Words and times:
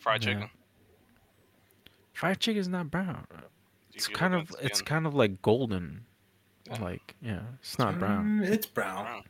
fried 0.00 0.24
Yeah. 0.24 0.32
chicken. 0.34 0.50
Fried 2.12 2.40
chicken 2.40 2.60
is 2.60 2.68
not 2.68 2.90
brown. 2.90 3.26
It's 3.94 4.08
You- 4.08 4.12
you 4.12 4.16
kind 4.16 4.34
of 4.34 4.54
it's 4.60 4.78
skin. 4.80 4.86
kind 4.86 5.06
of 5.06 5.14
like 5.14 5.40
golden. 5.42 6.04
Yeah. 6.66 6.80
Like 6.82 7.14
yeah, 7.22 7.40
it's 7.60 7.78
not 7.78 7.98
brown. 7.98 8.40
Mm, 8.40 8.46
it's 8.48 8.66
brown. 8.66 9.04
brown. 9.04 9.22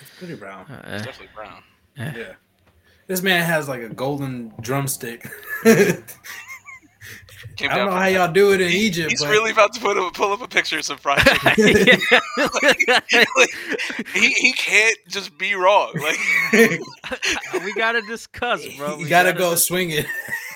It's 0.00 0.10
pretty 0.18 0.34
brown. 0.34 0.66
Uh, 0.70 0.82
It's 0.96 1.04
definitely 1.06 1.34
brown. 1.34 1.62
Yeah. 1.96 2.34
This 3.06 3.22
man 3.22 3.44
has 3.44 3.68
like 3.68 3.80
a 3.80 3.88
golden 3.88 4.52
drumstick. 4.60 5.26
I 7.66 7.68
don't 7.68 7.76
down 7.78 7.86
know 7.86 7.92
from- 7.92 8.00
how 8.02 8.06
y'all 8.08 8.32
do 8.32 8.52
it 8.52 8.60
in 8.60 8.70
Egypt. 8.70 9.10
He's 9.10 9.22
but 9.22 9.30
really 9.30 9.50
about 9.50 9.72
to 9.74 9.80
put 9.80 9.96
a, 9.96 10.10
pull 10.12 10.32
up 10.32 10.40
a 10.42 10.48
picture 10.48 10.78
of 10.78 10.84
some 10.84 10.98
fried 10.98 11.18
chicken. 11.54 12.00
he 14.14 14.28
he 14.32 14.52
can't 14.52 14.96
just 15.08 15.36
be 15.38 15.54
wrong. 15.54 15.92
Like 15.94 16.18
we 17.64 17.74
gotta 17.74 18.02
discuss, 18.02 18.64
bro. 18.76 18.92
you 18.96 19.04
We 19.04 19.08
gotta 19.08 19.30
gotta 19.30 19.38
go 19.38 19.50
dis- 19.52 19.64
swing 19.64 19.90
it. 19.90 20.06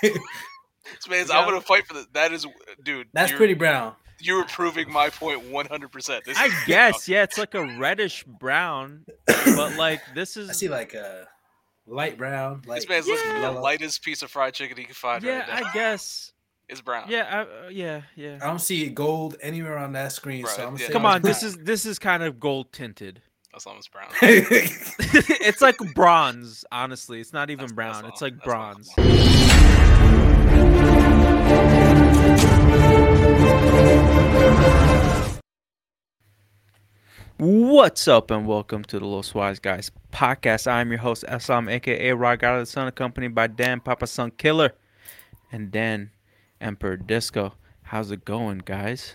this 0.02 1.09
man's, 1.09 1.30
I'm 1.30 1.45
gonna 1.48 1.60
fight 1.60 1.87
for 1.87 1.95
that. 1.95 2.12
That 2.15 2.33
is, 2.33 2.46
dude. 2.83 3.09
That's 3.12 3.32
pretty 3.32 3.55
brown. 3.55 3.95
You're 4.21 4.45
proving 4.45 4.91
my 4.93 5.09
point 5.10 5.45
100. 5.51 5.91
percent 5.91 6.23
I 6.37 6.48
guess, 6.66 7.09
yeah, 7.09 7.24
it's 7.24 7.38
like 7.38 7.55
a 7.55 7.77
reddish 7.77 8.23
brown, 8.24 9.05
but 9.27 9.77
like 9.77 10.01
this 10.15 10.37
is 10.37 10.48
I 10.48 10.52
see 10.52 10.69
like 10.69 10.95
a 10.95 11.27
light 11.87 12.16
brown. 12.16 12.62
Like 12.66 12.80
This 12.82 12.88
man's 12.88 13.07
looking 13.09 13.32
for 13.32 13.41
the 13.41 13.51
lightest 13.51 14.02
piece 14.05 14.23
of 14.23 14.30
fried 14.30 14.55
chicken 14.55 14.77
he 14.77 14.84
can 14.84 14.95
find 14.95 15.24
yeah, 15.24 15.41
right 15.41 15.48
now. 15.48 15.69
I 15.69 15.73
guess, 15.73 16.31
It's 16.72 16.80
brown. 16.80 17.04
yeah, 17.06 17.44
I, 17.62 17.66
uh, 17.66 17.68
yeah, 17.68 18.00
yeah. 18.16 18.38
I 18.40 18.46
don't 18.46 18.58
see 18.58 18.88
gold 18.88 19.36
anywhere 19.42 19.76
on 19.76 19.92
that 19.92 20.10
screen. 20.10 20.46
so 20.46 20.66
I'm 20.66 20.72
yeah. 20.72 20.78
saying 20.78 20.92
Come 20.92 21.04
on, 21.04 21.20
this 21.20 21.42
is 21.42 21.58
this 21.58 21.84
is 21.84 21.98
kind 21.98 22.22
of 22.22 22.40
gold 22.40 22.72
tinted. 22.72 23.20
That's 23.52 23.66
almost 23.66 23.92
brown. 23.92 24.08
it's 24.22 25.60
like 25.60 25.76
bronze, 25.95 26.64
honestly. 26.72 27.20
It's 27.20 27.34
not 27.34 27.50
even 27.50 27.66
That's- 27.66 27.74
brown. 27.74 28.02
that's 28.04 28.22
It's 28.22 28.22
all- 28.22 28.26
like 28.26 28.36
that's 28.36 28.95
bronze. 28.95 29.92
What's 37.36 38.09
up, 38.09 38.30
and 38.30 38.46
welcome 38.46 38.84
to 38.84 38.98
the 38.98 39.04
Los 39.04 39.34
Wise 39.34 39.59
Guys 39.59 39.90
podcast. 40.10 40.66
I'm 40.66 40.88
your 40.90 41.01
host, 41.01 41.23
Assam, 41.29 41.68
aka 41.68 42.12
Rod 42.12 42.38
God 42.38 42.54
of 42.54 42.60
the 42.62 42.66
Sun, 42.66 42.88
accompanied 42.88 43.34
by 43.34 43.48
Dan 43.48 43.80
Papa 43.80 44.07
Sun 44.07 44.30
Killer 44.38 44.73
and 45.51 45.70
Dan 45.70 46.10
Emperor 46.63 46.96
Disco. 46.96 47.55
How's 47.82 48.10
it 48.10 48.24
going, 48.24 48.59
guys? 48.65 49.15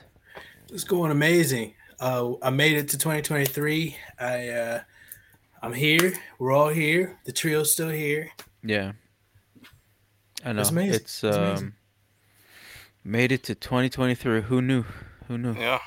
It's 0.72 0.84
going 0.84 1.12
amazing. 1.12 1.74
Uh, 2.00 2.34
I 2.44 2.50
made 2.52 2.74
it 2.78 2.90
to 2.90 2.98
2023. 2.98 3.96
I 4.20 4.50
uh, 4.50 4.82
I'm 5.64 5.74
here. 5.74 6.14
We're 6.38 6.52
all 6.52 6.70
here. 6.70 7.18
The 7.26 7.32
trio's 7.32 7.72
still 7.72 7.90
here. 7.90 8.30
Yeah, 8.64 8.92
I 10.44 10.54
know. 10.54 10.62
It's 10.62 10.70
amazing. 10.70 10.94
It's, 10.96 11.24
It's 11.24 11.38
um, 11.38 11.44
amazing. 11.44 11.74
made 13.04 13.32
it 13.32 13.44
to 13.44 13.56
2023. 13.56 14.42
Who 14.42 14.62
knew? 14.62 14.84
Who 15.28 15.38
knew? 15.38 15.54
Yeah. 15.54 15.80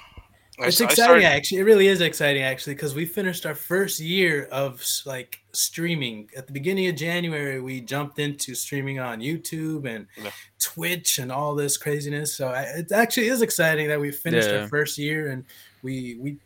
I 0.60 0.66
It's 0.66 0.76
s- 0.76 0.80
I 0.82 0.84
exciting, 0.84 1.04
started- 1.04 1.24
actually. 1.24 1.58
It 1.58 1.64
really 1.64 1.86
is 1.88 2.00
exciting, 2.00 2.42
actually, 2.42 2.74
because 2.74 2.94
we 2.94 3.06
finished 3.06 3.46
our 3.46 3.54
first 3.54 3.98
year 4.00 4.44
of 4.52 4.84
like 5.06 5.40
streaming. 5.52 6.28
At 6.36 6.46
the 6.46 6.52
beginning 6.52 6.86
of 6.88 6.96
January, 6.96 7.60
we 7.60 7.80
jumped 7.80 8.18
into 8.18 8.54
streaming 8.54 8.98
on 8.98 9.20
YouTube 9.20 9.86
and 9.88 10.06
Yeah. 10.22 10.30
Twitch 10.58 11.18
and 11.18 11.32
all 11.32 11.54
this 11.54 11.76
craziness. 11.76 12.34
So 12.34 12.48
I, 12.48 12.62
it 12.80 12.92
actually 12.92 13.28
is 13.28 13.42
exciting 13.42 13.88
that 13.88 13.98
we 14.00 14.10
finished 14.12 14.48
Yeah. 14.50 14.60
our 14.62 14.68
first 14.68 14.98
year 14.98 15.30
and 15.30 15.44
we 15.82 16.16
we 16.20 16.36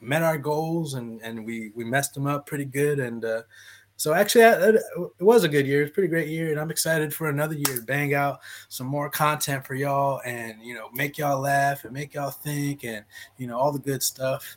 met 0.00 0.22
our 0.22 0.36
goals 0.36 0.94
and 0.94 1.20
and 1.22 1.46
we 1.46 1.70
we 1.74 1.84
messed 1.84 2.12
them 2.14 2.26
up 2.26 2.46
pretty 2.46 2.64
good. 2.66 2.98
And 3.00 3.24
uh, 3.24 3.42
so 4.02 4.12
actually, 4.14 4.42
I- 4.42 4.70
it, 4.70 4.74
it 4.74 5.22
was 5.22 5.44
a 5.44 5.48
good 5.48 5.64
year. 5.64 5.82
It's 5.82 5.92
a 5.92 5.94
pretty 5.94 6.08
great 6.08 6.26
year, 6.26 6.50
and 6.50 6.58
I'm 6.58 6.72
excited 6.72 7.14
for 7.14 7.28
another 7.28 7.54
year 7.54 7.76
to 7.76 7.82
bang 7.82 8.14
out 8.14 8.40
some 8.68 8.88
more 8.88 9.08
content 9.08 9.64
for 9.64 9.76
y'all 9.76 10.20
and 10.24 10.60
you 10.60 10.74
know 10.74 10.88
make 10.92 11.18
y'all 11.18 11.38
laugh 11.38 11.84
and 11.84 11.92
make 11.92 12.14
y'all 12.14 12.32
think 12.32 12.82
and 12.82 13.04
you 13.38 13.46
know 13.46 13.56
all 13.56 13.70
the 13.70 13.78
good 13.78 14.02
stuff 14.02 14.56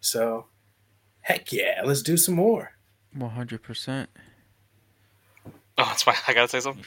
so 0.00 0.44
heck 1.22 1.50
yeah 1.54 1.80
let's 1.86 2.02
do 2.02 2.18
some 2.18 2.34
more 2.34 2.72
100%. 3.16 4.06
Oh, 5.78 5.84
that's 5.84 6.02
fine. 6.02 6.16
I 6.28 6.34
gotta 6.34 6.48
say 6.48 6.60
something. 6.60 6.84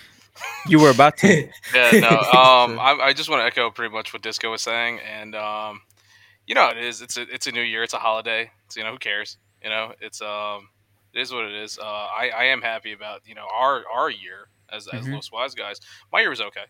You 0.67 0.79
were 0.79 0.91
about 0.91 1.17
to. 1.17 1.49
Yeah, 1.73 1.91
no. 1.99 2.07
Um, 2.09 2.79
I, 2.79 2.97
I 3.01 3.13
just 3.13 3.29
want 3.29 3.41
to 3.41 3.45
echo 3.45 3.71
pretty 3.71 3.91
much 3.91 4.13
what 4.13 4.21
Disco 4.21 4.51
was 4.51 4.61
saying, 4.61 4.99
and 4.99 5.33
um, 5.35 5.81
you 6.45 6.53
know, 6.53 6.69
it 6.69 6.77
is. 6.77 7.01
It's 7.01 7.17
a 7.17 7.23
it's 7.33 7.47
a 7.47 7.51
new 7.51 7.61
year. 7.61 7.81
It's 7.81 7.95
a 7.95 7.97
holiday. 7.97 8.51
So 8.69 8.79
you 8.79 8.85
know, 8.85 8.91
who 8.91 8.99
cares? 8.99 9.37
You 9.63 9.69
know, 9.71 9.93
it's 10.01 10.21
um, 10.21 10.69
it 11.13 11.19
is 11.21 11.31
what 11.33 11.45
it 11.45 11.53
is. 11.53 11.77
Uh, 11.79 11.83
I 11.83 12.29
I 12.35 12.43
am 12.45 12.61
happy 12.61 12.93
about 12.93 13.21
you 13.25 13.35
know 13.35 13.47
our 13.53 13.83
our 13.93 14.09
year 14.09 14.47
as 14.71 14.87
as 14.87 15.05
Mhm. 15.05 15.13
Los 15.13 15.31
Wise 15.31 15.53
guys. 15.55 15.79
My 16.11 16.21
year 16.21 16.29
was 16.29 16.41
okay. 16.41 16.61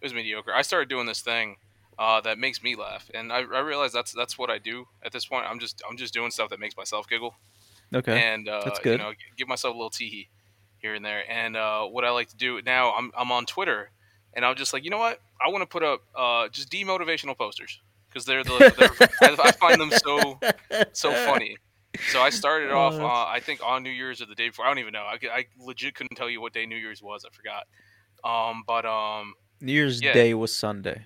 It 0.00 0.04
was 0.04 0.14
mediocre. 0.14 0.52
I 0.54 0.62
started 0.62 0.88
doing 0.88 1.06
this 1.06 1.20
thing. 1.22 1.56
Uh, 1.98 2.20
that 2.22 2.38
makes 2.38 2.62
me 2.62 2.74
laugh, 2.74 3.10
and 3.14 3.30
I, 3.30 3.40
I 3.40 3.60
realize 3.60 3.92
that's 3.92 4.12
that's 4.12 4.38
what 4.38 4.48
I 4.50 4.56
do 4.58 4.86
at 5.04 5.12
this 5.12 5.26
point. 5.26 5.44
I'm 5.46 5.58
just 5.58 5.82
I'm 5.88 5.96
just 5.98 6.14
doing 6.14 6.30
stuff 6.30 6.48
that 6.48 6.58
makes 6.58 6.74
myself 6.76 7.06
giggle 7.06 7.34
Okay. 7.94 8.18
and 8.32 8.48
uh, 8.48 8.62
That's 8.64 8.78
you 8.78 8.82
good. 8.84 8.98
know, 9.00 9.12
give 9.36 9.46
myself 9.46 9.74
a 9.74 9.76
little 9.76 9.90
teehee 9.90 10.28
here 10.78 10.94
and 10.94 11.04
there. 11.04 11.22
And 11.30 11.54
uh, 11.54 11.84
what 11.84 12.04
I 12.06 12.10
like 12.10 12.28
to 12.30 12.36
do 12.36 12.60
now, 12.62 12.94
I'm 12.94 13.12
I'm 13.16 13.30
on 13.30 13.44
Twitter, 13.44 13.90
and 14.32 14.42
I'm 14.44 14.56
just 14.56 14.72
like, 14.72 14.84
you 14.84 14.90
know 14.90 14.98
what? 14.98 15.20
I 15.46 15.50
want 15.50 15.60
to 15.62 15.66
put 15.66 15.82
up 15.84 16.00
uh, 16.16 16.48
just 16.48 16.70
demotivational 16.72 17.36
posters 17.36 17.78
because 18.08 18.24
they're 18.24 18.42
the 18.42 18.72
they're, 18.78 19.08
I, 19.38 19.48
I 19.48 19.52
find 19.52 19.78
them 19.78 19.90
so 19.90 20.40
so 20.92 21.12
funny. 21.12 21.58
So 22.10 22.20
I 22.20 22.30
started 22.30 22.70
Oh, 22.72 22.78
off, 22.78 22.94
uh, 22.94 23.30
I 23.30 23.40
think, 23.40 23.60
on 23.64 23.82
New 23.82 23.90
Year's 23.90 24.20
or 24.22 24.26
the 24.26 24.34
day 24.34 24.48
before. 24.48 24.64
I 24.64 24.68
don't 24.68 24.78
even 24.78 24.92
know. 24.92 25.02
I, 25.04 25.18
I 25.32 25.46
legit 25.58 25.94
couldn't 25.94 26.16
tell 26.16 26.30
you 26.30 26.40
what 26.40 26.52
day 26.52 26.66
New 26.66 26.76
Year's 26.76 27.02
was. 27.02 27.24
I 27.24 27.30
forgot. 27.34 27.66
Um, 28.24 28.62
but 28.66 28.84
um, 28.86 29.34
New 29.60 29.72
Year's 29.72 30.00
yeah. 30.00 30.12
Day 30.12 30.34
was 30.34 30.54
Sunday. 30.54 31.02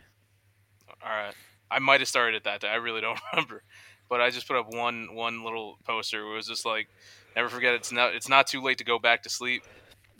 all 1.02 1.10
right. 1.10 1.34
I 1.70 1.78
might 1.80 2.00
have 2.00 2.08
started 2.08 2.36
it 2.36 2.44
that 2.44 2.60
day. 2.60 2.69
I 2.69 2.76
really 2.76 3.00
don't 3.00 3.19
remember. 3.32 3.62
But 4.08 4.20
I 4.20 4.30
just 4.30 4.46
put 4.46 4.56
up 4.56 4.72
one 4.72 5.14
one 5.14 5.42
little 5.44 5.78
poster. 5.84 6.25
Where 6.25 6.34
it 6.34 6.36
was 6.36 6.46
just 6.46 6.64
like, 6.64 6.88
never 7.34 7.48
forget. 7.48 7.75
It's 7.75 7.91
not 7.91 8.14
it's 8.14 8.28
not 8.28 8.46
too 8.46 8.62
late 8.62 8.78
to 8.78 8.84
go 8.84 8.98
back 9.00 9.25
to 9.25 9.28
sleep. 9.28 9.64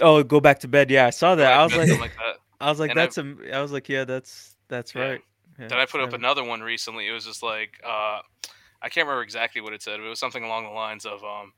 Oh, 0.01 0.23
go 0.25 0.41
back 0.41 0.59
to 0.61 0.69
bed. 0.69 0.91
Yeah, 0.91 1.07
I 1.07 1.11
saw 1.11 1.37
that. 1.37 1.53
I 1.53 1.63
was 1.63 1.75
like, 1.77 2.01
like 2.01 2.17
that. 2.17 2.37
I 2.61 2.69
was 2.71 2.81
like, 2.81 2.91
and 2.91 2.99
I- 2.99 3.05
that's 3.05 3.19
a. 3.19 3.37
I 3.55 3.63
was 3.63 3.71
like, 3.71 3.89
yeah, 3.89 4.03
that's 4.05 4.57
that's 4.69 4.93
Yeah. 4.95 5.03
right. 5.03 5.21
Yeah, 5.61 5.69
Then 5.69 5.79
I 5.79 5.87
put 5.87 6.01
up 6.01 6.13
another 6.13 6.43
one 6.43 6.61
recently. 6.63 7.07
It 7.07 7.13
was 7.13 7.25
just 7.25 7.43
like 7.45 7.81
uh, 7.87 8.21
I 8.83 8.89
can't 8.89 9.07
remember 9.07 9.23
exactly 9.23 9.61
what 9.61 9.73
it 9.73 9.83
said, 9.83 9.99
but 9.99 10.07
it 10.07 10.09
was 10.09 10.21
something 10.21 10.45
along 10.45 10.65
the 10.65 10.71
lines 10.71 11.05
of 11.07 11.23
um, 11.25 11.53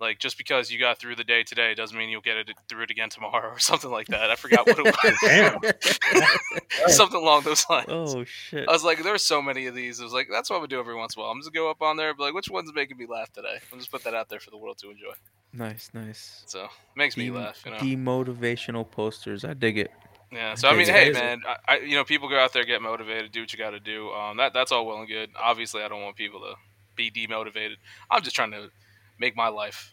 like 0.00 0.18
just 0.18 0.38
because 0.38 0.70
you 0.70 0.78
got 0.78 0.98
through 0.98 1.16
the 1.16 1.24
day 1.24 1.42
today 1.42 1.74
doesn't 1.74 1.96
mean 1.96 2.08
you'll 2.08 2.20
get 2.22 2.36
it 2.36 2.50
through 2.68 2.84
it 2.84 2.90
again 2.90 3.10
tomorrow 3.10 3.50
or 3.50 3.58
something 3.58 3.90
like 3.90 4.06
that. 4.08 4.30
I 4.30 4.36
forgot 4.36 4.66
what 4.66 4.78
it 4.78 5.64
was. 6.86 6.96
Something 6.96 7.20
along 7.20 7.42
those 7.42 7.64
lines. 7.68 7.86
oh 7.88 8.24
shit. 8.24 8.68
I 8.68 8.72
was 8.72 8.84
like, 8.84 9.02
there's 9.02 9.22
so 9.22 9.42
many 9.42 9.66
of 9.66 9.74
these. 9.74 10.00
I 10.00 10.04
was 10.04 10.12
like, 10.12 10.28
that's 10.30 10.48
what 10.48 10.56
I'm 10.56 10.60
gonna 10.60 10.68
do 10.68 10.80
every 10.80 10.94
once 10.94 11.14
in 11.16 11.20
a 11.20 11.22
while. 11.24 11.32
I'm 11.32 11.40
just 11.40 11.52
gonna 11.52 11.64
go 11.66 11.70
up 11.70 11.82
on 11.82 11.96
there, 11.96 12.08
and 12.10 12.16
be 12.16 12.24
like, 12.24 12.34
which 12.34 12.48
one's 12.48 12.72
making 12.74 12.96
me 12.96 13.06
laugh 13.06 13.32
today? 13.32 13.58
I'll 13.72 13.78
just 13.78 13.90
put 13.90 14.04
that 14.04 14.14
out 14.14 14.28
there 14.28 14.40
for 14.40 14.50
the 14.50 14.56
world 14.56 14.78
to 14.78 14.90
enjoy. 14.90 15.12
Nice, 15.52 15.90
nice. 15.92 16.44
So 16.46 16.68
makes 16.96 17.16
me 17.16 17.26
Dem- 17.26 17.34
laugh, 17.34 17.62
you 17.64 17.72
know. 17.72 17.76
Demotivational 17.78 18.88
posters. 18.90 19.44
I 19.44 19.54
dig 19.54 19.78
it. 19.78 19.90
Yeah. 20.32 20.54
So 20.54 20.68
I 20.68 20.72
mean, 20.72 20.82
It's 20.82 20.90
hey, 20.90 21.12
man, 21.12 21.42
I, 21.46 21.74
I 21.74 21.78
you 21.78 21.96
know 21.96 22.04
people 22.04 22.28
go 22.28 22.38
out 22.38 22.52
there 22.52 22.64
get 22.64 22.82
motivated, 22.82 23.32
do 23.32 23.40
what 23.40 23.52
you 23.52 23.58
got 23.58 23.70
to 23.70 23.80
do. 23.80 24.10
Um, 24.10 24.36
that 24.36 24.52
that's 24.52 24.70
all 24.72 24.86
well 24.86 24.98
and 24.98 25.08
good. 25.08 25.30
Obviously, 25.38 25.82
I 25.82 25.88
don't 25.88 26.02
want 26.02 26.16
people 26.16 26.40
to 26.40 26.54
be 26.96 27.10
demotivated. 27.10 27.76
I'm 28.10 28.22
just 28.22 28.36
trying 28.36 28.52
to 28.52 28.70
make 29.18 29.36
my 29.36 29.48
life 29.48 29.92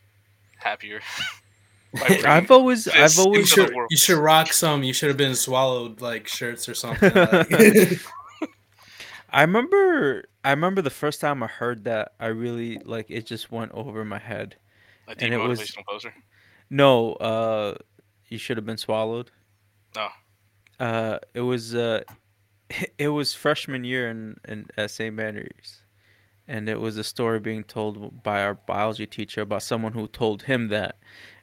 happier. 0.60 1.02
I've 2.26 2.52
always, 2.52 2.88
I've 2.88 3.16
you 3.16 3.24
always. 3.24 3.58
into 3.58 3.68
should 3.68 3.76
you 3.90 3.98
should 3.98 4.18
rock 4.18 4.52
some 4.54 4.84
you 4.84 4.94
should 4.94 5.08
have 5.08 5.18
been 5.18 5.36
swallowed 5.36 6.02
like 6.02 6.28
shirts 6.28 6.68
or 6.68 6.74
something 6.74 7.12
like- 7.14 8.00
I 9.30 9.42
remember, 9.42 10.26
I 10.44 10.52
remember 10.52 10.82
the 10.82 10.90
first 10.90 11.20
time 11.22 11.44
I 11.44 11.48
heard 11.48 11.84
that. 11.84 12.14
I 12.20 12.28
really 12.28 12.80
like 12.80 13.08
it. 13.10 13.26
Just 13.26 13.52
went 13.52 13.72
over 13.74 14.06
my 14.06 14.20
head. 14.20 14.56
a 15.08 15.12
and 15.12 15.34
it 15.34 15.38
was- 15.38 15.60
demotivational 15.60 15.86
poster. 15.88 16.14
No, 16.70 17.14
uh, 17.14 17.76
you 18.28 18.38
should 18.38 18.58
have 18.58 18.66
been 18.66 18.78
swallowed. 18.78 19.32
Oh. 19.98 20.10
Uh, 20.80 21.20
it 21.34 21.42
was 21.42 21.76
uh, 21.76 22.04
it 22.98 23.10
was 23.10 23.34
freshman 23.34 23.84
year 23.84 24.10
in 24.10 24.38
in 24.48 24.68
at 24.78 24.92
St. 24.92 25.20
Andrews, 25.20 25.82
and 26.48 26.70
it 26.70 26.80
was 26.80 26.98
a 26.98 27.04
story 27.04 27.40
being 27.40 27.64
told 27.64 28.24
by 28.24 28.44
our 28.44 28.56
biology 28.56 29.08
teacher 29.08 29.42
about 29.42 29.64
someone 29.64 29.94
who 29.94 30.08
told 30.08 30.44
him 30.44 30.70
that, 30.70 30.98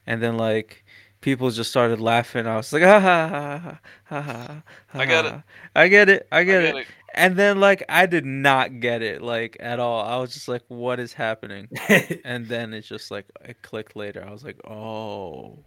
and 0.07 0.23
then 0.23 0.37
like 0.37 0.85
people 1.21 1.51
just 1.51 1.71
started 1.71 2.01
laughing. 2.01 2.47
I 2.47 2.57
was 2.57 2.73
like, 2.73 2.83
ah, 2.85 3.01
ha, 3.01 3.29
ha, 3.29 3.59
ha, 3.59 3.81
ha, 4.05 4.23
ha, 4.23 4.33
ha, 4.43 4.63
I 4.97 5.07
get 5.07 5.27
it. 5.27 5.43
I 5.75 5.89
get 5.89 6.09
it. 6.09 6.29
I 6.33 6.45
I 6.45 6.45
get, 6.45 6.63
get 6.63 6.65
it. 6.65 6.77
it. 6.77 6.87
And 7.15 7.37
then 7.37 7.61
like 7.61 7.83
I 7.89 8.07
did 8.07 8.25
not 8.27 8.81
get 8.81 9.03
it 9.03 9.23
like 9.23 9.57
at 9.61 9.81
all. 9.81 10.05
I 10.05 10.17
was 10.19 10.35
just 10.35 10.49
like, 10.49 10.63
what 10.69 11.01
is 11.01 11.13
happening? 11.13 11.69
And 12.25 12.47
then 12.49 12.75
it's 12.75 12.89
just 12.89 13.11
like 13.11 13.27
it 13.45 13.63
clicked 13.63 13.97
later. 13.97 14.25
I 14.27 14.33
was 14.33 14.45
like, 14.45 14.61
oh. 14.69 15.65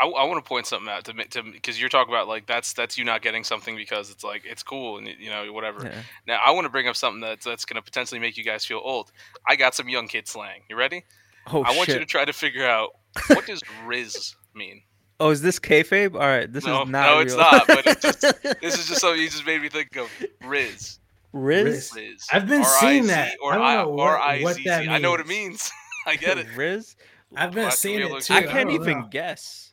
I, 0.00 0.06
I 0.06 0.24
want 0.24 0.44
to 0.44 0.48
point 0.48 0.66
something 0.66 0.88
out 0.88 1.04
to 1.04 1.12
to 1.12 1.42
because 1.42 1.80
you're 1.80 1.88
talking 1.88 2.12
about 2.12 2.26
like 2.26 2.46
that's 2.46 2.72
that's 2.72 2.98
you 2.98 3.04
not 3.04 3.22
getting 3.22 3.44
something 3.44 3.76
because 3.76 4.10
it's 4.10 4.24
like 4.24 4.42
it's 4.44 4.62
cool 4.62 4.98
and 4.98 5.06
you 5.06 5.30
know 5.30 5.52
whatever. 5.52 5.84
Yeah. 5.84 6.02
Now 6.26 6.40
I 6.44 6.50
want 6.50 6.64
to 6.64 6.68
bring 6.68 6.88
up 6.88 6.96
something 6.96 7.20
that's 7.20 7.44
that's 7.44 7.64
going 7.64 7.76
to 7.76 7.82
potentially 7.82 8.20
make 8.20 8.36
you 8.36 8.44
guys 8.44 8.64
feel 8.64 8.80
old. 8.82 9.12
I 9.48 9.56
got 9.56 9.74
some 9.74 9.88
young 9.88 10.08
kid 10.08 10.26
slang. 10.26 10.62
You 10.68 10.76
ready? 10.76 11.04
Oh 11.52 11.62
I 11.62 11.76
want 11.76 11.86
shit. 11.86 11.94
you 11.94 12.00
to 12.00 12.06
try 12.06 12.24
to 12.24 12.32
figure 12.32 12.66
out 12.66 12.90
what 13.28 13.46
does 13.46 13.62
Rizz 13.86 14.34
mean. 14.54 14.82
Oh, 15.20 15.30
is 15.30 15.42
this 15.42 15.60
kayfabe? 15.60 16.14
All 16.14 16.20
right, 16.20 16.52
this 16.52 16.66
no, 16.66 16.82
is 16.82 16.88
not. 16.88 17.06
no, 17.06 17.20
it's 17.20 17.36
not. 17.36 17.66
But 17.68 17.86
it's 17.86 18.02
just, 18.02 18.20
this 18.60 18.78
is 18.78 18.88
just 18.88 19.00
something 19.00 19.20
you 19.22 19.28
just 19.28 19.46
made 19.46 19.62
me 19.62 19.68
think 19.68 19.94
of. 19.96 20.10
Rizz. 20.42 20.98
Rizz. 21.32 21.64
Rizz. 21.64 21.92
Rizz. 21.92 22.26
I've 22.32 22.48
been 22.48 22.64
seeing 22.64 23.06
that. 23.06 23.36
Or 23.40 23.52
I 23.52 23.56
don't 23.56 23.64
I, 23.64 23.74
know 23.76 23.88
or 23.90 23.94
what- 23.96 24.20
I, 24.20 24.42
what 24.42 24.56
Z- 24.56 24.64
that 24.64 24.88
I 24.88 24.98
know 24.98 25.10
what 25.12 25.20
it 25.20 25.28
means. 25.28 25.46
means. 25.46 25.72
I 26.06 26.16
get 26.16 26.38
it. 26.38 26.46
Rizz. 26.56 26.96
I've 27.36 27.50
been 27.50 27.62
Well, 27.62 27.66
that's 27.70 27.78
seeing 27.80 28.00
it 28.00 28.22
too. 28.22 28.34
I 28.34 28.42
can't 28.42 28.68
don't 28.70 28.80
even 28.82 29.00
know. 29.00 29.08
guess. 29.10 29.72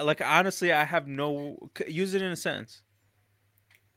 Like 0.00 0.20
honestly, 0.20 0.72
I 0.72 0.84
have 0.84 1.06
no. 1.06 1.70
Use 1.86 2.14
it 2.14 2.22
in 2.22 2.30
a 2.32 2.36
sentence. 2.36 2.82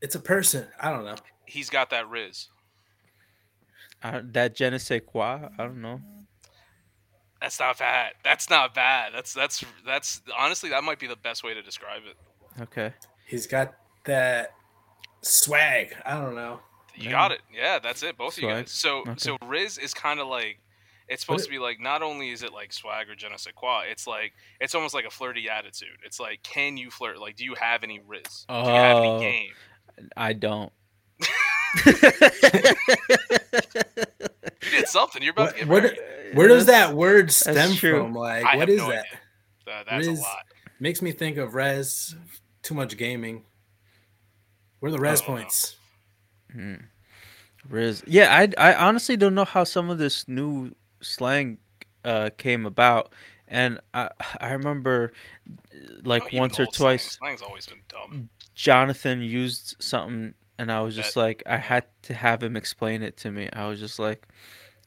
It's 0.01 0.15
a 0.15 0.19
person. 0.19 0.67
I 0.79 0.91
don't 0.91 1.03
know. 1.03 1.15
He's 1.45 1.69
got 1.69 1.89
that 1.89 2.05
Rizz. 2.05 2.47
Uh, 4.01 4.21
that 4.31 4.55
je 4.55 4.69
ne 4.69 4.77
sais 4.77 5.01
quoi. 5.05 5.49
I 5.57 5.63
don't 5.63 5.81
know. 5.81 5.99
That's 7.41 7.59
not 7.59 7.77
bad. 7.79 8.13
That's 8.23 8.49
not 8.49 8.73
bad. 8.73 9.11
That's 9.13 9.33
that's 9.33 9.63
that's 9.85 10.21
honestly 10.37 10.69
that 10.69 10.83
might 10.83 10.99
be 10.99 11.07
the 11.07 11.15
best 11.17 11.43
way 11.43 11.53
to 11.53 11.61
describe 11.61 12.03
it. 12.09 12.61
Okay. 12.61 12.93
He's 13.27 13.45
got 13.47 13.73
that 14.05 14.53
swag. 15.21 15.95
I 16.05 16.19
don't 16.19 16.35
know. 16.35 16.61
You 16.95 17.05
Yeah. 17.05 17.11
got 17.11 17.31
it. 17.31 17.41
Yeah, 17.53 17.79
that's 17.79 18.03
it. 18.03 18.17
Both 18.17 18.37
of 18.37 18.43
you 18.43 18.49
guys. 18.49 18.71
So 18.71 18.99
Okay. 19.01 19.13
so 19.17 19.37
Rizz 19.39 19.79
is 19.79 19.93
kind 19.93 20.19
of 20.19 20.27
like 20.27 20.59
it's 21.09 21.21
supposed 21.21 21.45
to 21.45 21.49
be 21.51 21.59
like 21.59 21.79
not 21.79 22.01
only 22.01 22.29
is 22.29 22.43
it 22.43 22.53
like 22.53 22.71
swag 22.71 23.09
or 23.09 23.15
je 23.15 23.27
ne 23.27 23.35
sais 23.37 23.53
quoi, 23.55 23.83
it's 23.89 24.07
like 24.07 24.33
it's 24.61 24.75
almost 24.75 24.93
like 24.93 25.05
a 25.05 25.09
flirty 25.09 25.49
attitude. 25.49 25.97
It's 26.05 26.19
like 26.19 26.43
can 26.43 26.77
you 26.77 26.89
flirt? 26.91 27.19
Like 27.19 27.35
do 27.35 27.43
you 27.43 27.55
have 27.55 27.83
any 27.83 27.99
Rizz? 27.99 28.45
Do 28.47 28.53
you 28.55 28.63
have 28.65 28.97
Oh. 28.97 29.17
any 29.17 29.23
game? 29.23 29.51
I 30.15 30.33
don't. 30.33 30.71
You 34.61 34.71
did 34.71 34.87
something. 34.87 35.21
You're 35.23 35.31
about 35.31 35.47
What- 35.47 35.53
to 35.53 35.59
get 35.59 35.67
what- 35.67 35.83
married. 35.83 36.35
Where 36.35 36.47
does 36.47 36.65
that 36.67 36.93
word 36.93 37.31
stem 37.31 37.73
from? 37.75 38.13
Like, 38.13 38.45
I 38.45 38.55
what 38.57 38.67
have 38.67 38.69
is 38.69 38.77
no 38.81 38.89
that? 38.89 38.99
idea. 38.99 39.19
That- 39.65 39.85
that's 39.89 40.07
Rizz. 40.07 40.17
a 40.17 40.21
lot. 40.21 40.45
Makes 40.79 41.01
me 41.01 41.11
think 41.11 41.37
of 41.37 41.55
res. 41.55 42.15
Too 42.61 42.73
much 42.75 42.95
gaming. 42.97 43.45
Where 44.79 44.89
are 44.89 44.91
the 44.91 44.99
res 44.99 45.21
I 45.21 45.25
don't 45.25 45.35
know. 45.35 45.41
points? 45.41 45.75
Hmm. 46.51 46.75
Rizz. 47.69 48.03
Yeah, 48.07 48.35
I 48.35 48.71
I 48.71 48.75
honestly 48.75 49.17
don't 49.17 49.35
know 49.35 49.45
how 49.45 49.63
some 49.63 49.89
of 49.89 49.97
this 49.97 50.27
new 50.27 50.71
slang 51.01 51.57
uh 52.05 52.29
came 52.37 52.65
about, 52.65 53.13
and 53.47 53.79
I 53.93 54.09
I 54.39 54.51
remember 54.53 55.13
like 56.03 56.31
once 56.33 56.59
or 56.59 56.63
old 56.63 56.75
slang. 56.75 56.97
twice 56.97 57.11
Slang's 57.17 57.41
always 57.41 57.65
been 57.65 57.81
dumb. 57.87 58.29
Jonathan 58.55 59.21
used 59.21 59.75
something, 59.79 60.33
and 60.57 60.71
I 60.71 60.81
was 60.81 60.95
just 60.95 61.15
That- 61.15 61.21
like 61.21 61.43
I 61.45 61.57
had 61.57 61.85
to 62.03 62.13
have 62.13 62.43
him 62.43 62.55
explain 62.57 63.01
it 63.03 63.17
to 63.17 63.31
me. 63.31 63.49
I 63.53 63.67
was 63.67 63.79
just 63.79 63.99
like, 63.99 64.27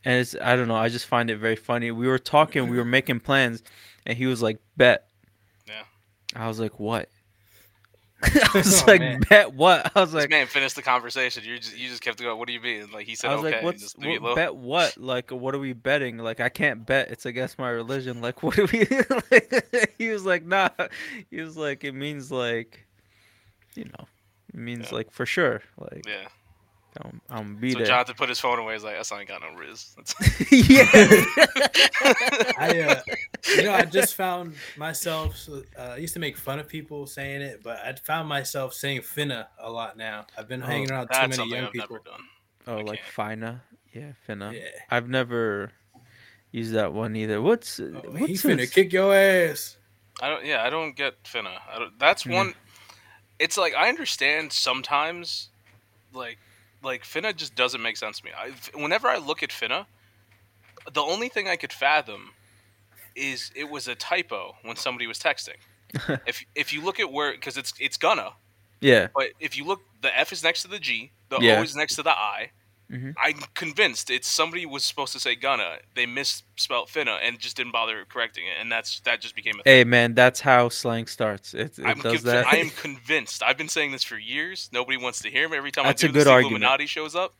and 0.04 0.20
it's 0.20 0.34
I 0.40 0.56
don't 0.56 0.68
know. 0.68 0.76
I 0.76 0.88
just 0.88 1.06
find 1.06 1.30
it 1.30 1.36
very 1.38 1.56
funny. 1.56 1.90
We 1.90 2.06
were 2.06 2.18
talking, 2.18 2.68
we 2.68 2.76
were 2.76 2.84
making 2.84 3.20
plans, 3.20 3.62
and 4.06 4.16
he 4.18 4.26
was 4.26 4.42
like, 4.42 4.58
"Bet." 4.76 5.08
Yeah. 5.66 5.84
I 6.34 6.48
was 6.48 6.58
like, 6.60 6.78
"What?" 6.78 7.08
I 8.24 8.50
was 8.54 8.82
Oh, 8.82 8.86
like, 8.86 9.00
man. 9.00 9.20
"Bet 9.28 9.52
what?" 9.54 9.90
I 9.96 10.00
was 10.00 10.12
This 10.12 10.22
like, 10.22 10.30
man 10.30 10.46
finish 10.46 10.74
the 10.74 10.82
conversation. 10.82 11.42
You 11.44 11.58
just 11.58 11.76
you 11.76 11.88
just 11.88 12.02
kept 12.02 12.20
going. 12.20 12.38
What 12.38 12.46
do 12.46 12.52
you 12.54 12.60
mean? 12.60 12.90
Like 12.92 13.06
he 13.06 13.14
said, 13.14 13.30
I 13.30 13.34
was 13.34 13.44
okay. 13.44 13.56
like, 13.56 13.64
"What's 13.64 13.82
just 13.82 13.98
what, 13.98 14.36
bet? 14.36 14.54
What? 14.54 14.96
Like, 15.02 15.30
what 15.30 15.54
are 15.54 15.58
we 15.58 15.72
betting? 15.72 16.18
Like, 16.18 16.38
I 16.40 16.48
can't 16.48 16.86
bet. 16.86 17.10
It's 17.10 17.26
against 17.26 17.58
my 17.58 17.68
religion. 17.70 18.20
Like, 18.20 18.42
what 18.42 18.54
do 18.56 18.66
we?" 18.72 18.86
like, 19.30 19.94
he 19.98 20.08
was 20.10 20.24
like, 20.24 20.44
"Nah." 20.44 20.68
He 21.30 21.40
was 21.40 21.56
like, 21.56 21.82
"It 21.84 21.92
means 21.94 22.30
like, 22.30 22.86
you 23.74 23.84
know, 23.84 24.06
it 24.54 24.58
means 24.60 24.90
Yeah. 24.90 24.96
like 24.98 25.10
for 25.10 25.26
sure. 25.26 25.62
Like, 25.78 26.04
Yeah. 26.06 26.28
I'm, 27.00 27.20
I'm 27.30 27.56
be 27.56 27.72
So 27.72 27.78
there." 27.78 27.86
Jonathan 27.86 28.14
put 28.16 28.28
his 28.28 28.38
phone 28.40 28.58
away. 28.58 28.74
He's 28.74 28.84
like, 28.84 28.96
"That's 28.96 29.10
not 29.10 29.20
ain't 29.20 29.28
got 29.28 29.40
no 29.40 29.48
Rizz." 29.58 29.94
Yeah. 30.52 30.86
I, 32.58 32.80
uh, 32.80 33.00
you 33.56 33.62
know, 33.64 33.72
I 33.72 33.84
just 33.84 34.14
found 34.14 34.54
myself. 34.76 35.48
Uh, 35.78 35.82
I 35.82 35.96
used 35.96 36.14
to 36.14 36.20
make 36.20 36.36
fun 36.36 36.58
of 36.58 36.68
people 36.68 37.06
saying 37.06 37.42
it, 37.42 37.62
but 37.62 37.78
I 37.78 37.94
found 37.94 38.28
myself 38.28 38.74
saying 38.74 39.00
"finna" 39.02 39.46
a 39.58 39.70
lot 39.70 39.96
now. 39.96 40.26
I've 40.36 40.48
been 40.48 40.62
Oh, 40.62 40.66
hanging 40.66 40.90
around 40.90 41.08
too 41.08 41.28
many 41.28 41.50
young 41.50 41.64
I've 41.66 41.72
people. 41.72 41.96
never 41.96 42.04
done. 42.04 42.20
oh, 42.66 42.78
I 42.78 42.82
like 42.82 43.00
can't. 43.00 43.38
fina. 43.38 43.62
Yeah, 43.92 44.12
finna. 44.28 44.54
Yeah, 44.54 44.68
I've 44.90 45.08
never 45.08 45.72
used 46.50 46.72
that 46.74 46.92
one 46.92 47.16
either. 47.16 47.40
What's 47.42 47.80
oh, 47.80 47.84
what's 48.06 48.26
he 48.26 48.34
finna 48.34 48.60
his- 48.60 48.70
kick 48.70 48.92
your 48.92 49.14
ass. 49.14 49.76
I 50.20 50.28
don't. 50.28 50.44
Yeah, 50.44 50.62
I 50.62 50.70
don't 50.70 50.94
get 50.94 51.22
Finna. 51.24 51.58
I 51.74 51.78
don't, 51.78 51.98
that's 51.98 52.24
Mhm. 52.24 52.32
one. 52.34 52.54
It's 53.38 53.56
like 53.56 53.74
I 53.74 53.88
understand 53.88 54.52
sometimes, 54.52 55.48
like, 56.12 56.38
like 56.82 57.04
Finna 57.04 57.34
just 57.34 57.54
doesn't 57.54 57.82
make 57.82 57.96
sense 57.96 58.18
to 58.20 58.24
me. 58.24 58.30
I, 58.36 58.52
whenever 58.78 59.08
I 59.08 59.18
look 59.18 59.42
at 59.42 59.50
Finna, 59.50 59.86
the 60.92 61.00
only 61.02 61.28
thing 61.28 61.48
I 61.48 61.56
could 61.56 61.72
fathom 61.72 62.30
is 63.14 63.50
it 63.54 63.68
was 63.68 63.88
a 63.88 63.94
typo 63.94 64.56
when 64.62 64.76
somebody 64.76 65.06
was 65.06 65.18
texting. 65.18 65.56
if 66.26 66.44
if 66.54 66.72
you 66.72 66.82
look 66.82 66.98
at 67.00 67.12
where 67.12 67.32
because 67.32 67.56
it's 67.56 67.74
it's 67.78 67.96
gonna, 67.96 68.32
Yeah. 68.80 69.08
but 69.14 69.28
if 69.40 69.56
you 69.56 69.64
look, 69.64 69.80
the 70.00 70.16
F 70.18 70.32
is 70.32 70.42
next 70.42 70.62
to 70.62 70.68
the 70.68 70.78
G, 70.78 71.10
the 71.28 71.38
Yeah. 71.40 71.58
O 71.58 71.62
is 71.62 71.76
next 71.76 71.96
to 71.96 72.02
the 72.02 72.10
I. 72.10 72.50
Mhm. 72.92 73.14
I'm 73.16 73.38
convinced 73.54 74.10
it's 74.10 74.28
somebody 74.28 74.66
was 74.66 74.84
supposed 74.84 75.12
to 75.14 75.20
say 75.20 75.34
gonna. 75.34 75.78
They 75.94 76.04
misspelled 76.04 76.88
finna 76.88 77.18
and 77.22 77.38
just 77.38 77.56
didn't 77.56 77.72
bother 77.72 78.04
correcting 78.08 78.46
it, 78.46 78.54
and 78.60 78.70
that's 78.70 79.00
that 79.00 79.20
just 79.22 79.34
became 79.34 79.54
a 79.60 79.62
thing. 79.62 79.72
Hey 79.78 79.84
man, 79.84 80.14
that's 80.14 80.40
how 80.40 80.68
slang 80.68 81.06
starts. 81.06 81.54
It, 81.54 81.78
it 81.78 81.86
I'm 81.86 82.00
does 82.00 82.20
conv- 82.20 82.24
that. 82.24 82.46
I 82.46 82.56
am 82.56 82.68
convinced. 82.82 83.42
I've 83.42 83.56
been 83.56 83.68
saying 83.70 83.92
this 83.92 84.04
for 84.04 84.18
years. 84.18 84.68
Nobody 84.72 84.98
wants 84.98 85.20
to 85.22 85.30
hear 85.30 85.48
me. 85.48 85.56
Every 85.56 85.70
time 85.72 85.86
That's 85.86 86.04
I 86.04 86.06
a 86.06 86.08
do 86.08 86.12
good 86.12 86.18
this, 86.20 86.24
the 86.26 86.30
argument. 86.32 86.62
Illuminati 86.62 86.86
shows 86.86 87.14
up. 87.16 87.34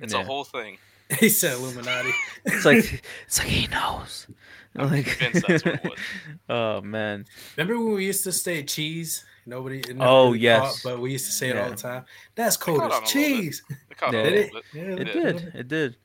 It's 0.00 0.14
Yeah. 0.14 0.20
a 0.20 0.24
whole 0.24 0.44
thing. 0.44 0.78
He 1.20 1.28
said 1.28 1.54
Illuminati. 1.54 2.10
It's 2.46 2.64
like 2.64 3.02
it's 3.26 3.38
like 3.38 3.48
he 3.48 3.66
knows. 3.66 4.26
I'm 4.76 4.90
Like, 4.90 5.06
convinced 5.06 5.46
that's 5.46 5.64
what 5.64 5.74
it 5.74 5.84
was. 5.84 5.98
oh 6.48 6.80
man. 6.80 7.24
Remember 7.56 7.82
when 7.84 7.94
we 7.94 8.06
used 8.06 8.24
to 8.24 8.32
say 8.32 8.62
cheese? 8.62 9.24
Nobody. 9.44 9.80
it 9.80 9.96
never 9.96 10.10
Oh, 10.10 10.26
really 10.28 10.38
yes. 10.38 10.82
caught, 10.82 10.92
but 10.92 11.00
we 11.00 11.12
used 11.12 11.26
to 11.26 11.32
say 11.32 11.50
it 11.50 11.56
all 11.58 11.68
the 11.70 11.76
time. 11.76 12.04
That's 12.34 12.56
caught 12.56 12.78
cold 12.78 12.92
as 12.92 13.10
cheese. 13.10 13.62
It 13.90 13.96
Yeah. 14.00 14.22
Did 14.22 14.34
it? 14.34 14.52
Yeah, 14.72 14.82
It 14.82 15.06
Yeah. 15.06 15.12
did. 15.12 15.52
It 15.54 15.68
did. 15.68 15.96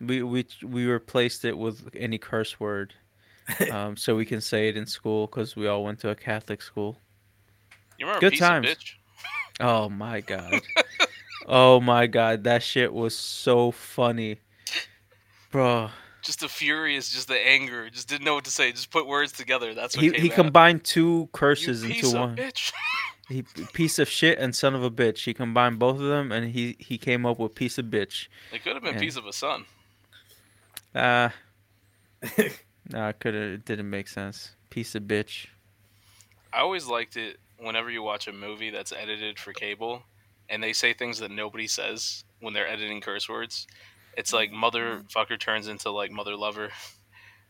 We 0.00 0.22
we 0.22 0.46
we 0.62 0.86
replaced 0.86 1.44
it 1.44 1.56
with 1.56 1.88
any 1.94 2.18
curse 2.18 2.58
word, 2.58 2.94
um, 3.70 3.96
so 3.96 4.16
we 4.16 4.24
can 4.24 4.40
say 4.40 4.68
it 4.68 4.76
in 4.76 4.86
school 4.86 5.26
because 5.26 5.54
we 5.56 5.66
all 5.68 5.84
went 5.84 6.00
to 6.00 6.10
a 6.10 6.14
Catholic 6.14 6.62
school. 6.62 6.98
You 7.98 8.06
remember 8.06 8.20
Good 8.20 8.30
piece 8.32 8.40
times. 8.40 8.70
of 8.70 8.78
bitch? 8.78 8.92
Oh 9.60 9.88
my 9.88 10.20
god. 10.20 10.62
oh 11.46 11.80
my 11.80 12.08
god, 12.08 12.42
that 12.44 12.62
shit 12.62 12.92
was 12.92 13.16
so 13.16 13.70
funny, 13.70 14.40
bro. 15.52 15.90
Just 16.24 16.40
the 16.40 16.48
fury 16.48 16.96
is 16.96 17.10
just 17.10 17.28
the 17.28 17.38
anger. 17.38 17.90
Just 17.90 18.08
didn't 18.08 18.24
know 18.24 18.34
what 18.34 18.44
to 18.44 18.50
say. 18.50 18.72
Just 18.72 18.90
put 18.90 19.06
words 19.06 19.30
together. 19.32 19.74
That's 19.74 19.94
what 19.94 20.02
He 20.04 20.10
came 20.10 20.22
he 20.22 20.30
out. 20.30 20.34
combined 20.34 20.84
two 20.84 21.02
You 21.02 21.28
curses 21.32 21.84
piece 21.84 22.02
into 22.02 22.16
of 22.16 22.20
one. 22.22 22.36
bitch. 22.36 22.72
He 23.30 23.40
piece 23.72 23.98
of 23.98 24.06
shit 24.06 24.38
and 24.38 24.54
son 24.54 24.74
of 24.74 24.82
a 24.84 24.90
bitch. 24.90 25.24
He 25.24 25.32
combined 25.32 25.78
both 25.78 25.96
of 25.98 26.02
them, 26.08 26.30
and 26.30 26.50
he 26.50 26.76
he 26.78 26.98
came 26.98 27.24
up 27.24 27.38
with 27.38 27.54
piece 27.54 27.78
of 27.78 27.86
bitch. 27.86 28.28
It 28.52 28.62
could 28.62 28.74
have 28.74 28.82
been 28.82 28.94
Yeah. 28.94 29.00
piece 29.00 29.16
of 29.16 29.24
a 29.24 29.32
son. 29.32 29.64
Ah, 30.94 31.32
it 32.22 32.60
could 33.20 33.32
have. 33.34 33.42
It 33.52 33.64
didn't 33.64 33.88
make 33.88 34.08
sense. 34.08 34.50
Piece 34.68 34.94
of 34.94 35.04
bitch. 35.04 35.46
I 36.52 36.58
always 36.60 36.86
liked 36.86 37.16
it 37.16 37.38
whenever 37.58 37.90
you 37.90 38.02
watch 38.02 38.28
a 38.28 38.32
movie 38.32 38.68
that's 38.68 38.92
edited 38.92 39.38
for 39.38 39.54
cable 39.54 40.02
and 40.50 40.62
they 40.62 40.74
say 40.74 40.92
things 40.92 41.18
that 41.20 41.30
nobody 41.30 41.66
says 41.66 42.24
when 42.40 42.52
they're 42.52 42.68
editing 42.68 43.00
curse 43.00 43.26
words. 43.26 43.66
It's 44.16 44.32
like 44.32 44.50
motherfucker 44.50 45.38
turns 45.38 45.68
into 45.68 45.90
like 45.90 46.10
mother 46.10 46.36
lover. 46.36 46.70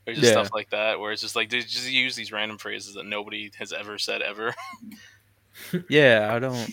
Or 0.06 0.12
just 0.12 0.26
Yeah. 0.26 0.32
stuff 0.32 0.50
like 0.52 0.70
that 0.70 1.00
where 1.00 1.12
it's 1.12 1.22
just 1.22 1.34
like 1.34 1.48
they 1.48 1.60
just 1.60 1.90
use 1.90 2.14
these 2.14 2.30
random 2.32 2.58
phrases 2.58 2.94
that 2.94 3.06
nobody 3.06 3.50
has 3.58 3.72
ever 3.72 3.98
said 3.98 4.20
ever. 4.22 4.54
Yeah, 5.88 6.30
I 6.34 6.38
don't. 6.40 6.70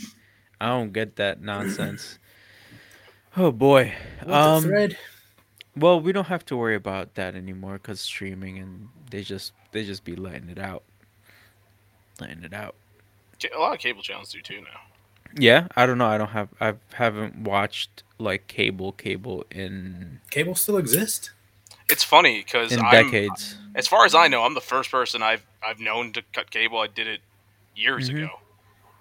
I 0.60 0.68
don't 0.68 0.92
get 0.92 1.16
that 1.18 1.42
nonsense. 1.42 2.18
Oh 3.38 3.52
boy. 3.52 3.94
What 4.24 4.34
Um. 4.34 4.64
thread? 4.64 4.98
Well, 5.76 6.02
we 6.02 6.12
don't 6.12 6.28
have 6.28 6.46
to 6.48 6.58
worry 6.58 6.76
about 6.76 7.16
that 7.16 7.36
anymore 7.36 7.74
because 7.74 8.02
streaming 8.02 8.58
and 8.58 8.90
they 9.10 9.24
just 9.24 9.54
they 9.72 9.86
just 9.86 10.04
be 10.04 10.16
letting 10.16 10.50
it 10.50 10.60
out, 10.60 10.84
letting 12.20 12.44
it 12.44 12.54
out. 12.54 12.76
A 13.56 13.58
lot 13.60 13.74
of 13.74 13.80
cable 13.80 14.02
channels 14.02 14.32
do 14.32 14.42
too 14.42 14.62
now. 14.62 14.82
Yeah, 15.38 15.68
I 15.76 15.86
don't 15.86 15.98
know. 15.98 16.08
I 16.08 16.18
don't 16.18 16.30
have. 16.30 16.50
I 16.60 16.74
haven't 16.94 17.38
watched 17.38 18.04
like 18.22 18.48
cable 18.48 18.92
cable 18.94 19.46
in 19.52 20.20
Cable 20.30 20.56
still 20.56 20.78
exist? 20.78 21.32
It's 21.90 22.04
funny 22.04 22.42
because 22.44 22.72
in 22.72 22.80
I'm, 22.80 22.92
decades. 23.06 23.58
as 23.76 23.88
far 23.88 24.06
as 24.06 24.16
I 24.16 24.28
know, 24.30 24.44
I'm 24.44 24.54
the 24.54 24.62
first 24.62 24.90
person 24.92 25.22
I've 25.22 25.46
I've 25.66 25.80
known 25.80 26.14
to 26.14 26.22
cut 26.34 26.50
cable. 26.52 26.80
I 26.80 26.88
did 26.88 27.08
it 27.08 27.20
years 27.76 28.10
Mhm. 28.10 28.18
ago, 28.24 28.30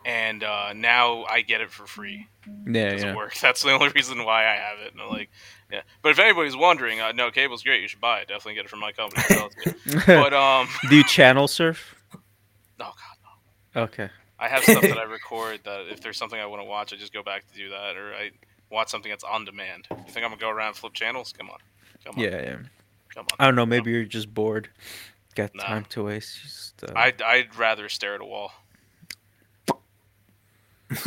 and 0.04 0.42
uh, 0.42 0.72
now 0.74 1.24
I 1.24 1.42
get 1.42 1.60
it 1.60 1.70
for 1.70 1.86
free. 1.86 2.26
Yeah, 2.66 2.94
yeah. 2.96 3.14
work. 3.14 3.34
That's 3.40 3.62
the 3.62 3.72
only 3.72 3.88
reason 3.90 4.24
why 4.24 4.42
I 4.46 4.54
have 4.56 4.78
it. 4.80 4.92
And 4.92 5.00
I'm 5.02 5.08
like, 5.10 5.30
yeah. 5.70 5.82
But 6.02 6.10
if 6.10 6.18
anybody's 6.18 6.56
wondering, 6.56 7.00
uh, 7.00 7.12
no, 7.12 7.30
cable's 7.30 7.62
great. 7.62 7.80
You 7.82 7.86
should 7.88 8.00
buy 8.00 8.20
it. 8.20 8.28
Definitely 8.28 8.54
get 8.54 8.64
it 8.64 8.70
from 8.70 8.80
my 8.80 8.90
company. 8.92 9.22
I'll 9.30 9.36
tell 9.36 9.50
it 9.66 9.76
to 9.84 9.90
you. 9.92 10.00
but 10.06 10.34
um, 10.34 10.66
Do 10.88 10.96
you 10.96 11.04
channel 11.04 11.46
surf? 11.46 11.94
oh 12.14 12.18
god, 12.78 12.94
no. 13.76 13.82
Okay. 13.82 14.08
I 14.38 14.48
have 14.48 14.62
stuff 14.64 14.80
that 14.82 14.98
I 14.98 15.02
record 15.20 15.60
that 15.64 15.86
if 15.92 16.00
there's 16.00 16.16
something 16.16 16.40
I 16.40 16.46
want 16.46 16.60
to 16.62 16.66
watch, 16.66 16.92
I 16.92 16.96
just 16.96 17.12
go 17.12 17.22
back 17.22 17.46
to 17.46 17.54
do 17.54 17.68
that, 17.70 17.96
or 17.96 18.14
I 18.14 18.30
watch 18.70 18.88
something 18.88 19.10
that's 19.10 19.24
on 19.24 19.44
demand. 19.44 19.86
You 19.90 19.96
think 20.12 20.24
I'm 20.24 20.30
gonna 20.30 20.36
go 20.40 20.50
around 20.50 20.68
and 20.68 20.76
flip 20.76 20.92
channels? 20.92 21.32
Come 21.36 21.50
on, 21.50 21.58
come 22.04 22.14
on, 22.16 22.22
Yeah, 22.24 22.42
yeah. 22.42 22.56
come 23.14 23.26
on. 23.32 23.36
I 23.38 23.44
don't 23.46 23.54
know. 23.56 23.66
Maybe 23.66 23.90
you're 23.90 24.04
just 24.04 24.32
bored. 24.32 24.68
Got 25.34 25.54
Nah. 25.54 25.62
time 25.64 25.84
to 25.90 26.04
waste. 26.04 26.40
Just, 26.42 26.84
uh, 26.84 26.92
I'd 26.96 27.22
I'd 27.22 27.54
rather 27.56 27.88
stare 27.88 28.14
at 28.16 28.20
a 28.20 28.24
wall. 28.24 28.52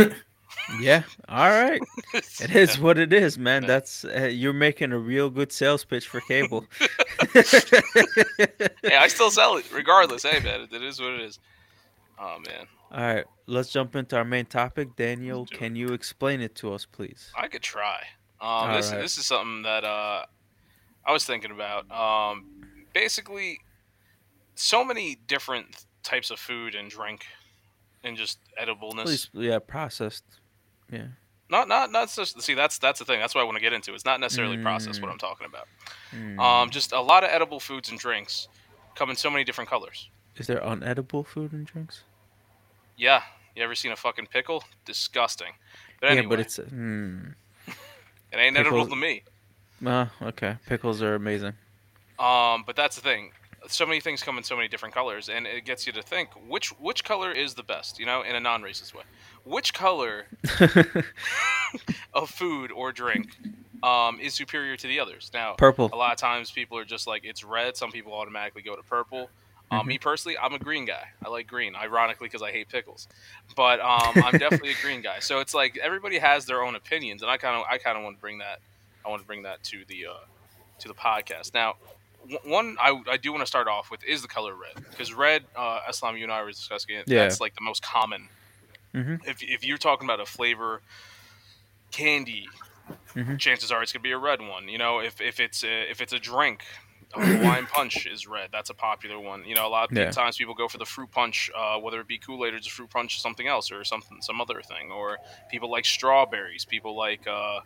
yeah. 0.80 1.04
All 1.28 1.50
right. 1.50 1.82
It 2.42 2.56
is 2.56 2.80
what 2.80 2.98
it 2.98 3.12
is, 3.12 3.38
man. 3.38 3.66
That's 3.66 4.06
uh, 4.06 4.30
you're 4.32 4.54
making 4.54 4.92
a 4.92 4.98
real 5.00 5.30
good 5.30 5.52
sales 5.52 5.84
pitch 5.84 6.08
for 6.08 6.22
cable. 6.22 6.66
hey, 7.34 8.96
I 8.96 9.08
still 9.08 9.32
sell 9.32 9.58
it 9.58 9.66
regardless. 9.74 10.24
Hey, 10.24 10.40
man, 10.44 10.68
it 10.72 10.84
is 10.84 11.00
what 11.02 11.14
it 11.14 11.22
is. 11.22 11.40
Oh 12.26 12.38
man, 12.48 12.68
All 12.92 13.02
right, 13.16 13.26
let's 13.48 13.70
jump 13.70 13.96
into 13.98 14.16
our 14.16 14.24
main 14.24 14.46
topic. 14.46 14.96
Daniel, 14.96 15.40
Let's 15.40 15.52
do 15.52 15.56
it. 15.56 15.60
can 15.60 15.76
you 15.76 15.90
explain 15.90 16.40
it 16.40 16.56
to 16.56 16.74
us, 16.74 16.86
please? 16.86 17.32
I 17.38 17.48
could 17.50 17.62
try. 17.64 18.00
Um, 18.40 18.74
this 18.74 18.88
Alright. 18.88 19.02
this 19.04 19.18
is 19.18 19.26
something 19.26 19.64
that 19.64 19.84
uh, 19.84 20.26
I 21.06 21.12
was 21.12 21.26
thinking 21.26 21.52
about. 21.52 21.90
Um, 21.92 22.46
basically, 22.94 23.60
so 24.56 24.86
many 24.86 25.18
different 25.28 25.86
types 26.04 26.32
of 26.32 26.40
food 26.40 26.76
and 26.76 26.90
drink, 26.90 27.26
and 28.04 28.16
just 28.16 28.40
edibleness. 28.62 29.04
Please, 29.04 29.30
yeah, 29.34 29.60
processed. 29.60 30.24
Yeah. 30.92 31.08
Not 31.50 31.68
not 31.68 31.92
not 31.92 32.10
just 32.14 32.42
see 32.42 32.54
that's 32.54 32.78
that's 32.78 33.00
the 33.00 33.06
thing. 33.06 33.20
That's 33.20 33.36
what 33.36 33.42
I 33.42 33.44
want 33.44 33.58
to 33.58 33.62
get 33.62 33.74
into. 33.74 33.94
It's 33.94 34.06
not 34.06 34.20
necessarily 34.20 34.58
processed. 34.58 35.02
What 35.02 35.10
Mm. 35.10 35.14
I'm 35.14 35.18
talking 35.20 35.46
about. 35.48 35.68
Mm. 36.16 36.40
Um, 36.40 36.70
just 36.70 36.94
a 36.94 37.02
lot 37.02 37.24
of 37.24 37.30
edible 37.32 37.60
foods 37.60 37.90
and 37.90 38.00
drinks 38.00 38.48
come 38.96 39.10
in 39.10 39.16
so 39.16 39.30
many 39.30 39.44
different 39.44 39.70
colors. 39.70 40.10
is 40.38 40.48
there 40.48 40.62
unedible 40.62 41.26
food 41.26 41.52
and 41.54 41.66
drinks? 41.68 42.04
Yeah, 42.98 43.22
you 43.56 43.64
ever 43.64 43.76
seen 43.76 43.92
a 43.92 43.96
fucking 43.96 44.28
pickle? 44.28 44.64
Disgusting. 44.86 45.54
But 46.02 46.12
anyway, 46.12 46.24
Yeah, 46.24 46.30
but 46.30 46.40
it's. 46.40 46.56
Hmm. 46.58 47.20
it 47.68 48.36
ain't 48.38 48.58
edible 48.58 48.86
pickles- 48.86 48.90
to 48.90 48.96
me. 48.96 49.24
Uh, 49.86 50.06
okay. 50.22 50.58
Pickles 50.68 51.02
are 51.02 51.16
amazing. 51.16 51.54
Um, 52.20 52.64
but 52.66 52.76
that's 52.76 52.96
the 52.96 53.02
thing. 53.02 53.32
So 53.68 53.86
many 53.86 54.00
things 54.02 54.22
come 54.22 54.38
in 54.38 54.44
so 54.44 54.56
many 54.56 54.68
different 54.68 54.94
colors, 54.94 55.30
and 55.30 55.48
it 55.48 55.64
gets 55.66 55.88
you 55.88 55.94
to 55.94 56.02
think 56.02 56.30
which 56.48 56.70
which 56.80 57.04
color 57.04 57.32
is 57.32 57.54
the 57.54 57.64
best. 57.64 57.98
You 58.00 58.06
know, 58.06 58.22
in 58.22 58.36
a 58.36 58.40
non-racist 58.40 58.94
way, 58.94 59.04
which 59.46 59.74
color 59.74 60.26
of 62.14 62.30
food 62.30 62.72
or 62.72 62.92
drink 62.92 63.38
um, 63.82 64.20
is 64.20 64.34
superior 64.34 64.76
to 64.78 64.88
the 64.88 65.00
others? 65.00 65.32
Now, 65.34 65.54
Purple. 65.54 65.90
a 65.94 65.96
lot 65.96 66.12
of 66.12 66.18
times 66.18 66.52
people 66.52 66.78
are 66.78 66.86
just 66.86 67.08
like 67.08 67.24
it's 67.26 67.44
red. 67.44 67.76
Some 67.78 67.92
people 67.92 68.14
automatically 68.14 68.62
go 68.62 68.76
to 68.76 68.84
purple. 68.84 69.30
Um. 69.80 69.88
Me 69.88 69.98
personally, 69.98 70.38
I'm 70.38 70.54
a 70.54 70.60
green 70.60 70.86
guy. 70.86 71.08
I 71.26 71.30
like 71.30 71.48
green, 71.48 71.76
ironically, 71.76 72.28
because 72.28 72.42
I 72.42 72.52
hate 72.52 72.70
pickles. 72.70 73.08
But 73.56 73.80
um, 73.80 74.24
I'm 74.24 74.38
definitely 74.38 74.72
a 74.72 74.76
green 74.82 75.02
guy. 75.02 75.20
So 75.20 75.40
it's 75.40 75.54
like 75.54 75.78
everybody 75.78 76.18
has 76.20 76.46
their 76.46 76.64
own 76.64 76.76
opinions, 76.76 77.22
and 77.22 77.30
I 77.32 77.38
kind 77.38 77.56
of 77.56 77.64
I 77.70 77.78
kind 77.78 77.98
of 77.98 78.04
want 78.04 78.18
to 78.18 78.22
bring 78.22 78.38
that 78.40 78.60
I 79.06 79.10
want 79.10 79.22
to 79.22 79.28
bring 79.28 79.44
that 79.44 79.64
to 79.66 79.84
the 79.88 80.08
uh, 80.08 80.14
to 80.80 80.88
the 80.88 80.94
podcast. 80.94 81.54
Now, 81.54 81.76
w- 82.30 82.40
one 82.52 82.78
I, 82.80 83.02
I 83.10 83.18
do 83.18 83.32
want 83.32 83.42
to 83.42 83.48
start 83.48 83.68
off 83.68 83.90
with 83.92 84.04
is 84.04 84.22
the 84.22 84.28
color 84.28 84.54
red 84.54 84.84
because 84.90 85.14
red, 85.14 85.44
uh, 85.56 85.80
Islam, 85.90 86.18
you 86.18 86.24
and 86.24 86.32
I 86.32 86.42
were 86.44 86.52
discussing 86.52 86.96
it. 86.96 87.06
Yeah. 87.08 87.20
That's 87.24 87.40
like 87.42 87.56
the 87.56 87.62
most 87.64 87.82
common. 87.84 88.30
Mhm. 88.94 89.26
If 89.28 89.42
if 89.42 89.66
you're 89.66 89.78
talking 89.78 90.06
about 90.08 90.20
a 90.20 90.26
flavor, 90.26 90.82
candy, 91.92 92.48
Mhm. 93.16 93.40
chances 93.40 93.72
are 93.72 93.82
it's 93.82 93.92
gonna 93.94 94.04
be 94.04 94.12
a 94.12 94.18
red 94.18 94.42
one. 94.42 94.68
You 94.68 94.78
know, 94.78 95.00
if 95.00 95.22
if 95.22 95.40
it's 95.40 95.64
a, 95.64 95.90
if 95.90 96.02
it's 96.02 96.14
a 96.14 96.20
drink. 96.20 96.64
A 97.16 97.26
Hawaiian 97.26 97.66
punch 97.68 98.06
is 98.08 98.28
red. 98.28 98.50
That's 98.52 98.70
a 98.70 98.74
popular 98.74 99.20
one. 99.20 99.46
You 99.46 99.56
know, 99.56 99.68
a 99.68 99.70
lot 99.70 99.92
of 99.92 99.98
Yeah. 99.98 100.12
times 100.12 100.38
people 100.38 100.54
go 100.54 100.68
for 100.68 100.78
the 100.78 100.86
fruit 100.86 101.12
punch, 101.12 101.50
uh, 101.56 101.78
whether 101.80 102.00
it 102.00 102.08
be 102.08 102.18
Kool 102.18 102.46
Aid 102.46 102.54
or 102.54 102.60
just 102.60 102.72
fruit 102.72 102.90
punch, 102.90 103.22
something 103.22 103.48
else, 103.48 103.72
or 103.72 103.84
something, 103.84 104.22
some 104.22 104.42
other 104.42 104.62
thing. 104.62 104.92
Or 104.92 105.18
people 105.50 105.70
like 105.72 105.86
strawberries. 105.86 106.66
People 106.66 106.96
like, 106.98 107.26
uh, 107.28 107.60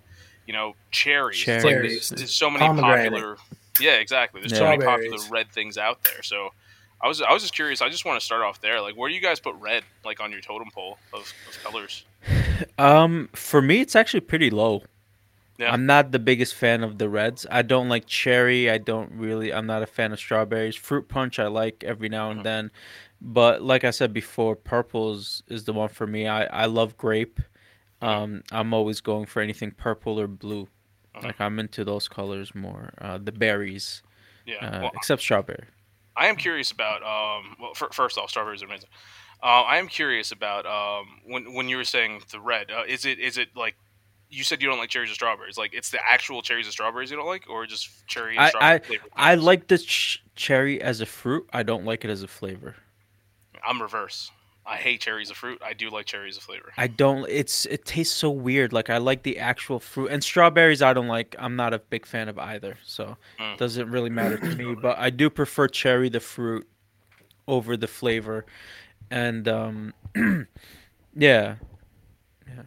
you 0.45 0.53
know, 0.53 0.75
cherries. 0.91 1.45
It's 1.47 1.63
like 1.63 1.73
Cherries. 1.75 2.09
there's, 2.09 2.19
there's 2.21 2.31
so 2.35 2.49
many 2.49 2.65
popular. 2.65 3.37
Yeah, 3.79 3.93
exactly. 3.95 4.41
There's 4.41 4.53
Yeah. 4.53 4.57
so 4.59 4.65
many 4.65 4.83
popular 4.83 5.17
red 5.29 5.51
things 5.51 5.77
out 5.77 6.03
there. 6.03 6.23
So, 6.23 6.51
I 6.99 7.07
was 7.07 7.21
I 7.21 7.31
was 7.31 7.43
just 7.43 7.53
curious. 7.53 7.81
I 7.81 7.89
just 7.89 8.05
want 8.05 8.19
to 8.19 8.25
start 8.25 8.41
off 8.41 8.59
there. 8.59 8.81
Like, 8.81 8.95
where 8.97 9.07
do 9.07 9.13
you 9.13 9.21
guys 9.21 9.39
put 9.39 9.53
red, 9.55 9.83
like 10.03 10.19
on 10.19 10.31
your 10.31 10.41
totem 10.41 10.69
pole 10.73 10.97
of, 11.13 11.31
of 11.47 11.63
colors? 11.63 12.05
Um, 12.79 13.29
for 13.33 13.61
me, 13.61 13.81
it's 13.81 13.95
actually 13.95 14.21
pretty 14.21 14.49
low. 14.49 14.81
Yeah. 15.57 15.71
I'm 15.73 15.85
not 15.87 16.11
the 16.11 16.19
biggest 16.19 16.53
fan 16.55 16.83
of 16.83 16.97
the 16.99 17.09
reds. 17.09 17.45
I 17.49 17.63
don't 17.63 17.89
like 17.89 18.05
cherry. 18.05 18.69
I 18.69 18.77
don't 18.77 19.11
really. 19.13 19.51
I'm 19.53 19.65
not 19.65 19.81
a 19.81 19.87
fan 19.87 20.11
of 20.13 20.19
strawberries. 20.19 20.75
Fruit 20.75 21.07
punch, 21.07 21.39
I 21.39 21.47
like 21.47 21.83
every 21.83 22.09
now 22.09 22.29
and 22.29 22.41
Mhm. 22.41 22.43
then, 22.43 22.71
but 23.21 23.61
like 23.63 23.83
I 23.83 23.89
said 23.91 24.13
before, 24.13 24.55
purple 24.55 25.13
is, 25.15 25.41
is 25.47 25.63
the 25.65 25.73
one 25.73 25.89
for 25.89 26.05
me. 26.05 26.27
I 26.27 26.45
I 26.45 26.65
love 26.65 26.95
grape. 26.97 27.39
Mhm. 28.01 28.07
Um, 28.07 28.43
I'm 28.51 28.73
always 28.73 29.01
going 29.01 29.25
for 29.25 29.41
anything 29.41 29.71
purple 29.71 30.19
or 30.19 30.27
blue. 30.27 30.67
Mhm. 31.15 31.23
Like 31.23 31.41
I'm 31.41 31.57
into 31.59 31.83
those 31.83 32.07
colors 32.07 32.53
more. 32.53 32.93
Uh, 32.99 33.17
the 33.17 33.31
berries, 33.31 34.03
Yeah. 34.45 34.57
uh, 34.63 34.81
well, 34.83 34.91
except 34.93 35.21
strawberry. 35.23 35.65
I 36.15 36.27
am 36.27 36.35
curious 36.35 36.69
about. 36.71 37.01
Um, 37.01 37.55
well, 37.59 37.73
fir- 37.73 37.89
first 37.91 38.17
off, 38.19 38.29
strawberries 38.29 38.61
are 38.61 38.67
amazing. 38.67 38.89
Uh, 39.41 39.61
I 39.63 39.77
am 39.77 39.87
curious 39.87 40.31
about 40.31 40.65
um, 40.67 41.21
when 41.25 41.53
when 41.55 41.67
you 41.69 41.77
were 41.77 41.83
saying 41.83 42.21
the 42.31 42.39
red. 42.39 42.69
Uh, 42.69 42.83
is 42.87 43.05
it 43.05 43.17
is 43.19 43.37
it 43.39 43.55
like 43.55 43.75
you 44.29 44.43
said 44.43 44.61
you 44.61 44.67
don't 44.69 44.77
like 44.79 44.89
cherries 44.89 45.09
or 45.11 45.13
strawberries? 45.13 45.57
Like 45.57 45.73
it's 45.73 45.89
the 45.89 45.99
actual 46.07 46.41
cherries 46.41 46.65
and 46.65 46.73
strawberries 46.73 47.09
you 47.11 47.17
don't 47.17 47.27
like, 47.27 47.49
or 47.49 47.65
just 47.65 48.05
cherry 48.07 48.35
and 48.37 48.51
I- 48.59 48.73
I 48.75 48.77
things? 48.79 49.43
like 49.43 49.67
the 49.67 49.77
ch- 49.77 50.23
cherry 50.35 50.81
as 50.81 51.01
a 51.01 51.05
fruit. 51.05 51.47
I 51.53 51.63
don't 51.63 51.85
like 51.85 52.03
it 52.05 52.09
as 52.11 52.23
a 52.23 52.27
flavor. 52.27 52.75
I'm 53.65 53.81
reverse. 53.81 54.31
I 54.65 54.75
hate 54.75 54.99
cherries 54.99 55.27
as 55.27 55.31
a 55.31 55.35
fruit. 55.35 55.61
I 55.65 55.71
do 55.71 55.89
like 55.89 56.05
cherries 56.07 56.35
as 56.35 56.43
a 56.43 56.45
flavor. 56.45 56.73
I 56.75 56.87
don't. 56.87 57.25
It's 57.29 57.65
it 57.67 57.85
tastes 57.85 58.13
so 58.15 58.29
weird. 58.29 58.73
Like 58.73 58.89
I 58.89 58.97
like 58.97 59.23
the 59.23 59.39
actual 59.39 59.79
fruit 59.79 60.11
and 60.11 60.21
strawberries. 60.21 60.81
I 60.81 60.91
don't 60.91 61.07
like. 61.07 61.37
I'm 61.39 61.55
not 61.55 61.73
a 61.73 61.79
big 61.79 62.05
fan 62.05 62.27
of 62.27 62.37
either. 62.37 62.77
So 62.83 63.15
Mm. 63.39 63.53
it 63.53 63.59
doesn't 63.59 63.89
really 63.89 64.09
matter 64.09 64.37
to 64.37 64.55
me. 64.57 64.75
But 64.75 64.97
I 64.99 65.09
do 65.09 65.29
prefer 65.29 65.69
cherry 65.69 66.09
the 66.09 66.19
fruit 66.19 66.67
over 67.47 67.77
the 67.77 67.87
flavor, 67.87 68.45
and 69.09 69.47
um, 69.47 69.93
yeah, 71.15 71.55
yeah, 72.45 72.63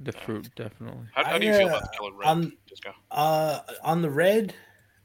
the 0.00 0.12
fruit 0.12 0.48
definitely. 0.56 1.06
How, 1.14 1.24
how 1.24 1.38
do 1.38 1.46
you 1.46 1.52
feel 1.54 1.66
uh, 1.68 1.78
about 1.78 1.82
the 1.92 1.98
color 1.98 2.12
red? 2.12 2.26
I'm- 2.28 2.56
Just 2.68 2.84
go. 2.84 2.90
Uh, 3.10 3.60
on 3.82 4.02
the 4.02 4.10
red, 4.10 4.54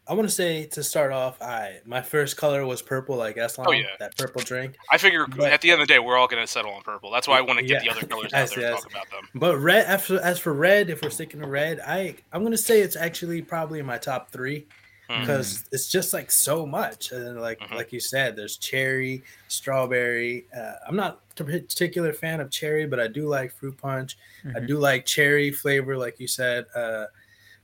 I 0.07 0.13
want 0.13 0.27
to 0.27 0.33
say 0.33 0.65
to 0.67 0.83
start 0.83 1.11
off, 1.13 1.41
I 1.41 1.79
my 1.85 2.01
first 2.01 2.35
color 2.35 2.65
was 2.65 2.81
purple, 2.81 3.15
like 3.15 3.37
Eslam, 3.37 3.65
Oh, 3.67 3.71
yeah. 3.71 3.83
that 3.99 4.17
purple 4.17 4.41
drink. 4.41 4.75
I 4.91 4.97
figure 4.97 5.25
but- 5.27 5.51
at 5.53 5.61
the 5.61 5.71
end 5.71 5.81
of 5.81 5.87
the 5.87 5.93
day 5.93 5.99
we're 5.99 6.17
all 6.17 6.27
gonna 6.27 6.47
settle 6.47 6.71
on 6.71 6.81
purple. 6.81 7.11
That's 7.11 7.27
why 7.27 7.37
I 7.37 7.41
want 7.41 7.59
to 7.59 7.65
get 7.65 7.85
Yeah. 7.85 7.93
the 7.93 7.97
other 7.99 8.07
colors 8.07 8.33
out 8.33 8.49
see, 8.49 8.59
there 8.61 8.69
and 8.71 8.75
I 8.77 8.79
talk 8.81 8.89
about 8.91 9.09
them. 9.09 9.29
But 9.35 9.57
red, 9.59 9.85
after 9.85 10.19
as 10.19 10.39
for 10.39 10.53
red, 10.53 10.89
if 10.89 11.01
we're 11.01 11.09
sticking 11.11 11.39
to 11.41 11.47
red, 11.47 11.79
I 11.85 12.15
I'm 12.33 12.43
gonna 12.43 12.57
say 12.57 12.81
it's 12.81 12.95
actually 12.95 13.41
probably 13.41 13.79
in 13.79 13.85
my 13.85 13.97
top 13.97 14.31
three 14.31 14.67
Hmm. 15.09 15.21
because 15.21 15.65
it's 15.71 15.89
just 15.89 16.13
like 16.13 16.31
so 16.31 16.65
much. 16.65 17.11
And 17.11 17.39
like 17.39 17.59
Mhm. 17.59 17.75
like 17.75 17.91
you 17.93 17.99
said, 18.01 18.35
there's 18.35 18.57
cherry, 18.57 19.23
strawberry. 19.47 20.45
Uh, 20.55 20.73
I'm 20.87 20.95
not 20.95 21.21
a 21.30 21.30
particular 21.43 22.13
fan 22.13 22.39
of 22.39 22.49
cherry, 22.51 22.85
but 22.85 22.99
I 22.99 23.07
do 23.07 23.27
like 23.27 23.51
fruit 23.53 23.77
punch. 23.77 24.17
I 24.45 24.59
Mhm. 24.59 24.67
do 24.67 24.77
like 24.79 25.05
cherry 25.05 25.51
flavor, 25.51 25.97
like 25.97 26.19
you 26.19 26.27
said. 26.27 26.65
Uh, 26.75 27.05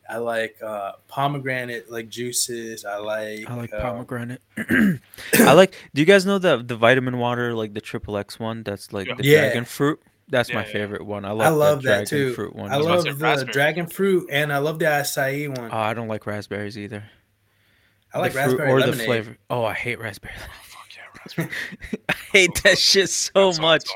I 0.10 0.18
like 0.18 0.56
uh, 0.64 0.94
pomegranate 1.10 1.92
like 1.92 2.08
juices. 2.10 2.86
I 2.86 2.98
like 2.98 3.50
I 3.50 3.56
like 3.56 3.74
uh, 3.74 3.82
pomegranate. 3.82 4.42
I 5.38 5.52
like. 5.54 5.76
Do 5.94 6.02
you 6.02 6.06
guys 6.06 6.26
know 6.26 6.40
the 6.40 6.64
the 6.64 6.76
vitamin 6.78 7.18
water, 7.18 7.54
like 7.54 7.74
the 7.74 7.82
triple 7.82 8.18
X 8.18 8.40
one? 8.40 8.64
That's 8.64 8.94
like 8.94 9.08
Yeah. 9.08 9.16
the 9.16 9.24
Yeah. 9.26 9.40
dragon 9.42 9.66
fruit. 9.66 10.02
That's 10.30 10.50
Yeah, 10.50 10.56
my 10.56 10.66
yeah. 10.66 10.72
favorite 10.72 11.06
one. 11.06 11.26
I 11.26 11.32
love. 11.32 11.48
I 11.48 11.50
love 11.50 11.82
the 11.84 11.90
that 11.90 12.08
dragon 12.08 12.28
too. 12.30 12.34
Fruit 12.34 12.56
one. 12.56 12.72
I 12.72 12.78
love 12.78 13.04
the 13.04 13.14
raspberry. 13.16 13.52
dragon 13.54 13.88
fruit 13.88 14.30
and 14.32 14.52
I 14.54 14.58
love 14.60 14.80
the 14.80 14.86
acai 14.86 15.48
one. 15.58 15.72
Oh, 15.72 15.78
I 15.78 15.94
don't 15.94 16.08
like 16.08 16.26
raspberries 16.26 16.78
either. 16.78 17.04
I 18.14 18.20
like 18.20 18.32
the 18.34 18.40
raspberry 18.40 18.72
or 18.72 18.80
lemonade. 18.80 19.00
the 19.02 19.06
flavor. 19.06 19.38
Oh, 19.50 19.64
I 19.66 19.74
hate 19.74 20.00
raspberry. 20.00 20.34
Fuck 21.34 21.38
yeah, 21.38 21.44
raspberry. 21.46 22.00
I 22.10 22.14
hate 22.32 22.64
that 22.64 22.78
shit 22.78 23.10
so 23.10 23.32
That's 23.48 23.60
much. 23.60 23.90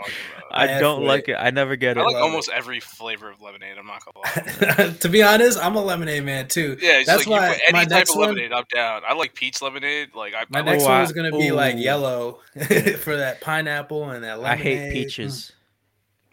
I 0.54 0.76
I 0.76 0.80
don't 0.82 1.06
like 1.06 1.28
with 1.28 1.38
it. 1.38 1.40
I 1.40 1.50
never 1.52 1.78
get 1.78 1.98
I 1.98 2.02
it. 2.02 2.04
like 2.08 2.16
almost 2.18 2.50
it. 2.50 2.56
every 2.56 2.82
flavor 2.82 3.30
of 3.32 3.42
lemonade. 3.42 3.78
I'm 3.78 3.86
not 3.88 4.02
gonna 4.04 4.78
lie. 4.88 4.94
to 5.00 5.08
be 5.10 5.24
honest, 5.24 5.58
I'm 5.64 5.76
a 5.76 5.82
lemonade 5.82 6.26
man 6.26 6.50
too. 6.50 6.78
Yeah, 6.82 6.98
it's 7.00 7.08
That's 7.08 7.26
like 7.26 7.40
why 7.40 7.48
you 7.48 7.54
put 7.54 7.62
any 7.70 7.78
type 7.80 7.90
next 7.90 8.10
of 8.12 8.18
one- 8.18 8.28
lemonade, 8.30 8.52
I'm 8.52 8.66
down. 8.74 9.02
I 9.08 9.14
like 9.14 9.34
peach 9.34 9.62
lemonade. 9.62 10.14
Like 10.14 10.34
I, 10.34 10.44
My 10.50 10.60
I 10.60 10.62
next 10.64 10.84
Oh, 10.84 10.88
one 10.88 10.98
I- 10.98 11.04
is 11.04 11.14
gonna 11.14 11.32
be 11.32 11.52
like 11.52 11.78
yellow 11.78 12.40
for 13.00 13.16
that 13.16 13.40
pineapple 13.40 14.10
and 14.10 14.26
that 14.26 14.42
I 14.42 14.58
hate 14.58 14.92
peaches, 14.92 15.54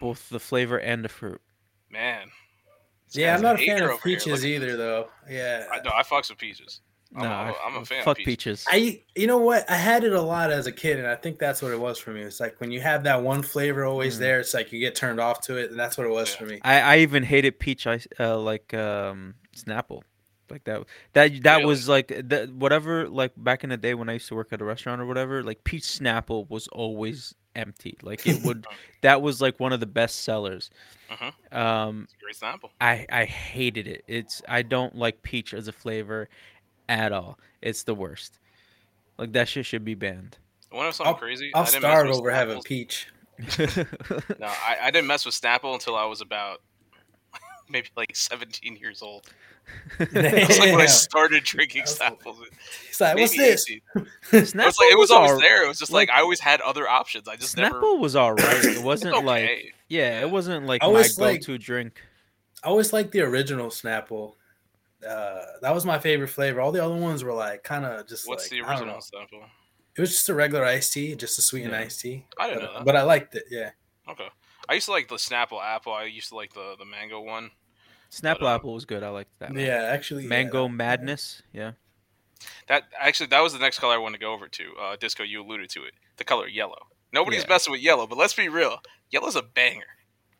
both 0.01 0.29
the 0.31 0.41
flavor 0.41 0.79
and 0.79 1.05
the 1.05 1.09
fruit. 1.09 1.41
man. 1.89 2.27
this 3.07 3.17
Yeah, 3.17 3.37
I'm 3.37 3.43
not 3.43 3.61
a 3.61 3.65
fan 3.65 3.85
of 3.85 4.03
peaches 4.03 4.45
either, 4.45 4.77
though. 4.77 5.11
Yeah, 5.31 5.65
I 5.73 5.77
know 5.83 5.93
I 5.95 6.03
fucks 6.03 6.29
with 6.31 6.39
peaches. 6.39 6.81
I'm, 7.17 7.23
No, 7.23 7.29
a, 7.29 7.33
I- 7.33 7.55
I'm 7.67 7.77
a 7.77 7.85
fan. 7.85 8.05
fuck 8.05 8.19
of 8.19 8.25
peaches. 8.25 8.65
peaches. 8.65 8.67
I 8.71 9.03
you 9.19 9.27
know 9.27 9.39
what? 9.39 9.69
I 9.71 9.77
had 9.77 10.05
it 10.05 10.13
a 10.13 10.21
lot 10.21 10.51
as 10.51 10.67
a 10.67 10.73
kid, 10.73 10.99
and 10.99 11.07
I 11.09 11.15
think 11.15 11.39
that's 11.39 11.63
what 11.63 11.73
it 11.73 11.81
was 11.81 11.99
for 11.99 12.11
me. 12.13 12.21
It's 12.21 12.39
like 12.41 12.61
when 12.61 12.71
you 12.71 12.81
have 12.81 13.05
that 13.05 13.23
one 13.23 13.43
flavor 13.43 13.85
always 13.87 14.17
Mm. 14.17 14.21
there, 14.21 14.41
it's 14.41 14.53
like 14.53 14.73
you 14.73 14.79
get 14.81 14.95
turned 14.95 15.19
off 15.19 15.41
to 15.43 15.57
it, 15.57 15.71
and 15.71 15.81
that's 15.81 15.97
what 15.97 16.07
it 16.07 16.11
was 16.11 16.31
Yeah. 16.33 16.37
for 16.39 16.47
me. 16.47 16.59
I, 16.63 16.81
I 16.81 16.99
even 16.99 17.23
hated 17.23 17.59
peach 17.59 17.87
ice, 17.87 18.07
uh, 18.21 18.39
like 18.39 18.75
um, 18.75 19.35
Snapple, 19.57 20.03
like 20.51 20.65
that. 20.65 20.85
That 21.15 21.43
that 21.45 21.57
Really? 21.57 21.65
was 21.67 21.89
like 21.89 22.13
that. 22.29 22.53
Whatever, 22.53 23.09
like 23.09 23.33
back 23.39 23.65
in 23.65 23.71
the 23.71 23.79
day 23.79 23.95
when 23.95 24.11
I 24.11 24.15
used 24.15 24.29
to 24.29 24.35
work 24.35 24.53
at 24.53 24.61
a 24.61 24.65
restaurant 24.65 25.01
or 25.01 25.07
whatever. 25.07 25.43
Like 25.43 25.65
peach 25.65 25.85
Snapple 25.85 26.49
was 26.51 26.69
always 26.69 27.35
empty. 27.57 27.97
Like 28.03 28.27
it 28.27 28.43
would. 28.45 28.67
that 29.01 29.23
was 29.23 29.41
like 29.41 29.59
one 29.59 29.73
of 29.73 29.81
the 29.81 29.87
best 29.87 30.25
sellers. 30.25 30.69
Mhm. 31.11 31.57
Um, 31.57 32.03
It's 32.05 32.13
a 32.13 32.17
great 32.23 32.37
Snapple. 32.37 32.69
I 32.83 33.07
I 33.11 33.25
hated 33.25 33.89
it. 33.89 34.05
It's 34.07 34.43
I 34.47 34.61
don't 34.61 34.95
like 34.95 35.23
peach 35.23 35.55
as 35.55 35.69
a 35.69 35.73
flavor 35.73 36.29
at 36.89 37.13
all. 37.13 37.39
It's 37.63 37.83
the 37.83 37.95
worst. 37.95 38.39
Like 39.19 39.33
that 39.33 39.49
shit 39.49 39.67
should 39.67 39.85
be 39.85 39.95
banned. 39.95 40.39
Want 40.73 40.83
to 40.83 40.87
know 40.87 40.91
something 40.91 41.15
crazy? 41.17 41.51
I'll 41.55 41.63
I 41.63 41.67
didn't 41.67 41.83
mess 41.83 41.91
starve 41.91 42.09
with 42.09 42.17
over 42.19 42.31
having 42.31 42.63
peach. 42.63 43.09
No, 44.39 44.47
I, 44.47 44.77
I 44.85 44.91
didn't 44.91 45.07
mess 45.07 45.25
with 45.25 45.35
Snapple 45.35 45.73
until 45.75 45.97
I 45.97 46.05
was 46.05 46.21
about 46.21 46.61
maybe 47.69 47.89
like 47.97 48.15
17 48.15 48.77
years 48.77 49.01
old. 49.03 49.29
That's 49.99 50.59
like 50.59 50.73
when 50.73 50.81
I 50.81 50.87
started 50.87 51.45
drinking 51.45 51.85
That's- 51.87 51.99
Snapples. 51.99 52.39
Like, 53.01 53.17
what's 53.17 53.37
this? 53.37 53.67
Snapple 53.95 54.07
It 54.33 54.55
was 54.55 54.55
like 54.55 54.93
it 54.93 54.99
was 54.99 55.11
always 55.11 55.33
all- 55.33 55.41
there. 55.41 55.65
It 55.65 55.69
was 55.69 55.79
just 55.79 55.93
like, 55.93 56.09
like- 56.09 56.19
I 56.19 56.23
always 56.23 56.41
had 56.41 56.61
other 56.63 56.89
options. 56.89 57.29
I 57.29 57.37
just 57.37 57.57
never. 57.57 57.81
Snapple 57.81 58.01
was 58.01 58.17
alright. 58.17 58.65
It 58.65 58.83
wasn't 58.83 59.15
okay. 59.15 59.25
like 59.25 59.75
yeah, 59.89 60.21
it 60.21 60.31
wasn't 60.31 60.67
like 60.67 60.83
I 60.83 60.91
my 60.91 61.09
go-to 61.17 61.59
drink. 61.59 62.01
I 62.63 62.69
always 62.69 62.93
liked 62.93 63.13
the 63.13 63.21
original 63.21 63.69
Snapple. 63.69 64.35
Uh, 65.07 65.45
that 65.63 65.73
was 65.75 65.85
my 65.85 65.99
favorite 65.99 66.29
flavor. 66.29 66.61
All 66.61 66.73
the 66.73 66.85
other 66.85 66.97
ones 66.97 67.23
were 67.23 67.33
like 67.33 67.63
kind 67.63 67.85
of 67.85 68.09
just 68.09 68.27
What's 68.29 68.45
like, 68.45 68.51
the 68.51 68.63
I 68.69 68.77
don't 68.79 68.89
original 68.89 68.95
know. 68.97 69.01
Snapple? 69.39 69.45
It 69.97 70.01
was 70.01 70.11
just 70.11 70.29
a 70.29 70.35
regular 70.35 70.65
iced 70.65 70.93
tea, 70.93 71.15
just 71.15 71.39
a 71.39 71.43
sweetened 71.43 71.73
Yeah. 71.73 71.81
iced 71.81 72.01
tea. 72.01 72.27
I 72.39 72.49
didn't 72.49 72.61
but, 72.63 72.67
know 72.67 72.75
that. 72.79 72.85
but 72.85 72.97
I 72.97 73.03
liked 73.03 73.35
it. 73.35 73.45
Yeah, 73.51 73.71
Okay. 74.09 74.29
I 74.69 74.75
used 74.75 74.87
to 74.87 74.93
like 74.93 75.09
the 75.09 75.17
Snapple 75.17 75.63
apple. 75.63 75.93
I 75.93 76.05
used 76.05 76.29
to 76.31 76.37
like 76.37 76.53
the 76.53 76.75
the 76.79 76.85
mango 76.85 77.21
one. 77.21 77.51
Snapple 78.11 78.43
uh, 78.43 78.55
apple 78.55 78.75
was 78.75 78.85
good. 78.85 79.03
I 79.03 79.09
liked 79.11 79.31
that. 79.39 79.51
one. 79.51 79.59
yeah. 79.61 79.83
Actually, 79.91 80.27
Mango 80.27 80.65
that- 80.65 80.75
Madness. 80.75 81.43
Yeah. 81.53 81.73
That 82.69 82.85
actually 82.99 83.27
that 83.27 83.41
was 83.41 83.53
the 83.53 83.59
next 83.59 83.79
color 83.81 83.95
I 83.95 83.99
wanted 83.99 84.19
to 84.19 84.25
go 84.25 84.33
over 84.33 84.47
to. 84.49 84.65
Uh, 84.81 84.97
Disco, 84.97 85.23
you 85.25 85.43
alluded 85.43 85.69
to 85.71 85.85
it. 85.85 85.93
The 86.17 86.25
color 86.25 86.47
yellow. 86.49 86.87
Nobody's 87.13 87.43
Yeah. 87.43 87.49
messing 87.51 87.71
with 87.73 87.81
yellow, 87.81 88.07
but 88.07 88.19
let's 88.19 88.35
be 88.35 88.49
real. 88.49 88.79
Yellow's 89.11 89.37
a 89.37 89.43
banger. 89.43 89.87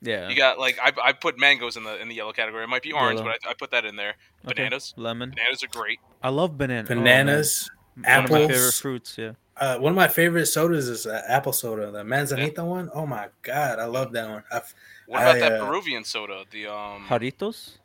Yeah. 0.01 0.29
You 0.29 0.37
got 0.37 0.59
like 0.59 0.79
I, 0.83 0.93
I 1.03 1.13
put 1.13 1.39
mangoes 1.39 1.77
in 1.77 1.83
the 1.85 2.01
in 2.01 2.09
the 2.09 2.15
yellow 2.15 2.33
category. 2.33 2.63
It 2.65 2.69
might 2.69 2.83
be 2.83 2.93
orange, 2.93 3.19
Yellow. 3.19 3.33
but 3.43 3.49
I, 3.49 3.51
I 3.51 3.55
put 3.55 3.71
that 3.73 3.85
in 3.85 3.97
there. 3.97 4.15
Okay. 4.45 4.55
Bananas. 4.55 4.95
Lemon. 4.97 5.31
Bananas 5.31 5.63
are 5.65 5.69
great. 5.69 5.99
I 6.23 6.29
love 6.29 6.57
banana. 6.57 6.87
oh, 6.91 6.95
man. 6.95 7.05
bananas. 7.05 7.69
One 7.97 8.07
of 8.07 8.31
my 8.31 8.39
favorite 8.39 8.55
apples. 8.55 8.81
fruits. 8.81 9.19
Yeah. 9.19 9.33
Uh, 9.57 9.77
one 9.79 9.91
of 9.91 9.97
my 9.97 10.07
favorite 10.07 10.47
sodas 10.47 10.89
is 10.89 11.05
uh, 11.05 11.21
apple 11.27 11.53
soda, 11.53 11.91
the 11.91 12.05
manzanita 12.05 12.65
one. 12.65 12.89
Oh 12.95 13.07
my 13.07 13.27
god, 13.43 13.81
I 13.81 13.87
love 13.87 14.13
that 14.13 14.29
one. 14.31 14.45
I've, 14.53 14.73
What 15.09 15.21
about 15.23 15.35
I, 15.37 15.41
that 15.41 15.53
uh, 15.61 15.67
Peruvian 15.67 16.05
soda? 16.05 16.45
The 16.53 16.69
um 16.69 17.07
Jarritos. 17.09 17.79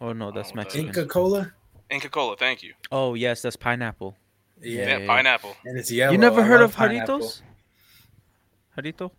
Oh 0.00 0.14
no, 0.14 0.30
that's 0.30 0.48
Oh, 0.48 0.52
what 0.52 0.56
Mexican. 0.56 0.86
Inca 0.86 1.04
Cola. 1.04 1.52
Inca 1.90 2.08
Cola. 2.08 2.36
Thank 2.38 2.62
you. 2.62 2.72
Oh 2.90 3.12
yes, 3.12 3.42
that's 3.42 3.56
pineapple. 3.56 4.16
Yeah, 4.62 4.70
Yeah, 4.78 4.86
Yeah, 4.88 4.98
yeah. 5.00 5.06
pineapple. 5.06 5.56
and 5.66 5.78
it's 5.78 5.90
yellow. 5.92 6.12
you 6.12 6.18
never 6.18 6.40
I 6.40 6.44
heard 6.44 6.62
of 6.62 6.74
pineapple. 6.74 7.18
Jarritos? 7.20 7.42
Jarrito. 8.78 9.10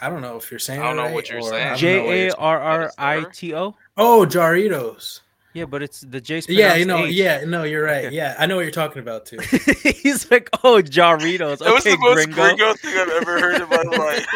I 0.00 0.08
don't 0.10 0.22
know 0.22 0.36
if 0.36 0.50
you're 0.50 0.60
saying. 0.60 0.80
I 0.80 0.84
don't 0.86 0.96
know 0.96 1.02
right 1.04 1.14
what 1.14 1.28
you're 1.28 1.42
saying. 1.42 1.54
I 1.54 1.58
don't 1.58 1.66
know 1.66 1.70
what 1.72 1.78
J 1.78 1.94
you're- 2.22 2.28
A 2.28 2.34
R 2.36 2.60
R 2.60 2.92
I 2.98 3.24
T 3.32 3.54
O. 3.54 3.74
Oh, 3.96 4.26
Jarritos. 4.28 5.20
Yeah, 5.54 5.64
but 5.64 5.82
it's 5.82 6.02
the 6.02 6.20
J's. 6.20 6.48
Yeah, 6.48 6.74
you 6.76 6.84
know. 6.84 7.06
H. 7.06 7.14
Yeah, 7.14 7.42
no, 7.44 7.64
you're 7.64 7.82
right. 7.84 8.04
Okay. 8.04 8.14
Yeah, 8.14 8.36
I 8.38 8.46
know 8.46 8.56
what 8.56 8.62
you're 8.62 8.70
talking 8.70 9.00
about 9.00 9.26
too. 9.26 9.38
He's 9.82 10.30
like, 10.30 10.50
oh, 10.62 10.82
Jarritos. 10.82 11.58
That 11.58 11.72
was 11.74 11.84
Okay, 11.86 11.92
the 11.92 11.98
most 11.98 12.14
gringo. 12.30 12.34
gringo 12.34 12.74
thing 12.74 12.94
I've 12.96 13.08
ever 13.08 13.40
heard 13.40 13.62
in 13.62 13.68
my 13.68 13.82
life. 13.98 14.26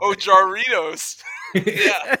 oh, 0.00 0.14
Jarritos. 0.18 1.22
Yeah, 1.54 2.16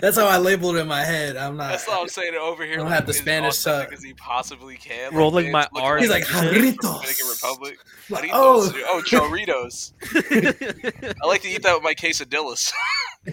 That's 0.00 0.16
how 0.16 0.26
I 0.26 0.38
labeled 0.38 0.76
it 0.76 0.80
in 0.80 0.88
my 0.88 1.02
head. 1.04 1.36
I'm 1.36 1.56
not. 1.56 1.70
that's 1.70 1.88
all 1.88 2.02
I'm 2.02 2.08
saying 2.08 2.34
it 2.34 2.38
over 2.40 2.64
here. 2.64 2.74
I 2.74 2.76
don't 2.76 2.86
like, 2.86 2.94
have 2.94 3.06
the 3.06 3.10
as 3.10 3.16
Spanish 3.18 3.58
authentic 3.66 3.88
suck. 3.90 3.92
as 3.98 4.02
he 4.02 4.14
possibly 4.14 4.76
can. 4.76 5.06
like, 5.10 5.14
Rolling 5.14 5.52
man's 5.52 5.68
my 5.72 5.80
looking 5.80 5.86
R's 5.88 6.00
He's 6.02 6.10
like 6.10 6.32
like 6.34 6.44
Jarritos. 6.46 7.30
Republic. 7.42 7.78
Like, 8.10 8.30
oh. 8.32 8.72
Oh, 8.86 9.02
Jarritos. 9.06 9.92
I 11.22 11.26
like 11.26 11.42
to 11.42 11.48
eat 11.48 11.62
that 11.62 11.74
with 11.74 11.82
my 11.82 11.94
quesadillas. 11.94 12.72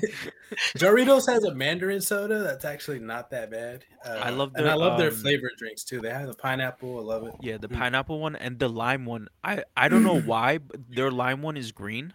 Jarritos 0.77 1.27
has 1.27 1.44
a 1.44 1.53
Mandarin 1.53 2.00
soda 2.01 2.39
that's 2.44 2.63
actually 2.63 3.00
not 3.00 3.30
that 3.32 3.51
bad. 3.51 3.84
Uh, 4.06 4.22
I 4.24 4.30
love 4.30 4.51
and 4.56 4.65
their, 4.65 4.72
I 4.72 4.75
love 4.75 4.98
their 4.98 5.10
um, 5.10 5.15
flavored 5.15 5.51
drinks 5.58 5.84
too. 5.84 6.00
They 6.00 6.10
have 6.12 6.27
the 6.27 6.34
pineapple. 6.34 6.98
I 7.00 7.01
love 7.01 7.27
it. 7.27 7.34
Yeah, 7.41 7.58
the 7.58 7.68
Mm. 7.68 7.77
pineapple 7.77 8.20
one 8.20 8.36
and 8.38 8.58
the 8.58 8.70
lime 8.70 9.06
one. 9.06 9.27
I 9.44 9.63
I 9.75 9.89
don't 9.89 10.03
know 10.03 10.20
why, 10.25 10.60
but 10.60 10.80
their 10.89 11.12
lime 11.12 11.41
one 11.41 11.58
is 11.58 11.72
green, 11.74 12.13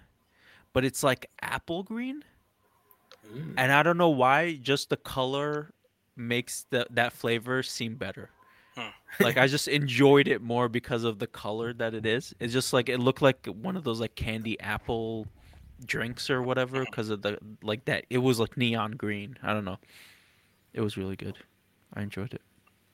but 0.76 0.84
it's 0.84 1.02
like 1.02 1.30
apple 1.40 1.82
green, 1.82 2.22
Mm. 3.32 3.54
and 3.56 3.72
I 3.72 3.82
don't 3.82 3.96
know 3.96 4.10
why. 4.10 4.56
Just 4.56 4.90
the 4.90 4.98
color 4.98 5.72
makes 6.16 6.66
the 6.68 6.86
that 6.90 7.14
flavor 7.14 7.62
seem 7.62 7.94
better. 7.96 8.28
Hmm. 8.76 8.88
Like 9.20 9.38
I 9.38 9.46
just 9.46 9.68
enjoyed 9.68 10.28
it 10.28 10.42
more 10.42 10.68
because 10.68 11.04
of 11.04 11.18
the 11.18 11.26
color 11.26 11.72
that 11.72 11.94
it 11.94 12.04
is. 12.04 12.34
It's 12.40 12.52
just 12.52 12.74
like 12.74 12.90
it 12.90 12.98
looked 13.00 13.22
like 13.22 13.46
one 13.46 13.74
of 13.74 13.84
those 13.84 14.00
like 14.00 14.14
candy 14.16 14.60
apple 14.60 15.26
drinks 15.86 16.28
or 16.28 16.42
whatever 16.42 16.84
because 16.84 17.08
of 17.08 17.22
the 17.22 17.38
like 17.62 17.86
that. 17.86 18.04
It 18.10 18.18
was 18.18 18.38
like 18.38 18.58
neon 18.58 18.92
green. 18.92 19.38
I 19.42 19.54
don't 19.54 19.64
know. 19.64 19.78
It 20.74 20.82
was 20.82 20.98
really 20.98 21.16
good. 21.16 21.38
I 21.94 22.02
enjoyed 22.02 22.34
it. 22.34 22.42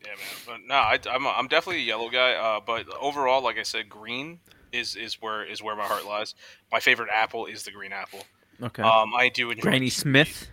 Yeah, 0.05 0.14
man. 0.14 0.37
But 0.47 0.59
no, 0.68 0.75
I, 0.77 0.99
I'm 1.14 1.27
I'm 1.27 1.49
definitely 1.49 1.83
a 1.83 1.87
yellow 1.87 2.09
guy. 2.11 2.35
Uh, 2.35 2.61
but 2.64 2.87
overall, 3.01 3.42
like 3.42 3.59
I 3.59 3.64
said, 3.64 3.88
green 3.88 4.38
is 4.72 4.96
is 4.96 5.20
where 5.20 5.44
is 5.44 5.62
where 5.62 5.76
my 5.76 5.85
heart 5.85 6.06
lies. 6.06 6.35
My 6.70 6.80
favorite 6.80 7.08
apple 7.12 7.46
is 7.46 7.62
the 7.64 7.70
green 7.70 7.92
apple. 7.92 8.20
Okay. 8.62 8.82
Um, 8.82 9.12
I 9.16 9.28
do 9.28 9.50
enjoy 9.50 9.62
Granny 9.62 9.90
Smith. 9.90 10.48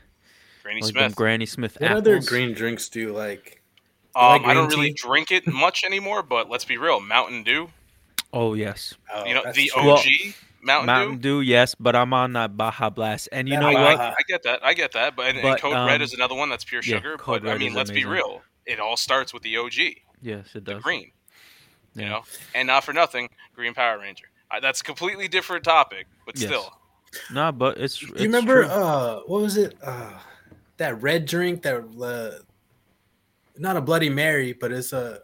Granny 0.63 0.81
Like 0.81 0.91
Smith. 0.91 1.15
Granny 1.15 1.45
Smith 1.45 1.77
What 1.79 1.91
apples. 1.91 2.01
other 2.01 2.21
green 2.21 2.53
drinks 2.53 2.89
do 2.89 2.99
you 2.99 3.13
like? 3.13 3.61
You 4.15 4.21
Um, 4.21 4.41
like 4.41 4.45
I 4.51 4.53
don't 4.53 4.67
green 4.67 4.79
really 4.79 4.93
drink 4.93 5.31
it 5.31 5.47
much 5.51 5.83
anymore, 5.83 6.23
but 6.23 6.49
let's 6.49 6.65
be 6.65 6.77
real, 6.77 6.99
Mountain 6.99 7.43
Dew. 7.43 7.69
Oh 8.33 8.53
yes, 8.53 8.93
Oh, 9.13 9.25
You 9.25 9.33
know 9.35 9.43
the 9.53 9.67
true. 9.73 9.89
OG 9.91 10.05
Mountain, 10.61 10.85
Mountain 10.87 11.17
Dew. 11.17 11.39
Dew. 11.39 11.41
Yes, 11.41 11.73
but 11.79 11.95
I'm 11.95 12.13
on 12.13 12.33
that 12.33 12.57
Baja 12.57 12.89
Blast, 12.89 13.29
and 13.31 13.47
you 13.47 13.55
That 13.55 13.61
know 13.61 13.71
Baja- 13.73 13.83
what? 13.91 13.99
I, 13.99 14.09
I 14.09 14.21
get 14.27 14.43
that. 14.43 14.59
I 14.65 14.73
get 14.73 14.91
that. 14.91 15.15
But 15.15 15.27
and, 15.27 15.37
and 15.37 15.43
But, 15.43 15.61
Code 15.61 15.73
Red 15.73 15.95
um, 15.95 16.01
is 16.01 16.13
another 16.13 16.35
one 16.35 16.49
that's 16.49 16.63
pure 16.63 16.81
sugar. 16.81 17.17
Code 17.17 17.43
but 17.43 17.51
I 17.51 17.57
mean, 17.57 17.73
let's 17.73 17.89
be 17.91 18.05
real. 18.05 18.41
It 18.65 18.79
all 18.79 18.97
starts 18.97 19.33
with 19.33 19.41
the 19.43 19.57
OG, 19.57 19.73
Yes, 20.21 20.47
it 20.53 20.63
does. 20.63 20.63
the 20.65 20.73
does. 20.73 20.83
green. 20.83 21.11
You 21.99 22.09
know, 22.09 22.21
and 22.55 22.67
not 22.67 22.83
for 22.83 22.93
nothing, 22.93 23.29
Green 23.55 23.73
Power 23.73 23.99
Ranger. 23.99 24.25
Uh, 24.51 24.59
that's 24.59 24.81
a 24.81 24.83
completely 24.83 25.27
different 25.27 25.63
topic, 25.63 26.07
but 26.25 26.37
Yes. 26.39 26.47
still. 26.49 26.73
Nah, 27.31 27.51
but 27.51 27.77
it's. 27.77 28.01
You 28.01 28.13
remember 28.15 28.63
true. 28.63 28.71
uh 28.71 29.19
what 29.25 29.41
was 29.41 29.57
it? 29.57 29.75
Uh 29.83 30.13
that 30.77 31.01
red 31.01 31.25
drink 31.25 31.61
that 31.63 31.83
uh 32.01 32.43
not 33.57 33.75
a 33.77 33.81
bloody 33.81 34.09
Mary, 34.09 34.53
but 34.53 34.71
it's 34.71 34.93
a 34.93 35.19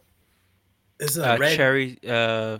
it's 0.99 1.17
a 1.17 1.33
uh, 1.33 1.37
red 1.37 1.55
cherry? 1.55 1.97
Uh, 2.07 2.57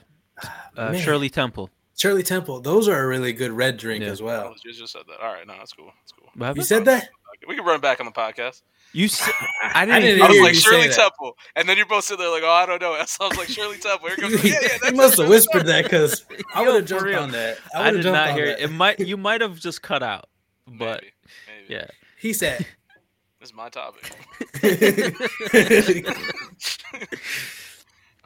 uh, 0.77 0.93
Shirley 0.93 1.29
Temple. 1.29 1.69
Shirley 1.97 2.23
Temple. 2.23 2.59
Those 2.61 2.87
are 2.87 2.99
a 3.03 3.07
really 3.07 3.31
good 3.33 3.51
red 3.51 3.77
drink 3.77 4.03
Yeah. 4.03 4.11
as 4.11 4.21
Oh, 4.21 4.25
well. 4.25 4.55
you 4.63 4.73
just 4.73 4.91
said 4.91 5.03
that. 5.07 5.19
All 5.21 5.33
right, 5.33 5.47
no, 5.47 5.53
that's 5.57 5.71
cool. 5.73 5.91
That's 6.01 6.11
cool. 6.11 6.29
What 6.35 6.55
You 6.57 6.63
said 6.63 6.85
that? 6.85 7.09
We 7.47 7.55
can 7.55 7.65
run 7.65 7.75
it 7.77 7.81
back 7.81 7.99
on 7.99 8.05
the 8.05 8.11
podcast. 8.11 8.61
You. 8.95 9.05
s- 9.05 9.29
I 9.61 9.81
I 9.81 9.85
didn't. 9.85 10.01
didn't 10.03 10.21
I 10.21 10.27
was 10.29 10.39
like 10.39 10.53
you 10.53 10.59
say 10.61 10.69
Shirley 10.69 10.87
that. 10.87 10.95
Temple, 10.95 11.37
and 11.57 11.67
then 11.67 11.75
you're 11.75 11.85
both 11.85 12.05
sitting 12.05 12.23
there 12.23 12.31
like, 12.31 12.43
oh, 12.43 12.49
I 12.49 12.65
don't 12.65 12.81
know. 12.81 12.97
So 13.05 13.25
I 13.25 13.27
was 13.27 13.37
like 13.37 13.49
Shirley 13.49 13.77
Temple. 13.77 14.07
Here 14.07 14.17
goes, 14.17 14.41
he 14.41 14.49
yeah, 14.49 14.59
yeah. 14.61 14.67
That's 14.81 14.95
must 14.95 15.09
have 15.17 15.25
Shirley 15.25 15.29
whispered 15.29 15.65
Temple. 15.65 15.73
that 15.73 15.83
because 15.83 16.25
I 16.55 16.61
would 16.65 16.75
have 16.75 16.83
for 16.99 17.09
jumped 17.09 17.13
on 17.15 17.31
that. 17.31 17.57
I, 17.75 17.89
I 17.89 17.91
did 17.91 18.05
not 18.05 18.33
hear 18.33 18.45
that. 18.47 18.59
it. 18.61 18.63
It 18.63 18.71
might. 18.71 18.99
You 19.01 19.17
might 19.17 19.41
have 19.41 19.59
just 19.59 19.81
cut 19.81 20.01
out. 20.01 20.29
But 20.65 21.01
Maybe, 21.01 21.13
maybe. 21.67 21.73
yeah. 21.73 21.87
He 22.19 22.31
said. 22.33 22.59
this 23.39 23.49
is 23.49 23.53
my 23.53 23.67
topic. 23.69 24.11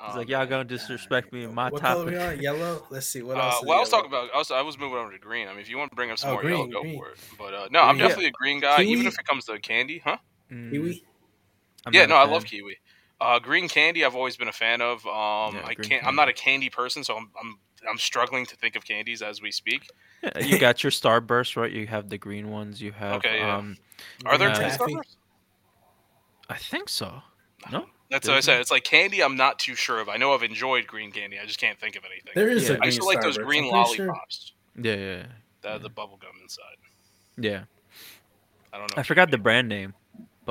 It's 0.01 0.15
like 0.15 0.29
y'all 0.29 0.45
gonna 0.45 0.63
disrespect 0.63 1.33
me 1.33 1.43
in 1.43 1.53
my 1.53 1.69
what 1.69 1.81
color 1.81 2.05
we 2.05 2.11
topic. 2.13 2.37
on? 2.37 2.41
Yellow. 2.41 2.85
Let's 2.89 3.07
see 3.07 3.21
what 3.21 3.37
Uh, 3.37 3.41
else. 3.41 3.55
is 3.61 3.65
well, 3.67 3.77
I 3.77 3.81
was 3.81 3.91
yellow? 3.91 4.03
talking 4.03 4.11
about. 4.17 4.29
I 4.33 4.37
was, 4.37 4.51
I 4.51 4.61
was 4.61 4.77
moving 4.79 4.97
over 4.97 5.11
to 5.11 5.19
green. 5.19 5.47
I 5.49 5.51
mean, 5.51 5.59
if 5.59 5.69
you 5.69 5.77
want 5.77 5.91
to 5.91 5.95
bring 5.95 6.09
up 6.11 6.17
some 6.19 6.29
Oh, 6.29 6.33
more 6.35 6.43
yellow, 6.45 6.63
green, 6.63 6.71
go 6.71 6.81
green. 6.83 6.97
for 6.97 7.09
it. 7.09 7.17
But 7.37 7.53
uh, 7.53 7.67
no, 7.71 7.81
I'm 7.81 7.95
Green. 7.97 8.07
definitely 8.07 8.27
a 8.27 8.31
green 8.31 8.61
guy, 8.61 8.81
even 8.83 8.99
Kiwi? 8.99 9.07
if 9.07 9.19
it 9.19 9.25
comes 9.25 9.43
to 9.45 9.59
candy, 9.59 10.01
huh? 10.03 10.15
Mm, 10.51 10.71
kiwi. 10.71 11.03
I'm 11.85 11.93
yeah, 11.93 12.05
no, 12.05 12.15
I 12.15 12.25
love 12.25 12.45
kiwi. 12.45 12.77
Uh, 13.21 13.37
green 13.39 13.67
candy, 13.67 14.05
I've 14.05 14.15
always 14.15 14.37
been 14.37 14.47
a 14.47 14.53
fan 14.53 14.81
of. 14.81 15.05
Um, 15.05 15.55
Yeah, 15.55 15.61
I 15.65 15.75
can't. 15.75 16.05
I'm 16.05 16.15
not 16.15 16.29
a 16.29 16.33
candy 16.33 16.69
person, 16.69 17.03
so 17.03 17.15
I'm, 17.17 17.29
I'm 17.41 17.59
I'm 17.89 17.97
struggling 17.97 18.45
to 18.47 18.55
think 18.55 18.75
of 18.75 18.85
candies 18.85 19.21
as 19.21 19.41
we 19.41 19.51
speak. 19.51 19.87
Yeah, 20.23 20.39
you 20.39 20.59
got 20.59 20.83
your 20.83 20.91
Starburst, 20.91 21.55
right? 21.55 21.71
You 21.71 21.87
have 21.87 22.09
the 22.09 22.17
green 22.17 22.49
ones. 22.49 22.81
You 22.81 22.91
have. 22.93 23.15
Okay, 23.17 23.39
yeah. 23.39 23.57
Um, 23.57 23.77
Are 24.25 24.37
there 24.37 24.49
green 24.53 24.69
Taffy? 24.69 24.83
Starburst? 24.95 25.15
I 26.49 26.55
think 26.57 26.89
so. 26.89 27.21
No. 27.71 27.85
That's 28.09 28.27
what 28.27 28.35
I 28.37 28.39
said. 28.39 28.59
It's 28.59 28.71
like 28.71 28.83
candy. 28.83 29.21
I'm 29.21 29.37
not 29.37 29.59
too 29.59 29.75
sure 29.75 29.99
of. 29.99 30.09
I 30.09 30.17
know 30.17 30.33
I've 30.33 30.41
enjoyed 30.43 30.87
green 30.87 31.11
candy. 31.11 31.37
I 31.39 31.45
just 31.45 31.59
can't 31.59 31.79
think 31.79 31.95
of 31.95 32.03
anything. 32.05 32.31
There 32.35 32.49
is 32.49 32.63
Yeah. 32.67 32.71
a 32.71 32.73
I 32.73 32.77
green 32.77 32.83
I 32.83 32.85
used 32.87 32.99
to 33.01 33.05
like 33.05 33.21
those 33.21 33.37
green 33.37 33.73
I'm 33.75 33.85
sure. 33.93 34.07
lollipops 34.07 34.53
Yeah, 34.75 34.95
yeah, 34.95 35.25
that 35.61 35.71
have 35.73 35.81
the 35.83 35.89
bubble 35.89 36.17
gum 36.17 36.31
inside. 36.41 36.63
yeah. 37.37 37.63
I 38.73 38.77
don't 38.79 38.89
know. 38.95 38.99
I 38.99 39.03
forgot 39.03 39.27
you- 39.27 39.31
the 39.31 39.37
brand 39.37 39.67
name, 39.69 39.93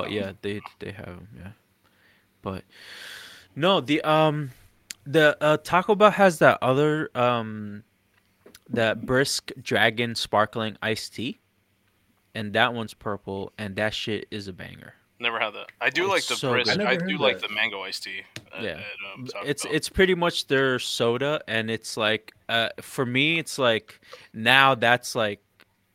but 0.02 0.12
yeah, 0.12 0.32
they 0.42 0.61
they 0.78 0.92
have 0.92 1.08
'em, 1.08 1.28
yeah. 1.37 1.50
But 2.42 2.64
no, 3.56 3.80
the 3.80 4.00
um, 4.02 4.50
the 5.06 5.37
uh, 5.42 5.56
Taco 5.58 5.94
Bell 5.94 6.11
has 6.12 6.38
that 6.38 6.58
other 6.62 7.11
um, 7.14 7.82
that 8.68 9.04
brisk 9.06 9.50
dragon 9.61 10.14
sparkling 10.14 10.76
iced 10.82 11.14
tea, 11.14 11.40
and 12.34 12.52
that 12.52 12.74
one's 12.74 12.94
purple, 12.94 13.52
and 13.58 13.74
that 13.76 13.94
shit 13.94 14.26
is 14.30 14.46
a 14.48 14.52
banger. 14.52 14.94
Never 15.20 15.40
had 15.40 15.50
that. 15.54 15.66
I 15.80 15.90
do 15.90 16.04
It's 16.04 16.12
like 16.12 16.24
the 16.26 16.37
so 16.37 16.52
brisk. 16.52 16.78
I 16.78 16.90
I, 16.92 16.96
do 16.96 17.04
heard 17.12 17.20
like 17.20 17.40
the 17.40 17.48
mango 17.48 17.82
iced 17.82 18.04
tea. 18.04 18.22
At, 18.56 18.62
Yeah. 18.62 18.70
at, 18.70 18.78
um, 19.14 19.26
It's 19.44 19.64
Bell. 19.64 19.72
it's 19.74 19.88
pretty 19.88 20.14
much 20.14 20.46
their 20.46 20.78
soda, 20.78 21.40
and 21.48 21.70
it's 21.70 21.96
like 21.96 22.32
uh, 22.48 22.68
for 22.80 23.04
me, 23.04 23.38
it's 23.40 23.58
like 23.58 24.00
now 24.32 24.76
that's 24.76 25.16
like 25.16 25.40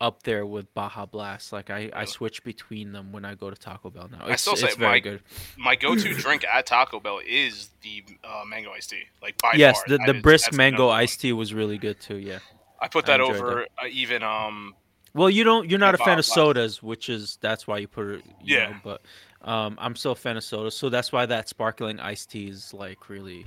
up 0.04 0.24
there 0.24 0.46
with 0.46 0.72
Baja 0.74 1.06
Blast. 1.06 1.54
Like 1.54 1.70
I, 1.70 1.90
I 1.94 2.06
switch 2.06 2.44
between 2.44 2.92
them 2.92 3.12
when 3.14 3.24
I 3.24 3.36
go 3.36 3.50
to 3.50 3.56
Taco 3.56 3.90
Bell 3.90 4.10
now. 4.12 4.20
I 4.26 4.36
still 4.36 4.56
say 4.58 4.68
it's 4.68 4.76
very 4.76 4.92
my- 4.92 5.00
good. 5.00 5.22
My 5.58 5.76
go-to 5.76 6.14
drink 6.26 6.44
at 6.52 6.66
Taco 6.66 7.00
Bell 7.00 7.22
is 7.26 7.70
the 7.82 8.04
uh, 8.24 8.44
mango 8.46 8.72
iced 8.72 8.90
tea. 8.90 9.04
Like 9.22 9.38
by 9.42 9.54
Yes, 9.56 9.78
far, 9.78 9.98
the, 9.98 10.04
the 10.06 10.16
is- 10.18 10.22
brisk 10.22 10.54
mango 10.54 10.84
number 10.88 10.94
iced 10.96 11.22
tea 11.22 11.32
was 11.34 11.54
really 11.54 11.78
good 11.78 12.00
too. 12.02 12.18
Yeah. 12.18 12.40
I 12.82 12.90
put 12.90 13.06
that 13.06 13.22
enjoyed 13.22 13.38
over 13.38 13.62
uh, 13.82 13.88
even 13.90 14.24
um 14.24 14.76
Well, 15.14 15.30
you 15.30 15.46
don't. 15.46 15.70
You're 15.70 15.80
not 15.80 15.96
a 15.96 15.98
Yeah, 16.00 16.06
fan 16.06 16.18
Baja 16.18 16.20
of 16.20 16.26
Blast. 16.26 16.34
sodas, 16.34 16.84
which 16.84 17.08
is 17.08 17.38
that's 17.40 17.66
why 17.66 17.78
you 17.78 17.88
put 17.88 18.08
it. 18.08 18.26
You 18.44 18.58
Yeah. 18.58 18.70
Know, 18.70 18.76
but 18.84 19.02
um, 19.50 19.78
I'm 19.80 19.96
still 19.96 20.12
a 20.12 20.16
fan 20.16 20.36
of 20.36 20.44
sodas, 20.44 20.76
so 20.76 20.90
that's 20.90 21.12
why 21.14 21.26
that 21.26 21.48
sparkling 21.48 22.00
iced 22.02 22.32
tea 22.32 22.50
is 22.50 22.74
like 22.74 23.10
really, 23.10 23.46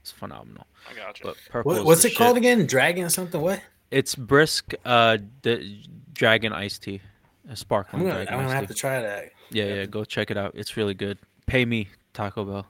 it's 0.00 0.10
phenomenal. 0.10 0.66
I 0.90 0.94
got 0.94 1.20
you. 1.20 1.26
But 1.26 1.36
purple. 1.50 1.72
What, 1.72 1.78
is 1.80 1.84
what's 1.84 2.02
the 2.02 2.08
it 2.08 2.16
called 2.16 2.36
again? 2.38 2.66
Dragon 2.66 3.10
something? 3.10 3.40
What? 3.40 3.60
It's 3.94 4.14
brisk. 4.16 4.74
Uh, 4.84 5.18
the 5.42 5.78
dragon 6.12 6.52
iced 6.52 6.82
tea, 6.82 7.00
a 7.46 7.50
I'm 7.50 7.56
sparkling 7.56 8.02
gonna, 8.02 8.14
dragon 8.14 8.34
I'm 8.34 8.40
gonna 8.40 8.48
iced 8.48 8.54
have 8.56 8.68
tea. 8.68 8.74
to 8.74 8.80
try 8.80 9.00
that. 9.02 9.30
Yeah, 9.50 9.64
yeah, 9.66 9.84
go 9.86 10.04
check 10.04 10.30
it 10.32 10.36
out. 10.36 10.52
It's 10.54 10.76
really 10.76 10.94
good. 10.94 11.18
Pay 11.46 11.64
me, 11.64 11.88
Taco 12.12 12.44
Bell. 12.44 12.66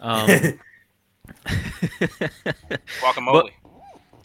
Um, 0.00 0.28
Guacamole. 3.00 3.50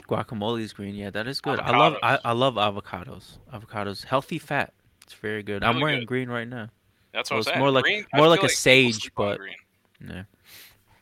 guacamole 0.07 0.61
is 0.61 0.73
green. 0.73 0.95
Yeah, 0.95 1.09
that 1.11 1.27
is 1.27 1.39
good. 1.41 1.59
I 1.59 1.75
love 1.77 1.95
I, 2.03 2.17
Avocados. 2.17 2.21
I 2.25 2.31
love 2.33 2.53
avocados. 2.55 3.37
Avocados, 3.53 4.03
healthy 4.05 4.39
fat. 4.39 4.73
It's 5.03 5.13
very 5.13 5.43
good. 5.43 5.63
I'm 5.63 5.75
Really 5.75 5.83
wearing 5.83 5.99
good. 6.01 6.07
green 6.07 6.29
right 6.29 6.47
now. 6.47 6.69
That's 7.13 7.29
what 7.29 7.37
it's 7.39 7.47
I'm 7.47 7.53
saying. 7.53 7.59
more 7.59 7.71
like- 7.71 7.83
green, 7.83 8.05
I 8.13 8.17
more 8.17 8.25
feel 8.25 8.29
like 8.31 8.39
a 8.39 8.41
people 8.43 8.55
sage, 8.55 8.95
sleep 9.01 9.13
but- 9.15 9.37
green. 9.37 9.55
Yeah. 10.05 10.23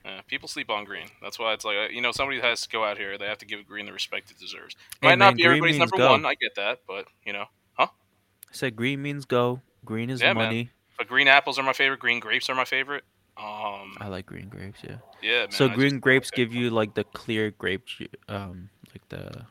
Yeah, 0.05 0.21
people 0.27 0.47
sleep 0.47 0.69
on 0.69 0.83
green. 0.83 1.07
That's 1.21 1.37
why 1.37 1.53
it's 1.53 1.63
like 1.63 1.77
uh, 1.77 1.87
you 1.91 2.01
know 2.01 2.11
somebody 2.11 2.39
has 2.39 2.61
to 2.61 2.69
go 2.69 2.83
out 2.83 2.97
here. 2.97 3.17
They 3.17 3.27
have 3.27 3.37
to 3.39 3.45
give 3.45 3.65
green 3.67 3.85
the 3.85 3.93
respect 3.93 4.31
it 4.31 4.39
deserves. 4.39 4.75
Hey, 5.01 5.09
Might 5.09 5.09
man, 5.11 5.19
not 5.19 5.35
be 5.35 5.45
everybody's 5.45 5.77
number 5.77 5.97
go. 5.97 6.09
one. 6.11 6.25
I 6.25 6.33
get 6.35 6.55
that, 6.55 6.79
but 6.87 7.05
you 7.23 7.33
know, 7.33 7.45
huh? 7.73 7.87
I 7.91 8.51
said 8.53 8.75
green 8.75 9.01
means 9.01 9.25
go. 9.25 9.61
Green 9.85 10.09
is 10.09 10.21
Yeah, 10.21 10.33
man. 10.33 10.45
money. 10.45 10.69
but 10.97 11.07
green 11.07 11.27
apples 11.27 11.59
are 11.59 11.63
my 11.63 11.73
favorite. 11.73 11.99
Green 11.99 12.19
grapes 12.19 12.49
are 12.49 12.55
my 12.55 12.65
favorite. 12.65 13.03
Um, 13.37 13.95
I 13.99 14.07
like 14.09 14.25
green 14.25 14.49
grapes. 14.49 14.79
Yeah. 14.83 14.97
yeah. 15.21 15.39
Man, 15.41 15.51
so 15.51 15.65
I 15.65 15.73
green 15.73 15.91
just- 15.91 16.01
grapes 16.01 16.31
give 16.31 16.53
you 16.53 16.69
like 16.71 16.93
the 16.95 17.03
clear 17.03 17.51
grape, 17.51 17.85
um, 18.27 18.69
like 18.91 19.07
the 19.09 19.45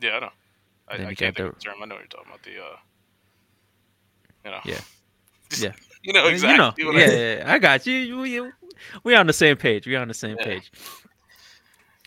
Yeah, 0.00 0.16
I 0.16 0.20
know. 0.20 0.30
I, 0.88 0.94
I 0.94 1.14
can't 1.14 1.18
think 1.18 1.38
of 1.40 1.46
the- 1.46 1.54
the 1.54 1.60
term. 1.60 1.74
I 1.82 1.86
know 1.86 1.94
what 1.96 2.00
you're 2.02 2.08
talking 2.08 2.28
about. 2.28 2.42
The 2.44 2.58
uh, 2.62 2.76
you 4.44 4.50
know. 4.52 4.60
Yeah. 4.64 4.80
Yeah. 5.58 5.72
You 6.06 6.12
know 6.12 6.26
exactly. 6.28 6.84
You 6.84 6.90
know, 6.92 6.96
what 6.98 7.02
I- 7.02 7.06
yeah, 7.06 7.12
yeah, 7.12 7.36
yeah, 7.38 7.52
I 7.52 7.58
got 7.58 7.84
you. 7.86 8.22
You. 8.22 8.52
We 9.02 9.14
on 9.16 9.26
the 9.26 9.32
same 9.32 9.56
page. 9.56 9.86
We 9.86 9.96
on 9.96 10.06
the 10.06 10.14
same 10.14 10.36
Yeah. 10.38 10.44
page. 10.44 10.70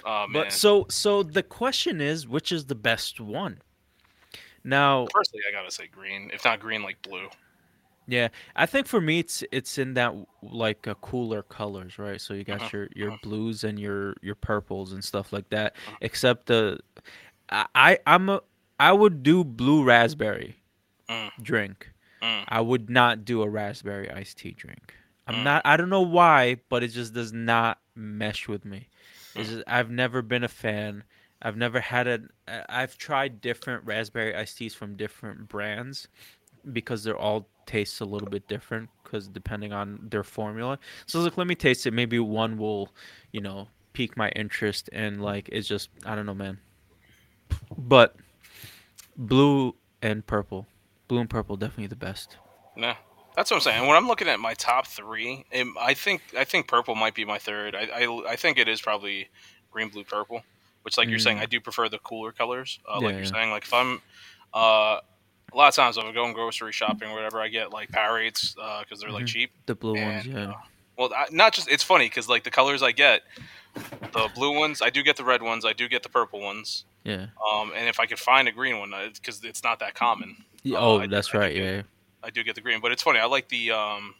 Oh 0.05 0.25
man. 0.27 0.31
But 0.31 0.53
so 0.53 0.85
so 0.89 1.21
the 1.23 1.43
question 1.43 1.99
is, 1.99 2.25
which 2.27 2.51
is 2.53 2.65
the 2.65 2.75
best 2.75 3.19
one? 3.19 3.59
Now, 4.63 5.07
Personally, 5.13 5.43
I 5.49 5.51
gotta 5.51 5.71
say 5.71 5.87
green. 5.87 6.29
If 6.33 6.45
not 6.45 6.59
green, 6.61 6.81
like 6.81 7.01
blue. 7.01 7.27
yeah, 8.07 8.29
I 8.55 8.65
think 8.65 8.87
for 8.87 9.01
me 9.01 9.19
it's 9.19 9.43
it's 9.51 9.77
in 9.77 9.95
that 9.95 10.13
like 10.41 10.87
uh, 10.87 10.93
cooler 11.01 11.43
colors, 11.43 11.99
right? 11.99 12.21
So 12.21 12.33
you 12.33 12.45
got 12.45 12.61
Mhm, 12.61 12.71
your 12.71 12.89
your 12.95 13.11
mhm. 13.11 13.21
blues 13.21 13.63
and 13.65 13.77
your 13.77 14.15
your 14.21 14.35
purples 14.35 14.93
and 14.93 15.03
stuff 15.03 15.33
like 15.33 15.49
that. 15.49 15.75
Mhm. 15.75 15.97
Except 16.01 16.45
the, 16.45 16.79
I 17.49 17.65
I- 17.75 17.99
I'm 18.07 18.29
a 18.29 18.41
I 18.79 18.93
would 18.93 19.23
do 19.23 19.43
blue 19.43 19.83
raspberry 19.83 20.55
Mm. 21.09 21.31
drink. 21.41 21.89
Mm. 22.21 22.43
I 22.47 22.61
would 22.61 22.89
not 22.89 23.25
do 23.25 23.41
a 23.41 23.49
raspberry 23.49 24.11
iced 24.11 24.37
tea 24.39 24.51
drink. 24.51 24.93
I'm 25.27 25.35
Mm. 25.37 25.43
not. 25.43 25.61
I 25.65 25.77
don't 25.77 25.89
know 25.89 26.01
why, 26.01 26.57
but 26.69 26.83
it 26.83 26.89
just 26.89 27.13
does 27.13 27.31
not 27.31 27.79
mesh 27.95 28.47
with 28.47 28.65
me. 28.65 28.89
It's 29.35 29.49
Mm. 29.49 29.53
just, 29.53 29.63
I've 29.67 29.89
never 29.91 30.21
been 30.21 30.43
a 30.43 30.47
fan. 30.49 31.03
I've 31.41 31.55
never 31.55 31.79
had 31.79 32.07
a. 32.07 32.21
I've 32.67 32.97
tried 32.97 33.39
different 33.39 33.85
raspberry 33.85 34.35
iced 34.35 34.57
teas 34.57 34.73
from 34.75 34.95
different 34.95 35.47
brands 35.47 36.07
because 36.73 37.03
they're 37.03 37.17
all 37.17 37.47
taste 37.65 38.01
a 38.01 38.05
little 38.05 38.27
bit 38.27 38.47
different 38.47 38.89
because 39.03 39.27
depending 39.27 39.71
on 39.71 39.99
their 40.09 40.23
formula. 40.23 40.79
So 41.05 41.19
I 41.19 41.23
was 41.23 41.31
like, 41.31 41.37
let 41.37 41.47
me 41.47 41.55
taste 41.55 41.85
it. 41.87 41.91
Maybe 41.93 42.19
one 42.19 42.57
will, 42.57 42.89
you 43.31 43.39
know, 43.39 43.69
pique 43.93 44.17
my 44.17 44.29
interest 44.31 44.89
and 44.91 45.21
like 45.21 45.47
it's 45.49 45.67
just 45.67 45.89
I 46.05 46.15
don't 46.15 46.25
know, 46.25 46.33
man. 46.33 46.59
But 47.77 48.15
blue 49.15 49.75
and 50.01 50.25
purple, 50.25 50.67
blue 51.09 51.19
and 51.19 51.29
purple 51.29 51.57
definitely 51.57 51.87
the 51.87 51.95
best. 51.97 52.37
Nah, 52.77 52.95
that's 53.35 53.51
what 53.51 53.57
I'm 53.57 53.61
saying. 53.61 53.85
When 53.87 53.97
I'm 53.97 54.07
looking 54.07 54.29
at 54.29 54.39
my 54.39 54.53
top 54.53 54.87
three, 54.87 55.43
I 55.77 55.93
think 55.93 56.21
I 56.37 56.45
think 56.45 56.69
purple 56.69 56.95
might 56.95 57.13
be 57.15 57.25
my 57.25 57.37
third. 57.37 57.75
I, 57.75 58.05
I, 58.05 58.31
I 58.31 58.35
think 58.37 58.57
it 58.57 58.69
is 58.69 58.79
probably 58.79 59.27
green, 59.71 59.89
blue, 59.89 60.05
purple. 60.05 60.41
Which, 60.83 60.97
like 60.97 61.09
you're 61.09 61.19
saying, 61.19 61.37
Mm. 61.39 61.41
I 61.41 61.45
do 61.45 61.59
prefer 61.59 61.89
the 61.89 61.99
cooler 61.99 62.31
colors. 62.31 62.79
Uh, 62.89 63.01
like 63.01 63.11
you're 63.15 63.23
yeah. 63.23 63.29
saying, 63.29 63.51
like 63.51 63.63
if 63.65 63.73
I'm, 63.73 64.01
uh, 64.53 64.99
a 65.51 65.55
lot 65.57 65.67
of 65.67 65.75
times 65.75 65.97
if 65.97 66.05
I'm 66.05 66.13
going 66.13 66.31
grocery 66.33 66.71
shopping 66.71 67.09
or 67.09 67.15
whatever, 67.15 67.41
I 67.41 67.49
get 67.49 67.73
like 67.73 67.91
Powerades 67.91 68.55
because 68.83 69.01
they're 69.01 69.11
like 69.11 69.25
Mhm. 69.25 69.27
cheap. 69.27 69.51
The 69.65 69.75
blue 69.75 69.97
And, 69.97 70.13
ones, 70.13 70.25
yeah. 70.25 70.51
uh, 70.51 70.61
Well, 70.97 71.13
I, 71.13 71.25
not 71.31 71.51
just 71.53 71.67
it's 71.69 71.83
funny 71.83 72.05
because 72.05 72.29
like 72.29 72.43
the 72.45 72.49
colors 72.49 72.81
I 72.81 72.93
get, 72.93 73.23
the 74.13 74.29
blue 74.33 74.57
ones, 74.57 74.81
I 74.81 74.89
do 74.89 75.03
get 75.03 75.17
the 75.17 75.23
red 75.25 75.41
ones, 75.41 75.65
I 75.65 75.73
do 75.73 75.89
get 75.89 76.01
the 76.03 76.09
purple 76.09 76.39
ones. 76.39 76.85
Yeah. 77.03 77.27
Um, 77.51 77.71
and 77.75 77.87
if 77.89 77.99
I 77.99 78.05
could 78.05 78.19
find 78.19 78.47
a 78.47 78.51
green 78.53 78.79
one, 78.79 78.93
because 79.15 79.43
it's 79.43 79.63
not 79.63 79.79
that 79.79 79.95
common, 79.95 80.45
Yeah, 80.63 80.77
Uh, 80.77 80.81
oh, 80.81 80.99
I- 81.01 81.07
that's 81.07 81.33
I 81.33 81.37
right. 81.37 81.53
think 81.53 81.65
Yeah. 81.65 81.81
I 82.23 82.29
do 82.29 82.43
get 82.43 82.55
the 82.55 82.61
green. 82.61 82.81
But 82.81 82.91
it's 82.91 83.03
funny, 83.03 83.19
I 83.19 83.25
like 83.25 83.47
the 83.49 83.71
um, 83.71 84.15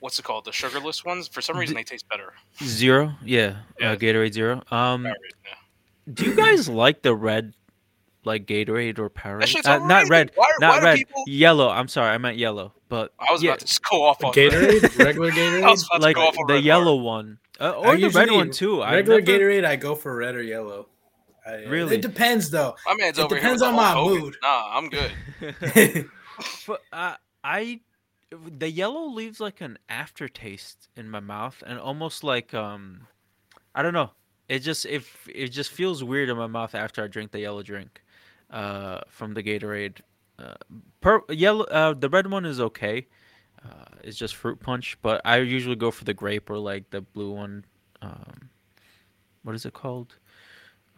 what's 0.00 0.18
it 0.18 0.22
called, 0.24 0.44
the 0.44 0.52
sugarless 0.52 1.04
ones. 1.04 1.28
For 1.28 1.40
some 1.40 1.56
reason, 1.56 1.76
they 1.76 1.84
taste 1.84 2.08
better. 2.08 2.32
Zero. 2.62 3.12
Yeah. 3.24 3.56
Yeah. 3.78 3.92
Uh, 3.92 3.96
Gatorade 3.96 4.32
Zero. 4.32 4.62
Um, 4.70 5.04
Powerade, 5.04 5.14
yeah. 5.44 5.54
do 6.14 6.24
you 6.24 6.34
guys 6.34 6.68
like 6.68 7.02
the 7.02 7.14
red, 7.14 7.54
like 8.24 8.46
Gatorade 8.46 8.98
or 8.98 9.08
Powerade? 9.10 9.64
Uh, 9.66 9.86
not 9.86 10.08
red. 10.08 10.32
Why- 10.34 10.50
not 10.60 10.78
why 10.78 10.84
red. 10.84 10.96
people- 10.98 11.24
Yellow. 11.28 11.68
I'm 11.68 11.88
sorry. 11.88 12.10
I 12.10 12.18
meant 12.18 12.36
yellow. 12.38 12.72
But 12.88 13.12
I 13.20 13.30
was 13.30 13.40
yeah, 13.40 13.50
about 13.50 13.60
to 13.60 13.66
just 13.66 13.82
go 13.88 14.02
off 14.02 14.24
on 14.24 14.32
Gatorade, 14.32 14.98
regular 15.04 15.28
I 15.28 15.30
Gatorade, 15.30 15.70
was 15.70 15.84
about 15.86 15.98
to 15.98 16.02
like 16.02 16.16
go 16.16 16.22
off 16.26 16.36
on 16.38 16.46
the 16.48 16.54
Red 16.54 16.64
yellow 16.64 16.96
Bar. 16.96 17.04
one, 17.04 17.38
uh, 17.60 17.64
I 17.80 17.86
or 17.86 17.96
the 17.96 18.08
red 18.08 18.30
one 18.32 18.50
too. 18.50 18.82
Regular 18.82 19.20
never- 19.20 19.38
Gatorade, 19.38 19.64
I 19.64 19.76
go 19.76 19.94
for 19.94 20.16
red 20.16 20.34
or 20.34 20.42
yellow. 20.42 20.88
I, 21.50 21.68
Really? 21.68 21.96
It 21.96 22.02
depends 22.02 22.50
though. 22.50 22.74
My 22.86 22.94
man's 22.98 23.18
It 23.18 23.22
over 23.24 23.34
depends 23.36 23.62
here. 23.62 23.70
with 23.70 23.78
on 23.78 23.82
my 23.84 23.92
Hogan. 23.92 24.20
mood. 24.22 24.36
Nah, 24.42 24.78
I'm 24.78 24.88
good. 24.88 26.10
But 26.66 26.80
uh, 26.92 27.16
I, 27.44 27.80
the 28.30 28.70
yellow 28.70 29.06
leaves 29.10 29.40
like 29.40 29.60
an 29.60 29.78
aftertaste 29.90 30.88
in 30.96 31.10
my 31.10 31.20
mouth, 31.20 31.62
and 31.66 31.78
almost 31.78 32.24
like 32.24 32.54
um, 32.54 33.02
I 33.74 33.82
don't 33.82 33.92
know. 33.92 34.10
It 34.48 34.60
just 34.60 34.86
if 34.86 35.28
it 35.32 35.48
just 35.48 35.70
feels 35.70 36.02
weird 36.02 36.28
in 36.30 36.36
my 36.38 36.46
mouth 36.46 36.74
after 36.74 37.04
I 37.04 37.08
drink 37.08 37.30
the 37.32 37.40
yellow 37.40 37.62
drink, 37.62 38.02
uh, 38.50 39.00
from 39.08 39.34
the 39.34 39.42
Gatorade. 39.42 40.00
Uh, 40.38 40.54
per 41.02 41.20
yellow, 41.28 41.64
uh, 41.64 41.92
the 41.92 42.08
red 42.08 42.26
one 42.30 42.46
is 42.46 42.58
okay. 42.60 43.06
Uh, 43.62 43.84
it's 44.02 44.16
just 44.16 44.34
fruit 44.34 44.58
punch, 44.58 44.96
but 45.02 45.20
I 45.26 45.36
usually 45.38 45.76
go 45.76 45.90
for 45.90 46.04
the 46.04 46.14
grape 46.14 46.48
or 46.48 46.56
like 46.56 46.88
the 46.90 47.02
blue 47.02 47.32
one. 47.32 47.66
Um, 48.00 48.48
what 49.42 49.54
is 49.54 49.66
it 49.66 49.74
called? 49.74 50.16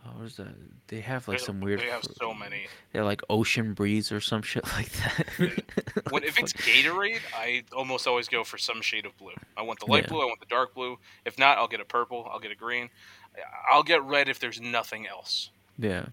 Oh, 0.05 0.11
what 0.17 0.27
is 0.27 0.37
that? 0.37 0.49
They 0.88 1.01
have 1.01 1.29
like 1.29 1.38
They- 1.38 1.45
some 1.45 1.61
weird. 1.61 1.81
They 1.81 1.87
have 1.87 2.05
so 2.19 2.35
many. 2.35 2.67
they're 2.93 3.05
like 3.05 3.23
ocean 3.31 3.73
breeze 3.73 4.11
or 4.11 4.21
some 4.21 4.43
shit 4.43 4.65
like 4.77 4.91
that. 4.93 5.27
When 5.38 6.23
Like, 6.23 6.25
if 6.25 6.38
it's 6.38 6.53
Gatorade, 6.53 7.21
I 7.37 7.62
almost 7.73 8.07
always 8.09 8.27
go 8.29 8.43
for 8.43 8.59
some 8.59 8.83
shade 8.83 9.07
of 9.07 9.17
blue. 9.17 9.33
I 9.57 9.62
want 9.62 9.79
the 9.81 9.87
light 9.87 10.05
Yeah. 10.05 10.09
blue. 10.09 10.23
I 10.23 10.25
want 10.27 10.41
the 10.41 10.47
dark 10.47 10.75
blue. 10.75 10.99
If 11.25 11.38
not, 11.38 11.57
I'll 11.59 11.69
get 11.69 11.81
a 11.81 11.85
purple. 11.85 12.29
I'll 12.31 12.41
get 12.41 12.51
a 12.51 12.57
green. 12.57 12.91
I'll 13.71 13.83
get 13.85 14.03
red 14.03 14.29
if 14.29 14.38
there's 14.41 14.61
nothing 14.61 15.07
else. 15.07 15.51
yeah, 15.79 16.07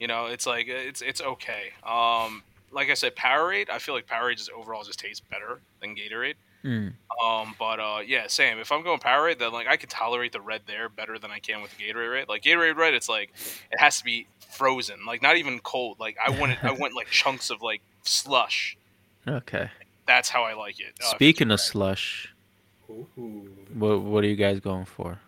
You 0.00 0.06
know, 0.08 0.26
it's 0.26 0.46
like 0.46 0.66
it's 0.68 1.02
it's 1.02 1.20
okay. 1.20 1.72
Um, 1.84 2.42
like 2.72 2.90
I 2.90 2.94
said, 2.94 3.14
Powerade. 3.14 3.68
I 3.70 3.78
feel 3.78 3.94
like 3.94 4.06
Powerade 4.06 4.38
just 4.38 4.50
overall 4.50 4.82
just 4.82 4.98
tastes 4.98 5.20
better 5.30 5.60
than 5.80 5.94
Gatorade. 5.94 6.34
Mm. 6.64 6.92
Um, 7.22 7.54
but 7.58 7.78
uh, 7.78 8.00
yeah, 8.04 8.26
same. 8.26 8.58
If 8.58 8.72
I'm 8.72 8.82
going 8.82 8.98
Powerade, 8.98 9.38
then 9.38 9.52
like 9.52 9.66
I 9.68 9.76
can 9.76 9.88
tolerate 9.88 10.32
the 10.32 10.40
red 10.40 10.62
there 10.66 10.88
better 10.88 11.18
than 11.18 11.30
I 11.30 11.38
can 11.38 11.62
with 11.62 11.76
the 11.76 11.84
Gatorade 11.84 12.12
red. 12.12 12.28
Like 12.28 12.42
Gatorade 12.42 12.76
red, 12.76 12.94
it's 12.94 13.08
like 13.08 13.30
it 13.70 13.78
has 13.78 13.98
to 13.98 14.04
be 14.04 14.26
frozen, 14.50 15.04
like 15.06 15.22
not 15.22 15.36
even 15.36 15.60
cold. 15.60 16.00
Like 16.00 16.16
I 16.24 16.30
want 16.38 16.52
it, 16.52 16.58
I 16.62 16.72
want 16.72 16.94
like 16.94 17.08
chunks 17.08 17.50
of 17.50 17.62
like 17.62 17.82
slush. 18.02 18.76
okay. 19.28 19.70
That's 20.06 20.28
how 20.28 20.42
I 20.42 20.52
like 20.54 20.80
it. 20.80 20.94
Uh, 21.02 21.14
Speaking 21.14 21.50
of 21.50 21.54
it's 21.54 21.64
slush, 21.64 22.34
Ooh. 22.90 23.48
what 23.72 24.02
what 24.02 24.24
are 24.24 24.26
you 24.26 24.36
guys 24.36 24.60
going 24.60 24.84
for? 24.84 25.18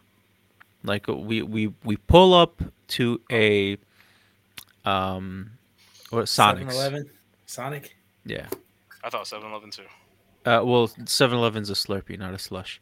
Like 0.85 1.07
we 1.09 1.43
we 1.43 1.73
we 1.85 1.97
pull 1.97 2.35
up 2.35 2.63
to 2.89 3.21
a 3.31 3.79
um 4.85 5.51
or 6.13 6.27
Sonic's. 6.27 6.75
7-Eleven? 6.75 7.11
Sonic. 7.47 7.97
Yeah. 8.25 8.47
I 9.03 9.11
thought 9.11 9.25
7-Eleven 9.25 9.71
too. 9.71 9.83
Uh, 10.47 10.63
well, 10.65 10.89
7-Eleven's 10.89 11.71
a 11.71 11.75
Slurpee, 11.75 12.19
not 12.19 12.33
a 12.33 12.39
slush. 12.39 12.81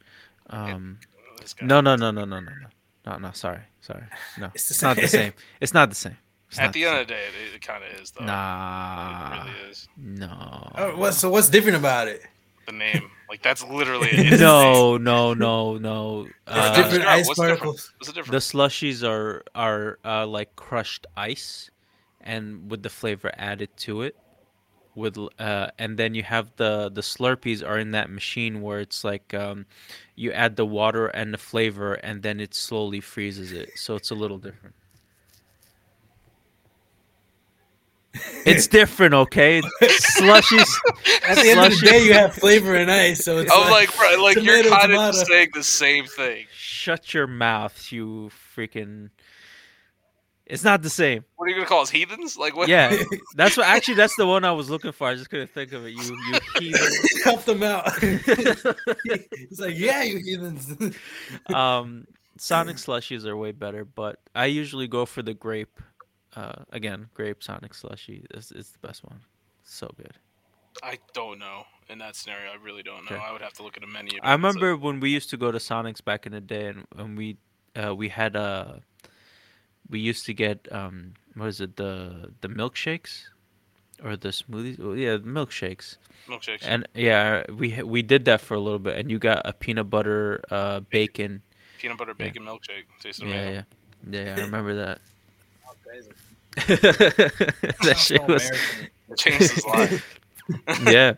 Um, 0.51 0.99
This 1.41 1.55
guy. 1.55 1.67
no, 1.67 1.81
no, 1.81 1.97
no, 1.97 2.11
no, 2.11 2.25
no, 2.25 2.39
no, 2.41 2.51
no, 2.53 2.69
no, 3.07 3.19
no. 3.19 3.31
Sorry, 3.33 3.61
sorry. 3.81 4.05
No, 4.39 4.51
It's 4.55 4.71
it's, 4.71 4.83
not 4.83 4.97
the 4.97 5.09
same. 5.09 5.21
same. 5.21 5.33
It's 5.61 5.75
not 5.75 5.89
the 5.89 5.95
same. 5.97 6.17
It's 6.51 6.59
At 6.59 6.65
not 6.67 6.73
the 6.75 6.83
same. 6.83 6.89
end 6.93 7.01
of 7.01 7.07
the 7.09 7.15
day, 7.15 7.21
it, 7.51 7.55
it 7.57 7.63
kind 7.67 7.83
of 7.83 8.01
is 8.01 8.11
though. 8.13 8.25
Nah, 8.25 9.33
It 9.33 9.45
really 9.47 9.71
is. 9.71 9.89
no. 9.97 10.71
Oh, 10.77 10.97
what, 10.97 11.15
so 11.15 11.31
what's 11.31 11.49
different 11.49 11.79
about 11.79 12.07
it? 12.09 12.23
The 12.67 12.73
name, 12.73 13.11
like 13.29 13.43
that's 13.43 13.63
literally 13.65 14.09
it. 14.13 14.33
It's 14.35 14.41
no, 14.41 14.97
no, 14.97 15.35
no, 15.35 15.77
no. 15.79 16.27
Uh, 16.47 16.75
different 16.77 17.05
ice 17.07 17.27
what's 17.29 17.41
different? 17.41 17.65
What's 17.99 18.13
the 18.13 18.23
the 18.23 18.39
slushies 18.39 19.07
are 19.07 19.43
are 19.55 19.99
uh, 20.05 20.27
like 20.27 20.55
crushed 20.57 21.07
ice, 21.17 21.71
and 22.23 22.71
with 22.71 22.83
the 22.83 22.89
flavor 22.89 23.31
added 23.37 23.69
to 23.79 24.01
it. 24.03 24.17
With 24.97 25.19
uh, 25.39 25.69
and 25.79 25.97
then 25.97 26.15
you 26.15 26.23
have 26.23 26.53
the 26.57 26.89
the 26.89 27.01
Slurpees 27.01 27.67
are 27.67 27.79
in 27.79 27.91
that 27.93 28.11
machine 28.11 28.63
where 28.63 28.81
it's 28.81 29.03
like 29.03 29.35
um, 29.35 29.67
you 30.15 30.31
add 30.33 30.57
the 30.57 30.67
water 30.67 31.07
and 31.09 31.35
the 31.35 31.39
flavor, 31.39 31.95
and 31.95 32.23
then 32.23 32.39
it 32.39 32.55
slowly 32.55 33.01
freezes 33.01 33.53
it, 33.53 33.71
so 33.77 33.97
it's 33.97 34.11
a 34.11 34.15
little 34.15 34.39
different. 34.39 34.75
It's 38.47 38.67
different, 38.67 39.15
okay? 39.15 39.61
Slushies. 39.83 40.71
At 41.29 41.37
the 41.37 41.51
end 41.51 41.73
of 41.73 41.81
the 41.81 41.87
day, 41.87 42.05
you 42.05 42.13
have 42.13 42.35
flavor 42.35 42.75
and 42.75 42.91
ice, 42.91 43.25
so 43.25 43.39
it's 43.39 43.51
I'm 43.53 43.71
like, 43.71 43.95
bro, 43.97 44.23
like 44.23 44.37
you're 44.37 44.63
tomato, 44.63 44.71
kind 44.71 44.93
of 44.93 45.15
saying 45.15 45.49
the 45.55 45.65
same 45.65 46.07
thing. 46.07 46.47
Shut 46.57 47.15
your 47.15 47.27
mouth, 47.27 47.91
you 47.91 48.31
freaking. 48.57 49.11
It's 50.47 50.63
not 50.63 50.83
the 50.83 50.91
same. 50.91 51.25
What 51.37 51.47
are 51.47 51.49
you 51.49 51.55
gonna 51.57 51.67
call 51.67 51.81
us 51.81 51.91
heathens? 51.91 52.37
Like 52.37 52.55
what? 52.55 52.69
Yeah, 52.69 52.95
that's 53.35 53.57
what. 53.57 53.67
Actually, 53.67 53.95
that's 53.95 54.15
the 54.17 54.27
one 54.27 54.45
I 54.45 54.53
was 54.53 54.69
looking 54.69 54.93
for. 54.93 55.09
I 55.09 55.15
just 55.15 55.31
couldn't 55.31 55.51
think 55.51 55.73
of 55.73 55.87
it. 55.87 55.91
You, 55.91 56.03
you 56.03 56.39
heathen. 56.59 56.93
help 57.25 57.45
them 57.45 57.63
out. 57.63 57.91
It's 58.03 59.61
like, 59.61 59.75
yeah, 59.77 60.03
you 60.03 60.19
heathens. 60.19 60.75
um, 61.55 62.07
Sonic 62.37 62.77
slushies 62.77 63.25
are 63.25 63.37
way 63.37 63.53
better, 63.53 63.85
but 63.85 64.19
I 64.35 64.47
usually 64.47 64.89
go 64.89 65.07
for 65.07 65.23
the 65.23 65.35
grape. 65.35 65.81
Uh, 66.37 66.65
again, 66.73 67.07
grape 67.15 67.43
Sonic 67.43 67.73
slushie 67.73 68.25
is, 68.35 68.51
is 68.53 68.71
the 68.71 68.87
best 68.87 69.05
one. 69.05 69.21
So 69.63 69.89
good. 69.97 70.15
I 70.83 70.99
don't 71.13 71.39
know. 71.39 71.63
In 71.89 71.99
that 71.99 72.17
scenario, 72.17 72.51
I 72.51 72.57
really 72.63 72.83
don't 72.83 73.09
know. 73.09 73.17
Okay. 73.17 73.25
I 73.25 73.31
would 73.33 73.43
have 73.43 73.53
to 73.55 73.63
look 73.63 73.77
at 73.77 73.85
a 73.85 73.87
menu. 73.87 74.19
I 74.23 74.33
remember 74.33 74.77
when 74.77 75.01
we 75.01 75.11
used 75.11 75.31
to 75.31 75.37
go 75.37 75.53
to 75.53 75.61
Sonic's 75.61 76.01
back 76.01 76.27
in 76.27 76.33
the 76.33 76.41
day, 76.41 76.67
and, 76.69 76.87
and 76.97 77.17
we 77.17 77.37
uh, 77.77 77.95
we 77.95 78.09
had 78.09 78.35
uh, 78.37 78.75
we 79.95 80.01
used 80.03 80.27
to 80.27 80.35
get 80.35 80.67
um, 80.75 81.15
what 81.39 81.47
is 81.47 81.61
it 81.63 81.77
the 81.77 82.35
the 82.43 82.49
milkshakes 82.51 83.31
or 84.03 84.17
the 84.17 84.31
smoothies? 84.31 84.81
Oh, 84.83 84.93
yeah, 84.95 85.19
milkshakes. 85.23 85.97
milkshakes. 86.27 86.67
And 86.67 86.89
yeah, 86.95 87.45
we 87.55 87.79
we 87.83 88.03
did 88.03 88.25
that 88.27 88.41
for 88.41 88.55
a 88.55 88.61
little 88.61 88.83
bit, 88.83 88.99
and 88.99 89.07
you 89.11 89.19
got 89.23 89.43
a 89.47 89.53
peanut 89.53 89.89
butter 89.89 90.43
uh, 90.51 90.81
bacon. 90.91 91.43
Peanut 91.79 91.99
butter 91.99 92.15
bacon 92.15 92.43
milkshake. 92.43 92.91
Tastes 93.01 93.23
Yeah, 93.23 93.27
amazing. 93.29 93.65
yeah, 94.11 94.25
yeah. 94.25 94.35
I 94.37 94.41
remember 94.43 94.75
that. 94.83 94.99
That 97.87 97.97
shit 97.99 98.21
So 98.21 98.27
was 98.27 98.51
It 99.11 99.17
changed 99.17 99.51
his 99.55 99.65
life. 99.65 100.21
yeah. 100.91 101.15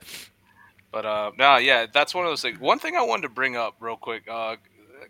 But 0.93 1.05
uh, 1.07 1.31
no, 1.39 1.57
yeah, 1.57 1.87
that's 1.93 2.15
one 2.15 2.25
of 2.27 2.31
those 2.31 2.43
things. 2.43 2.59
One 2.61 2.79
thing 2.79 2.97
I 2.97 3.03
wanted 3.03 3.23
to 3.23 3.29
bring 3.29 3.57
up 3.57 3.77
real 3.81 3.97
quick, 3.97 4.25
uh, 4.31 4.57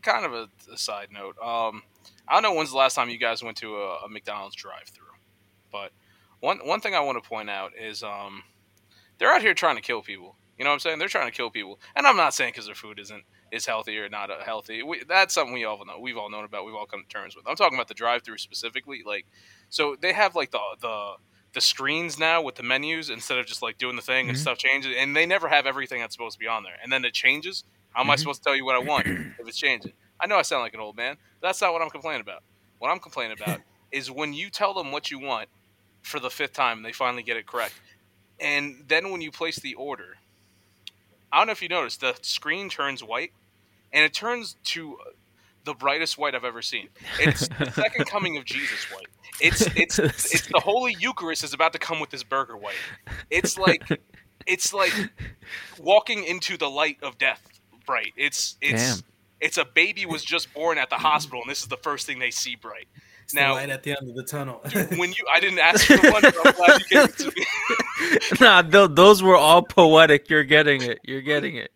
kind 0.03 0.25
of 0.27 0.33
a, 0.33 0.49
a 0.73 0.77
side 0.79 1.09
note. 1.13 1.37
Um, 1.39 1.83
I 2.29 2.35
don't 2.35 2.43
know 2.43 2.55
when's 2.55 2.71
the 2.71 2.77
last 2.77 2.95
time 2.95 3.09
you 3.09 3.19
guys 3.19 3.43
went 3.43 3.57
to 3.59 3.77
a, 3.77 4.05
a 4.05 4.09
McDonald's 4.09 4.57
drive-through, 4.57 5.05
but 5.73 5.91
one 6.41 6.59
one 6.65 6.81
thing 6.81 6.95
I 6.95 7.01
want 7.01 7.23
to 7.23 7.29
point 7.29 7.51
out 7.51 7.73
is 7.81 8.03
um, 8.03 8.43
they're 9.19 9.33
out 9.33 9.43
here 9.43 9.55
trying 9.55 9.77
to 9.77 9.83
kill 9.83 10.03
people. 10.03 10.37
You 10.59 10.65
know 10.65 10.71
what 10.71 10.75
I'm 10.75 10.81
saying? 10.81 10.99
They're 10.99 11.09
trying 11.09 11.31
to 11.31 11.37
kill 11.37 11.51
people, 11.51 11.79
and 11.95 12.07
I'm 12.07 12.17
not 12.17 12.33
saying 12.35 12.53
because 12.53 12.67
their 12.67 12.75
food 12.75 12.99
isn't 12.99 13.25
is 13.53 13.67
healthy 13.67 13.99
or 13.99 14.09
not 14.09 14.31
uh, 14.31 14.43
healthy. 14.45 14.83
We, 14.83 15.05
that's 15.07 15.35
something 15.35 15.53
we 15.55 15.65
all 15.65 15.85
know. 15.85 15.99
We've 16.01 16.17
all 16.17 16.31
known 16.31 16.45
about. 16.45 16.65
We've 16.65 16.75
all 16.75 16.87
come 16.87 17.03
to 17.03 17.09
terms 17.09 17.37
with. 17.37 17.47
I'm 17.47 17.57
talking 17.57 17.77
about 17.77 17.89
the 17.89 17.95
drive-through 17.95 18.39
specifically. 18.39 19.03
Like, 19.07 19.27
so 19.69 19.97
they 20.01 20.13
have 20.15 20.35
like 20.35 20.51
the 20.51 20.61
the 20.81 21.15
the 21.53 21.61
screens 21.61 22.19
now 22.19 22.43
with 22.43 22.55
the 22.57 22.63
menus 22.63 23.09
instead 23.11 23.39
of 23.39 23.47
just 23.47 23.63
like 23.63 23.79
doing 23.79 23.97
the 23.97 24.03
thing 24.03 24.29
and 24.29 24.37
Mhm. 24.37 24.41
stuff 24.41 24.59
changes, 24.59 24.95
and 24.99 25.15
they 25.15 25.27
never 25.27 25.49
have 25.49 25.67
everything 25.67 26.01
that's 26.01 26.15
supposed 26.15 26.35
to 26.35 26.39
be 26.39 26.47
on 26.49 26.63
there, 26.65 26.77
and 26.83 26.91
then 26.93 27.05
it 27.05 27.15
changes. 27.15 27.65
How 27.97 28.03
am 28.03 28.11
I 28.11 28.15
Mhm. 28.15 28.19
supposed 28.19 28.43
to 28.43 28.49
tell 28.51 28.55
you 28.55 28.67
what 28.67 28.75
I 28.75 28.79
want 28.79 29.07
if 29.07 29.49
it's 29.49 29.57
changing? 29.57 29.95
I 30.21 30.27
know 30.27 30.37
I 30.37 30.43
sound 30.43 30.63
like 30.63 30.75
an 30.75 30.81
old 30.81 30.97
man. 30.97 31.17
But 31.41 31.49
that's 31.49 31.63
not 31.63 31.73
what 31.73 31.81
I'm 31.81 31.89
complaining 31.89 32.21
about. 32.21 32.43
What 32.79 32.91
I'm 32.91 32.99
complaining 32.99 33.33
about 33.41 33.63
is 33.91 34.11
when 34.11 34.35
you 34.35 34.51
tell 34.51 34.75
them 34.75 34.93
what 34.93 35.11
you 35.11 35.19
want 35.19 35.49
for 36.03 36.21
the 36.21 36.29
fifth 36.29 36.53
time, 36.53 36.83
they 36.83 36.93
finally 36.93 37.23
get 37.23 37.39
it 37.39 37.47
correct, 37.47 37.81
and 38.39 38.85
then 38.87 39.11
when 39.11 39.23
you 39.23 39.33
place 39.33 39.57
the 39.59 39.75
order, 39.75 40.19
I 41.33 41.39
don't 41.39 41.47
know 41.47 41.53
if 41.53 41.63
you 41.63 41.69
noticed, 41.69 42.01
the 42.01 42.15
screen 42.21 42.69
turns 42.69 43.03
white, 43.03 43.33
and 43.93 44.05
it 44.05 44.13
turns 44.13 44.57
to 44.65 44.99
the 45.65 45.75
brightest 45.75 46.19
white 46.19 46.35
I've 46.35 46.45
ever 46.45 46.63
seen. 46.63 46.91
It's 47.19 47.49
the 47.49 47.71
second 47.73 48.07
coming 48.07 48.37
of 48.37 48.45
Jesus 48.45 48.85
white. 48.91 49.09
It's 49.41 49.67
it's 49.75 49.99
it's 50.33 50.47
the 50.49 50.61
Holy 50.61 50.95
Eucharist 51.01 51.43
is 51.43 51.55
about 51.55 51.73
to 51.73 51.79
come 51.79 51.99
with 51.99 52.11
this 52.11 52.23
burger 52.23 52.57
white. 52.57 52.75
It's 53.31 53.59
like 53.59 53.83
it's 54.47 54.73
like 54.75 54.93
walking 55.79 56.25
into 56.25 56.57
the 56.57 56.69
light 56.71 56.99
of 57.03 57.19
death 57.19 57.56
bright. 57.87 58.13
It's 58.17 58.57
it's 58.61 58.97
Damn. 59.01 59.05
it's 59.41 59.59
a 59.59 59.65
baby 59.65 60.05
was 60.07 60.25
just 60.25 60.53
born 60.53 60.79
at 60.79 60.91
the 60.91 60.97
hospital, 60.97 61.41
and 61.43 61.51
this 61.51 61.61
is 61.63 61.69
the 61.69 61.77
first 61.79 62.07
thing 62.07 62.19
they 62.19 62.31
see 62.31 62.57
bright. 62.57 62.89
It's 63.25 63.33
the 63.33 63.41
Now- 63.41 63.55
light 63.55 63.71
at 63.71 63.83
the 63.83 63.91
end 63.99 64.09
of 64.11 64.15
the 64.17 64.23
tunnel. 64.25 64.61
When 64.99 65.13
you, 65.13 65.25
I 65.33 65.41
didn't 65.41 65.59
ask 65.59 65.87
for 65.87 65.97
one, 66.11 66.23
but 66.23 66.37
I'm 66.47 66.53
glad 66.55 66.81
you 66.81 66.87
gave 66.89 67.05
it 67.09 67.19
to 67.19 67.33
me. 67.35 68.39
nah, 68.41 68.63
th- 68.63 68.91
those 68.93 69.23
were 69.23 69.37
all 69.37 69.63
poetic. 69.63 70.29
You're 70.31 70.45
getting 70.45 70.83
it. 70.83 70.99
You're 71.05 71.23
getting 71.23 71.57
it. 71.57 71.73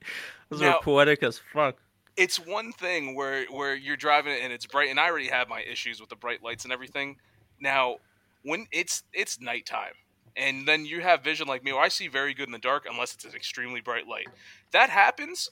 Those 0.51 0.61
Now- 0.61 0.75
were 0.75 0.83
poetic 0.83 1.23
as 1.23 1.41
fuck. 1.53 1.77
it's 2.17 2.39
one 2.39 2.73
thing 2.73 3.15
where 3.17 3.47
where 3.47 3.75
you're 3.75 3.97
driving 3.97 4.33
it 4.33 4.41
and 4.43 4.53
it's 4.53 4.67
bright, 4.67 4.91
and 4.91 5.01
I 5.01 5.07
already 5.09 5.29
have 5.29 5.49
my 5.49 5.63
issues 5.63 6.01
with 6.01 6.09
the 6.11 6.17
bright 6.17 6.43
lights 6.43 6.65
and 6.65 6.73
everything. 6.73 7.17
Now, 7.61 7.97
when 8.43 8.67
it's 8.73 9.03
it's 9.13 9.41
nighttime, 9.41 9.95
and 10.37 10.67
then 10.69 10.87
you 10.87 11.01
have 11.01 11.23
vision 11.25 11.49
like 11.49 11.65
me, 11.65 11.73
where 11.73 11.83
I 11.83 11.89
see 11.89 12.07
very 12.09 12.33
good 12.33 12.47
in 12.49 12.53
the 12.53 12.59
dark 12.59 12.87
unless 12.91 13.15
it's 13.15 13.25
an 13.25 13.35
extremely 13.35 13.81
bright 13.81 14.07
light. 14.07 14.29
That 14.73 14.89
happens, 14.91 15.51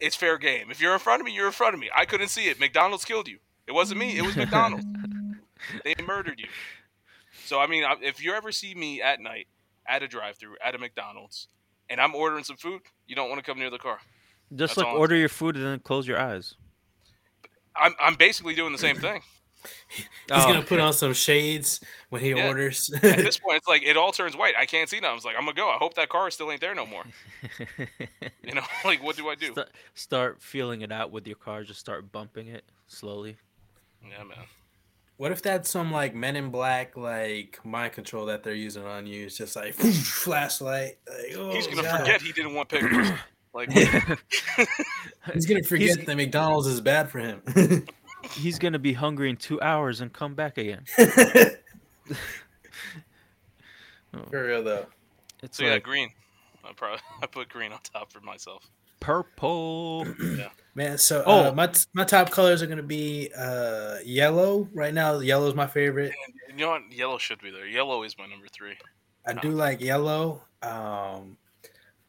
it's 0.00 0.16
fair 0.16 0.38
game. 0.38 0.70
If 0.70 0.80
you're 0.80 0.92
in 0.92 1.00
front 1.00 1.20
of 1.20 1.26
me, 1.26 1.32
you're 1.32 1.46
in 1.46 1.52
front 1.52 1.74
of 1.74 1.80
me. 1.80 1.90
I 1.94 2.04
couldn't 2.04 2.28
see 2.28 2.48
it. 2.48 2.60
McDonald's 2.60 3.04
killed 3.04 3.28
you. 3.28 3.38
It 3.66 3.72
wasn't 3.72 4.00
me. 4.00 4.16
It 4.16 4.22
was 4.22 4.36
McDonald's. 4.36 4.86
they 5.84 5.94
murdered 6.06 6.40
you. 6.40 6.48
So 7.44 7.60
I 7.60 7.66
mean, 7.66 7.84
if 8.02 8.22
you 8.22 8.32
ever 8.34 8.52
see 8.52 8.74
me 8.74 9.02
at 9.02 9.20
night 9.20 9.46
at 9.86 10.02
a 10.02 10.08
drive-through 10.08 10.56
at 10.64 10.74
a 10.74 10.78
McDonald's, 10.78 11.48
and 11.90 12.00
I'm 12.00 12.14
ordering 12.14 12.44
some 12.44 12.56
food, 12.56 12.82
you 13.06 13.16
don't 13.16 13.28
want 13.28 13.42
to 13.42 13.50
come 13.50 13.58
near 13.58 13.70
the 13.70 13.78
car. 13.78 13.98
Just 14.54 14.76
That's 14.76 14.76
like 14.78 14.86
all 14.86 14.94
I'm 14.94 15.00
order 15.00 15.16
your 15.16 15.28
food 15.28 15.56
and 15.56 15.64
then 15.64 15.78
close 15.80 16.06
your 16.06 16.18
eyes. 16.18 16.54
I'm 17.76 17.94
I'm 18.00 18.14
basically 18.14 18.54
doing 18.54 18.72
the 18.72 18.78
same 18.78 18.96
thing. 18.96 19.22
He's 19.88 20.06
Oh, 20.30 20.46
gonna 20.52 20.62
put 20.62 20.78
on 20.80 20.92
some 20.92 21.12
shades 21.14 21.80
when 22.10 22.20
he 22.22 22.30
Yeah. 22.30 22.48
orders. 22.48 22.90
At 22.94 23.00
this 23.18 23.38
point, 23.44 23.56
it's 23.58 23.68
like 23.68 23.82
it 23.82 23.96
all 23.96 24.12
turns 24.12 24.36
white. 24.36 24.54
I 24.58 24.66
can't 24.66 24.88
see 24.88 25.00
now. 25.00 25.10
I 25.10 25.14
was 25.14 25.24
like, 25.24 25.34
I'm 25.36 25.44
gonna 25.44 25.54
go. 25.54 25.68
I 25.70 25.76
hope 25.78 25.94
that 25.94 26.08
car 26.08 26.30
still 26.30 26.50
ain't 26.52 26.60
there 26.60 26.74
no 26.74 26.86
more. 26.86 27.04
You 28.42 28.54
know, 28.54 28.62
like 28.84 29.02
what 29.02 29.14
do 29.16 29.28
I 29.28 29.34
do? 29.34 29.52
Start, 29.52 29.68
start 29.94 30.42
feeling 30.42 30.80
it 30.80 30.90
out 30.90 31.10
with 31.12 31.26
your 31.26 31.36
car. 31.36 31.64
Just 31.64 31.80
start 31.80 32.10
bumping 32.12 32.46
it 32.48 32.64
slowly. 32.86 33.36
Yeah, 34.02 34.24
man. 34.24 34.38
what 35.18 35.32
if 35.32 35.42
that's 35.42 35.68
some 35.68 35.92
like 35.92 36.14
Men 36.14 36.34
in 36.34 36.48
Black 36.50 36.96
like 36.96 37.60
mind 37.62 37.92
control 37.92 38.24
that 38.26 38.42
they're 38.42 38.54
using 38.54 38.86
on 38.86 39.06
you? 39.06 39.26
It's 39.26 39.36
just 39.36 39.54
like 39.54 39.74
flashlight. 39.74 40.96
Like, 41.06 41.34
oh, 41.36 41.52
He's 41.54 41.66
gonna 41.66 41.82
God. 41.82 42.00
forget 42.00 42.22
he 42.22 42.32
didn't 42.32 42.54
want 42.54 42.70
pictures. 42.70 43.08
Like, 43.54 43.70
He's 43.72 45.46
gonna 45.46 45.62
forget 45.62 45.88
He's- 45.96 46.06
that 46.06 46.16
McDonald's 46.16 46.66
is 46.68 46.80
bad 46.80 47.10
for 47.10 47.18
him. 47.18 47.42
He's 48.22 48.58
gonna 48.58 48.78
be 48.78 48.92
hungry 48.92 49.30
in 49.30 49.36
two 49.36 49.60
hours 49.60 50.00
and 50.00 50.12
come 50.12 50.34
back 50.34 50.58
again. 50.58 50.84
for 54.30 54.46
real 54.46 54.62
though. 54.62 54.86
It's 55.42 55.56
so 55.58 55.64
yeah, 55.64 55.78
green. 55.78 56.10
I 56.64 56.72
probably 56.74 57.00
I 57.22 57.26
put 57.26 57.48
green 57.48 57.72
on 57.72 57.78
top 57.82 58.12
for 58.12 58.20
myself. 58.20 58.68
purple. 59.00 60.06
yeah. 60.22 60.48
Man, 60.74 60.96
so 60.98 61.24
Oh. 61.26 61.48
uh, 61.48 61.52
my 61.52 61.70
my 61.92 62.04
top 62.04 62.30
colors 62.30 62.62
are 62.62 62.66
gonna 62.68 62.82
be 62.82 63.30
uh, 63.36 63.96
yellow. 64.04 64.68
Right 64.72 64.94
now, 64.94 65.18
yellow 65.18 65.48
is 65.48 65.54
my 65.54 65.66
favorite. 65.66 66.12
And 66.48 66.58
you 66.58 66.64
know 66.66 66.70
what? 66.72 66.92
Yellow 66.92 67.18
should 67.18 67.40
be 67.40 67.50
there. 67.50 67.66
Yellow 67.66 68.02
is 68.04 68.16
my 68.16 68.26
number 68.26 68.46
three. 68.52 68.76
I 69.26 69.32
do 69.34 69.50
like 69.50 69.80
yellow. 69.80 70.42
Um, 70.62 71.36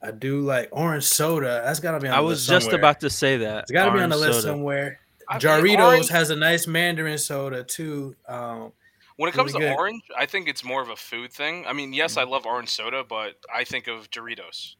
I 0.01 0.11
do 0.11 0.41
like 0.41 0.69
orange 0.71 1.03
soda. 1.05 1.61
That's 1.65 1.79
gotta 1.79 1.99
be 1.99 2.07
on. 2.07 2.13
I 2.13 2.17
the 2.17 2.23
was 2.23 2.39
list 2.41 2.49
just 2.49 2.65
somewhere. 2.65 2.79
about 2.79 2.99
to 3.01 3.09
say 3.09 3.37
that. 3.37 3.63
It's 3.63 3.71
gotta 3.71 3.91
be 3.91 3.99
on 4.01 4.09
the 4.09 4.17
list 4.17 4.41
soda. 4.41 4.53
somewhere. 4.53 4.99
I 5.29 5.33
mean, 5.35 5.41
Jarritos 5.77 5.85
orange- 5.85 6.09
has 6.09 6.29
a 6.31 6.35
nice 6.35 6.65
Mandarin 6.67 7.17
soda 7.19 7.63
too. 7.63 8.15
Um, 8.27 8.73
When 9.17 9.29
it 9.29 9.33
comes 9.33 9.53
really 9.53 9.65
to 9.67 9.71
good. 9.71 9.77
orange, 9.77 10.01
I 10.17 10.25
think 10.25 10.47
it's 10.47 10.63
more 10.63 10.81
of 10.81 10.89
a 10.89 10.95
food 10.95 11.31
thing. 11.31 11.65
I 11.67 11.73
mean, 11.73 11.93
yes, 11.93 12.17
I 12.17 12.23
love 12.23 12.45
orange 12.45 12.69
soda, 12.69 13.03
but 13.03 13.35
I 13.53 13.63
think 13.63 13.87
of 13.87 14.09
Doritos. 14.09 14.75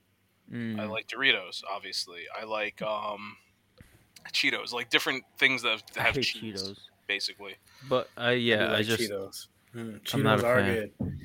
Mm. 0.52 0.80
I 0.80 0.86
like 0.86 1.08
Doritos, 1.08 1.62
obviously. 1.70 2.22
I 2.40 2.46
like 2.46 2.82
um, 2.82 3.38
Cheetos, 4.34 4.74
like 4.74 4.90
different 4.90 5.24
things 5.38 5.62
that 5.62 5.84
I 5.98 6.02
have 6.02 6.16
hate 6.16 6.24
cheese, 6.24 6.64
Cheetos. 6.64 6.78
basically. 7.08 7.56
But 7.88 8.10
uh, 8.18 8.22
I 8.22 8.32
yeah, 8.32 8.66
I, 8.66 8.72
like 8.78 8.86
just 8.88 9.02
Cheetos. 9.02 9.48
Mm, 9.76 10.14
I'm 10.14 10.24
not 10.24 10.40
Cheetos 10.40 10.44
a 10.44 10.48
are 10.48 10.60
fan. 10.62 10.76
good. 11.00 11.20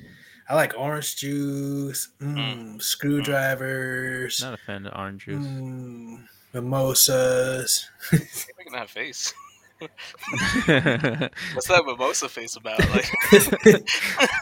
I 0.47 0.53
like 0.53 0.73
orange 0.77 1.15
juice, 1.15 2.09
mm, 2.21 2.79
screwdrivers, 2.79 4.43
not 4.43 4.53
a 4.53 4.57
fan 4.57 4.85
of 4.85 4.93
orange 4.95 5.25
juice. 5.25 5.43
mm, 5.43 6.23
mimosas. 8.71 8.73
Making 8.73 8.79
that 8.79 8.89
face. 8.89 9.33
What's 11.53 11.67
that 11.67 11.83
mimosa 11.85 12.29
face 12.29 12.55
about? 12.55 12.79
Like 12.89 13.11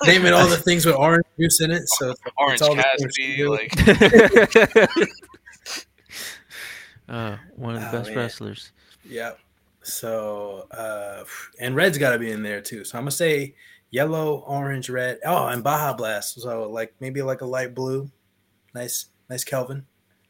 Naming 0.08 0.34
all 0.34 0.48
the 0.48 0.58
things 0.58 0.86
with 0.86 0.96
orange 0.96 1.26
juice 1.40 1.60
in 1.62 1.72
it. 1.72 1.84
So 1.88 2.14
orange 2.38 2.54
it's 2.54 2.62
all 2.62 2.76
the 2.76 2.84
Cassidy, 2.84 3.24
you 3.24 3.50
like 3.50 3.74
uh, 7.10 7.38
one 7.56 7.76
of 7.76 7.82
the 7.82 7.90
Oh, 7.90 7.92
best 7.92 8.10
man. 8.10 8.18
wrestlers. 8.18 8.72
Yep. 9.06 9.40
So 9.86 10.68
uh 10.72 11.26
and 11.60 11.76
red's 11.76 11.98
got 11.98 12.12
to 12.12 12.20
be 12.20 12.32
in 12.32 12.42
there 12.44 12.62
too. 12.62 12.86
So 12.86 12.98
I'm 12.98 13.04
gonna 13.04 13.12
say 13.12 13.56
yellow, 13.92 14.38
orange, 14.48 14.90
red. 14.90 15.20
Oh, 15.26 15.48
and 15.48 15.64
Baja 15.64 15.94
Blast. 15.94 16.40
So 16.42 16.70
like 16.70 16.94
maybe 17.00 17.22
like 17.22 17.42
a 17.42 17.46
light 17.46 17.76
blue. 17.76 18.10
Nice, 18.74 19.08
nice 19.30 19.44
Kelvin. 19.44 19.86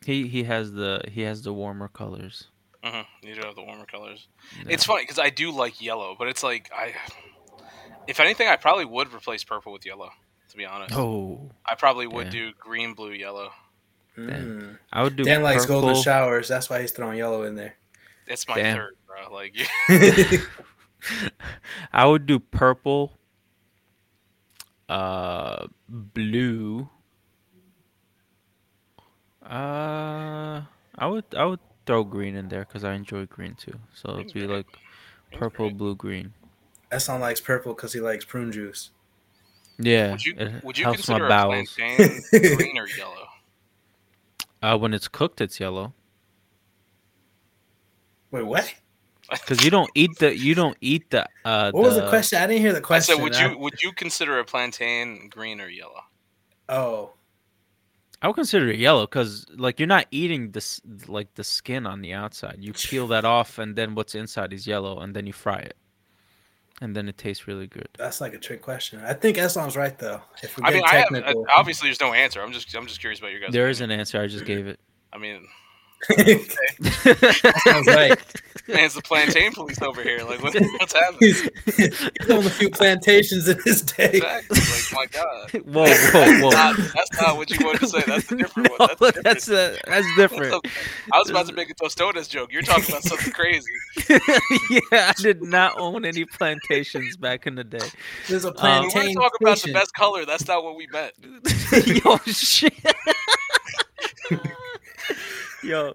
He 0.05 0.27
he 0.27 0.43
has 0.45 0.71
the 0.73 1.01
he 1.11 1.21
has 1.21 1.43
the 1.43 1.53
warmer 1.53 1.87
colors. 1.87 2.45
Hmm 2.83 3.01
You 3.21 3.35
do 3.35 3.41
have 3.41 3.55
the 3.55 3.63
warmer 3.63 3.85
colors. 3.85 4.27
Yeah. 4.57 4.65
It's 4.73 4.83
funny 4.83 5.03
because 5.03 5.19
I 5.19 5.29
do 5.29 5.51
like 5.51 5.81
yellow, 5.81 6.15
but 6.17 6.27
it's 6.27 6.43
like 6.43 6.69
I, 6.75 6.93
if 8.07 8.19
anything, 8.19 8.47
I 8.47 8.55
probably 8.57 8.85
would 8.85 9.13
replace 9.13 9.43
purple 9.43 9.71
with 9.73 9.85
yellow. 9.85 10.09
To 10.51 10.57
be 10.57 10.65
honest, 10.65 10.93
oh, 10.95 11.49
I 11.65 11.73
probably 11.75 12.05
would 12.05 12.25
Yeah. 12.27 12.31
do 12.31 12.51
green, 12.59 12.93
blue, 12.93 13.11
yellow. 13.11 13.49
Mm. 14.15 14.77
I 14.91 15.01
would 15.01 15.15
do 15.15 15.23
Dan 15.23 15.41
likes 15.41 15.65
golden 15.65 15.95
showers. 15.95 16.47
That's 16.47 16.69
why 16.69 16.81
he's 16.81 16.91
throwing 16.91 17.17
yellow 17.17 17.43
in 17.43 17.55
there. 17.55 17.75
It's 18.27 18.47
my 18.47 18.55
Damn. 18.55 18.77
third, 18.77 18.93
bro. 19.07 19.33
Like, 19.33 19.55
I 21.91 22.05
would 22.05 22.27
do 22.27 22.37
purple, 22.39 23.17
uh, 24.87 25.65
blue. 25.89 26.87
Uh, 29.43 30.61
I 30.95 31.07
would 31.07 31.25
I 31.35 31.45
would 31.45 31.59
throw 31.85 32.03
green 32.03 32.35
in 32.35 32.49
there 32.49 32.65
because 32.65 32.83
I 32.83 32.93
enjoy 32.93 33.25
green 33.25 33.55
too. 33.55 33.77
So 33.93 34.19
it'd 34.19 34.33
be 34.33 34.47
like 34.47 34.67
purple, 35.31 35.69
blue, 35.69 35.95
green. 35.95 36.33
Esson 36.91 37.19
likes 37.19 37.41
purple 37.41 37.73
because 37.73 37.93
he 37.93 37.99
likes 37.99 38.25
prune 38.25 38.51
juice. 38.51 38.91
Yeah, 39.79 40.11
Would 40.11 40.25
you 40.25 40.35
would 40.63 40.77
you 40.77 40.83
helps 40.85 40.97
consider 40.97 41.19
my 41.21 41.25
a 41.25 41.29
bowels. 41.29 41.73
plantain 41.75 42.21
green 42.55 42.77
or 42.77 42.87
yellow? 42.87 43.27
Uh, 44.61 44.77
when 44.77 44.93
it's 44.93 45.07
cooked, 45.07 45.41
it's 45.41 45.59
yellow 45.59 45.93
Wait, 48.31 48.43
what? 48.45 48.73
because 49.29 49.63
you 49.63 49.69
don't 49.71 49.89
eat 49.95 50.17
the 50.19 50.35
you 50.37 50.53
don't 50.55 50.77
eat 50.81 51.09
the. 51.09 51.27
Uh, 51.45 51.71
What 51.71 51.83
was 51.83 51.95
the 51.95 52.07
question? 52.09 52.39
I 52.39 52.47
didn't 52.47 52.61
hear 52.61 52.71
the 52.73 52.77
I 52.79 52.81
question. 52.81 53.15
said, 53.15 53.23
would 53.23 53.33
I- 53.35 53.51
you 53.51 53.57
would 53.57 53.81
you 53.81 53.91
consider 53.93 54.39
a 54.39 54.45
plantain 54.45 55.29
green 55.29 55.59
or 55.61 55.67
yellow? 55.67 56.01
oh, 56.69 57.13
I 58.23 58.27
would 58.27 58.35
consider 58.35 58.69
it 58.69 58.79
yellow 58.79 59.05
because 59.05 59.45
like 59.57 59.79
you're 59.79 59.87
not 59.87 60.07
eating 60.09 60.51
this 60.51 60.79
like 61.07 61.35
the 61.35 61.43
skin 61.43 61.85
on 61.85 62.01
the 62.01 62.13
outside. 62.13 62.57
You 62.59 62.71
peel 62.71 63.07
that 63.07 63.25
off, 63.35 63.59
and 63.59 63.75
then 63.75 63.95
what's 63.95 64.15
inside 64.15 64.53
is 64.53 64.65
yellow, 64.65 64.99
and 64.99 65.13
then 65.13 65.27
you 65.27 65.33
fry 65.33 65.57
it, 65.57 65.75
and 66.79 66.95
then 66.95 67.09
it 67.09 67.17
tastes 67.17 67.47
really 67.47 67.67
good. 67.67 67.89
that's 67.97 68.21
like 68.21 68.33
a 68.33 68.39
trick 68.39 68.61
question. 68.61 69.01
I 69.05 69.13
think 69.13 69.37
Esson's 69.37 69.75
right 69.75 69.97
though. 69.99 70.21
If 70.41 70.57
we're 70.57 70.65
I 70.65 70.71
mean, 70.71 70.81
getting 70.83 70.95
I 70.95 70.99
have, 70.99 71.09
technical, 71.09 71.41
uh, 71.43 71.53
obviously 71.53 71.89
there's 71.89 71.99
no 71.99 72.13
answer. 72.13 72.41
I'm 72.41 72.53
just 72.53 72.73
I'm 72.73 72.87
just 72.87 73.01
curious 73.01 73.19
about 73.19 73.31
your 73.31 73.41
guys. 73.41 73.51
There 73.51 73.67
is 73.67 73.81
an 73.81 73.91
answer. 73.91 74.21
I 74.21 74.27
just 74.27 74.45
gave 74.45 74.67
it. 74.67 74.79
I 75.11 75.17
mean, 75.17 75.45
Sounds 76.09 77.87
right. 77.87 78.17
man, 78.67 78.79
it's 78.85 78.95
the 78.95 79.01
plantain 79.03 79.51
police 79.53 79.81
over 79.81 80.01
here. 80.03 80.19
Like, 80.23 80.41
what, 80.43 80.53
what's 80.53 80.93
happening? 80.93 81.17
he's, 81.19 81.41
he's 81.75 82.29
on 82.29 82.45
a 82.45 82.49
few 82.49 82.69
plantations 82.69 83.47
in 83.47 83.57
his 83.65 83.81
day. 83.81 84.11
Exactly. 84.13 84.59
Like, 84.59 84.93
my 84.93 85.05
God. 85.07 85.51
whoa, 85.65 85.85
whoa, 85.85 86.41
whoa! 86.41 86.49
Not, 86.49 86.77
that's 86.93 87.21
not 87.21 87.37
what 87.37 87.49
you 87.49 87.65
wanted 87.65 87.79
to 87.81 87.87
say. 87.87 88.03
That's 88.05 88.27
the 88.27 88.35
different 88.43 88.69
No, 88.69 88.75
one. 88.77 88.89
That's, 89.23 89.45
that's 89.45 89.45
different. 89.47 89.83
uh, 89.87 89.91
that's 89.91 90.15
different. 90.15 90.53
okay. 90.53 90.69
I 91.11 91.19
was 91.19 91.29
about 91.29 91.47
to 91.47 91.53
make 91.53 91.69
a 91.69 91.75
Tostones 91.75 92.29
joke. 92.29 92.51
You're 92.51 92.61
talking 92.61 92.85
about 92.89 93.03
something 93.03 93.31
crazy. 93.33 93.71
yeah, 94.09 94.79
I 95.09 95.13
did 95.17 95.41
not 95.41 95.73
own 95.77 96.05
any 96.05 96.25
plantations 96.25 97.17
back 97.17 97.47
in 97.47 97.55
the 97.55 97.63
day. 97.63 97.79
There's 98.27 98.45
a 98.45 98.49
Um, 98.49 98.53
When 98.55 98.83
we're 98.83 98.89
plantain. 98.91 99.15
talking 99.15 99.37
about 99.41 99.57
the 99.61 99.73
best 99.73 99.93
color. 99.93 100.25
That's 100.25 100.47
not 100.47 100.63
what 100.63 100.75
we 100.75 100.87
meant. 100.87 101.13
Yo, 102.03 102.17
shit. 102.25 102.73
Yo, 105.65 105.93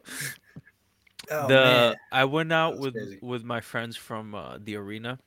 Oh, 1.30 1.46
the 1.48 1.54
man. 1.54 1.96
I 2.10 2.24
went 2.24 2.52
out 2.52 2.78
with 2.78 2.94
crazy. 2.94 3.18
with 3.20 3.44
my 3.44 3.60
friends 3.60 3.96
from 3.96 4.34
uh, 4.34 4.58
the 4.62 4.76
arena. 4.76 5.18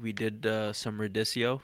We 0.00 0.12
did 0.12 0.46
uh, 0.46 0.72
some 0.72 0.98
rodizio, 0.98 1.60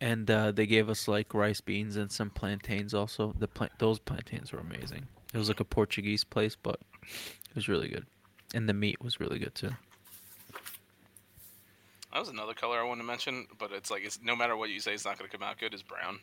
and 0.00 0.30
uh, 0.30 0.52
they 0.52 0.66
gave 0.66 0.90
us 0.90 1.08
like 1.08 1.32
rice 1.32 1.60
beans 1.62 1.96
and 1.96 2.12
some 2.12 2.28
plantains. 2.30 2.92
Also, 2.92 3.34
the 3.38 3.48
pla- 3.48 3.68
those 3.78 3.98
plantains 3.98 4.52
were 4.52 4.58
amazing. 4.58 5.06
It 5.32 5.38
was 5.38 5.48
like 5.48 5.60
a 5.60 5.64
Portuguese 5.64 6.24
place, 6.24 6.54
but 6.54 6.78
it 7.02 7.54
was 7.54 7.68
really 7.68 7.88
good, 7.88 8.04
and 8.54 8.68
the 8.68 8.74
meat 8.74 9.00
was 9.00 9.18
really 9.18 9.38
good 9.38 9.54
too. 9.54 9.70
That 12.12 12.18
was 12.18 12.28
another 12.28 12.52
color 12.52 12.78
I 12.78 12.82
wanted 12.84 13.00
to 13.00 13.06
mention, 13.06 13.46
but 13.58 13.72
it's 13.72 13.90
like 13.90 14.04
it's 14.04 14.20
no 14.22 14.36
matter 14.36 14.56
what 14.58 14.68
you 14.68 14.80
say, 14.80 14.92
it's 14.92 15.06
not 15.06 15.18
going 15.18 15.30
to 15.30 15.34
come 15.34 15.42
out 15.46 15.58
good. 15.58 15.72
Is 15.72 15.82
brown. 15.82 16.18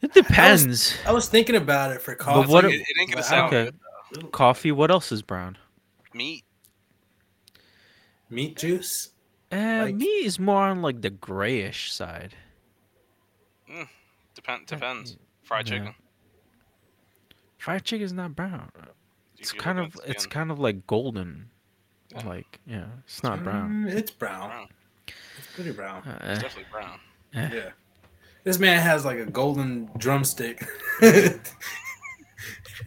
It 0.00 0.12
depends. 0.14 0.94
I 1.06 1.12
was 1.12 1.28
thinking 1.28 1.56
about 1.56 1.90
it 1.92 2.00
for 2.00 2.14
coffee. 2.14 2.50
what 2.50 2.64
It, 2.64 2.72
it 2.80 2.86
ain't 3.00 3.10
gonna 3.10 3.22
sound 3.22 3.52
okay. 3.52 3.70
good. 4.12 4.32
Coffee. 4.32 4.70
What 4.72 4.90
else 4.90 5.10
is 5.12 5.22
brown? 5.22 5.58
Meat. 6.14 6.44
Meat 8.30 8.56
juice. 8.56 9.10
Uh, 9.50 9.82
Like- 9.86 9.94
meat 9.96 10.24
is 10.24 10.38
more 10.38 10.62
on 10.62 10.82
like 10.82 11.00
the 11.00 11.10
grayish 11.10 11.92
side. 11.92 12.34
Depend 14.34 14.66
depends. 14.66 15.16
Fried 15.42 15.68
Yeah. 15.68 15.78
chicken. 15.78 15.94
Fried 17.58 17.84
chicken 17.84 18.04
is 18.04 18.12
not 18.12 18.36
brown. 18.36 18.70
It's 19.36 19.52
kind 19.52 19.78
of 19.78 19.98
it's 20.06 20.22
skin. 20.24 20.30
kind 20.32 20.50
of 20.50 20.58
like 20.58 20.86
golden. 20.86 21.50
Yeah. 22.10 22.26
Like 22.26 22.60
yeah, 22.66 22.86
it's 23.04 23.22
not 23.22 23.42
brown. 23.42 23.84
Mm, 23.86 23.90
it's 23.92 24.10
brown. 24.12 24.48
brown. 24.48 24.68
It's 25.38 25.46
pretty 25.54 25.72
brown. 25.72 26.02
Uh, 26.06 26.18
It's 26.22 26.38
eh, 26.38 26.42
definitely 26.42 26.70
brown. 26.70 27.00
eh. 27.34 27.50
Yeah. 27.52 27.70
This 28.48 28.58
man 28.58 28.80
has 28.80 29.04
like 29.04 29.18
a 29.18 29.26
golden 29.26 29.90
drumstick. 29.98 30.66
I 31.02 31.38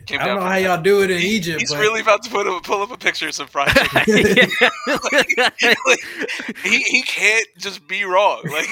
don't 0.09 0.39
know 0.39 0.41
how 0.41 0.55
y'all 0.55 0.81
do 0.81 1.03
it 1.03 1.11
in 1.11 1.19
He- 1.19 1.35
Egypt. 1.35 1.59
He's 1.59 1.69
but 1.69 1.79
really 1.79 2.01
about 2.01 2.23
to 2.23 2.31
put 2.31 2.47
a, 2.47 2.59
pull 2.61 2.81
up 2.81 2.89
a 2.89 2.97
picture 2.97 3.27
of 3.27 3.35
some 3.35 3.45
fried 3.45 3.69
chicken. 4.05 4.49
he 6.63 6.79
he 6.79 7.03
can't 7.03 7.45
just 7.59 7.87
be 7.87 8.05
wrong. 8.05 8.41
Like 8.51 8.65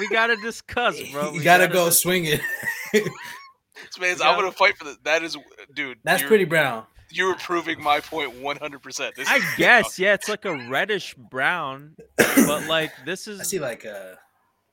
we 0.00 0.08
gotta 0.08 0.34
discuss, 0.42 1.00
bro. 1.12 1.26
you 1.30 1.38
We 1.38 1.44
gotta 1.44 1.68
go 1.68 1.84
dis- 1.84 2.00
swing 2.00 2.24
it. 2.24 2.40
this 2.92 3.04
man's, 4.00 4.18
Yeah. 4.18 4.28
I'm 4.30 4.34
gonna 4.40 4.50
fight 4.50 4.76
for 4.76 4.82
that. 4.86 5.04
That 5.04 5.22
is, 5.22 5.36
dude. 5.76 5.98
That's 6.02 6.24
pretty 6.24 6.44
brown. 6.44 6.86
You're 7.12 7.36
proving 7.36 7.80
my 7.80 8.00
point 8.00 8.34
100. 8.40 8.82
percent 8.82 9.14
I 9.28 9.36
is 9.36 9.44
guess 9.56 9.96
yeah, 9.96 10.14
it's 10.14 10.28
like 10.28 10.44
a 10.44 10.56
reddish 10.68 11.14
brown, 11.14 11.94
but 12.16 12.66
like 12.66 12.90
this 13.04 13.28
is 13.28 13.38
I 13.38 13.44
see 13.44 13.60
like 13.60 13.84
a 13.84 14.18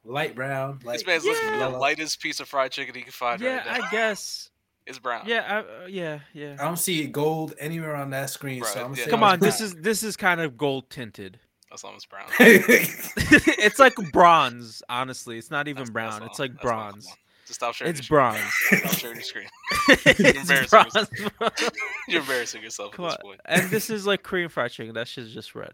light 0.04 0.36
brown. 0.36 0.80
Light 0.84 1.00
This 1.00 1.06
man's 1.08 1.26
looking 1.26 1.50
for 1.50 1.58
the 1.58 1.70
lightest 1.70 2.22
piece 2.22 2.40
of 2.40 2.48
fried 2.48 2.72
chicken 2.72 2.96
he 2.96 3.02
can 3.02 3.12
find 3.12 3.42
yeah, 3.42 3.58
right 3.58 3.80
now. 3.82 3.88
I 3.88 3.92
guess 3.92 4.50
It's 4.86 5.00
brown. 5.00 5.24
yeah, 5.28 5.46
I, 5.48 5.84
uh, 5.84 5.88
yeah, 5.88 6.20
yeah. 6.34 6.58
I 6.60 6.64
don't 6.66 6.78
see 6.78 7.06
gold 7.08 7.54
anywhere 7.60 7.96
on 7.96 8.10
that 8.12 8.30
screen. 8.30 8.62
Right, 8.62 8.74
So 8.74 8.86
I'm 8.86 8.96
yeah. 8.96 9.06
say 9.06 9.10
Come 9.10 9.24
on, 9.24 9.40
this 9.40 9.62
is 9.62 9.74
this 9.76 10.04
is 10.04 10.16
kind 10.18 10.42
of 10.42 10.58
gold 10.58 10.90
tinted. 10.90 11.40
That's 11.70 11.84
almost 11.84 12.10
brown. 12.10 12.28
it's 12.40 13.80
like 13.80 13.96
bronze, 14.12 14.84
honestly. 14.90 15.38
It's 15.40 15.50
not 15.50 15.68
even 15.68 15.86
That's- 15.86 15.90
brown. 15.92 16.20
that's 16.20 16.32
it's 16.34 16.40
like 16.40 16.52
that's 16.54 16.62
bronze. 16.64 17.08
Just 17.46 17.60
stop 17.60 17.74
sharing. 17.74 17.94
It's 17.96 18.10
your 18.10 18.20
bronze. 18.20 18.40
Stop 18.70 18.94
sharing 18.94 19.16
your 19.18 19.24
screen. 19.24 19.48
it's 19.90 20.50
embarrassing 20.50 21.30
bronze. 21.38 21.70
You're 22.08 22.22
embarrassing 22.22 22.64
yourself 22.64 22.94
Come 22.94 23.04
at 23.04 23.08
on. 23.12 23.12
this 23.18 23.22
point. 23.22 23.42
And 23.46 23.70
this 23.70 23.90
is 23.90 24.08
like 24.08 24.24
Korean 24.24 24.48
fried 24.48 24.72
chicken. 24.72 24.94
That 24.94 25.10
shit's 25.10 25.34
just 25.34 25.54
red. 25.54 25.74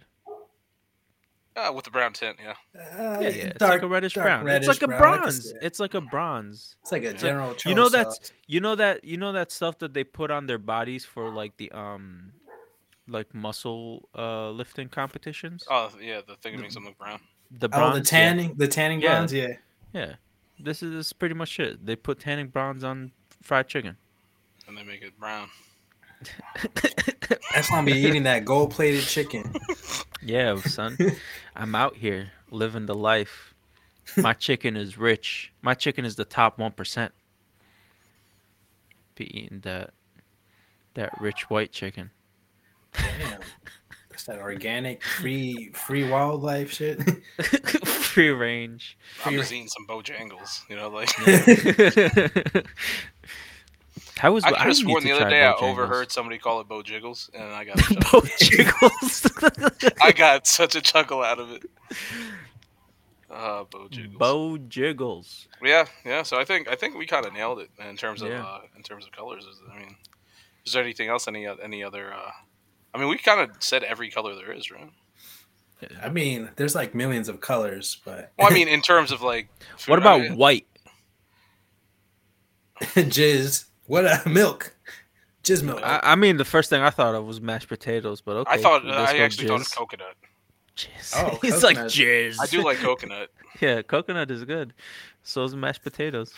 Ah, 1.62 1.72
with 1.72 1.84
the 1.86 1.92
brown 1.92 2.14
tint, 2.14 2.38
yeah. 2.42 2.52
Uh, 2.76 3.20
Yeah, 3.20 3.30
yeah. 3.30 3.30
It's 3.30 3.58
dark- 3.58 3.72
like 3.74 3.82
a 3.82 3.88
reddish 3.88 4.14
brown. 4.14 4.46
reddish 4.46 4.68
it's 4.70 4.82
like 4.82 4.90
a 4.90 4.98
brown, 4.98 5.14
I 5.14 5.22
bronze. 5.22 5.44
see 5.50 5.56
it. 5.56 5.58
It's 5.62 5.80
like 5.80 5.94
a 5.94 6.02
bronze. 6.02 6.76
It's 6.82 6.92
like 6.92 7.04
a 7.04 7.08
like- 7.08 7.18
general. 7.18 7.56
You 7.66 7.76
know 7.76 7.86
Cho 7.90 7.98
that's 7.98 8.18
sauce. 8.18 8.32
you 8.48 8.60
know 8.62 8.76
that 8.76 9.04
you 9.04 9.18
know 9.18 9.32
that 9.34 9.52
stuff 9.52 9.78
that 9.80 9.94
they 9.94 10.04
put 10.04 10.32
on 10.32 10.46
their 10.48 10.58
bodies 10.58 11.04
for 11.06 11.30
like 11.30 11.58
the 11.58 11.72
um 11.72 12.32
like 13.08 13.34
muscle 13.34 14.08
uh 14.16 14.50
lifting 14.52 14.88
competitions. 14.90 15.66
Oh, 15.70 15.92
yeah, 16.02 16.22
the 16.26 16.36
thing 16.38 16.56
that 16.56 16.62
makes 16.62 16.76
them 16.76 16.86
look 16.86 16.98
brown. 16.98 17.20
The 17.52 17.68
oh 17.68 17.70
bronze. 17.70 17.94
the 18.10 18.16
yeah. 18.16 18.22
tanning, 18.26 18.54
the 18.56 18.68
tanning 18.68 19.02
Yeah. 19.02 19.16
bronze. 19.16 19.34
Yeah. 19.34 19.54
Yeah. 19.94 20.16
This 20.62 20.84
is, 20.84 20.92
this 20.94 21.08
is 21.08 21.14
pretty 21.14 21.36
much 21.36 21.60
it. 21.60 21.86
They 21.86 21.96
put 21.96 22.20
tanning 22.20 22.48
bronze 22.48 22.84
on 22.84 23.12
fried 23.42 23.68
chicken. 23.68 23.98
And 24.68 24.78
they 24.78 24.84
make 24.84 25.02
it 25.02 25.18
brown. 25.20 25.50
That's 27.54 27.70
gonna 27.70 27.86
be 27.86 27.94
eating 27.98 28.24
that 28.24 28.46
gold 28.46 28.72
plated 28.72 29.04
chicken. 29.04 29.54
Yeah, 30.22 30.56
son. 30.62 30.98
I'm 31.56 31.76
out 31.76 31.96
here 31.98 32.32
living 32.52 32.86
the 32.86 32.96
life. 32.96 33.54
My 34.18 34.34
chicken 34.34 34.76
is 34.76 34.98
rich. 34.98 35.52
My 35.62 35.74
chicken 35.74 36.04
is 36.06 36.16
the 36.16 36.26
top 36.26 36.58
one 36.58 36.72
percent. 36.72 37.14
Be 39.16 39.26
eating 39.38 39.60
that 39.62 39.92
that 40.96 41.20
rich 41.22 41.50
white 41.50 41.72
chicken. 41.72 42.12
Damn. 42.94 43.40
That's 44.10 44.24
that 44.26 44.40
organic, 44.40 45.04
free, 45.04 45.72
free 45.74 46.10
wildlife 46.10 46.74
shit. 46.74 47.00
Free 48.10 48.30
range. 48.32 48.98
I'm 49.24 49.34
You're- 49.34 49.44
just 49.44 49.54
eating 49.54 49.68
some 49.68 49.86
Bojangles, 49.88 50.68
you 50.68 50.76
know, 50.76 50.90
like. 50.90 52.66
How 54.20 54.32
was 54.34 54.44
I 54.44 54.50
could 54.52 54.60
have 54.60 54.76
sworn 54.76 55.04
the 55.04 55.12
other 55.14 55.22
try 55.22 55.30
day 55.30 55.46
I 55.48 55.54
Bojangles. 55.54 55.62
overheard 55.72 56.12
somebody 56.12 56.38
call 56.38 56.60
it 56.62 56.68
Bo 56.68 56.84
Jiggles, 56.84 57.30
and 57.34 57.44
I 57.54 57.64
got 57.64 57.80
a 57.92 58.30
Jiggles. 58.38 59.32
I 60.02 60.12
got 60.12 60.46
such 60.46 60.76
a 60.76 60.82
chuckle 60.82 61.24
out 61.24 61.40
of 61.40 61.52
it. 61.52 61.64
Uh, 63.32 63.64
Bo 63.72 63.88
Jiggles. 63.90 64.18
Bo 64.18 64.58
jiggles. 64.58 65.48
Yeah, 65.64 65.86
yeah. 66.04 66.24
So 66.24 66.38
I 66.40 66.46
think 66.46 66.68
I 66.68 66.76
think 66.76 66.96
we 66.98 67.06
kind 67.06 67.26
of 67.26 67.34
nailed 67.34 67.60
it 67.60 67.70
in 67.88 67.96
terms 67.96 68.22
of 68.22 68.30
Yeah. 68.30 68.44
uh, 68.44 68.62
in 68.76 68.84
terms 68.84 69.06
of 69.06 69.12
colors. 69.12 69.46
I 69.74 69.78
mean, 69.80 69.96
is 70.66 70.74
there 70.74 70.84
anything 70.84 71.10
else? 71.10 71.28
Any 71.28 71.48
any 71.48 71.84
other? 71.84 72.12
Uh, 72.14 72.32
I 72.94 72.98
mean, 72.98 73.08
we 73.08 73.18
kind 73.20 73.40
of 73.40 73.56
said 73.64 73.84
every 73.84 74.10
color 74.10 74.36
there 74.36 74.52
is, 74.52 74.72
right? 74.72 74.90
I 76.02 76.10
mean, 76.10 76.50
there's 76.58 76.76
like 76.76 76.94
millions 76.94 77.30
of 77.30 77.40
colors, 77.40 78.02
but 78.04 78.34
Well, 78.38 78.52
I 78.52 78.54
mean, 78.54 78.68
in 78.76 78.82
terms 78.82 79.12
of 79.14 79.22
like, 79.22 79.48
food, 79.78 79.92
What 79.92 80.00
I 80.00 80.02
about 80.02 80.22
mean, 80.22 80.36
white? 80.36 80.66
jizz. 82.82 83.66
What 83.90 84.06
a 84.06 84.22
milk, 84.30 84.76
jizz 85.44 85.64
milk. 85.64 85.82
I, 85.84 86.00
I 86.04 86.16
mean, 86.16 86.38
the 86.38 86.46
first 86.46 86.70
thing 86.70 86.84
I 86.84 86.92
thought 86.92 87.16
of 87.16 87.26
was 87.26 87.42
mashed 87.42 87.68
potatoes, 87.68 88.22
but 88.22 88.36
okay. 88.38 88.52
I 88.52 88.58
thought 88.62 88.86
let's 88.86 89.12
I 89.12 89.18
go 89.18 89.24
actually 89.24 89.48
thought 89.48 89.62
of 89.62 89.76
coconut. 89.76 90.16
Jizz. 90.76 91.14
Oh, 91.16 91.40
it's 91.44 91.64
like 91.64 91.76
coconut. 91.76 91.92
jizz. 91.92 92.36
I 92.40 92.46
do 92.46 92.64
like 92.64 92.78
coconut. 92.78 93.30
Yeah, 93.60 93.82
coconut 93.82 94.32
is 94.32 94.46
good. 94.46 94.74
So 95.24 95.44
is 95.44 95.54
mashed 95.56 95.82
potatoes. 95.84 96.32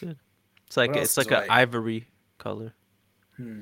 Good. 0.00 0.16
It's 0.66 0.76
like 0.76 0.96
it's 0.96 1.16
like 1.16 1.30
an 1.30 1.40
white? 1.40 1.50
ivory 1.50 2.08
color. 2.38 2.72
Hmm. 3.36 3.60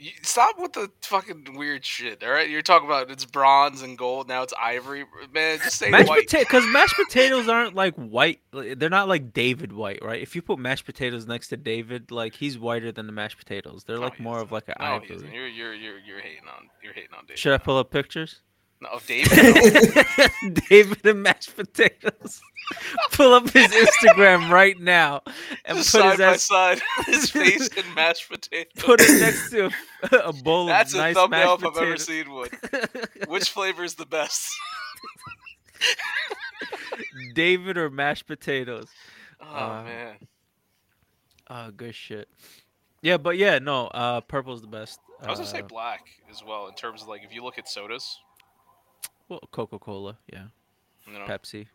You- 0.00 0.12
Stop 0.22 0.60
with 0.60 0.74
the 0.74 0.90
fucking 1.02 1.54
weird 1.56 1.84
shit. 1.84 2.22
All 2.22 2.30
right, 2.30 2.48
you're 2.48 2.62
talking 2.62 2.86
about 2.86 3.10
it's 3.10 3.24
bronze 3.24 3.82
and 3.82 3.98
gold. 3.98 4.28
Now 4.28 4.42
it's 4.42 4.54
ivory. 4.60 5.04
Man, 5.34 5.58
just 5.58 5.76
say 5.76 5.90
Mashed 5.90 6.08
white. 6.08 6.30
because 6.30 6.64
mashed 6.68 6.94
potatoes 6.96 7.48
aren't 7.48 7.74
like 7.74 7.94
white. 7.96 8.40
They're 8.52 8.90
not 8.90 9.08
like 9.08 9.32
David 9.32 9.72
White, 9.72 9.98
right? 10.02 10.22
If 10.22 10.36
you 10.36 10.42
put 10.42 10.58
mashed 10.60 10.84
potatoes 10.86 11.26
next 11.26 11.48
to 11.48 11.56
David, 11.56 12.10
like 12.12 12.34
he's 12.34 12.58
whiter 12.58 12.92
than 12.92 13.06
the 13.06 13.12
mashed 13.12 13.38
potatoes. 13.38 13.82
They're 13.84 13.96
No, 13.96 14.02
like 14.02 14.20
more 14.20 14.36
isn't. 14.36 14.46
of 14.46 14.52
like 14.52 14.68
an 14.68 14.74
no, 14.78 14.84
ivory. 14.86 15.30
You're 15.34 15.48
you're 15.48 15.74
you're 15.74 15.98
you're 15.98 16.20
hating 16.20 16.46
on 16.46 16.68
you're 16.82 16.92
hating 16.92 17.14
on 17.18 17.24
David. 17.26 17.38
Should 17.38 17.54
I 17.54 17.58
pull 17.58 17.76
up 17.78 17.90
pictures? 17.90 18.40
No, 18.80 18.88
of 18.90 19.06
David. 19.06 19.30
David 20.68 21.04
and 21.06 21.22
mashed 21.22 21.56
potatoes. 21.56 22.40
pull 23.12 23.32
up 23.32 23.48
his 23.50 23.66
Instagram 23.68 24.50
right 24.50 24.78
now 24.78 25.22
and 25.64 25.78
Just 25.78 25.90
put 25.92 26.00
side 26.02 26.10
his 26.10 26.18
by 26.18 26.24
ass, 26.34 26.42
side, 26.42 26.80
his 27.06 27.30
face 27.30 27.68
and 27.76 27.94
mashed 27.94 28.28
potatoes. 28.28 28.72
put 28.76 29.00
it 29.00 29.20
next 29.20 29.50
to 29.50 29.70
a, 30.12 30.16
a 30.28 30.32
bowl 30.32 30.66
That's 30.66 30.92
of 30.94 31.00
a 31.00 31.14
thumbnail 31.14 31.54
if 31.54 31.64
I've 31.64 31.76
ever 31.76 31.96
potatoes. 31.96 32.04
seen 32.06 32.30
one. 32.30 32.48
Which 33.28 33.48
flavor 33.50 33.84
is 33.84 33.94
the 33.94 34.06
best? 34.06 34.48
David 37.34 37.78
or 37.78 37.90
mashed 37.90 38.26
potatoes. 38.26 38.88
Oh 39.40 39.46
Uh, 39.56 39.82
man, 39.84 40.14
Oh, 41.50 41.70
good 41.70 41.94
shit. 41.94 42.28
Yeah, 43.00 43.16
but 43.16 43.38
yeah, 43.38 43.58
no, 43.60 43.86
uh, 43.86 44.20
purple's 44.20 44.60
the 44.60 44.66
best. 44.66 45.00
I 45.22 45.30
was 45.30 45.38
gonna 45.38 45.50
say 45.50 45.60
Uh, 45.60 45.66
black 45.66 46.06
as 46.30 46.42
well 46.44 46.66
in 46.68 46.74
terms 46.74 47.02
of 47.02 47.08
like 47.08 47.22
if 47.24 47.32
you 47.34 47.42
look 47.42 47.58
at 47.58 47.68
sodas, 47.68 48.18
well, 49.28 49.40
Coca 49.52 49.78
Cola, 49.78 50.18
yeah, 50.32 50.46
you 51.06 51.12
know, 51.12 51.24
Pepsi. 51.26 51.66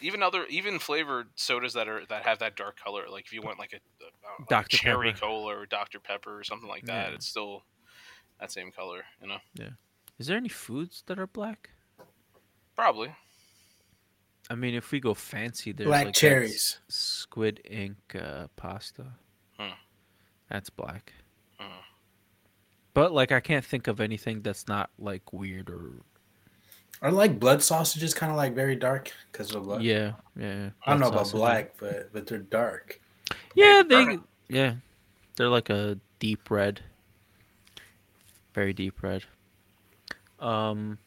even 0.00 0.22
other 0.22 0.44
even 0.46 0.78
flavored 0.78 1.28
sodas 1.36 1.72
that 1.74 1.88
are 1.88 2.04
that 2.08 2.24
have 2.24 2.38
that 2.40 2.56
dark 2.56 2.78
color. 2.82 3.04
Like 3.10 3.24
if 3.26 3.32
you 3.32 3.42
want 3.42 3.58
like 3.58 3.72
a, 3.72 3.80
don't 4.00 4.12
know, 4.40 4.46
Dr. 4.48 4.76
cherry 4.76 5.12
Pepper. 5.12 5.26
cola 5.26 5.56
or 5.56 5.66
Dr 5.66 6.00
Pepper 6.00 6.38
or 6.38 6.44
something 6.44 6.68
like 6.68 6.84
that, 6.86 7.08
Yeah. 7.10 7.14
it's 7.14 7.26
still 7.26 7.62
that 8.40 8.50
same 8.52 8.70
color. 8.72 9.02
You 9.20 9.28
know, 9.28 9.38
Yeah. 9.54 9.70
Is 10.18 10.26
there 10.26 10.36
any 10.36 10.48
foods 10.48 11.02
that 11.06 11.18
are 11.18 11.26
black? 11.26 11.70
probably. 12.76 13.14
I 14.50 14.54
mean, 14.56 14.74
if 14.74 14.90
we 14.90 14.98
go 14.98 15.14
fancy, 15.14 15.72
there's 15.72 15.86
Black 15.86 16.06
like 16.06 16.14
cherries. 16.14 16.80
squid 16.88 17.60
ink 17.64 17.96
uh, 18.20 18.48
pasta. 18.56 19.06
Hmm. 19.58 19.74
That's 20.50 20.68
black. 20.68 21.12
Hmm. 21.58 21.78
But 22.92 23.12
like, 23.12 23.30
I 23.30 23.40
can't 23.40 23.64
think 23.64 23.86
of 23.86 24.00
anything 24.00 24.42
that's 24.42 24.66
not 24.66 24.90
like 24.98 25.32
weird 25.32 25.70
or 25.70 26.00
Are 27.02 27.10
like 27.10 27.40
blood 27.40 27.62
sausages 27.62 28.14
kind 28.14 28.30
of 28.30 28.36
like 28.36 28.54
very 28.54 28.76
dark 28.76 29.10
because 29.30 29.52
of 29.54 29.64
blood? 29.64 29.82
yeah, 29.82 30.12
yeah. 30.36 30.70
I 30.86 30.90
don't 30.92 31.00
know 31.00 31.10
blood 31.10 31.22
about 31.26 31.32
black, 31.32 31.74
but 31.78 32.12
but 32.12 32.26
they're 32.28 32.38
dark. 32.38 33.00
Yeah, 33.56 33.82
they 33.86 34.04
dark. 34.04 34.20
yeah, 34.48 34.74
they're 35.36 35.48
like 35.48 35.68
a 35.68 35.98
deep 36.20 36.48
red, 36.48 36.80
very 38.54 38.72
deep 38.72 39.02
red. 39.02 39.24
Um, 40.38 40.98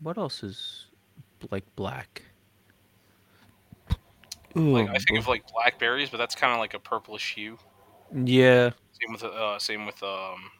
what 0.00 0.18
else 0.18 0.42
is 0.42 0.86
like 1.52 1.64
black? 1.76 2.22
Like 4.56 4.56
Ooh, 4.56 4.88
I 4.88 4.98
think 4.98 5.18
of 5.18 5.26
like 5.28 5.44
blackberries, 5.52 6.10
but 6.10 6.18
that's 6.18 6.34
kind 6.34 6.52
of 6.52 6.58
like 6.58 6.74
a 6.74 6.78
purplish 6.78 7.34
hue. 7.34 7.58
yeah, 8.12 8.70
Same 9.00 9.12
with 9.12 9.22
uh, 9.24 9.58
same 9.58 9.86
with 9.86 10.00
um, 10.02 10.50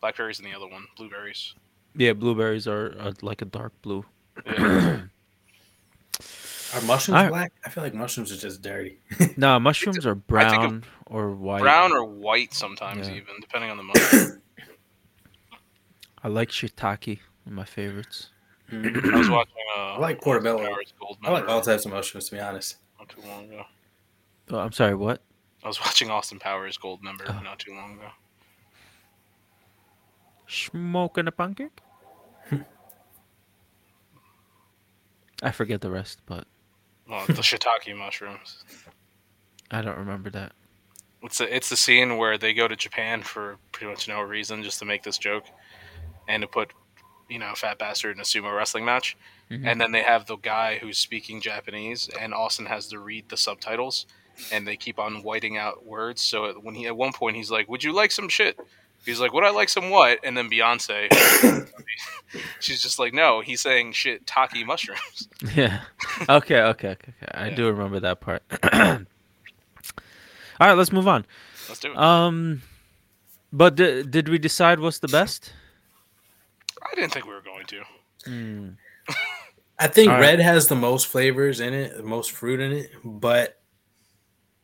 blackberries 0.00 0.38
and 0.38 0.46
the 0.48 0.54
other 0.54 0.68
one, 0.68 0.86
blueberries. 0.96 1.54
yeah. 1.94 2.12
Blueberries 2.14 2.66
are, 2.66 2.94
are 3.00 3.12
like 3.22 3.40
a 3.42 3.46
dark 3.46 3.72
blue. 3.82 4.04
Yeah. 4.46 5.00
Are 6.74 6.80
mushrooms 6.82 7.16
I- 7.16 7.28
black? 7.28 7.52
I 7.64 7.68
feel 7.70 7.82
like 7.82 7.94
mushrooms 7.94 8.30
are 8.30 8.36
just 8.36 8.62
dirty. 8.62 9.00
No, 9.36 9.58
mushrooms 9.58 10.06
are 10.06 10.12
I 10.36 10.48
think 10.50 10.62
of 10.62 10.70
brown 10.70 10.84
or 11.06 11.30
white. 11.32 11.62
Brown 11.62 11.90
or 11.92 12.04
white 12.04 12.54
sometimes, 12.54 13.08
Yeah. 13.08 13.14
even 13.16 13.34
depending 13.40 13.70
on 13.70 13.76
the 13.76 13.82
mushroom. 13.82 14.40
I 16.22 16.28
like 16.28 16.50
shiitake. 16.50 17.18
One 17.44 17.52
of 17.52 17.52
my 17.54 17.64
favorites. 17.64 18.30
I 18.70 18.76
was 18.76 19.28
watching. 19.28 19.54
Uh, 19.76 19.80
I 19.94 19.98
like 19.98 20.20
portobello. 20.20 20.62
I 21.24 21.30
like 21.32 21.48
all 21.48 21.60
types 21.60 21.86
of 21.86 21.90
mushrooms, 21.92 22.28
to 22.28 22.36
be 22.36 22.40
honest. 22.40 22.76
Not 23.00 23.08
too 23.08 23.22
long 23.26 23.46
ago. 23.46 23.64
Oh, 24.50 24.58
I'm 24.58 24.70
sorry. 24.72 24.94
What? 24.94 25.22
I 25.64 25.68
was 25.68 25.80
watching 25.84 26.08
Austin 26.10 26.38
Powers 26.38 26.78
Goldmember 26.78 27.24
Oh. 27.28 27.40
not 27.42 27.58
too 27.58 27.74
long 27.74 27.94
ago. 27.94 28.10
Smoking 30.46 31.26
a 31.26 31.32
pancake? 31.32 31.80
I 35.42 35.50
forget 35.50 35.80
the 35.80 35.90
rest, 35.90 36.20
but 36.26 36.46
Well, 37.08 37.24
the 37.26 37.34
shiitake 37.34 37.96
mushrooms. 37.96 38.64
I 39.70 39.82
don't 39.82 39.98
remember 39.98 40.30
that. 40.30 40.52
It's 41.22 41.40
a, 41.40 41.54
it's 41.54 41.68
the 41.68 41.76
scene 41.76 42.16
where 42.16 42.38
they 42.38 42.52
go 42.54 42.66
to 42.66 42.76
Japan 42.76 43.22
for 43.22 43.56
pretty 43.72 43.90
much 43.90 44.08
no 44.08 44.20
reason, 44.22 44.62
just 44.62 44.78
to 44.80 44.84
make 44.84 45.02
this 45.02 45.18
joke, 45.18 45.44
and 46.28 46.40
to 46.42 46.46
put, 46.48 46.72
you 47.28 47.38
know, 47.38 47.52
Fat 47.54 47.78
Bastard 47.78 48.16
in 48.16 48.20
a 48.20 48.24
sumo 48.24 48.56
wrestling 48.56 48.84
match. 48.84 49.16
Mhm. 49.50 49.66
And 49.66 49.80
then 49.80 49.92
they 49.92 50.02
have 50.02 50.26
the 50.26 50.36
guy 50.36 50.78
who's 50.78 50.98
speaking 50.98 51.40
Japanese, 51.40 52.08
and 52.18 52.32
Austin 52.32 52.66
has 52.66 52.88
to 52.88 52.98
read 52.98 53.28
the 53.28 53.36
subtitles, 53.36 54.06
and 54.50 54.66
they 54.66 54.76
keep 54.76 54.98
on 54.98 55.22
whiting 55.22 55.56
out 55.58 55.84
words. 55.84 56.22
So 56.22 56.52
when 56.60 56.74
he 56.74 56.86
at 56.86 56.96
one 56.96 57.12
point 57.12 57.36
he's 57.36 57.50
like, 57.50 57.68
"Would 57.68 57.84
you 57.84 57.92
like 57.92 58.12
some 58.12 58.28
shit?" 58.28 58.58
He's 59.06 59.18
like, 59.20 59.32
"Would 59.32 59.44
I 59.44 59.50
like 59.50 59.68
some 59.68 59.90
what?" 59.90 60.18
And 60.24 60.36
then 60.36 60.50
Beyonce, 60.50 61.08
she's 62.60 62.82
just 62.82 62.98
like, 62.98 63.12
"No." 63.14 63.40
He's 63.40 63.60
saying 63.60 63.92
shit, 63.92 64.26
taki 64.26 64.64
mushrooms. 64.64 65.28
Yeah. 65.54 65.80
Okay, 66.28 66.60
okay, 66.60 66.88
okay, 66.88 66.88
okay. 66.90 67.12
I 67.32 67.48
Yeah. 67.48 67.54
do 67.56 67.66
remember 67.70 68.00
that 68.00 68.20
part. 68.20 68.42
All 70.60 70.66
right, 70.68 70.74
let's 70.76 70.92
move 70.92 71.08
on. 71.08 71.24
Let's 71.68 71.80
do 71.80 71.92
it. 71.92 71.96
Um, 71.96 72.62
but 73.52 73.74
di- 73.76 74.02
did 74.02 74.28
we 74.28 74.38
decide 74.38 74.80
what's 74.80 74.98
the 74.98 75.08
best? 75.08 75.52
I 76.82 76.94
didn't 76.94 77.12
think 77.12 77.24
we 77.26 77.32
were 77.32 77.40
going 77.40 77.64
to. 77.66 77.82
Hmm. 78.26 78.68
I 79.78 79.86
think 79.86 80.08
All 80.10 80.16
right. 80.16 80.20
red 80.20 80.40
has 80.40 80.68
the 80.68 80.74
most 80.76 81.06
flavors 81.06 81.60
in 81.60 81.72
it, 81.72 81.96
the 81.96 82.02
most 82.02 82.32
fruit 82.32 82.60
in 82.60 82.72
it, 82.72 82.90
but 83.02 83.58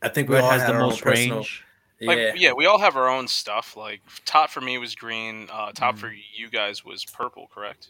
I 0.01 0.09
think 0.09 0.29
we 0.29 0.35
Red 0.35 0.43
all 0.43 0.51
has 0.51 0.61
had 0.61 0.69
the 0.69 0.73
our 0.75 0.81
own 0.81 0.89
most 0.89 1.01
personal- 1.01 1.37
range. 1.37 1.63
Like, 2.01 2.17
Yeah, 2.17 2.33
yeah. 2.35 2.53
we 2.53 2.65
all 2.67 2.77
have 2.79 2.95
our 2.95 3.09
own 3.09 3.27
stuff. 3.27 3.75
Like 3.75 4.01
top 4.25 4.49
for 4.49 4.61
me 4.61 4.77
was 4.77 4.93
green. 4.95 5.47
Uh, 5.51 5.71
top 5.71 5.95
Mm. 5.95 5.99
for 5.99 6.11
you 6.11 6.49
guys 6.49 6.85
was 6.85 7.03
purple, 7.05 7.47
correct? 7.53 7.89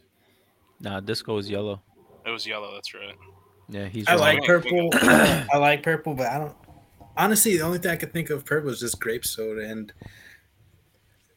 Nah, 0.79 0.99
disco 0.99 1.35
was 1.35 1.49
yellow. 1.49 1.81
It 2.25 2.29
was 2.29 2.45
yellow. 2.47 2.73
That's 2.73 2.93
right. 2.93 3.15
Yeah, 3.69 3.87
he's 3.87 4.07
I 4.07 4.13
wrong. 4.13 4.21
like 4.21 4.43
purple. 4.45 4.89
I 5.01 5.57
like 5.57 5.83
purple, 5.83 6.13
but 6.13 6.27
I 6.27 6.37
don't. 6.37 6.55
Honestly, 7.17 7.57
the 7.57 7.63
only 7.63 7.79
thing 7.79 7.91
I 7.91 7.95
could 7.95 8.13
think 8.13 8.29
of 8.29 8.45
purple 8.45 8.69
is 8.69 8.79
just 8.79 8.99
grape 8.99 9.25
soda, 9.25 9.67
and 9.67 9.91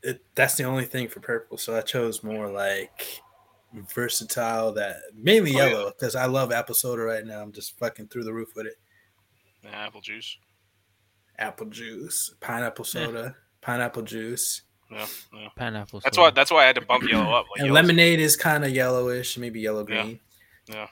it, 0.02 0.22
that's 0.34 0.54
the 0.56 0.64
only 0.64 0.84
thing 0.84 1.08
for 1.08 1.20
purple. 1.20 1.56
So 1.58 1.76
I 1.76 1.80
chose 1.80 2.22
more 2.22 2.48
like 2.48 3.22
versatile. 3.72 4.72
That 4.72 4.96
mainly 5.14 5.52
Oh, 5.54 5.66
yellow 5.66 5.90
because 5.90 6.14
I 6.14 6.26
love 6.26 6.52
apple 6.52 6.74
soda 6.74 7.02
right 7.02 7.24
now. 7.24 7.40
I'm 7.40 7.52
just 7.52 7.78
fucking 7.78 8.08
through 8.08 8.24
the 8.24 8.32
roof 8.34 8.50
with 8.54 8.66
it. 8.66 8.74
Yeah, 9.64 9.70
apple 9.70 10.00
juice. 10.00 10.36
Apple 11.40 11.66
juice, 11.66 12.32
pineapple 12.40 12.84
soda, 12.84 13.34
pineapple 13.62 14.02
juice, 14.02 14.62
Yeah, 14.92 15.06
yeah. 15.34 15.48
pineapple. 15.56 16.00
That's 16.00 16.16
soda. 16.16 16.26
why. 16.26 16.30
That's 16.30 16.50
why 16.50 16.62
I 16.62 16.66
had 16.66 16.76
to 16.76 16.82
bump 16.84 17.08
yellow 17.08 17.32
up. 17.32 17.46
Like 17.50 17.62
and 17.64 17.72
lemonade 17.72 18.20
is 18.20 18.36
kind 18.36 18.64
of 18.64 18.70
yellowish, 18.70 19.36
maybe 19.38 19.60
yellow 19.60 19.82
green. 19.84 20.20
Yeah. 20.68 20.86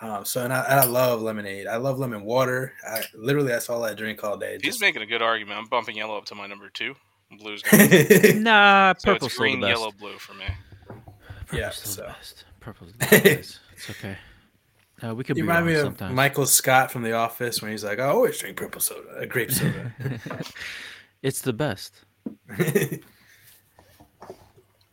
Um, 0.00 0.24
so 0.26 0.44
and 0.44 0.52
I, 0.52 0.60
and 0.64 0.80
I 0.80 0.84
love 0.84 1.22
lemonade. 1.22 1.66
I 1.66 1.76
love 1.76 1.98
lemon 1.98 2.24
water. 2.24 2.74
I 2.86 3.02
literally 3.14 3.48
that's 3.48 3.70
all 3.70 3.84
I 3.84 3.94
drink 3.94 4.22
all 4.22 4.36
day. 4.36 4.54
He's 4.54 4.62
Just- 4.62 4.80
making 4.82 5.02
a 5.02 5.06
good 5.06 5.22
argument. 5.22 5.58
I'm 5.58 5.66
bumping 5.66 5.96
yellow 5.96 6.18
up 6.18 6.26
to 6.26 6.34
my 6.34 6.46
number 6.46 6.68
two. 6.68 6.94
Blue's 7.38 7.62
going. 7.70 8.42
Nah, 8.42 8.94
so 8.98 9.14
purple's 9.14 9.34
green, 9.34 9.60
the 9.60 9.68
best. 9.68 9.78
yellow, 9.80 9.92
blue 9.92 10.18
for 10.18 10.34
me. 10.34 10.44
Purple's 10.86 11.58
Yeah, 11.58 11.70
still 11.70 11.90
so- 11.92 12.02
the 12.02 12.08
best. 12.08 12.44
Purple's 12.60 12.92
the 12.92 12.98
best. 12.98 13.60
it's 13.72 13.90
okay. 13.90 14.16
Uh, 15.04 15.14
we 15.14 15.22
could 15.24 15.36
You 15.36 15.42
be 15.42 15.48
remind 15.48 15.66
wrong 15.66 15.74
me 15.74 15.80
of 15.80 15.84
sometimes. 15.86 16.14
Michael 16.14 16.46
Scott 16.46 16.90
from 16.90 17.02
The 17.02 17.12
Office 17.12 17.60
when 17.60 17.70
he's 17.72 17.84
like, 17.84 17.98
"I 17.98 18.04
always 18.06 18.38
drink 18.38 18.56
purple 18.56 18.80
soda, 18.80 19.08
uh, 19.20 19.24
grape 19.26 19.50
soda." 19.52 19.92
it's 21.22 21.40
the 21.42 21.52
best. 21.52 21.94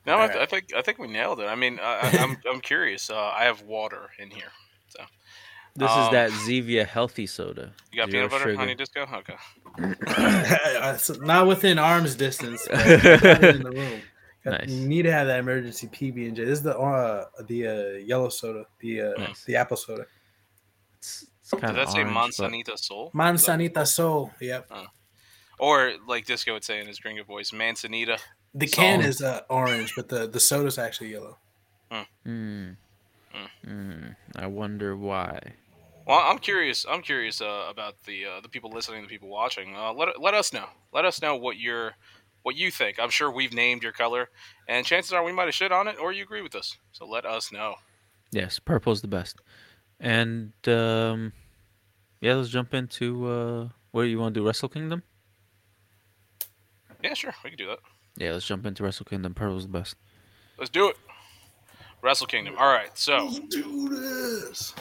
No, 0.06 0.20
I, 0.20 0.28
th- 0.28 0.40
I 0.40 0.46
think 0.48 0.74
I 0.76 0.82
think 0.82 0.98
we 0.98 1.08
nailed 1.08 1.40
it. 1.42 1.46
I 1.46 1.54
mean, 1.54 1.80
I, 1.80 2.00
I- 2.02 2.18
I'm 2.24 2.38
I'm 2.52 2.60
curious. 2.60 3.10
Uh, 3.12 3.16
I 3.38 3.44
have 3.44 3.62
water 3.62 4.10
in 4.18 4.32
here. 4.32 4.52
This 5.76 5.90
Um, 5.92 6.04
is 6.06 6.10
that 6.12 6.32
Zevia 6.32 6.86
healthy 6.88 7.28
soda. 7.28 7.72
You 7.94 7.98
got 8.02 8.10
Zero 8.10 8.28
peanut 8.28 8.32
butter, 8.32 8.44
sugar. 8.52 8.58
honey 8.58 8.76
disco? 8.76 9.08
Okay. 9.14 9.36
Uh, 10.82 10.98
not 11.22 11.48
within 11.48 11.78
arm's 11.80 12.16
distance, 12.16 12.68
but 12.70 13.44
in 13.44 13.62
the 13.64 13.72
room. 13.72 14.02
Got- 14.44 14.62
Nice. 14.62 14.70
You 14.70 14.88
need 14.88 15.04
to 15.04 15.12
have 15.12 15.28
that 15.28 15.40
emergency 15.40 15.88
PB 15.88 16.28
and 16.28 16.36
J. 16.36 16.46
This 16.46 16.60
is 16.60 16.64
the 16.64 16.78
uh, 16.78 17.26
the 17.48 17.68
uh, 17.68 17.98
yellow 18.00 18.30
soda, 18.30 18.66
the 18.80 19.02
uh, 19.02 19.12
Nice. 19.18 19.44
the 19.46 19.56
apple 19.56 19.78
soda. 19.78 20.06
It's, 20.98 21.26
it's 21.42 21.52
Did 21.52 21.62
kind 21.62 21.76
that 21.78 21.84
of 21.84 21.90
say 21.92 22.00
orange, 22.00 22.14
but 22.14 22.22
Manzanita 22.22 22.78
Sol? 22.78 23.12
Manzanita 23.14 23.86
Sol. 23.86 24.32
Yep. 24.42 24.72
Or 25.60 25.94
like 26.08 26.26
Disco 26.26 26.54
would 26.54 26.64
say 26.64 26.80
in 26.80 26.88
his 26.88 27.00
gringo 27.00 27.24
voice, 27.24 27.54
Manzanita. 27.54 28.18
The 28.56 28.68
can 28.68 29.02
is 29.02 29.22
uh, 29.22 29.42
orange, 29.50 29.94
but 29.96 30.10
the 30.10 30.28
the 30.28 30.40
soda's 30.40 30.78
actually 30.80 31.12
yellow. 31.12 31.38
Mm. 31.92 32.06
Mm. 32.28 32.78
Mm. 33.66 34.16
I 34.36 34.48
wonder 34.48 34.98
why. 34.98 35.40
Well, 36.08 36.20
I'm 36.20 36.40
curious. 36.40 36.86
I'm 36.90 37.02
curious 37.02 37.42
uh, 37.42 37.68
about 37.70 37.96
the 38.06 38.26
uh, 38.26 38.42
the 38.42 38.50
people 38.50 38.72
listening, 38.72 39.04
the 39.04 39.08
people 39.08 39.30
watching. 39.30 39.76
Uh, 39.76 39.94
let 39.94 40.20
let 40.20 40.34
us 40.34 40.52
know. 40.52 40.66
Let 40.92 41.06
us 41.06 41.22
know 41.22 41.36
what 41.36 41.58
your 41.58 41.94
what 42.44 42.56
you 42.56 42.72
think. 42.72 43.00
I'm 43.00 43.10
sure 43.10 43.30
we've 43.32 43.54
named 43.54 43.84
your 43.84 43.92
color, 43.92 44.30
and 44.68 44.86
chances 44.86 45.14
are 45.14 45.24
we 45.24 45.32
might 45.32 45.46
have 45.46 45.54
shit 45.56 45.72
on 45.72 45.88
it, 45.88 45.98
or 46.00 46.12
you 46.12 46.24
agree 46.24 46.42
with 46.42 46.56
us. 46.56 46.78
So 46.92 47.06
let 47.08 47.26
us 47.26 47.52
know. 47.52 47.76
Yes, 48.32 48.60
purple's 48.60 49.02
the 49.02 49.08
best. 49.08 49.42
And 50.00 50.54
um, 50.68 51.34
yeah, 52.22 52.36
let's 52.36 52.50
jump 52.50 52.74
into 52.74 53.28
uh, 53.28 53.70
what 53.92 54.04
do 54.04 54.08
you 54.10 54.20
want 54.20 54.34
to 54.34 54.40
do? 54.40 54.46
Wrestle 54.46 54.70
Kingdom? 54.70 55.04
Yeah, 57.04 57.14
sure, 57.14 57.34
we 57.44 57.50
can 57.52 57.58
do 57.58 57.68
that. 57.68 57.80
Yeah, 58.18 58.34
let's 58.34 58.46
jump 58.46 58.66
into 58.66 58.84
Wrestle 58.84 59.06
Kingdom. 59.06 59.34
Purple's 59.34 59.64
the 59.64 59.72
best. 59.72 59.96
Let's 60.58 60.70
do 60.70 60.90
it. 60.90 60.98
Wrestle 62.02 62.28
Kingdom. 62.28 62.56
All 62.58 62.68
right. 62.72 62.96
So 62.98 63.26
Let's 63.26 63.40
do 63.50 63.90
this. 63.90 64.74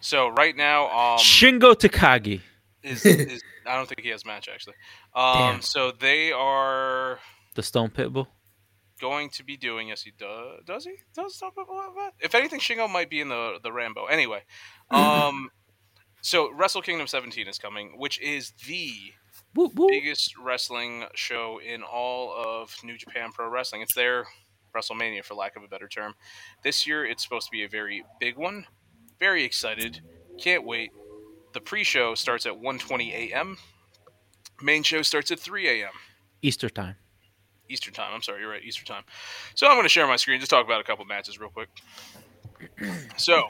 so 0.00 0.28
right 0.28 0.56
now, 0.56 0.84
um, 0.86 1.18
Shingo 1.18 1.74
Takagi. 1.74 2.40
Is, 2.88 3.04
is 3.06 3.42
I 3.66 3.76
don't 3.76 3.86
think 3.88 4.00
he 4.02 4.08
has 4.10 4.24
match 4.24 4.48
actually. 4.52 4.74
Um, 5.14 5.34
Damn. 5.38 5.62
so 5.62 5.90
they 5.92 6.32
are 6.32 7.18
The 7.54 7.62
Stone 7.62 7.90
Pitbull. 7.90 8.26
going 9.00 9.30
to 9.30 9.44
be 9.44 9.56
doing. 9.56 9.88
Yes, 9.88 10.02
he 10.02 10.12
does. 10.18 10.60
Does 10.66 10.84
he? 10.84 10.94
Does 11.14 11.36
stop 11.36 11.54
it? 11.56 11.64
What- 11.68 11.94
what? 11.94 12.14
If 12.20 12.34
anything, 12.34 12.60
Shingo 12.60 12.90
might 12.90 13.10
be 13.10 13.20
in 13.20 13.28
the 13.28 13.58
the 13.62 13.72
Rambo. 13.72 14.06
Anyway, 14.06 14.42
um, 14.90 15.50
so 16.22 16.50
Wrestle 16.52 16.82
Kingdom 16.82 17.06
17 17.06 17.46
is 17.48 17.58
coming, 17.58 17.94
which 17.98 18.20
is 18.20 18.52
the 18.66 18.92
Woo, 19.54 19.70
woo. 19.74 19.88
biggest 19.88 20.36
wrestling 20.36 21.04
show 21.14 21.60
in 21.64 21.82
all 21.82 22.32
of 22.36 22.74
New 22.84 22.96
Japan 22.98 23.30
Pro 23.32 23.48
Wrestling. 23.48 23.82
It's 23.82 23.94
their 23.94 24.26
WrestleMania, 24.76 25.24
for 25.24 25.34
lack 25.34 25.56
of 25.56 25.62
a 25.62 25.68
better 25.68 25.88
term. 25.88 26.14
This 26.62 26.86
year, 26.86 27.04
it's 27.04 27.22
supposed 27.22 27.46
to 27.46 27.50
be 27.52 27.64
a 27.64 27.68
very 27.68 28.04
big 28.20 28.36
one. 28.36 28.66
Very 29.18 29.44
excited. 29.44 30.00
Can't 30.38 30.64
wait. 30.66 30.90
The 31.52 31.60
pre-show 31.60 32.14
starts 32.14 32.46
at 32.46 32.52
1:20 32.52 33.12
a.m. 33.12 33.56
Main 34.62 34.82
show 34.82 35.02
starts 35.02 35.30
at 35.30 35.38
3 35.38 35.68
a.m. 35.68 35.92
Easter 36.42 36.68
time. 36.68 36.96
Eastern 37.70 37.94
time. 37.94 38.12
I'm 38.14 38.22
sorry, 38.22 38.40
you're 38.40 38.50
right, 38.50 38.62
Eastern 38.62 38.86
time. 38.86 39.04
So 39.54 39.66
I'm 39.66 39.74
going 39.74 39.84
to 39.84 39.90
share 39.90 40.06
my 40.06 40.16
screen, 40.16 40.40
just 40.40 40.50
talk 40.50 40.64
about 40.64 40.80
a 40.80 40.84
couple 40.84 41.04
matches 41.04 41.38
real 41.38 41.50
quick. 41.50 41.68
So 43.16 43.44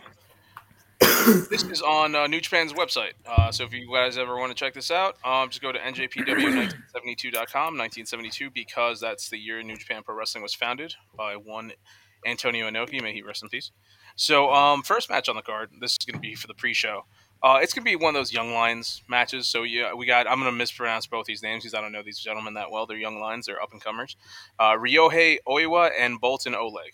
this 1.51 1.63
is 1.63 1.81
on 1.81 2.15
uh, 2.15 2.27
New 2.27 2.41
Japan's 2.41 2.73
website. 2.73 3.13
Uh, 3.27 3.53
so 3.53 3.65
if 3.65 3.73
you 3.73 3.91
guys 3.93 4.19
ever 4.19 4.37
want 4.37 4.51
to 4.51 4.55
check 4.55 4.75
this 4.75 4.91
out, 4.91 5.17
um, 5.25 5.49
just 5.49 5.63
go 5.63 5.71
to 5.71 5.79
njpw1972.com, 5.79 7.79
1972, 7.79 8.51
because 8.51 9.01
that's 9.01 9.29
the 9.29 9.39
year 9.39 9.63
New 9.63 9.77
Japan 9.77 10.03
Pro 10.03 10.15
Wrestling 10.15 10.43
was 10.43 10.55
founded 10.55 10.95
by 11.17 11.37
one 11.37 11.73
Antonio 12.27 12.69
Inoki. 12.69 13.01
May 13.01 13.13
he 13.13 13.23
rest 13.23 13.43
in 13.43 13.49
peace. 13.49 13.71
So 14.17 14.53
um, 14.53 14.83
first 14.83 15.09
match 15.09 15.29
on 15.29 15.37
the 15.37 15.43
card. 15.43 15.71
This 15.81 15.93
is 15.93 15.99
going 15.99 16.21
to 16.21 16.21
be 16.21 16.35
for 16.35 16.49
the 16.49 16.55
pre-show. 16.55 17.05
Uh, 17.43 17.61
it's 17.63 17.73
gonna 17.73 17.85
be 17.85 17.95
one 17.95 18.15
of 18.15 18.19
those 18.19 18.33
young 18.33 18.53
lions 18.53 19.03
matches. 19.09 19.47
So 19.47 19.63
yeah, 19.63 19.95
we 19.95 20.07
got. 20.07 20.29
I'm 20.29 20.39
gonna 20.39 20.53
mispronounce 20.53 21.07
both 21.07 21.27
these 21.27 21.43
names 21.43 21.63
because 21.63 21.75
I 21.75 21.81
don't 21.81 21.93
know 21.93 22.03
these 22.03 22.19
gentlemen 22.19 22.55
that 22.55 22.71
well. 22.71 22.87
They're 22.87 22.97
young 22.97 23.21
lions. 23.21 23.47
They're 23.47 23.63
up 23.63 23.73
and 23.73 23.83
comers. 23.83 24.17
Uh, 24.59 24.73
Ryohei 24.73 25.39
Oiwa 25.47 25.91
and 25.99 26.21
Boltin 26.21 26.57
Oleg. 26.57 26.93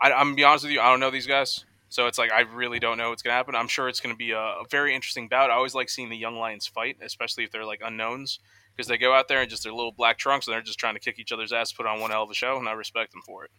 I, 0.00 0.12
I'm 0.12 0.26
gonna 0.26 0.36
be 0.36 0.44
honest 0.44 0.64
with 0.64 0.72
you. 0.72 0.80
I 0.80 0.88
don't 0.88 1.00
know 1.00 1.10
these 1.10 1.26
guys, 1.26 1.64
so 1.88 2.06
it's 2.06 2.16
like 2.16 2.30
I 2.30 2.40
really 2.42 2.78
don't 2.78 2.96
know 2.96 3.10
what's 3.10 3.22
gonna 3.22 3.34
happen. 3.34 3.56
I'm 3.56 3.66
sure 3.66 3.88
it's 3.88 3.98
gonna 3.98 4.14
be 4.14 4.30
a, 4.30 4.38
a 4.38 4.64
very 4.70 4.94
interesting 4.94 5.26
bout. 5.26 5.50
I 5.50 5.54
always 5.54 5.74
like 5.74 5.88
seeing 5.88 6.08
the 6.08 6.16
young 6.16 6.36
lions 6.36 6.68
fight, 6.68 6.98
especially 7.02 7.42
if 7.42 7.50
they're 7.50 7.66
like 7.66 7.80
unknowns, 7.84 8.38
because 8.76 8.86
they 8.86 8.98
go 8.98 9.12
out 9.14 9.26
there 9.26 9.40
and 9.40 9.50
just 9.50 9.64
their 9.64 9.72
little 9.72 9.92
black 9.92 10.16
trunks 10.16 10.46
and 10.46 10.54
they're 10.54 10.62
just 10.62 10.78
trying 10.78 10.94
to 10.94 11.00
kick 11.00 11.18
each 11.18 11.32
other's 11.32 11.52
ass, 11.52 11.72
put 11.72 11.86
on 11.86 12.00
one 12.00 12.12
hell 12.12 12.22
of 12.22 12.30
a 12.30 12.34
show, 12.34 12.56
and 12.56 12.68
I 12.68 12.72
respect 12.72 13.10
them 13.10 13.22
for 13.26 13.44
it. 13.44 13.50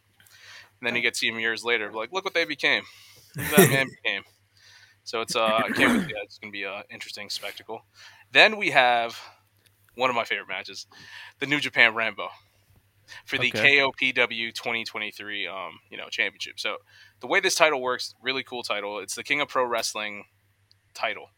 And 0.80 0.88
then 0.88 0.96
you 0.96 1.02
get 1.02 1.16
to 1.16 1.18
see 1.20 1.30
them 1.30 1.40
years 1.40 1.66
later, 1.66 1.92
like 1.92 2.14
look 2.14 2.24
what 2.24 2.34
they 2.34 2.46
became. 2.46 2.84
Look 3.36 3.58
that 3.58 3.70
man 3.70 3.90
became. 3.90 4.24
So 5.04 5.22
it's 5.22 5.36
uh, 5.36 5.62
I 5.66 5.70
can't 5.70 5.94
wait. 5.94 6.06
Yeah, 6.08 6.24
it's 6.24 6.38
gonna 6.38 6.52
be 6.52 6.64
a 6.64 6.84
interesting 6.90 7.30
spectacle. 7.30 7.86
Then 8.32 8.58
we 8.58 8.72
have 8.72 9.20
one 9.96 10.10
of 10.10 10.16
my 10.16 10.24
favorite 10.26 10.48
matches, 10.48 10.88
the 11.40 11.46
New 11.48 11.60
Japan 11.60 11.94
Rambo, 11.96 12.30
for 13.26 13.38
the 13.38 13.52
Okay. 13.52 13.54
KOPW 13.54 14.54
2023 14.54 15.48
um, 15.48 15.80
you 15.90 15.98
know 15.98 16.10
championship. 16.10 16.60
So 16.60 16.78
the 17.20 17.28
way 17.28 17.40
this 17.40 17.56
title 17.56 17.82
works, 17.82 18.16
really 18.22 18.44
cool 18.44 18.64
title. 18.64 19.00
It's 19.00 19.16
the 19.16 19.24
King 19.24 19.42
of 19.42 19.50
Pro 19.50 19.66
Wrestling 19.66 20.26
title. 20.94 21.30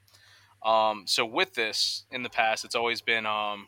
Um, 0.64 1.04
so 1.08 1.26
with 1.26 1.54
this, 1.54 2.06
in 2.12 2.24
the 2.24 2.30
past, 2.30 2.66
it's 2.66 2.76
always 2.76 3.02
been 3.02 3.26
um, 3.26 3.68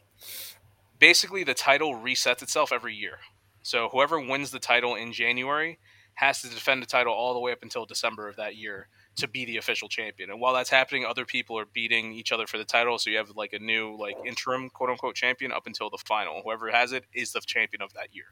basically 0.99 1.43
the 1.43 1.53
title 1.53 1.93
resets 1.93 2.41
itself 2.41 2.71
every 2.71 2.95
year. 2.95 3.19
So 3.61 3.89
whoever 3.89 4.19
wins 4.19 4.51
the 4.51 4.59
title 4.59 4.95
in 4.95 5.11
January 5.13 5.79
has 6.15 6.41
to 6.41 6.49
defend 6.49 6.81
the 6.81 6.87
title 6.87 7.13
all 7.13 7.33
the 7.33 7.39
way 7.39 7.51
up 7.51 7.61
until 7.61 7.85
December 7.85 8.27
of 8.27 8.35
that 8.37 8.55
year 8.55 8.87
to 9.17 9.27
be 9.27 9.45
the 9.45 9.57
official 9.57 9.89
champion. 9.89 10.29
And 10.29 10.39
while 10.39 10.53
that's 10.53 10.69
happening, 10.69 11.05
other 11.05 11.25
people 11.25 11.57
are 11.57 11.65
beating 11.65 12.13
each 12.13 12.31
other 12.31 12.47
for 12.47 12.57
the 12.57 12.65
title. 12.65 12.97
So 12.97 13.09
you 13.09 13.17
have 13.17 13.31
like 13.35 13.53
a 13.53 13.59
new 13.59 13.95
like 13.97 14.15
interim 14.25 14.69
quote 14.69 14.89
unquote 14.89 15.15
champion 15.15 15.51
up 15.51 15.67
until 15.67 15.89
the 15.89 15.97
final. 15.97 16.41
Whoever 16.43 16.71
has 16.71 16.91
it 16.91 17.05
is 17.13 17.31
the 17.33 17.41
champion 17.41 17.81
of 17.81 17.93
that 17.93 18.09
year. 18.13 18.25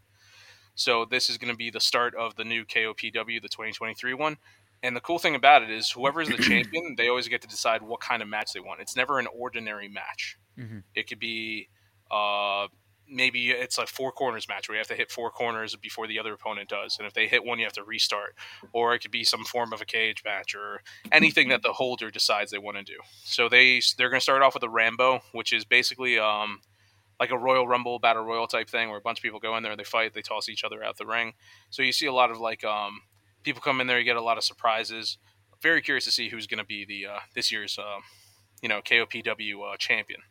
So 0.75 1.05
this 1.05 1.29
is 1.29 1.38
going 1.38 1.51
to 1.51 1.57
be 1.57 1.69
the 1.69 1.79
start 1.79 2.15
of 2.15 2.36
the 2.36 2.43
new 2.43 2.65
KOPW, 2.65 3.41
the 3.41 3.49
2023 3.49 4.13
one. 4.13 4.38
And 4.83 4.95
the 4.95 5.01
cool 5.01 5.17
thing 5.17 5.36
about 5.36 5.63
it 5.63 5.71
is 5.71 5.89
whoever 5.89 6.21
is 6.21 6.29
the 6.29 6.38
champion, 6.38 6.95
they 6.97 7.07
always 7.07 7.27
get 7.27 7.41
to 7.41 7.47
decide 7.47 7.81
what 7.81 8.01
kind 8.01 8.21
of 8.21 8.27
match 8.27 8.53
they 8.53 8.59
want. 8.59 8.81
It's 8.81 8.95
never 8.95 9.17
an 9.19 9.27
ordinary 9.36 9.88
match. 9.88 10.38
Mhm. 10.57 10.83
It 10.93 11.07
could 11.07 11.19
be 11.19 11.69
uh, 12.11 12.67
maybe 13.09 13.51
it's 13.51 13.77
like 13.77 13.87
four 13.87 14.11
corners 14.11 14.47
match 14.47 14.67
where 14.67 14.75
you 14.75 14.79
have 14.79 14.87
to 14.87 14.95
hit 14.95 15.11
four 15.11 15.29
corners 15.29 15.75
before 15.75 16.07
the 16.07 16.19
other 16.19 16.33
opponent 16.33 16.69
does, 16.69 16.97
and 16.97 17.07
if 17.07 17.13
they 17.13 17.27
hit 17.27 17.43
one, 17.43 17.59
you 17.59 17.65
have 17.65 17.73
to 17.73 17.83
restart. 17.83 18.35
Or 18.73 18.93
it 18.93 18.99
could 18.99 19.11
be 19.11 19.23
some 19.23 19.43
form 19.45 19.73
of 19.73 19.81
a 19.81 19.85
cage 19.85 20.23
match 20.23 20.55
or 20.55 20.81
anything 21.11 21.49
that 21.49 21.61
the 21.61 21.73
holder 21.73 22.09
decides 22.09 22.51
they 22.51 22.57
want 22.57 22.77
to 22.77 22.83
do. 22.83 22.97
So 23.23 23.49
they 23.49 23.81
they're 23.97 24.09
going 24.09 24.19
to 24.19 24.23
start 24.23 24.41
off 24.41 24.53
with 24.53 24.63
a 24.63 24.69
Rambo, 24.69 25.21
which 25.31 25.53
is 25.53 25.65
basically 25.65 26.17
um, 26.19 26.61
like 27.19 27.31
a 27.31 27.37
Royal 27.37 27.67
Rumble 27.67 27.99
battle 27.99 28.23
royal 28.23 28.47
type 28.47 28.69
thing, 28.69 28.89
where 28.89 28.97
a 28.97 29.01
bunch 29.01 29.19
of 29.19 29.23
people 29.23 29.39
go 29.39 29.55
in 29.57 29.63
there, 29.63 29.71
and 29.71 29.79
they 29.79 29.85
fight, 29.85 30.13
they 30.13 30.21
toss 30.21 30.49
each 30.49 30.63
other 30.63 30.83
out 30.83 30.97
the 30.97 31.05
ring. 31.05 31.33
So 31.69 31.81
you 31.81 31.91
see 31.91 32.07
a 32.07 32.13
lot 32.13 32.31
of 32.31 32.39
like 32.39 32.63
um, 32.63 33.01
people 33.43 33.61
come 33.61 33.81
in 33.81 33.87
there, 33.87 33.99
you 33.99 34.05
get 34.05 34.17
a 34.17 34.21
lot 34.21 34.37
of 34.37 34.43
surprises. 34.43 35.17
Very 35.61 35.81
curious 35.81 36.05
to 36.05 36.11
see 36.11 36.29
who's 36.29 36.47
going 36.47 36.59
to 36.59 36.65
be 36.65 36.85
the 36.85 37.05
uh, 37.07 37.19
this 37.33 37.51
year's 37.51 37.77
uh, 37.79 37.99
you 38.61 38.69
know 38.69 38.81
KOPW 38.81 39.73
uh, 39.73 39.77
champion. 39.77 40.21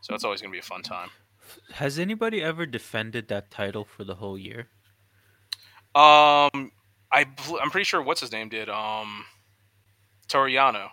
So 0.00 0.14
it's 0.14 0.24
always 0.24 0.40
going 0.40 0.50
to 0.50 0.54
be 0.54 0.60
a 0.60 0.62
fun 0.62 0.82
time. 0.82 1.10
Has 1.72 1.98
anybody 1.98 2.42
ever 2.42 2.66
defended 2.66 3.28
that 3.28 3.50
title 3.50 3.84
for 3.84 4.04
the 4.04 4.16
whole 4.16 4.38
year? 4.38 4.68
Um, 5.94 6.72
I 7.12 7.24
I'm 7.60 7.70
pretty 7.70 7.84
sure 7.84 8.02
what's 8.02 8.20
his 8.20 8.32
name 8.32 8.48
did. 8.48 8.68
Um, 8.68 9.24
Toru 10.28 10.50
Yano. 10.50 10.90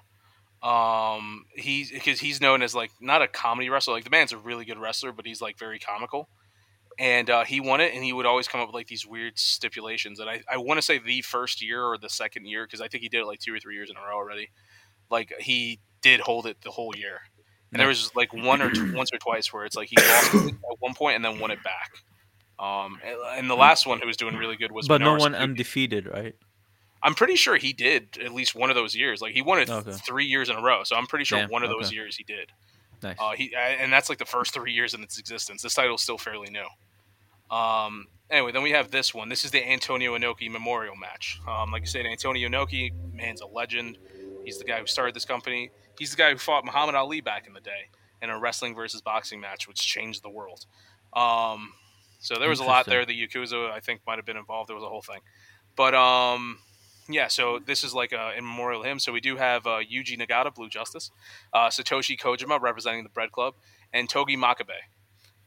Um, 0.65 1.43
he 1.55 1.85
because 1.91 2.19
he's 2.21 2.39
known 2.39 2.61
as 2.61 2.73
like 2.73 2.91
not 3.01 3.21
a 3.21 3.27
comedy 3.27 3.69
wrestler. 3.69 3.93
Like 3.93 4.05
the 4.05 4.09
man's 4.09 4.31
a 4.31 4.37
really 4.37 4.63
good 4.63 4.79
wrestler, 4.79 5.11
but 5.11 5.25
he's 5.25 5.41
like 5.41 5.59
very 5.59 5.77
comical. 5.77 6.29
And 6.99 7.29
uh, 7.29 7.43
he 7.43 7.59
won 7.59 7.81
it, 7.81 7.93
and 7.93 8.03
he 8.03 8.13
would 8.13 8.25
always 8.25 8.47
come 8.47 8.61
up 8.61 8.67
with 8.67 8.75
like 8.75 8.87
these 8.87 9.05
weird 9.05 9.37
stipulations. 9.37 10.19
And 10.19 10.29
I, 10.29 10.41
I 10.49 10.57
want 10.57 10.77
to 10.77 10.81
say 10.81 10.99
the 10.99 11.21
first 11.21 11.61
year 11.61 11.83
or 11.83 11.97
the 11.97 12.09
second 12.09 12.45
year 12.45 12.65
because 12.65 12.81
I 12.81 12.87
think 12.87 13.01
he 13.01 13.09
did 13.09 13.21
it 13.21 13.25
like 13.25 13.39
two 13.39 13.53
or 13.53 13.59
three 13.59 13.75
years 13.75 13.89
in 13.89 13.97
a 13.97 13.99
row 13.99 14.15
already. 14.15 14.49
Like 15.09 15.33
he 15.39 15.79
did 16.01 16.19
hold 16.19 16.45
it 16.45 16.57
the 16.61 16.71
whole 16.71 16.95
year. 16.95 17.19
And 17.73 17.79
there 17.79 17.87
was 17.87 18.11
like 18.15 18.33
one 18.33 18.61
or 18.61 18.69
two, 18.69 18.93
once 18.93 19.11
or 19.11 19.17
twice 19.17 19.51
where 19.51 19.65
it's 19.65 19.75
like 19.75 19.89
he 19.89 19.97
lost 19.97 20.33
at 20.35 20.53
one 20.79 20.93
point 20.93 21.15
and 21.15 21.25
then 21.25 21.39
won 21.39 21.51
it 21.51 21.59
back. 21.63 21.91
Um, 22.59 22.99
and, 23.03 23.17
and 23.37 23.49
the 23.49 23.55
last 23.55 23.87
one 23.87 23.99
who 23.99 24.07
was 24.07 24.15
doing 24.15 24.35
really 24.35 24.55
good 24.55 24.71
was 24.71 24.87
But 24.87 25.01
no 25.01 25.15
one 25.15 25.33
undefeated, 25.35 26.07
right? 26.07 26.35
I'm 27.01 27.15
pretty 27.15 27.35
sure 27.35 27.57
he 27.57 27.73
did 27.73 28.17
at 28.23 28.33
least 28.33 28.55
one 28.55 28.69
of 28.69 28.75
those 28.75 28.95
years. 28.95 29.21
Like 29.21 29.33
he 29.33 29.41
won 29.41 29.59
it 29.59 29.69
Okay. 29.69 29.91
three 29.91 30.25
years 30.25 30.49
in 30.49 30.55
a 30.55 30.61
row, 30.61 30.83
so 30.83 30.95
I'm 30.95 31.07
pretty 31.07 31.25
sure 31.25 31.39
Damn, 31.39 31.49
one 31.49 31.63
of 31.63 31.69
those 31.69 31.91
years 31.91 32.15
he 32.15 32.23
did. 32.23 32.51
Nice. 33.01 33.17
Uh, 33.19 33.31
he 33.31 33.53
and 33.55 33.91
that's 33.91 34.07
like 34.07 34.19
the 34.19 34.25
first 34.25 34.53
three 34.53 34.71
years 34.71 34.93
in 34.93 35.03
its 35.03 35.17
existence. 35.17 35.61
This 35.61 35.73
title's 35.73 36.01
still 36.01 36.17
fairly 36.17 36.49
new. 36.49 36.65
Um, 37.53 38.07
anyway, 38.29 38.53
then 38.53 38.63
we 38.63 38.71
have 38.71 38.91
this 38.91 39.13
one. 39.13 39.27
This 39.27 39.43
is 39.43 39.51
the 39.51 39.67
Antonio 39.69 40.17
Inoki 40.17 40.49
Memorial 40.49 40.95
match. 40.95 41.39
Um, 41.47 41.71
like 41.71 41.81
I 41.81 41.85
said, 41.85 42.05
Antonio 42.05 42.47
Inoki, 42.47 42.91
man's 43.13 43.41
a 43.41 43.47
legend. 43.47 43.97
He's 44.45 44.57
the 44.57 44.63
guy 44.63 44.79
who 44.79 44.87
started 44.87 45.13
this 45.13 45.25
company. 45.25 45.71
He's 45.97 46.11
the 46.11 46.17
guy 46.17 46.31
who 46.31 46.37
fought 46.37 46.65
Muhammad 46.65 46.95
Ali 46.95 47.21
back 47.21 47.47
in 47.47 47.53
the 47.53 47.61
day 47.61 47.89
in 48.21 48.29
a 48.29 48.39
wrestling 48.39 48.73
versus 48.75 49.01
boxing 49.01 49.39
match, 49.39 49.67
which 49.67 49.79
changed 49.79 50.23
the 50.23 50.29
world. 50.29 50.65
Um, 51.13 51.73
so 52.19 52.35
there 52.39 52.49
was 52.49 52.59
a 52.59 52.63
lot 52.63 52.85
there. 52.85 53.05
The 53.05 53.27
Yakuza, 53.27 53.69
I 53.69 53.79
think, 53.79 54.01
might 54.07 54.17
have 54.17 54.25
been 54.25 54.37
involved. 54.37 54.69
There 54.69 54.75
was 54.75 54.83
a 54.83 54.89
whole 54.89 55.01
thing. 55.01 55.19
But 55.75 55.93
um, 55.93 56.59
yeah, 57.09 57.27
so 57.27 57.59
this 57.59 57.83
is 57.83 57.93
like 57.93 58.13
a 58.13 58.31
in 58.37 58.45
memorial 58.45 58.83
him. 58.83 58.99
So 58.99 59.11
we 59.11 59.19
do 59.19 59.35
have 59.35 59.67
uh, 59.67 59.79
Yuji 59.79 60.17
Nagata, 60.17 60.53
Blue 60.53 60.69
Justice, 60.69 61.11
uh, 61.53 61.67
Satoshi 61.67 62.17
Kojima 62.17 62.61
representing 62.61 63.03
the 63.03 63.09
Bread 63.09 63.31
Club, 63.31 63.55
and 63.91 64.09
Togi 64.09 64.37
Makabe. 64.37 64.79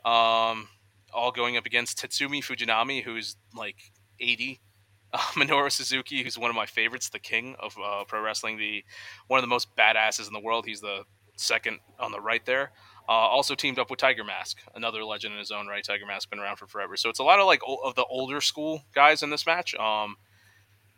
Um, 0.04 0.68
all 1.12 1.32
going 1.32 1.56
up 1.56 1.66
against 1.66 1.98
Tatsumi 1.98 2.44
Fujinami, 2.44 3.02
who's 3.02 3.36
like 3.54 3.76
80. 4.20 4.60
Uh, 5.12 5.18
Minoru 5.36 5.70
Suzuki, 5.70 6.22
who's 6.22 6.36
one 6.36 6.50
of 6.50 6.56
my 6.56 6.66
favorites, 6.66 7.08
the 7.08 7.18
king 7.18 7.54
of 7.60 7.76
uh, 7.82 8.04
pro 8.04 8.20
wrestling, 8.20 8.58
the 8.58 8.84
one 9.28 9.38
of 9.38 9.42
the 9.42 9.48
most 9.48 9.74
badasses 9.76 10.26
in 10.26 10.32
the 10.32 10.40
world. 10.40 10.66
He's 10.66 10.80
the 10.80 11.04
second 11.36 11.78
on 12.00 12.10
the 12.10 12.20
right 12.20 12.44
there. 12.44 12.72
Uh, 13.08 13.12
also 13.12 13.54
teamed 13.54 13.78
up 13.78 13.88
with 13.88 14.00
Tiger 14.00 14.24
Mask, 14.24 14.58
another 14.74 15.04
legend 15.04 15.34
in 15.34 15.38
his 15.38 15.52
own 15.52 15.68
right. 15.68 15.84
Tiger 15.84 16.06
Mask 16.06 16.28
been 16.28 16.40
around 16.40 16.56
for 16.56 16.66
forever, 16.66 16.96
so 16.96 17.08
it's 17.08 17.20
a 17.20 17.24
lot 17.24 17.38
of 17.38 17.46
like 17.46 17.60
o- 17.64 17.76
of 17.76 17.94
the 17.94 18.04
older 18.06 18.40
school 18.40 18.82
guys 18.94 19.22
in 19.22 19.30
this 19.30 19.46
match. 19.46 19.76
Um, 19.76 20.16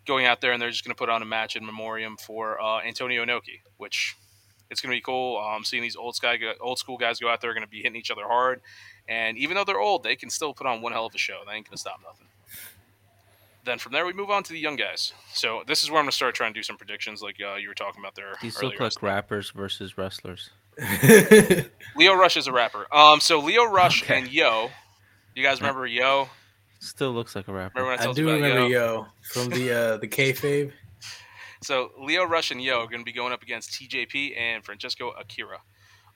going 0.07 0.25
out 0.25 0.41
there 0.41 0.53
and 0.53 0.61
they're 0.63 0.71
just 0.71 0.85
going 0.85 0.95
to 0.95 0.99
put 0.99 1.11
on 1.11 1.21
a 1.21 1.27
match 1.27 1.55
in 1.55 1.67
memoriam 1.67 2.17
for 2.17 2.59
uh, 2.63 2.81
Antonio 2.81 3.23
Inoki, 3.27 3.61
which 3.77 4.17
it's 4.71 4.81
going 4.81 4.91
to 4.91 4.97
be 4.97 5.03
cool. 5.03 5.39
Um, 5.39 5.65
seeing 5.65 5.83
these 5.83 5.97
old 5.97 6.17
sky 6.17 6.39
old 6.61 6.79
school 6.79 6.97
guys 6.97 7.21
go 7.21 7.29
out 7.29 7.43
there 7.43 7.53
going 7.53 7.63
to 7.63 7.69
be 7.69 7.83
hitting 7.83 7.97
each 7.97 8.11
other 8.11 8.27
hard, 8.27 8.63
and 9.07 9.37
even 9.37 9.55
though 9.55 9.65
they're 9.65 9.81
old, 9.81 10.03
they 10.03 10.17
can 10.17 10.31
still 10.31 10.55
put 10.55 10.67
on 10.67 10.81
one 10.81 10.93
hell 10.93 11.07
of 11.07 11.15
a 11.15 11.19
show. 11.19 11.41
They 11.47 11.53
ain't 11.53 11.67
going 11.67 11.77
to 11.77 11.81
stop 11.81 12.01
nothing. 12.03 12.28
Then 13.69 13.79
from 13.79 13.93
there 13.93 14.07
we 14.07 14.15
move 14.15 14.31
on 14.31 14.43
to 14.45 14.53
the 14.55 14.59
young 14.59 14.77
guys. 14.77 15.13
So 15.35 15.63
this 15.67 15.83
is 15.83 15.91
where 15.91 15.99
I'm 15.99 16.05
going 16.07 16.11
to 16.11 16.17
start 16.17 16.35
trying 16.35 16.55
to 16.55 16.59
do 16.59 16.63
some 16.63 16.79
predictions, 16.79 17.21
like 17.21 17.37
uh, 17.39 17.57
you 17.57 17.69
were 17.69 17.75
talking 17.75 18.01
about 18.01 18.15
there. 18.15 18.33
These 18.41 18.57
earlier. 18.57 18.71
look 18.71 18.81
like 18.81 19.03
rappers 19.03 19.51
versus 19.51 19.99
wrestlers. 19.99 20.49
Lio 21.95 22.15
Rush 22.15 22.39
is 22.39 22.47
a 22.47 22.53
rapper. 22.53 22.87
Um, 22.91 23.21
so 23.21 23.41
Lio 23.41 23.65
Rush 23.65 24.03
Okay. 24.05 24.21
and 24.21 24.33
Yo, 24.33 24.71
you 25.35 25.43
guys 25.43 25.61
remember 25.61 25.87
Yo? 25.87 26.31
Still 26.81 27.13
looks 27.13 27.37
like 27.37 27.47
a 27.47 27.53
rapper. 27.53 27.83
Remember 27.83 28.03
when 28.03 28.09
I 28.09 28.11
I 28.11 28.15
do 28.15 28.23
you 28.23 28.29
about 28.31 28.41
remember 28.41 28.69
Yo? 28.69 28.95
Yo 28.95 29.07
from 29.33 29.51
the 29.51 29.71
uh, 29.71 29.97
the 29.99 30.09
kayfabe. 30.09 30.73
So 31.61 31.91
Lio 32.01 32.25
Rush 32.25 32.53
and 32.53 32.63
Yo 32.63 32.79
are 32.79 32.87
going 32.87 33.01
to 33.01 33.05
be 33.05 33.13
going 33.13 33.33
up 33.35 33.43
against 33.43 33.73
TJP 33.73 34.39
and 34.39 34.65
Francesco 34.65 35.11
Akira. 35.11 35.59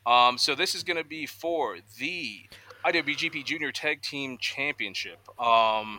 Um, 0.07 0.39
so 0.39 0.55
this 0.55 0.75
is 0.75 0.85
going 0.85 0.97
to 0.97 1.05
be 1.05 1.27
for 1.27 1.79
the 1.99 2.37
IWGP 2.87 3.45
Junior 3.45 3.73
Tag 3.73 4.01
Team 4.03 4.39
Championship. 4.39 5.19
Um, 5.41 5.99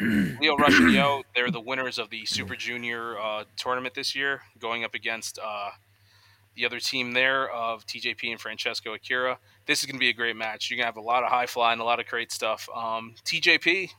Lio 0.00 0.56
Rush 0.56 0.78
and 0.78 0.92
Yo, 0.92 1.22
they're 1.34 1.50
the 1.50 1.60
winners 1.60 1.98
of 1.98 2.10
the 2.10 2.24
Super 2.24 2.54
Junior 2.54 3.18
uh, 3.18 3.44
tournament 3.56 3.94
this 3.94 4.14
year, 4.14 4.42
going 4.58 4.84
up 4.84 4.94
against 4.94 5.38
uh, 5.38 5.70
the 6.54 6.64
other 6.64 6.78
team 6.78 7.12
there 7.12 7.50
of 7.50 7.84
TJP 7.86 8.30
and 8.30 8.40
Francesco 8.40 8.94
Akira. 8.94 9.38
This 9.66 9.80
is 9.80 9.86
going 9.86 9.96
to 9.96 10.00
be 10.00 10.08
a 10.08 10.12
great 10.12 10.36
match. 10.36 10.70
You're 10.70 10.76
going 10.76 10.84
to 10.84 10.88
have 10.88 10.96
a 10.96 11.00
lot 11.00 11.24
of 11.24 11.30
high 11.30 11.46
flying, 11.46 11.80
a 11.80 11.84
lot 11.84 12.00
of 12.00 12.06
great 12.06 12.30
stuff. 12.30 12.68
Um, 12.74 13.14
TJP, 13.24 13.90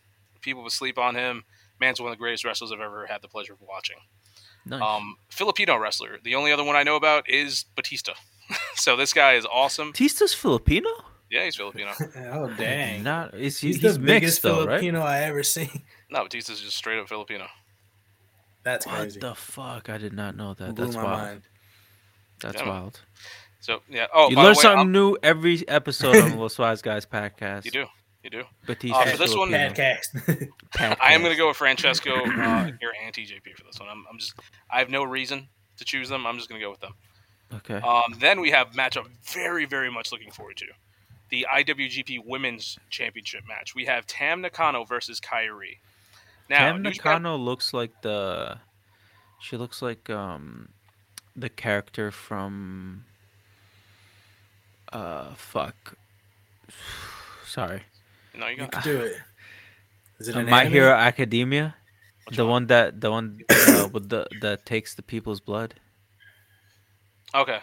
people 0.41 0.63
will 0.63 0.69
sleep 0.69 0.97
on 0.97 1.15
him. 1.15 1.43
Man's 1.79 1.99
one 1.99 2.11
of 2.11 2.17
the 2.17 2.21
greatest 2.21 2.45
wrestlers 2.45 2.71
I've 2.71 2.79
ever 2.79 3.05
had 3.05 3.21
the 3.21 3.27
pleasure 3.27 3.53
of 3.53 3.61
watching. 3.61 3.97
Nice. 4.65 4.81
Um, 4.81 5.17
Filipino 5.29 5.77
wrestler. 5.77 6.19
The 6.23 6.35
only 6.35 6.51
other 6.51 6.63
one 6.63 6.75
I 6.75 6.83
know 6.83 6.95
about 6.95 7.29
is 7.29 7.65
Batista. 7.75 8.13
so 8.75 8.95
this 8.95 9.13
guy 9.13 9.33
is 9.33 9.45
awesome. 9.45 9.91
Batista's 9.91 10.33
Filipino? 10.33 10.89
Yeah, 11.29 11.45
he's 11.45 11.55
Filipino. 11.55 11.91
oh 12.31 12.49
dang! 12.57 13.03
Not 13.03 13.33
is 13.35 13.59
he, 13.59 13.67
he's, 13.67 13.81
he's, 13.81 13.93
the 13.93 13.99
mixed 13.99 14.05
biggest 14.05 14.41
though, 14.41 14.59
right? 14.65 14.79
Filipino 14.79 15.01
I 15.01 15.19
ever 15.21 15.43
seen. 15.43 15.69
No, 16.11 16.23
Batista's 16.23 16.59
just 16.59 16.75
straight 16.75 16.97
up 16.97 17.07
Filipino. 17.07 17.45
That's 18.63 18.87
What 18.87 18.95
crazy. 18.95 19.19
the 19.19 19.35
fuck? 19.35 19.89
I 19.89 19.99
did 19.99 20.11
not 20.11 20.35
know 20.35 20.55
that. 20.55 20.73
Blew 20.73 20.85
That's 20.85 20.97
my 20.97 21.03
wild. 21.03 21.19
mind. 21.21 21.41
That's 22.41 22.61
Yeah. 22.61 22.67
wild. 22.67 22.99
So 23.59 23.81
yeah. 23.89 24.07
Oh, 24.11 24.29
you 24.31 24.35
by 24.35 24.41
learn 24.43 24.53
the 24.53 24.57
way, 24.57 24.61
something 24.63 24.79
I'll- 24.79 24.85
new 24.85 25.17
every 25.21 25.67
episode 25.67 26.15
on 26.15 26.37
Los 26.39 26.57
Wise 26.57 26.81
Guys 26.81 27.05
podcast. 27.05 27.65
You 27.65 27.71
do. 27.71 27.85
You 28.23 28.29
do. 28.31 28.43
Batista 28.65 28.97
Uh, 28.97 29.05
for 29.05 29.17
this 29.17 29.35
one- 29.35 29.49
Filipino. 29.51 29.73
Podcast. 30.75 30.97
I 30.99 31.13
am 31.13 31.21
going 31.21 31.31
to 31.31 31.37
go 31.37 31.47
with 31.49 31.57
Francesco 31.57 32.11
uh, 32.15 32.63
here 32.79 32.91
and 33.03 33.13
TJP 33.13 33.53
for 33.55 33.63
this 33.65 33.79
one. 33.79 33.87
I'm, 33.87 34.03
I'm 34.11 34.17
just. 34.17 34.33
I 34.71 34.79
have 34.79 34.89
no 34.89 35.03
reason 35.03 35.47
to 35.77 35.85
choose 35.85 36.09
them. 36.09 36.25
I'm 36.25 36.37
just 36.37 36.49
going 36.49 36.59
to 36.59 36.65
go 36.65 36.71
with 36.71 36.79
them. 36.81 36.93
Okay. 37.53 37.75
Um, 37.75 38.15
then 38.19 38.41
we 38.41 38.49
have 38.51 38.71
matchup 38.71 39.07
very, 39.31 39.65
very 39.65 39.91
much 39.91 40.11
looking 40.11 40.31
forward 40.31 40.57
to. 40.57 40.65
The 41.29 41.45
IWGP 41.53 42.25
Women's 42.25 42.77
Championship 42.89 43.43
match. 43.47 43.75
We 43.75 43.85
have 43.85 44.07
Tam 44.07 44.41
Nakano 44.41 44.83
versus 44.83 45.19
Kairi. 45.19 45.77
Now, 46.49 46.57
Tam 46.71 46.81
New 46.81 46.91
Japan- 46.91 47.21
Nakano 47.21 47.37
looks 47.37 47.73
like 47.73 48.01
the. 48.01 48.57
She 49.39 49.55
looks 49.55 49.81
like 49.81 50.09
um, 50.09 50.69
the 51.35 51.49
character 51.49 52.11
from. 52.11 53.05
Uh, 54.91 55.33
fuck. 55.35 55.93
Sorry. 57.45 57.83
No, 58.35 58.47
you 58.47 58.51
you 58.53 58.57
got 58.57 58.71
can 58.71 58.81
do 58.83 58.99
it. 59.01 59.17
Is 60.19 60.27
it 60.29 60.35
Uh, 60.35 60.39
an 60.39 60.49
My 60.49 60.61
anime? 60.61 60.73
Hero 60.73 60.91
Academia. 60.93 61.75
Which 62.25 62.37
the 62.37 62.43
one? 62.45 62.51
one 62.51 62.67
that 62.67 63.01
the 63.01 63.09
one 63.11 63.39
uh, 63.49 63.89
with 63.91 64.09
the 64.09 64.27
that 64.41 64.65
takes 64.65 64.93
the 64.95 65.01
people's 65.03 65.39
blood. 65.39 65.75
Okay. 67.33 67.59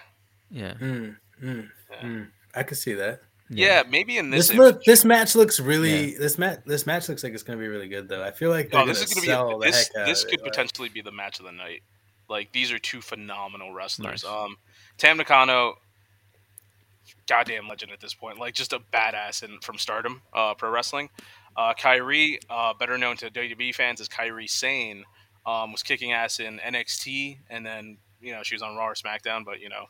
Yeah. 0.50 0.74
Mm, 0.74 1.16
mm, 1.42 1.68
Yeah. 1.90 2.02
mm. 2.02 2.28
I 2.54 2.62
could 2.62 2.78
see 2.78 2.94
that. 2.94 3.22
Yeah, 3.48 3.84
maybe 3.88 4.18
in 4.18 4.30
this. 4.30 4.48
This 4.48 4.56
look, 4.56 4.82
this 4.84 5.04
match 5.04 5.36
looks 5.36 5.60
really. 5.60 6.16
This 6.16 6.36
match, 6.36 6.60
this 6.66 6.86
match 6.86 7.08
looks 7.08 7.22
like 7.22 7.32
it's 7.32 7.42
gonna 7.42 7.58
be 7.58 7.68
really 7.68 7.88
good 7.88 8.08
though. 8.08 8.22
I 8.22 8.32
feel 8.32 8.50
like 8.50 8.70
they're 8.70 8.80
oh, 8.80 8.86
this 8.86 9.02
is 9.02 9.14
going 9.14 9.26
to 9.26 9.58
be 9.58 9.66
a, 9.66 9.70
this. 9.70 9.88
This 9.94 10.24
could 10.24 10.34
it. 10.34 10.42
like- 10.42 10.52
potentially 10.52 10.88
be 10.88 11.00
the 11.00 11.12
match 11.12 11.38
of 11.38 11.46
the 11.46 11.52
night. 11.52 11.82
Like 12.28 12.50
these 12.52 12.72
are 12.72 12.78
two 12.78 13.00
phenomenal 13.00 13.72
wrestlers. 13.72 14.24
Nice. 14.24 14.32
Um, 14.32 14.56
Tam 14.98 15.16
Nakano, 15.16 15.74
goddamn 17.28 17.68
legend 17.68 17.92
at 17.92 18.00
this 18.00 18.14
point. 18.14 18.38
Like 18.38 18.54
just 18.54 18.72
a 18.72 18.80
badass 18.92 19.44
in 19.44 19.60
from 19.60 19.78
Stardom, 19.78 20.22
uh, 20.32 20.54
pro 20.54 20.70
wrestling. 20.70 21.08
Uh, 21.56 21.72
Kairi, 21.72 22.38
uh, 22.50 22.74
better 22.74 22.98
known 22.98 23.16
to 23.18 23.30
WWE 23.30 23.74
fans 23.74 24.00
as 24.00 24.08
Kairi 24.08 24.50
Sane, 24.50 25.04
um, 25.46 25.72
was 25.72 25.82
kicking 25.82 26.12
ass 26.12 26.40
in 26.40 26.58
NXT, 26.58 27.38
and 27.48 27.64
then 27.64 27.98
you 28.20 28.32
know 28.32 28.42
she 28.42 28.56
was 28.56 28.62
on 28.62 28.76
Raw 28.76 28.88
or 28.88 28.94
SmackDown, 28.94 29.44
but 29.44 29.60
you 29.60 29.68
know. 29.68 29.86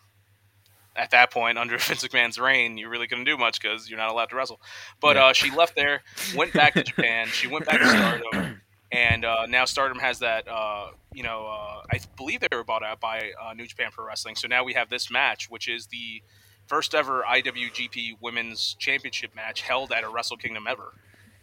At 0.96 1.10
that 1.10 1.30
point, 1.30 1.58
under 1.58 1.76
Vince 1.78 2.06
McMahon's 2.06 2.38
reign, 2.38 2.78
you 2.78 2.88
really 2.88 3.06
couldn't 3.06 3.24
do 3.24 3.36
much 3.36 3.60
because 3.60 3.88
you're 3.88 3.98
not 3.98 4.10
allowed 4.10 4.30
to 4.30 4.36
wrestle. 4.36 4.60
But 5.00 5.16
uh, 5.16 5.32
she 5.32 5.50
left 5.50 5.74
there, 5.76 6.02
went 6.34 6.52
back 6.52 6.74
to 6.74 6.82
Japan. 6.82 7.28
She 7.28 7.46
went 7.46 7.66
back 7.66 7.80
to 7.80 7.88
Stardom, 7.88 8.60
and 8.90 9.24
uh, 9.24 9.46
now 9.46 9.64
Stardom 9.64 9.98
has 9.98 10.20
that. 10.20 10.48
Uh, 10.48 10.88
you 11.12 11.22
know, 11.22 11.46
uh, 11.46 11.82
I 11.90 11.98
believe 12.16 12.40
they 12.40 12.48
were 12.54 12.64
bought 12.64 12.82
out 12.82 13.00
by 13.00 13.32
uh, 13.42 13.54
New 13.54 13.66
Japan 13.66 13.90
Pro 13.90 14.06
Wrestling. 14.06 14.36
So 14.36 14.48
now 14.48 14.64
we 14.64 14.74
have 14.74 14.90
this 14.90 15.10
match, 15.10 15.48
which 15.48 15.68
is 15.68 15.86
the 15.86 16.22
first 16.66 16.94
ever 16.94 17.24
IWGP 17.26 18.14
Women's 18.20 18.74
Championship 18.78 19.34
match 19.34 19.62
held 19.62 19.92
at 19.92 20.04
a 20.04 20.08
Wrestle 20.08 20.36
Kingdom 20.36 20.66
ever. 20.68 20.92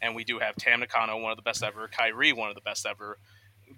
And 0.01 0.15
we 0.15 0.23
do 0.23 0.39
have 0.39 0.55
Tam 0.57 0.81
Nakano, 0.81 1.17
one 1.17 1.31
of 1.31 1.37
the 1.37 1.43
best 1.43 1.63
ever, 1.63 1.87
Kairi, 1.87 2.35
one 2.35 2.49
of 2.49 2.55
the 2.55 2.61
best 2.61 2.85
ever, 2.85 3.17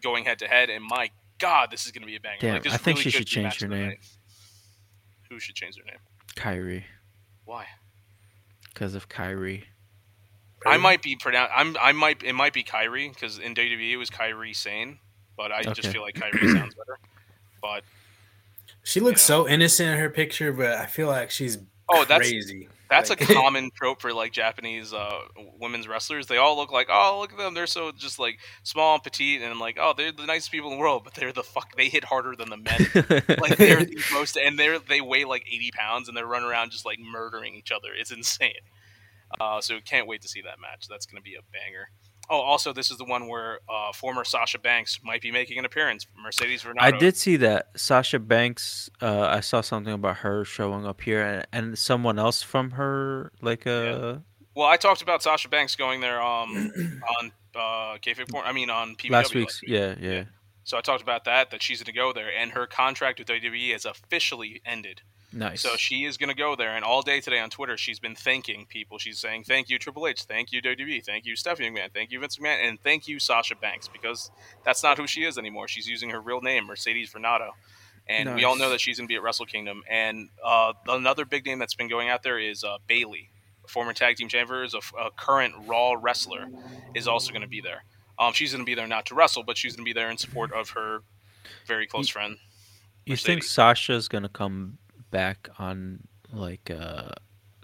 going 0.01 0.25
head 0.25 0.39
to 0.39 0.47
head. 0.47 0.69
And 0.69 0.83
my 0.83 1.11
God, 1.37 1.69
this 1.71 1.85
is 1.85 1.91
going 1.91 2.01
to 2.01 2.07
be 2.07 2.15
a 2.15 2.19
banger. 2.19 2.39
Damn, 2.39 2.53
Like, 2.55 2.67
I 2.67 2.77
think 2.77 2.97
really 2.97 3.03
she 3.03 3.09
should 3.11 3.27
change 3.27 3.59
her 3.61 3.67
name. 3.67 3.87
night. 3.89 3.99
Who 5.29 5.39
should 5.39 5.55
change 5.55 5.75
their 5.75 5.85
name? 5.85 5.99
Kyrie, 6.35 6.85
Why? 7.45 7.65
because 8.73 8.93
of 8.95 9.07
Kyrie. 9.09 9.63
I 10.65 10.77
might 10.77 11.01
be 11.03 11.15
pronounce. 11.15 11.51
I'm. 11.55 11.77
I 11.79 11.91
might. 11.91 12.23
It 12.23 12.33
might 12.33 12.53
be 12.53 12.63
Kyrie 12.63 13.09
because 13.09 13.37
in 13.37 13.53
WWE 13.53 13.91
it 13.91 13.97
was 13.97 14.09
Kyrie 14.09 14.53
Sane, 14.53 14.97
but 15.37 15.51
I 15.51 15.61
just 15.61 15.87
feel 15.89 16.01
like 16.01 16.15
Kyrie 16.15 16.51
sounds 16.53 16.73
better. 16.73 16.97
But 17.61 17.83
She 18.83 18.99
looks 18.99 19.21
Yeah. 19.21 19.27
so 19.27 19.47
innocent 19.47 19.89
in 19.89 19.99
her 19.99 20.09
picture, 20.09 20.51
but 20.51 20.71
I 20.73 20.87
feel 20.87 21.07
like 21.07 21.29
she's 21.31 21.59
oh, 21.89 22.03
that's 22.05 22.27
crazy. 22.29 22.67
That's 22.89 23.09
Like- 23.09 23.21
a 23.29 23.33
common 23.33 23.71
trope 23.75 24.01
for 24.01 24.13
like 24.13 24.31
Japanese 24.31 24.93
uh, 24.93 25.19
women's 25.59 25.87
wrestlers. 25.87 26.27
They 26.27 26.37
all 26.37 26.55
look 26.57 26.71
like 26.71 26.87
oh 26.89 27.19
look 27.21 27.31
at 27.31 27.37
them. 27.37 27.53
They're 27.53 27.67
so 27.67 27.91
just 27.91 28.19
like 28.19 28.39
small 28.63 28.95
and 28.95 29.03
petite 29.03 29.41
and 29.41 29.51
I'm 29.51 29.59
like 29.59 29.77
oh 29.79 29.93
they're 29.95 30.11
the 30.11 30.25
nicest 30.25 30.51
people 30.51 30.71
in 30.71 30.77
the 30.77 30.81
world, 30.81 31.03
but 31.03 31.13
they're 31.13 31.31
the 31.33 31.43
fuck. 31.43 31.75
They 31.75 31.89
hit 31.89 32.03
harder 32.03 32.35
than 32.35 32.49
the 32.49 32.57
men. 32.57 32.79
like 33.41 33.57
they're 33.57 33.83
the 33.85 34.01
most 34.13 34.37
and 34.37 34.57
they're 34.59 34.79
they 34.79 35.01
weigh 35.01 35.25
like 35.25 35.45
80 35.47 35.71
pounds 35.71 36.07
and 36.07 36.15
they're 36.17 36.25
running 36.25 36.49
around 36.49 36.71
just 36.71 36.85
like 36.85 36.99
murdering 36.99 37.55
each 37.55 37.71
other 37.71 37.89
it's 37.97 38.11
insane 38.11 38.53
uh, 39.39 39.59
so 39.61 39.79
can't 39.83 40.07
wait 40.07 40.21
to 40.21 40.27
see 40.27 40.41
that 40.41 40.59
match 40.59 40.87
that's 40.89 41.05
going 41.05 41.17
to 41.17 41.23
be 41.23 41.35
a 41.35 41.41
banger 41.51 41.89
oh 42.29 42.39
also 42.39 42.73
this 42.73 42.91
is 42.91 42.97
the 42.97 43.05
one 43.05 43.27
where 43.27 43.59
uh, 43.69 43.91
former 43.93 44.23
sasha 44.23 44.59
banks 44.59 44.99
might 45.03 45.21
be 45.21 45.31
making 45.31 45.57
an 45.57 45.65
appearance 45.65 46.07
mercedes 46.21 46.63
Varnado. 46.63 46.81
I 46.81 46.91
did 46.91 47.15
see 47.15 47.37
that 47.37 47.69
Sasha 47.75 48.19
Banks. 48.19 48.89
Uh, 49.01 49.21
I 49.21 49.39
saw 49.39 49.61
something 49.61 49.93
about 49.93 50.17
her 50.17 50.45
showing 50.45 50.85
up 50.85 51.01
here, 51.01 51.21
and, 51.21 51.47
and 51.51 51.77
someone 51.77 52.19
else 52.19 52.41
from 52.41 52.71
her, 52.71 53.31
like 53.41 53.67
uh, 53.67 54.17
well 54.55 54.67
i 54.67 54.77
talked 54.77 55.01
about 55.01 55.21
sasha 55.21 55.49
banks 55.49 55.75
going 55.75 56.01
there 56.01 56.21
um 56.21 56.71
on 57.19 57.31
uh 57.55 57.97
kayfabe 57.97 58.29
porn 58.29 58.45
i 58.45 58.51
mean 58.51 58.69
on 58.69 58.95
PBW 58.95 59.11
last 59.11 59.35
week's. 59.35 59.61
week. 59.61 59.71
Yeah, 59.71 59.95
yeah. 59.99 60.23
so 60.63 60.77
i 60.77 60.81
talked 60.81 61.03
about 61.03 61.25
that 61.25 61.51
that 61.51 61.61
she's 61.61 61.79
going 61.79 61.93
to 61.93 61.99
go 61.99 62.13
there 62.13 62.31
and 62.35 62.51
her 62.51 62.65
contract 62.65 63.19
with 63.19 63.27
wwe 63.27 63.71
has 63.71 63.85
officially 63.85 64.61
ended 64.65 65.01
Nice. 65.35 65.61
So 65.61 65.75
she 65.75 66.05
is 66.05 66.15
going 66.17 66.29
to 66.29 66.35
go 66.35 66.55
there, 66.55 66.75
and 66.75 66.85
all 66.85 67.01
day 67.01 67.19
today 67.19 67.39
on 67.39 67.49
Twitter, 67.49 67.75
she's 67.77 67.99
been 67.99 68.15
thanking 68.15 68.65
people. 68.67 68.97
She's 68.97 69.19
saying, 69.19 69.43
"Thank 69.43 69.69
you, 69.69 69.77
Triple 69.77 70.07
H. 70.07 70.23
Thank 70.23 70.53
you, 70.53 70.61
WWE. 70.61 71.03
Thank 71.03 71.25
you, 71.25 71.35
Stephanie 71.35 71.69
McMahon. 71.69 71.93
Thank 71.93 72.11
you, 72.11 72.19
Vince 72.21 72.37
McMahon, 72.37 72.69
and 72.69 72.79
thank 72.81 73.07
you, 73.07 73.19
Sasha 73.19 73.55
Banks, 73.55 73.89
because 73.89 74.31
that's 74.63 74.81
not 74.81 74.97
who 74.97 75.07
she 75.07 75.25
is 75.25 75.37
anymore. 75.37 75.67
She's 75.67 75.87
using 75.87 76.09
her 76.11 76.21
real 76.21 76.39
name, 76.41 76.65
Mercedes 76.65 77.11
Varnado, 77.11 77.49
and 78.07 78.33
we 78.33 78.45
all 78.45 78.55
know 78.55 78.69
that 78.69 78.79
she's 78.79 78.97
going 78.97 79.07
to 79.07 79.11
be 79.11 79.17
at 79.17 79.23
Wrestle 79.23 79.45
Kingdom. 79.45 79.83
And 79.89 80.29
uh, 80.43 80.71
another 80.87 81.25
big 81.25 81.45
name 81.45 81.59
that's 81.59 81.75
been 81.75 81.89
going 81.89 82.07
out 82.07 82.23
there 82.23 82.39
is 82.39 82.63
uh, 82.63 82.77
Bayley, 82.87 83.29
a 83.65 83.67
former 83.67 83.91
tag 83.91 84.15
team 84.15 84.29
champion, 84.29 84.69
a, 84.73 84.97
a 85.01 85.11
current 85.11 85.53
Raw 85.65 85.95
wrestler, 85.99 86.47
is 86.93 87.07
also 87.09 87.31
going 87.31 87.41
to 87.41 87.47
be 87.47 87.59
there. 87.59 87.83
Um, 88.17 88.31
she's 88.31 88.53
going 88.53 88.63
to 88.63 88.65
be 88.65 88.75
there 88.75 88.87
not 88.87 89.05
to 89.07 89.15
wrestle, 89.15 89.43
but 89.43 89.57
she's 89.57 89.75
going 89.75 89.85
to 89.85 89.89
be 89.89 89.93
there 89.93 90.09
in 90.09 90.17
support 90.17 90.53
of 90.53 90.69
her 90.69 90.99
very 91.67 91.87
close 91.87 92.07
Ye- 92.07 92.13
friend. 92.13 92.37
you 93.05 93.17
think 93.17 93.39
Mercedes. 93.39 93.51
Sasha's 93.51 94.07
gonna 94.07 94.29
come 94.29 94.77
back 95.15 95.47
on 95.59 96.05
like 96.33 96.69
uh, 96.69 97.09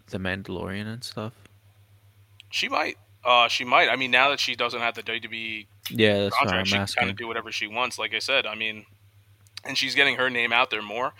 the 0.10 0.18
Mandalorian 0.18 0.88
and 0.88 1.04
stuff? 1.04 1.34
She 2.49 2.70
might. 2.70 2.97
Uh, 3.26 3.47
she 3.49 3.66
might. 3.66 3.89
I 3.89 3.95
mean, 3.97 4.10
now 4.12 4.30
that 4.30 4.39
she 4.39 4.56
doesn't 4.56 4.80
have 4.80 4.95
the 4.95 5.04
WWE 5.04 5.68
Yeah, 5.89 6.24
that's 6.24 6.36
contract, 6.38 6.60
I'm 6.60 6.66
she 6.66 6.76
can 6.76 6.86
kind 6.88 7.10
of 7.10 7.18
do 7.18 7.28
whatever 7.28 7.52
she 7.52 7.68
wants. 7.68 7.99
Like 7.99 8.14
I 8.14 8.20
said, 8.20 8.45
I 8.45 8.56
mean, 8.56 8.86
and 9.66 9.78
she's 9.78 9.95
getting 9.95 10.16
her 10.16 10.30
name 10.30 10.54
out 10.54 10.70
there 10.70 10.82
more. 10.82 11.14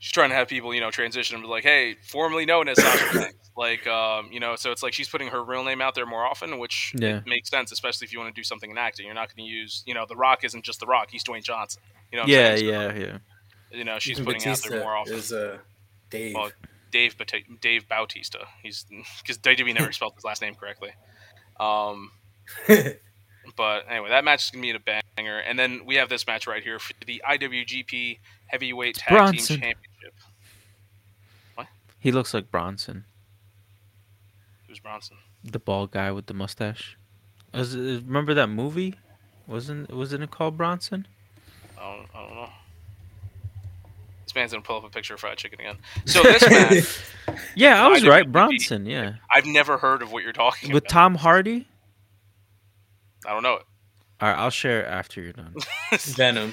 She's 0.00 0.12
trying 0.12 0.28
to 0.30 0.36
have 0.36 0.46
people, 0.46 0.72
you 0.74 0.80
know, 0.80 0.90
transition 0.92 1.34
and 1.34 1.42
be 1.42 1.48
like, 1.48 1.64
"Hey, 1.64 1.96
formerly 2.06 2.44
known 2.46 2.68
as 2.68 2.80
Sasha 2.80 3.06
Banks." 3.18 3.50
Like, 3.56 3.86
um, 3.88 4.30
you 4.30 4.38
know, 4.38 4.54
so 4.54 4.70
it's 4.70 4.82
like 4.82 4.92
she's 4.92 5.08
putting 5.08 5.28
her 5.28 5.42
real 5.42 5.64
name 5.64 5.80
out 5.80 5.94
there 5.96 6.06
more 6.06 6.24
often, 6.24 6.58
which 6.58 6.92
Yeah. 6.96 7.20
makes 7.26 7.48
sense, 7.50 7.72
especially 7.72 8.04
if 8.04 8.12
you 8.12 8.20
want 8.20 8.32
to 8.32 8.38
do 8.38 8.44
something 8.44 8.70
in 8.70 8.78
acting. 8.78 9.06
You're 9.06 9.14
not 9.16 9.34
going 9.34 9.44
to 9.48 9.50
use, 9.52 9.82
you 9.86 9.94
know, 9.94 10.04
The 10.06 10.14
Rock 10.14 10.44
isn't 10.44 10.64
just 10.64 10.78
The 10.78 10.86
Rock; 10.86 11.08
he's 11.10 11.24
Dwayne 11.24 11.42
Johnson. 11.42 11.82
You 12.12 12.18
know, 12.18 12.26
Yeah? 12.26 12.54
So, 12.54 12.62
yeah, 12.62 12.94
yeah. 12.94 13.18
You 13.70 13.84
know, 13.84 13.98
she's 13.98 14.18
Even 14.18 14.24
putting 14.34 14.48
out 14.50 14.58
there 14.62 14.80
more 14.80 14.96
often. 14.96 15.14
Is 15.14 15.32
uh, 15.32 15.58
Dave. 16.10 16.34
Well, 16.34 16.50
Dave 16.90 17.18
Bata- 17.18 17.42
Dave 17.60 17.88
Bautista. 17.88 18.46
He's 18.62 18.86
because 19.20 19.38
WWE 19.38 19.74
never 19.74 19.92
spelled 19.92 20.14
his 20.14 20.24
last 20.24 20.40
name 20.40 20.54
correctly. 20.54 20.90
Um, 21.60 22.10
but 23.56 23.84
anyway, 23.90 24.08
that 24.08 24.24
match 24.24 24.44
is 24.44 24.50
gonna 24.50 24.62
be 24.62 24.70
a 24.70 25.02
banger, 25.16 25.38
and 25.38 25.58
then 25.58 25.82
we 25.84 25.96
have 25.96 26.08
this 26.08 26.26
match 26.26 26.46
right 26.46 26.62
here 26.62 26.78
for 26.78 26.92
the 27.06 27.22
IWGP 27.28 28.18
Heavyweight 28.46 28.94
Tag 28.96 29.16
Bronson. 29.16 29.56
Team 29.56 29.60
Championship. 29.60 30.14
What? 31.56 31.66
He 31.98 32.10
looks 32.10 32.32
like 32.32 32.50
Bronson, 32.50 33.04
Who's 34.66 34.78
Bronson? 34.78 35.18
the 35.44 35.58
bald 35.58 35.90
guy 35.90 36.10
with 36.10 36.26
the 36.26 36.34
mustache. 36.34 36.96
Was 37.52 37.74
it- 37.74 38.04
remember 38.04 38.32
that 38.34 38.48
movie? 38.48 38.94
Wasn't 39.46 39.90
wasn't 39.92 40.24
it 40.24 40.30
called 40.30 40.56
Bronson? 40.56 41.06
I 41.78 41.96
don't, 41.96 42.06
I 42.14 42.26
don't 42.26 42.34
know. 42.34 42.48
This 44.28 44.34
man's 44.34 44.52
gonna 44.52 44.62
pull 44.62 44.76
up 44.76 44.84
a 44.84 44.90
picture 44.90 45.14
of 45.14 45.20
fried 45.20 45.38
chicken 45.38 45.58
again. 45.58 45.78
So 46.04 46.22
this 46.22 46.46
match, 47.26 47.38
Yeah, 47.56 47.82
I 47.82 47.88
was 47.88 48.02
IWGP. 48.02 48.08
right. 48.10 48.30
Bronson. 48.30 48.84
Yeah, 48.84 49.14
I've 49.34 49.46
never 49.46 49.78
heard 49.78 50.02
of 50.02 50.12
what 50.12 50.22
you're 50.22 50.34
talking 50.34 50.70
with 50.70 50.82
about. 50.84 50.90
Tom 50.92 51.14
Hardy. 51.14 51.66
I 53.26 53.30
don't 53.32 53.42
know 53.42 53.54
it. 53.54 53.62
All 54.20 54.28
right, 54.28 54.36
I'll 54.38 54.50
share 54.50 54.82
it 54.82 54.86
after 54.86 55.22
you're 55.22 55.32
done. 55.32 55.54
Venom. 55.98 56.52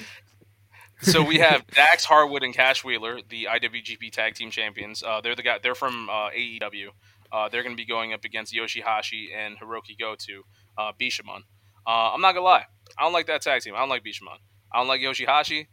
so 1.02 1.22
we 1.22 1.36
have 1.36 1.66
Dax 1.66 2.06
Harwood 2.06 2.42
and 2.42 2.54
Cash 2.54 2.82
Wheeler, 2.82 3.20
the 3.28 3.46
IWGP 3.50 4.10
Tag 4.10 4.34
Team 4.36 4.50
Champions. 4.50 5.02
Uh, 5.02 5.20
they're 5.20 5.34
the 5.36 5.42
guy. 5.42 5.58
They're 5.62 5.74
from 5.74 6.08
uh, 6.08 6.30
AEW. 6.30 6.88
Uh, 7.30 7.50
they're 7.50 7.62
going 7.62 7.76
to 7.76 7.80
be 7.80 7.84
going 7.86 8.14
up 8.14 8.24
against 8.24 8.54
Yoshihashi 8.54 9.26
and 9.36 9.58
Hiroki 9.58 9.98
Goto, 10.00 10.44
uh, 10.78 10.92
Bishamon. 10.98 11.40
Uh, 11.86 12.12
I'm 12.14 12.22
not 12.22 12.32
gonna 12.32 12.44
lie. 12.46 12.64
I 12.98 13.02
don't 13.02 13.12
like 13.12 13.26
that 13.26 13.42
tag 13.42 13.60
team. 13.60 13.74
I 13.74 13.80
don't 13.80 13.90
like 13.90 14.02
Bishamon. 14.02 14.38
I 14.72 14.78
don't 14.78 14.88
like 14.88 15.02
Yoshihashi. 15.02 15.66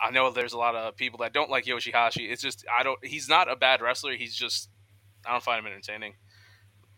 I 0.00 0.10
know 0.10 0.30
there's 0.30 0.52
a 0.52 0.58
lot 0.58 0.74
of 0.74 0.96
people 0.96 1.18
that 1.20 1.32
don't 1.32 1.50
like 1.50 1.64
Yoshihashi. 1.64 2.30
It's 2.30 2.42
just 2.42 2.64
I 2.72 2.82
don't. 2.82 3.04
He's 3.04 3.28
not 3.28 3.50
a 3.50 3.56
bad 3.56 3.80
wrestler. 3.80 4.14
He's 4.14 4.34
just 4.34 4.68
I 5.26 5.32
don't 5.32 5.42
find 5.42 5.58
him 5.58 5.66
entertaining. 5.66 6.14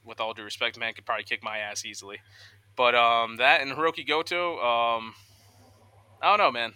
With 0.05 0.21
all 0.21 0.33
due 0.33 0.45
respect, 0.45 0.79
man 0.79 0.95
could 0.95 1.05
probably 1.05 1.25
kick 1.25 1.43
my 1.43 1.59
ass 1.59 1.85
easily. 1.85 2.19
But 2.77 2.95
um, 2.95 3.37
that 3.37 3.61
and 3.61 3.73
Hiroki 3.73 4.07
Goto, 4.07 4.59
um, 4.59 5.15
I 6.23 6.31
don't 6.31 6.39
know, 6.39 6.53
man 6.53 6.73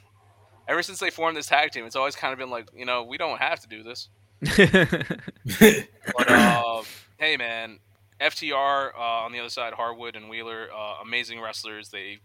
ever 0.68 0.82
since 0.82 0.98
they 0.98 1.10
formed 1.10 1.36
this 1.36 1.46
tag 1.46 1.70
team, 1.70 1.84
it's 1.84 1.96
always 1.96 2.16
kind 2.16 2.32
of 2.32 2.38
been 2.38 2.50
like, 2.50 2.68
you 2.74 2.86
know, 2.86 3.02
we 3.02 3.18
don't 3.18 3.38
have 3.38 3.60
to 3.60 3.68
do 3.68 3.82
this. 3.82 4.08
But 6.16 6.30
uh, 6.30 6.82
hey, 7.18 7.36
man, 7.36 7.78
FTR 8.20 8.90
uh, 8.94 8.98
on 8.98 9.32
the 9.32 9.38
other 9.38 9.48
side, 9.48 9.72
Harwood 9.72 10.16
and 10.16 10.28
Wheeler, 10.28 10.68
uh, 10.76 10.96
amazing 11.02 11.40
wrestlers. 11.40 11.90
They 11.90 12.18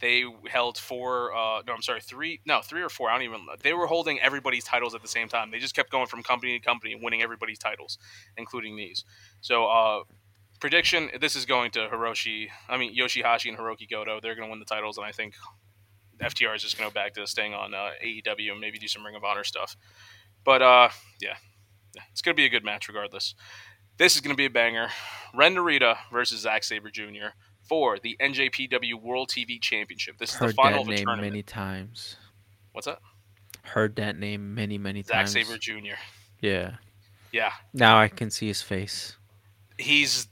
they 0.00 0.24
held 0.48 0.78
four, 0.78 1.34
uh, 1.34 1.62
no, 1.66 1.74
I'm 1.74 1.82
sorry, 1.82 2.00
three, 2.00 2.40
no, 2.46 2.60
three 2.62 2.82
or 2.82 2.88
four. 2.88 3.10
I 3.10 3.14
don't 3.14 3.22
even. 3.24 3.46
They 3.62 3.72
were 3.72 3.86
holding 3.86 4.20
everybody's 4.20 4.64
titles 4.64 4.94
at 4.94 5.02
the 5.02 5.08
same 5.08 5.28
time. 5.28 5.50
They 5.50 5.58
just 5.58 5.74
kept 5.74 5.90
going 5.90 6.06
from 6.06 6.22
company 6.22 6.58
to 6.58 6.64
company 6.64 6.98
winning 7.00 7.22
everybody's 7.22 7.58
titles, 7.58 7.98
including 8.36 8.76
these. 8.76 9.04
So. 9.40 9.66
uh 9.66 10.00
Prediction: 10.58 11.10
This 11.20 11.36
is 11.36 11.44
going 11.44 11.70
to 11.72 11.88
Hiroshi. 11.88 12.48
I 12.68 12.78
mean 12.78 12.96
Yoshihashi 12.98 13.50
and 13.50 13.58
Hiroki 13.58 13.88
Goto. 13.90 14.20
They're 14.22 14.34
going 14.34 14.48
to 14.48 14.50
win 14.50 14.58
the 14.58 14.64
titles, 14.64 14.96
and 14.96 15.06
I 15.06 15.12
think 15.12 15.34
FTR 16.22 16.56
is 16.56 16.62
just 16.62 16.78
going 16.78 16.88
to 16.88 16.94
go 16.94 17.00
back 17.00 17.14
to 17.14 17.26
staying 17.26 17.54
on 17.54 17.74
uh, 17.74 17.90
AEW 18.04 18.52
and 18.52 18.60
maybe 18.60 18.78
do 18.78 18.88
some 18.88 19.04
Ring 19.04 19.16
of 19.16 19.24
Honor 19.24 19.44
stuff. 19.44 19.76
But 20.44 20.62
uh, 20.62 20.88
yeah, 21.20 21.34
yeah, 21.94 22.02
it's 22.12 22.22
going 22.22 22.34
to 22.34 22.40
be 22.40 22.46
a 22.46 22.50
good 22.50 22.64
match 22.64 22.88
regardless. 22.88 23.34
This 23.98 24.14
is 24.14 24.20
going 24.20 24.34
to 24.34 24.36
be 24.36 24.46
a 24.46 24.50
banger. 24.50 24.88
Ren 25.34 25.54
Narita 25.54 25.96
versus 26.12 26.40
Zack 26.40 26.64
Sabre 26.64 26.90
Jr. 26.90 27.34
for 27.68 27.98
the 27.98 28.16
NJPW 28.20 28.94
World 29.00 29.28
TV 29.30 29.60
Championship. 29.60 30.18
This 30.18 30.32
is 30.32 30.38
the 30.38 30.46
Heard 30.46 30.54
final 30.54 30.78
that 30.78 30.82
of 30.82 30.88
a 30.88 30.90
name 30.96 31.04
tournament. 31.06 31.32
many 31.32 31.42
times. 31.42 32.16
What's 32.72 32.86
that? 32.86 33.00
Heard 33.62 33.96
that 33.96 34.18
name 34.18 34.54
many 34.54 34.78
many 34.78 35.02
Zack 35.02 35.16
times. 35.16 35.30
Zack 35.32 35.44
Sabre 35.46 35.58
Jr. 35.58 35.94
Yeah. 36.40 36.74
Yeah, 37.32 37.52
Now 37.74 37.98
I 37.98 38.08
can 38.08 38.30
see 38.30 38.46
his 38.46 38.62
face. 38.62 39.16
he's. 39.78 40.28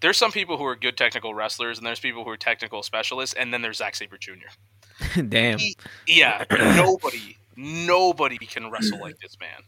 There's 0.00 0.16
some 0.16 0.32
people 0.32 0.56
who 0.56 0.64
are 0.64 0.74
good 0.74 0.96
technical 0.96 1.34
wrestlers, 1.34 1.76
and 1.78 1.86
there's 1.86 2.00
people 2.00 2.24
who 2.24 2.30
are 2.30 2.36
technical 2.36 2.82
specialists, 2.82 3.34
and 3.36 3.52
then 3.52 3.62
there's 3.62 3.76
Zack 3.78 3.94
Sabre 3.94 4.16
Jr. 4.18 5.20
Damn. 5.28 5.58
He- 5.58 5.76
yeah, 6.06 6.44
nobody, 6.50 7.36
nobody 7.56 8.38
can 8.38 8.70
wrestle 8.70 9.00
like 9.00 9.18
this 9.20 9.36
man. 9.38 9.58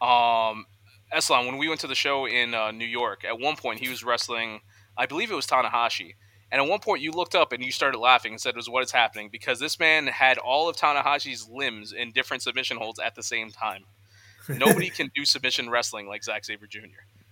Um, 0.00 0.66
Eslam, 1.14 1.46
when 1.46 1.56
we 1.58 1.68
went 1.68 1.80
to 1.80 1.86
the 1.86 1.94
show 1.94 2.26
in 2.26 2.52
uh, 2.54 2.70
New 2.70 2.84
York, 2.86 3.24
at 3.24 3.38
one 3.40 3.56
point 3.56 3.80
he 3.80 3.88
was 3.88 4.04
wrestling, 4.04 4.60
I 4.96 5.06
believe 5.06 5.30
it 5.30 5.34
was 5.34 5.46
Tanahashi, 5.46 6.14
and 6.50 6.60
at 6.62 6.68
one 6.68 6.80
point 6.80 7.02
you 7.02 7.12
looked 7.12 7.34
up 7.34 7.52
and 7.52 7.62
you 7.64 7.72
started 7.72 7.98
laughing 7.98 8.32
and 8.32 8.40
said, 8.40 8.56
"Was 8.56 8.68
what 8.68 8.82
is 8.84 8.90
happening?" 8.92 9.28
Because 9.30 9.58
this 9.60 9.78
man 9.78 10.06
had 10.06 10.38
all 10.38 10.68
of 10.68 10.76
Tanahashi's 10.76 11.48
limbs 11.48 11.92
in 11.92 12.12
different 12.12 12.42
submission 12.42 12.76
holds 12.76 12.98
at 12.98 13.14
the 13.14 13.22
same 13.22 13.50
time. 13.50 13.84
Nobody 14.48 14.90
can 14.90 15.10
do 15.14 15.24
submission 15.24 15.68
wrestling 15.70 16.06
like 16.08 16.22
Zack 16.24 16.44
Sabre 16.44 16.66
Jr. 16.66 16.80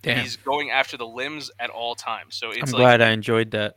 Damn. 0.02 0.20
He's 0.20 0.36
going 0.36 0.70
after 0.70 0.96
the 0.96 1.06
limbs 1.06 1.50
at 1.60 1.70
all 1.70 1.94
times. 1.94 2.34
So 2.36 2.50
it's 2.50 2.72
I'm 2.72 2.78
like, 2.78 2.80
glad 2.80 3.00
I 3.00 3.10
enjoyed 3.10 3.52
that. 3.52 3.76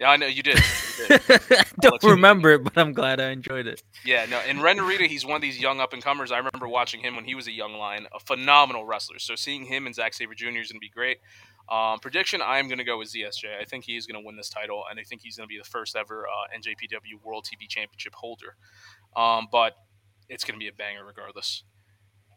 yeah, 0.00 0.10
I 0.10 0.16
know 0.16 0.26
you 0.26 0.42
did. 0.42 0.58
You 0.98 1.06
did. 1.18 1.20
I 1.30 1.64
don't 1.80 1.92
let 1.92 2.02
you- 2.02 2.10
remember 2.10 2.50
it, 2.54 2.64
but 2.64 2.76
I'm 2.76 2.92
glad 2.92 3.20
I 3.20 3.30
enjoyed 3.30 3.66
it. 3.68 3.82
Yeah, 4.04 4.26
no, 4.28 4.38
and 4.38 4.60
Ren 4.60 4.78
Narita, 4.78 5.06
he's 5.06 5.24
one 5.24 5.36
of 5.36 5.42
these 5.42 5.60
young 5.60 5.78
up 5.80 5.92
and 5.92 6.02
comers. 6.02 6.32
I 6.32 6.38
remember 6.38 6.66
watching 6.66 7.00
him 7.00 7.14
when 7.14 7.24
he 7.24 7.36
was 7.36 7.46
a 7.46 7.52
young 7.52 7.74
lion, 7.74 8.08
a 8.12 8.18
phenomenal 8.18 8.84
wrestler. 8.84 9.18
So 9.20 9.36
seeing 9.36 9.64
him 9.66 9.86
and 9.86 9.94
Zack 9.94 10.14
Sabre 10.14 10.34
Jr. 10.34 10.46
is 10.48 10.52
going 10.52 10.64
to 10.74 10.78
be 10.80 10.88
great. 10.88 11.18
Um, 11.70 11.98
prediction: 11.98 12.40
I 12.42 12.58
am 12.58 12.68
going 12.68 12.78
to 12.78 12.84
go 12.84 12.98
with 12.98 13.12
ZSJ. 13.12 13.60
I 13.60 13.64
think 13.64 13.84
he 13.84 13.96
is 13.96 14.06
going 14.06 14.20
to 14.20 14.26
win 14.26 14.36
this 14.36 14.48
title, 14.48 14.84
and 14.90 14.98
I 14.98 15.02
think 15.02 15.22
he's 15.22 15.36
going 15.36 15.48
to 15.48 15.52
be 15.52 15.58
the 15.58 15.68
first 15.68 15.96
ever 15.96 16.26
uh, 16.26 16.56
NJPW 16.56 17.22
World 17.22 17.44
TV 17.44 17.68
Championship 17.68 18.14
holder. 18.14 18.56
Um, 19.16 19.48
but 19.50 19.74
it's 20.28 20.44
going 20.44 20.58
to 20.58 20.62
be 20.62 20.68
a 20.68 20.72
banger 20.72 21.04
regardless. 21.04 21.64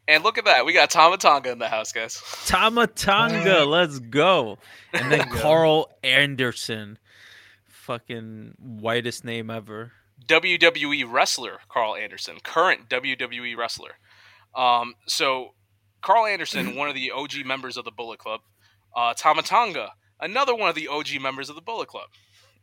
And 0.08 0.24
look 0.24 0.38
at 0.38 0.46
that, 0.46 0.66
we 0.66 0.74
got 0.74 0.90
Tama 0.90 1.18
Tonga 1.18 1.52
in 1.52 1.60
the 1.60 1.70
house, 1.70 1.92
guys. 1.92 2.22
Tama 2.46 2.88
Tonga, 2.88 3.66
let's 3.66 4.00
go. 4.00 4.58
And 4.94 5.12
then 5.12 5.30
Karl 5.30 5.90
Anderson. 6.04 6.98
Fucking 7.68 8.56
whitest 8.60 9.24
name 9.24 9.50
ever. 9.50 9.92
WWE 10.28 11.06
wrestler 11.10 11.60
Karl 11.70 11.96
Anderson, 11.96 12.38
current 12.44 12.90
WWE 12.90 13.58
wrestler. 13.58 13.92
Um, 14.56 14.96
so 15.08 15.54
Karl 16.02 16.26
Anderson, 16.26 16.76
one 16.76 16.90
of 16.90 16.96
the 16.96 17.12
OG 17.12 17.46
members 17.46 17.78
of 17.78 17.86
the 17.86 17.92
Bullet 17.92 18.20
Club. 18.20 18.42
Uh, 18.96 19.14
Tama 19.16 19.42
Tonga, 19.44 19.92
another 20.20 20.56
one 20.56 20.70
of 20.70 20.76
the 20.76 20.88
OG 20.88 21.20
members 21.22 21.50
of 21.50 21.56
the 21.56 21.62
Bullet 21.62 21.88
Club. 21.88 22.10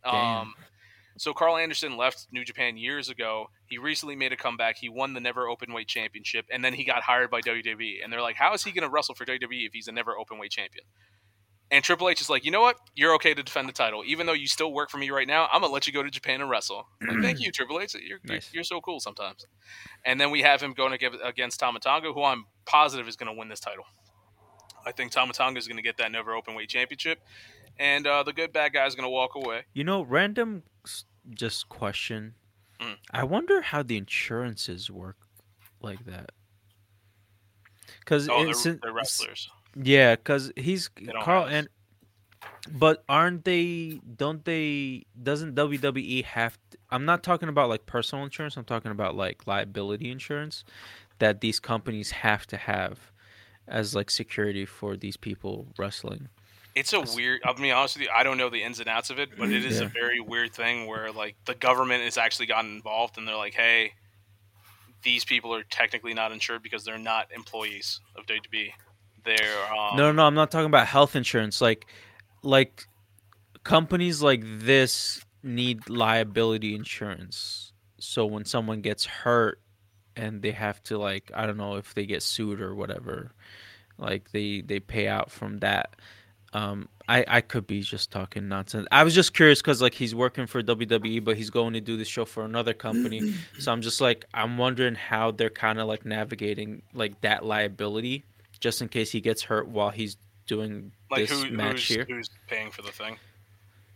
Um, 0.05 0.55
so 1.17 1.33
Karl 1.35 1.57
Anderson 1.57 1.97
left 1.97 2.29
New 2.31 2.45
Japan 2.45 2.77
years 2.77 3.09
ago. 3.09 3.47
He 3.67 3.77
recently 3.79 4.15
made 4.15 4.33
a 4.33 4.37
comeback. 4.37 4.77
He 4.79 4.89
won 4.89 5.15
the 5.15 5.21
Never 5.21 5.47
Openweight 5.47 5.89
Championship, 5.89 6.47
and 6.53 6.65
then 6.65 6.75
he 6.75 6.85
got 6.85 7.03
hired 7.03 7.31
by 7.31 7.41
WWE. 7.41 7.97
And 8.05 8.13
they're 8.13 8.23
like, 8.23 8.37
"How 8.37 8.55
is 8.55 8.63
he 8.63 8.71
going 8.71 8.85
to 8.85 8.89
wrestle 8.89 9.15
for 9.17 9.25
WWE 9.25 9.67
if 9.67 9.73
he's 9.73 9.89
a 9.89 9.93
Never 9.93 10.15
Openweight 10.15 10.51
Champion?" 10.51 10.85
And 11.71 11.85
Triple 11.85 12.09
H 12.09 12.21
is 12.23 12.31
like, 12.31 12.45
"You 12.45 12.51
know 12.51 12.61
what? 12.63 12.77
You're 12.95 13.15
okay 13.17 13.35
to 13.35 13.43
defend 13.43 13.69
the 13.69 13.73
title, 13.75 14.03
even 14.07 14.27
though 14.27 14.33
you 14.33 14.47
still 14.47 14.73
work 14.73 14.89
for 14.91 14.97
me 14.99 15.11
right 15.11 15.27
now. 15.27 15.49
I'm 15.53 15.61
gonna 15.61 15.73
let 15.73 15.87
you 15.87 15.93
go 15.93 16.03
to 16.03 16.11
Japan 16.11 16.41
and 16.41 16.49
wrestle." 16.49 16.87
Like, 17.07 17.21
thank 17.21 17.41
you, 17.41 17.51
Triple 17.51 17.81
H. 17.81 17.95
You're, 17.95 18.03
you're 18.05 18.21
Nice. 18.25 18.51
you're 18.55 18.65
so 18.65 18.81
cool 18.81 19.01
sometimes. 19.01 19.45
And 20.07 20.21
then 20.21 20.31
we 20.31 20.43
have 20.43 20.63
him 20.63 20.73
going 20.73 20.93
ag- 20.95 21.19
against 21.23 21.59
Tama 21.61 21.81
Tonga, 21.81 22.13
who 22.13 22.23
I'm 22.23 22.47
positive 22.65 23.09
is 23.09 23.17
going 23.17 23.31
to 23.35 23.39
win 23.39 23.49
this 23.49 23.61
title. 23.61 23.85
I 24.87 24.93
think 24.93 25.13
Tama 25.13 25.33
Tonga 25.33 25.59
is 25.59 25.67
going 25.67 25.77
to 25.77 25.83
get 25.83 25.97
that 25.99 26.11
Never 26.13 26.35
open 26.35 26.55
weight 26.55 26.69
Championship, 26.69 27.21
and 27.79 28.07
uh, 28.07 28.23
the 28.23 28.33
good 28.33 28.53
bad 28.53 28.73
guy 28.73 28.87
is 28.87 28.95
going 28.95 29.05
to 29.05 29.11
walk 29.11 29.35
away. 29.35 29.63
You 29.75 29.85
know, 29.85 30.03
random 30.03 30.63
just 31.31 31.69
question. 31.69 32.35
Mm. 32.81 32.97
I 33.13 33.25
wonder 33.25 33.61
how 33.61 33.83
the 33.83 33.97
insurances 33.97 34.91
work 34.91 35.17
like 35.81 36.05
that. 36.07 36.31
Because 38.01 38.29
Oh, 38.29 38.45
they're, 38.45 38.75
they're 38.83 38.93
wrestlers. 38.93 39.51
Yeah, 39.75 40.17
because 40.17 40.53
he's 40.57 40.89
Karl 41.23 41.45
have- 41.45 41.53
and. 41.53 41.69
But 42.71 43.03
aren't 43.09 43.45
they? 43.45 44.01
Don't 44.17 44.45
they? 44.45 45.07
Doesn't 45.21 45.55
WWE 45.55 46.25
have? 46.25 46.59
To, 46.71 46.79
I'm 46.91 47.05
not 47.05 47.23
talking 47.23 47.49
about 47.49 47.69
like 47.69 47.87
personal 47.87 48.25
insurance. 48.25 48.57
I'm 48.57 48.65
talking 48.65 48.91
about 48.93 49.17
like 49.17 49.47
liability 49.47 50.11
insurance 50.11 50.65
that 51.19 51.41
these 51.41 51.59
companies 51.59 52.11
have 52.11 52.47
to 52.49 52.57
have 52.57 53.11
as 53.69 53.95
like 53.95 54.11
security 54.11 54.65
for 54.67 54.97
these 54.97 55.17
people 55.17 55.69
wrestling. 55.79 56.29
It's 56.75 56.93
a 56.93 57.01
weird. 57.01 57.41
I'll 57.45 57.55
be 57.55 57.71
honest 57.73 57.97
with 57.97 58.05
you. 58.05 58.11
I 58.15 58.23
don't 58.23 58.39
know 58.39 58.51
the 58.51 58.63
ins 58.63 58.79
and 58.79 58.89
outs 58.89 59.11
of 59.11 59.19
it, 59.19 59.31
but 59.37 59.51
it 59.51 59.65
is 59.65 59.81
Yeah. 59.81 59.87
a 59.87 59.89
very 59.89 60.21
weird 60.21 60.55
thing 60.55 60.87
where 60.87 61.11
like 61.11 61.35
the 61.45 61.55
government 61.55 62.05
has 62.05 62.17
actually 62.17 62.47
gotten 62.47 62.77
involved, 62.77 63.19
and 63.19 63.27
they're 63.27 63.37
like, 63.37 63.55
"Hey, 63.55 63.95
these 65.03 65.25
people 65.25 65.53
are 65.55 65.65
technically 65.65 66.15
not 66.15 66.31
insured 66.33 66.63
because 66.63 66.85
they're 66.85 66.99
not 66.99 67.33
employees 67.33 68.01
of 68.17 68.27
WWE. 68.27 68.73
They're 69.25 69.73
um, 69.73 69.97
no, 69.97 70.13
no, 70.13 70.25
I'm 70.27 70.35
not 70.35 70.51
talking 70.51 70.67
about 70.67 70.87
health 70.87 71.17
insurance. 71.17 71.61
Like, 71.61 71.87
like 72.43 72.85
companies 73.65 74.23
like 74.23 74.43
this 74.45 75.25
need 75.43 75.89
liability 75.89 76.75
insurance. 76.75 77.73
So 77.99 78.25
when 78.27 78.45
someone 78.45 78.81
gets 78.81 79.05
hurt 79.05 79.61
and 80.19 80.43
they 80.43 80.53
have 80.53 80.83
to 80.85 80.99
like 80.99 81.33
I 81.35 81.47
don't 81.47 81.59
know 81.59 81.77
if 81.77 81.95
they 81.95 82.07
get 82.07 82.23
sued 82.23 82.61
or 82.61 82.75
whatever, 82.75 83.33
like 83.99 84.31
they 84.33 84.63
they 84.63 84.81
pay 84.81 85.09
out 85.09 85.31
from 85.33 85.59
that. 85.61 85.97
Um, 86.55 86.89
I 87.09 87.25
I 87.29 87.41
could 87.43 87.67
be 87.67 87.83
just 87.83 88.11
talking 88.11 88.49
nonsense. 88.49 88.87
I 88.93 89.05
was 89.05 89.15
just 89.15 89.35
curious 89.35 89.61
because 89.63 89.83
like 89.83 89.95
he's 89.95 90.15
working 90.15 90.47
for 90.47 90.63
WWE, 90.63 91.25
but 91.25 91.37
he's 91.39 91.51
going 91.51 91.75
to 91.75 91.81
do 91.81 91.97
this 91.97 92.09
show 92.09 92.25
for 92.27 92.45
another 92.45 92.75
company. 92.75 93.23
so 93.59 93.73
I'm 93.73 93.83
just 93.83 94.01
like 94.01 94.27
I'm 94.35 94.59
wondering 94.59 94.95
how 94.97 95.31
they're 95.33 95.51
kind 95.51 95.79
of 95.81 95.89
like 95.89 96.05
navigating 96.07 96.83
like 96.95 97.21
that 97.23 97.45
liability, 97.45 98.25
just 98.61 98.83
in 98.83 98.89
case 98.89 99.11
he 99.13 99.21
gets 99.21 99.43
hurt 99.43 99.69
while 99.69 99.91
he's 99.91 100.17
doing 100.47 100.93
Like 101.11 101.29
this 101.29 101.43
who, 101.43 101.51
match 101.51 101.89
who's 101.89 101.89
here. 101.89 102.09
who's 102.09 102.31
paying 102.49 102.71
for 102.71 102.83
the 102.83 102.93
thing? 102.93 103.19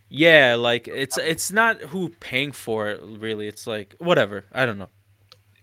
Yeah, 0.09 0.55
like 0.55 0.87
it's 0.87 1.17
it's 1.17 1.51
not 1.51 1.81
who 1.81 2.09
paying 2.09 2.51
for 2.51 2.89
it 2.91 3.01
really. 3.03 3.47
It's 3.47 3.65
like 3.67 3.95
whatever. 3.99 4.45
I 4.53 4.65
don't 4.65 4.77
know. 4.77 4.89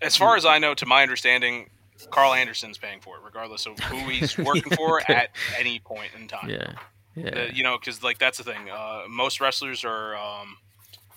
As 0.02 0.16
far 0.16 0.36
as 0.36 0.44
I 0.46 0.58
know, 0.58 0.74
to 0.74 0.86
my 0.86 1.02
understanding, 1.02 1.68
Karl 2.10 2.32
Anderson's 2.32 2.78
paying 2.78 3.00
for 3.00 3.16
it, 3.16 3.22
regardless 3.24 3.66
of 3.66 3.78
who 3.80 3.98
he's 4.08 4.36
working 4.38 4.74
for 4.76 5.00
Yeah. 5.08 5.16
at 5.20 5.30
any 5.58 5.78
point 5.80 6.10
in 6.18 6.26
time. 6.28 6.48
Yeah, 6.48 6.72
yeah. 7.14 7.28
Uh, 7.28 7.48
you 7.52 7.62
know, 7.62 7.78
because 7.78 8.02
like 8.02 8.18
that's 8.18 8.38
the 8.38 8.44
thing. 8.44 8.70
Uh, 8.70 9.02
most 9.08 9.40
wrestlers 9.40 9.84
are 9.84 10.16
um, 10.16 10.56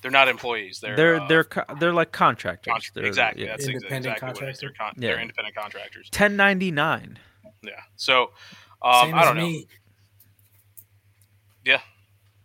they're 0.01 0.11
not 0.11 0.27
employees. 0.27 0.79
They're 0.81 0.95
they're 0.97 1.21
uh, 1.21 1.27
they're 1.27 1.43
co- 1.45 1.75
they're 1.79 1.93
like 1.93 2.11
contractors. 2.11 2.71
con- 2.73 2.81
They're, 2.93 3.05
exactly. 3.05 3.43
yeah. 3.45 3.51
That's 3.51 3.67
Independent 3.67 4.15
exactly 4.17 4.27
what 4.41 4.43
it 4.49 4.51
is. 4.51 4.59
They're, 4.59 4.73
con- 4.77 4.93
Yeah. 4.97 5.09
they're 5.11 5.21
independent 5.21 5.55
contractors. 5.55 6.07
1099. 6.11 7.19
Yeah. 7.63 7.71
So 7.95 8.31
um, 8.81 9.05
Same 9.07 9.15
I 9.15 9.23
don't 9.23 9.37
know, 9.37 9.43
me. 9.45 9.67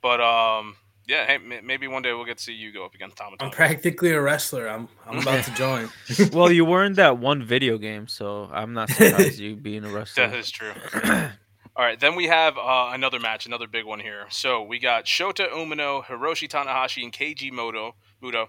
but 0.01 0.20
um, 0.20 0.76
yeah. 1.09 1.27
Hey, 1.27 1.35
m- 1.37 1.67
maybe 1.67 1.89
one 1.89 2.03
day 2.03 2.13
we'll 2.13 2.25
get 2.25 2.39
to 2.39 2.45
see 2.45 2.53
you 2.53 2.73
go 2.73 2.85
up 2.85 2.95
against 2.95 3.17
Tom. 3.17 3.35
I'm 3.41 3.51
practically 3.51 4.13
a 4.13 4.21
wrestler. 4.21 4.69
I'm 4.69 4.89
I'm 5.07 5.19
about 5.19 5.45
to 5.45 5.55
join. 5.55 5.89
well, 6.33 6.53
you 6.53 6.65
were 6.65 6.85
in 6.85 6.93
that 6.95 7.19
one 7.19 7.43
video 7.43 7.79
game, 7.79 8.07
so 8.07 8.49
I'm 8.53 8.75
not 8.75 8.91
surprised 8.91 9.39
you 9.41 9.57
being 9.69 9.85
a 9.85 9.89
That 9.89 9.95
wrestler. 9.95 10.35
is 10.37 10.51
true. 10.51 10.73
All 11.77 11.85
right, 11.85 11.99
then 12.01 12.17
we 12.17 12.27
have 12.27 12.59
uh, 12.59 12.91
another 12.93 13.21
match, 13.21 13.47
another 13.47 13.69
big 13.69 13.85
one 13.85 14.01
here. 14.01 14.27
So 14.31 14.63
we 14.63 14.79
got 14.81 15.05
Shota 15.05 15.49
Umino, 15.51 16.05
Hiroshi 16.05 16.49
Tanahashi, 16.49 17.05
and 17.05 17.13
Keiji 17.13 17.53
Muto, 17.53 17.93
Muto, 18.21 18.47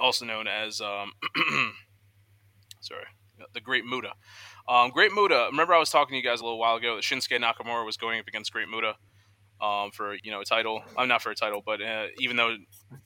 also 0.00 0.24
known 0.24 0.46
as 0.46 0.80
um, 0.80 1.12
sorry, 2.80 3.04
the 3.52 3.60
Great 3.60 3.84
Muta. 3.84 4.12
Um, 4.66 4.90
Great 4.90 5.12
Muta. 5.12 5.48
Remember, 5.50 5.74
I 5.74 5.78
was 5.78 5.90
talking 5.90 6.14
to 6.14 6.16
you 6.16 6.22
guys 6.22 6.40
a 6.40 6.44
little 6.44 6.58
while 6.58 6.76
ago 6.76 6.94
that 6.96 7.02
Shinsuke 7.04 7.38
Nakamura 7.38 7.84
was 7.84 7.96
going 7.96 8.18
up 8.18 8.26
against 8.28 8.52
Great 8.52 8.68
Muta 8.68 8.94
um, 9.62 9.90
for 9.92 10.14
you 10.22 10.30
know 10.30 10.40
a 10.40 10.44
title. 10.44 10.82
I'm 10.98 11.08
not 11.08 11.22
for 11.22 11.30
a 11.30 11.34
title, 11.34 11.62
but 11.64 11.80
uh, 11.80 12.06
even 12.18 12.36
though 12.36 12.56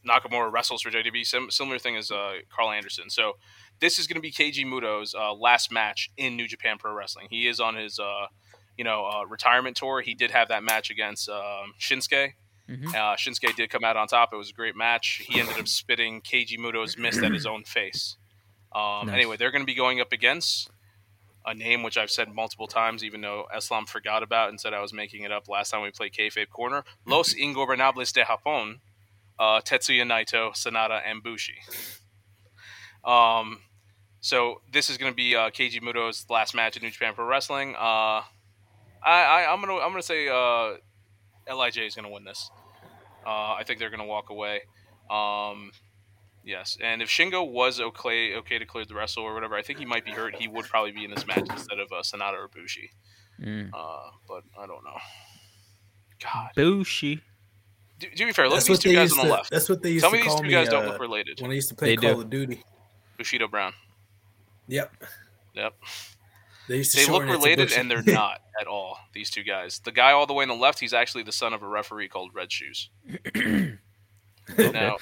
Nakamura 0.09 0.51
wrestles 0.51 0.83
for 0.83 0.91
WWE, 0.91 1.25
sim- 1.27 1.51
similar 1.51 1.79
thing 1.79 1.97
as 1.97 2.11
uh, 2.11 2.35
Karl 2.55 2.71
Anderson. 2.71 3.11
So 3.11 3.35
this 3.81 3.99
is 3.99 4.07
going 4.07 4.17
to 4.17 4.23
be 4.23 4.33
Keiji 4.33 4.65
Muto's 4.67 5.15
uh, 5.15 5.35
last 5.35 5.71
match 5.71 6.11
in 6.17 6.37
New 6.37 6.49
Japan 6.49 6.79
Pro 6.79 6.93
Wrestling. 6.95 7.27
He 7.31 7.47
is 7.47 7.61
on 7.61 7.77
his 7.77 7.99
uh, 7.99 8.27
you 8.77 8.85
know 8.85 9.05
uh, 9.07 9.27
retirement 9.27 9.77
tour. 9.77 10.01
He 10.01 10.15
did 10.15 10.31
have 10.31 10.49
that 10.49 10.63
match 10.63 10.91
against 10.91 11.29
um, 11.29 11.75
Shinsuke. 11.79 12.33
Mhm. 12.69 12.89
Uh, 12.89 13.15
Shinsuke 13.17 13.55
did 13.55 13.71
come 13.71 13.85
out 13.85 13.97
on 13.97 14.09
top. 14.09 14.31
It 14.33 14.37
was 14.37 14.51
a 14.51 14.55
great 14.55 14.75
match. 14.75 15.23
He 15.29 15.39
ended 15.39 15.57
up 15.59 15.69
spitting 15.69 16.21
Keiji 16.21 16.59
Muto's 16.59 16.97
mist 16.99 17.23
at 17.23 17.31
his 17.33 17.47
own 17.47 17.63
face. 17.63 18.17
Um, 18.75 19.07
Nice. 19.07 19.15
Anyway, 19.15 19.37
they're 19.37 19.53
going 19.53 19.63
to 19.63 19.67
be 19.67 19.75
going 19.75 20.01
up 20.01 20.11
against 20.13 20.69
a 21.47 21.55
name 21.55 21.83
which 21.83 21.97
I've 21.97 22.11
said 22.11 22.35
multiple 22.35 22.67
times, 22.67 23.05
even 23.05 23.21
though 23.21 23.47
Islam 23.57 23.87
forgot 23.87 24.23
about 24.23 24.49
and 24.49 24.61
said 24.61 24.75
I 24.75 24.81
was 24.81 24.93
making 24.93 25.23
it 25.23 25.33
up 25.33 25.49
last 25.49 25.71
time 25.71 25.83
we 25.83 25.91
played 25.91 26.13
Kayfabe 26.13 26.49
Corner. 26.49 26.85
Los 27.07 27.35
Ingobernables 27.35 28.13
de 28.13 28.25
Japón, 28.25 28.81
uh, 29.39 29.61
Tetsuya 29.61 30.03
Naito, 30.03 30.53
Sanada, 30.53 31.01
and 31.07 31.23
Bushi. 31.23 31.55
Um, 33.05 33.61
so 34.21 34.61
this 34.73 34.91
is 34.91 34.99
going 34.99 35.13
to 35.13 35.17
be 35.17 35.37
uh, 35.37 35.51
Keiji 35.51 35.81
Muto's 35.81 36.27
last 36.29 36.55
match 36.55 36.77
in 36.77 36.83
New 36.83 36.91
Japan 36.91 37.15
Pro 37.15 37.25
Wrestling. 37.25 37.77
Uh, 37.77 38.23
I, 39.03 39.23
I 39.23 39.53
I'm 39.53 39.61
gonna 39.61 39.75
I'm 39.75 39.91
gonna 39.91 40.03
say 40.03 40.29
uh, 40.29 40.75
Lij 41.55 41.77
is 41.79 41.95
gonna 41.95 42.11
win 42.11 42.25
this. 42.25 42.51
Uh, 43.25 43.55
I 43.55 43.63
think 43.65 43.79
they're 43.79 43.91
gonna 43.91 44.05
walk 44.05 44.31
away. 44.31 44.63
Um, 45.09 45.71
yes, 46.47 46.79
and 46.81 47.03
if 47.03 47.11
Shingo 47.11 47.47
was 47.47 47.79
okay 47.81 48.35
okay 48.37 48.59
to 48.59 48.65
clear 48.65 48.87
the 48.87 48.95
wrestle 48.95 49.25
or 49.25 49.35
whatever, 49.35 49.55
I 49.57 49.63
think 49.63 49.79
he 49.79 49.85
might 49.85 50.05
be 50.07 50.13
hurt. 50.13 50.35
He 50.37 50.49
would 50.49 50.65
probably 50.65 50.93
be 50.93 51.05
in 51.05 51.11
this 51.11 51.27
match 51.27 51.47
instead 51.51 51.79
of 51.79 51.93
uh, 51.93 52.01
Sanada 52.03 52.35
or 52.35 52.49
Bushi. 52.49 52.91
Mm. 53.43 53.69
Uh, 53.75 54.11
but 54.27 54.43
I 54.59 54.67
don't 54.67 54.83
know. 54.85 54.97
God, 56.23 56.51
Bushi. 56.57 57.21
to, 58.01 58.09
to 58.09 58.25
be 58.27 58.33
fair, 58.33 58.47
look 58.47 58.55
at 58.55 58.57
That's 58.57 58.67
these 58.69 58.77
what 58.79 58.81
two 58.81 58.89
they 58.89 58.95
guys 58.95 59.11
used 59.11 59.19
on 59.21 59.27
the 59.27 59.31
to. 59.33 59.37
left. 59.37 59.51
That's 59.51 59.69
what 59.69 59.83
they 59.83 59.91
used 59.91 60.03
Tell 60.05 60.11
to 60.13 60.17
me 60.17 60.23
these 60.23 60.29
call 60.31 60.39
two 60.39 60.45
me 60.45 60.51
guys 60.51 60.69
don't 60.71 60.85
uh, 60.85 60.93
look 60.93 61.01
related. 61.01 61.41
when 61.43 61.51
I 61.51 61.55
used 61.55 61.69
to 61.69 61.75
play 61.75 61.89
They 61.89 61.97
Call 61.97 62.15
do. 62.15 62.21
of 62.23 62.31
Duty. 62.31 62.63
Bushido 63.19 63.47
Brown. 63.49 63.75
Yep. 64.69 64.93
Yep. 65.55 65.75
They 66.69 66.77
used 66.79 66.91
to 66.93 66.97
They 66.97 67.03
look 67.05 67.23
shorten 67.23 67.29
it 67.29 67.33
to 67.33 67.39
related, 67.39 67.73
and 67.75 67.91
they're 67.91 68.03
not 68.07 68.41
at 68.61 68.67
all. 68.67 68.99
These 69.13 69.31
two 69.31 69.43
guys. 69.45 69.81
The 69.85 69.93
guy 69.93 70.13
all 70.13 70.27
the 70.27 70.33
way 70.33 70.43
on 70.43 70.49
the 70.49 70.55
left, 70.55 70.81
he's 70.81 70.93
actually 70.95 71.23
the 71.23 71.33
son 71.33 71.53
of 71.53 71.63
a 71.63 71.69
referee 71.69 72.09
called 72.09 72.31
Red 72.35 72.51
Shoes. 72.51 72.91
Now, 74.59 74.97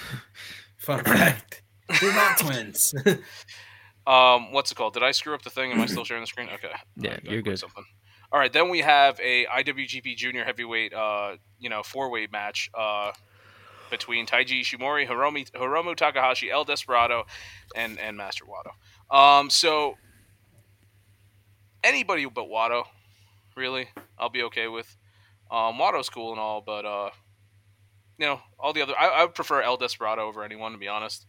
Fun 0.84 1.02
fact. 1.02 1.62
They're 2.00 2.12
not 2.12 2.38
twins. 2.38 2.94
um, 4.06 4.52
what's 4.52 4.70
it 4.70 4.74
called? 4.74 4.94
Did 4.94 5.02
I 5.02 5.12
screw 5.12 5.34
up 5.34 5.42
the 5.42 5.50
thing? 5.50 5.72
Am 5.72 5.80
I 5.80 5.86
still 5.86 6.04
sharing 6.04 6.22
the 6.22 6.26
screen? 6.26 6.48
Okay. 6.54 6.68
Yeah, 6.96 7.10
Alright, 7.10 7.24
you're 7.24 7.42
good. 7.42 7.58
Something. 7.58 7.84
All 8.30 8.38
right, 8.38 8.52
then 8.52 8.68
we 8.68 8.80
have 8.80 9.18
a 9.20 9.46
IWGP 9.46 10.16
Junior 10.16 10.44
Heavyweight, 10.44 10.92
uh, 10.92 11.36
you 11.58 11.70
know, 11.70 11.82
four 11.82 12.10
way 12.10 12.26
match 12.30 12.68
uh, 12.74 13.12
between 13.90 14.26
Taiji 14.26 14.60
Ishimori, 14.60 15.06
Hiromi, 15.06 15.50
Hiromu 15.52 15.96
Takahashi, 15.96 16.50
El 16.50 16.64
Desperado, 16.64 17.24
and 17.76 17.98
and 17.98 18.16
Master 18.16 18.44
Wato. 18.44 19.16
Um, 19.16 19.50
so 19.50 19.96
anybody 21.84 22.26
but 22.26 22.46
Wato, 22.46 22.84
really, 23.56 23.88
I'll 24.18 24.30
be 24.30 24.42
okay 24.44 24.66
with. 24.66 24.96
Um, 25.50 25.78
Wato's 25.78 26.08
cool 26.08 26.32
and 26.32 26.40
all, 26.40 26.60
but 26.60 26.84
uh, 26.84 27.10
you 28.18 28.26
know, 28.26 28.40
all 28.58 28.72
the 28.72 28.82
other, 28.82 28.94
I, 28.98 29.08
I 29.08 29.24
would 29.24 29.34
prefer 29.34 29.62
El 29.62 29.76
Desperado 29.76 30.22
over 30.22 30.42
anyone, 30.44 30.72
to 30.72 30.78
be 30.78 30.88
honest. 30.88 31.26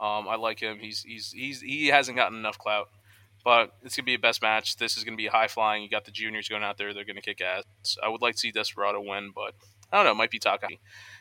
Um, 0.00 0.26
I 0.28 0.36
like 0.36 0.60
him. 0.60 0.78
He's 0.80 1.02
he's 1.02 1.30
he's 1.32 1.60
he 1.60 1.88
hasn't 1.88 2.16
gotten 2.16 2.38
enough 2.38 2.56
clout, 2.58 2.88
but 3.44 3.72
it's 3.82 3.96
gonna 3.96 4.06
be 4.06 4.14
a 4.14 4.18
best 4.18 4.40
match. 4.40 4.76
This 4.76 4.96
is 4.96 5.04
gonna 5.04 5.16
be 5.16 5.26
high 5.26 5.48
flying. 5.48 5.82
You 5.82 5.90
got 5.90 6.06
the 6.06 6.10
juniors 6.10 6.48
going 6.48 6.62
out 6.62 6.78
there. 6.78 6.94
They're 6.94 7.04
gonna 7.04 7.20
kick 7.20 7.40
ass. 7.42 7.64
I 8.02 8.08
would 8.08 8.22
like 8.22 8.34
to 8.34 8.40
see 8.40 8.50
Desperado 8.50 9.00
win, 9.00 9.30
but 9.34 9.54
I 9.92 9.96
don't 9.96 10.06
know. 10.06 10.12
It 10.12 10.16
might 10.16 10.30
be 10.30 10.38
Takahashi. 10.38 10.80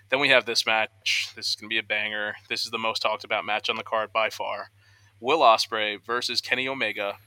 Then 0.10 0.20
we 0.22 0.30
have 0.30 0.46
this 0.46 0.66
match. 0.66 1.32
This 1.36 1.50
is 1.50 1.56
gonna 1.56 1.68
be 1.68 1.78
a 1.78 1.84
banger. 1.84 2.36
This 2.48 2.64
is 2.64 2.72
the 2.72 2.78
most 2.78 3.02
talked 3.02 3.26
about 3.26 3.46
match 3.46 3.70
on 3.70 3.76
the 3.76 3.84
card 3.84 4.14
by 4.14 4.30
far. 4.30 4.70
Will 5.20 5.40
Ospreay 5.40 6.02
versus 6.02 6.40
Kenny 6.40 6.66
Omega 6.68 7.18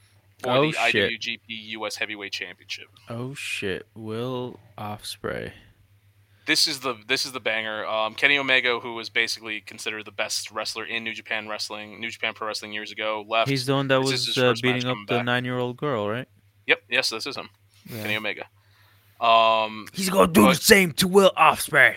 for 0.41 0.49
Oh, 0.49 0.61
the 0.71 0.71
shit. 0.89 1.11
IWGP 1.21 1.39
US 1.77 1.97
Heavyweight 1.97 2.31
Championship. 2.33 2.87
Oh 3.09 3.35
shit. 3.35 3.85
Will 3.93 4.59
Ospreay. 4.75 5.51
This 6.45 6.67
is 6.67 6.81
the 6.81 6.95
this 7.07 7.25
is 7.25 7.31
the 7.31 7.39
banger. 7.39 7.85
Um, 7.85 8.15
Kenny 8.15 8.37
Omega, 8.37 8.79
who 8.79 8.95
was 8.95 9.09
basically 9.09 9.61
considered 9.61 10.03
the 10.05 10.11
best 10.11 10.51
wrestler 10.51 10.83
in 10.85 11.03
New 11.03 11.13
Japan 11.13 11.47
Wrestling, 11.47 11.99
New 12.01 12.09
Japan 12.09 12.33
Pro 12.33 12.47
Wrestling 12.47 12.73
years 12.73 12.91
ago, 12.91 13.23
left. 13.27 13.49
He's 13.49 13.65
the 13.65 13.73
one 13.73 13.87
that 13.87 14.01
This 14.01 14.27
was 14.27 14.37
uh, 14.37 14.53
beating 14.61 14.85
up 14.85 14.97
the 15.07 15.23
nine-year-old 15.23 15.77
girl, 15.77 16.09
right? 16.09 16.27
Yep, 16.67 16.79
yes, 16.89 17.09
this 17.09 17.25
is 17.25 17.37
him, 17.37 17.49
Kenny 17.89 18.15
Omega. 18.17 18.45
Um, 19.21 19.87
He's 19.93 20.09
gonna 20.09 20.31
do 20.31 20.43
But- 20.45 20.55
the 20.57 20.61
same 20.61 20.91
to 20.93 21.07
Will 21.07 21.31
Ospreay. 21.37 21.95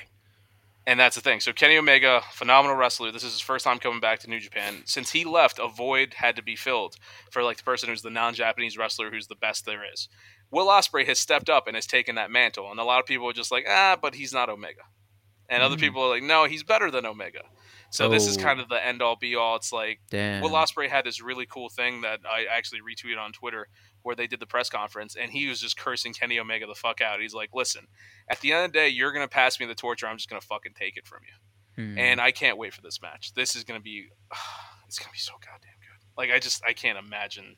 and 0.87 1.01
that's 1.01 1.17
the 1.17 1.23
thing. 1.23 1.41
So 1.41 1.53
Kenny 1.53 1.77
Omega, 1.77 2.21
phenomenal 2.33 2.77
wrestler. 2.77 3.11
This 3.11 3.25
is 3.25 3.33
his 3.33 3.41
first 3.41 3.65
time 3.65 3.81
coming 3.81 3.99
back 3.99 4.21
to 4.21 4.31
New 4.31 4.39
Japan. 4.39 4.83
Since 4.85 5.11
he 5.11 5.25
left, 5.25 5.59
a 5.59 5.67
void 5.67 6.15
had 6.15 6.37
to 6.37 6.43
be 6.43 6.55
filled 6.55 6.95
for 7.33 7.43
like 7.43 7.57
the 7.57 7.65
person 7.65 7.89
who's 7.89 8.03
the 8.03 8.11
non-Japanese 8.11 8.79
wrestler 8.79 9.11
who's 9.11 9.27
the 9.27 9.35
best 9.35 9.67
there 9.67 9.83
is. 9.93 10.09
Will 10.51 10.67
Ospreay 10.69 11.07
has 11.07 11.19
stepped 11.19 11.51
up 11.51 11.67
and 11.67 11.75
has 11.77 11.87
taken 11.87 12.15
that 12.17 12.31
mantle, 12.31 12.71
and 12.71 12.79
a 12.81 12.85
lot 12.85 13.01
of 13.01 13.07
people 13.07 13.29
are 13.29 13.33
just 13.33 13.51
like, 13.51 13.65
ah, 13.69 13.97
but 14.01 14.15
he's 14.15 14.33
not 14.33 14.49
Omega, 14.49 14.83
and 15.49 15.63
other 15.63 15.77
Mm. 15.77 15.81
people 15.81 16.03
are 16.03 16.09
like, 16.09 16.23
no, 16.23 16.45
he's 16.45 16.63
better 16.63 16.91
than 16.91 17.05
Omega. 17.07 17.43
So 17.91 18.09
this 18.09 18.27
is 18.27 18.37
Oh. 18.37 18.43
kind 18.43 18.61
of 18.61 18.69
the 18.69 18.85
end 18.85 19.01
all 19.01 19.15
be 19.17 19.37
all. 19.37 19.55
It's 19.57 19.73
like 19.73 20.01
Damn. 20.11 20.43
Will 20.43 20.51
Ospreay 20.51 20.89
had 20.89 21.05
this 21.05 21.21
really 21.21 21.47
cool 21.47 21.69
thing 21.69 22.01
that 22.01 22.21
I 22.29 22.45
actually 22.47 22.81
retweeted 22.81 23.17
on 23.19 23.33
Twitter 23.33 23.69
where 24.03 24.17
they 24.17 24.27
did 24.27 24.41
the 24.41 24.47
press 24.47 24.69
conference 24.69 25.15
and 25.15 25.31
he 25.31 25.47
was 25.47 25.61
just 25.61 25.77
cursing 25.79 26.13
Kenny 26.13 26.39
Omega 26.41 26.67
the 26.67 26.75
fuck 26.75 27.01
out. 27.01 27.21
He's 27.21 27.33
like, 27.33 27.51
"Listen, 27.55 27.87
at 28.29 28.41
the 28.41 28.53
end 28.53 28.67
of 28.67 28.73
the 28.73 28.79
day, 28.79 28.89
you're 28.89 29.13
gonna 29.13 29.29
pass 29.29 29.59
me 29.61 29.67
the 29.67 29.75
torch, 29.77 30.03
or 30.03 30.09
I'm 30.09 30.17
just 30.17 30.29
gonna 30.29 30.41
fucking 30.41 30.75
take 30.75 30.97
it 30.97 31.07
from 31.07 31.21
you." 31.25 31.85
Hmm. 31.85 31.97
And 31.99 32.21
I 32.21 32.33
can't 32.33 32.59
wait 32.59 32.75
for 32.75 32.83
this 32.83 33.01
match. 33.01 33.33
This 33.35 33.55
is 33.55 33.63
gonna 33.63 33.81
be, 33.81 34.09
it's 34.89 34.99
gonna 34.99 35.13
be 35.13 35.19
so 35.19 35.35
goddamn 35.35 35.79
good. 35.81 36.07
Like 36.17 36.31
I 36.33 36.41
just 36.41 36.65
I 36.65 36.73
can't 36.73 36.99
imagine. 36.99 37.57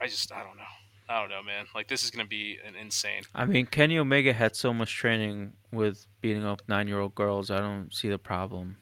I 0.00 0.06
just 0.06 0.32
I 0.32 0.42
don't 0.42 0.56
know. 0.56 0.62
I 1.08 1.20
don't 1.20 1.30
know, 1.30 1.42
man. 1.42 1.66
Like 1.74 1.88
this 1.88 2.04
is 2.04 2.10
gonna 2.10 2.26
be 2.26 2.58
an 2.66 2.74
insane. 2.74 3.22
I 3.34 3.44
mean, 3.44 3.66
Kenny 3.66 3.98
Omega 3.98 4.32
had 4.32 4.56
so 4.56 4.72
much 4.72 4.94
training 4.94 5.52
with 5.72 6.06
beating 6.20 6.44
up 6.44 6.62
nine-year-old 6.68 7.14
girls. 7.14 7.50
I 7.50 7.58
don't 7.60 7.94
see 7.94 8.08
the 8.08 8.18
problem 8.18 8.76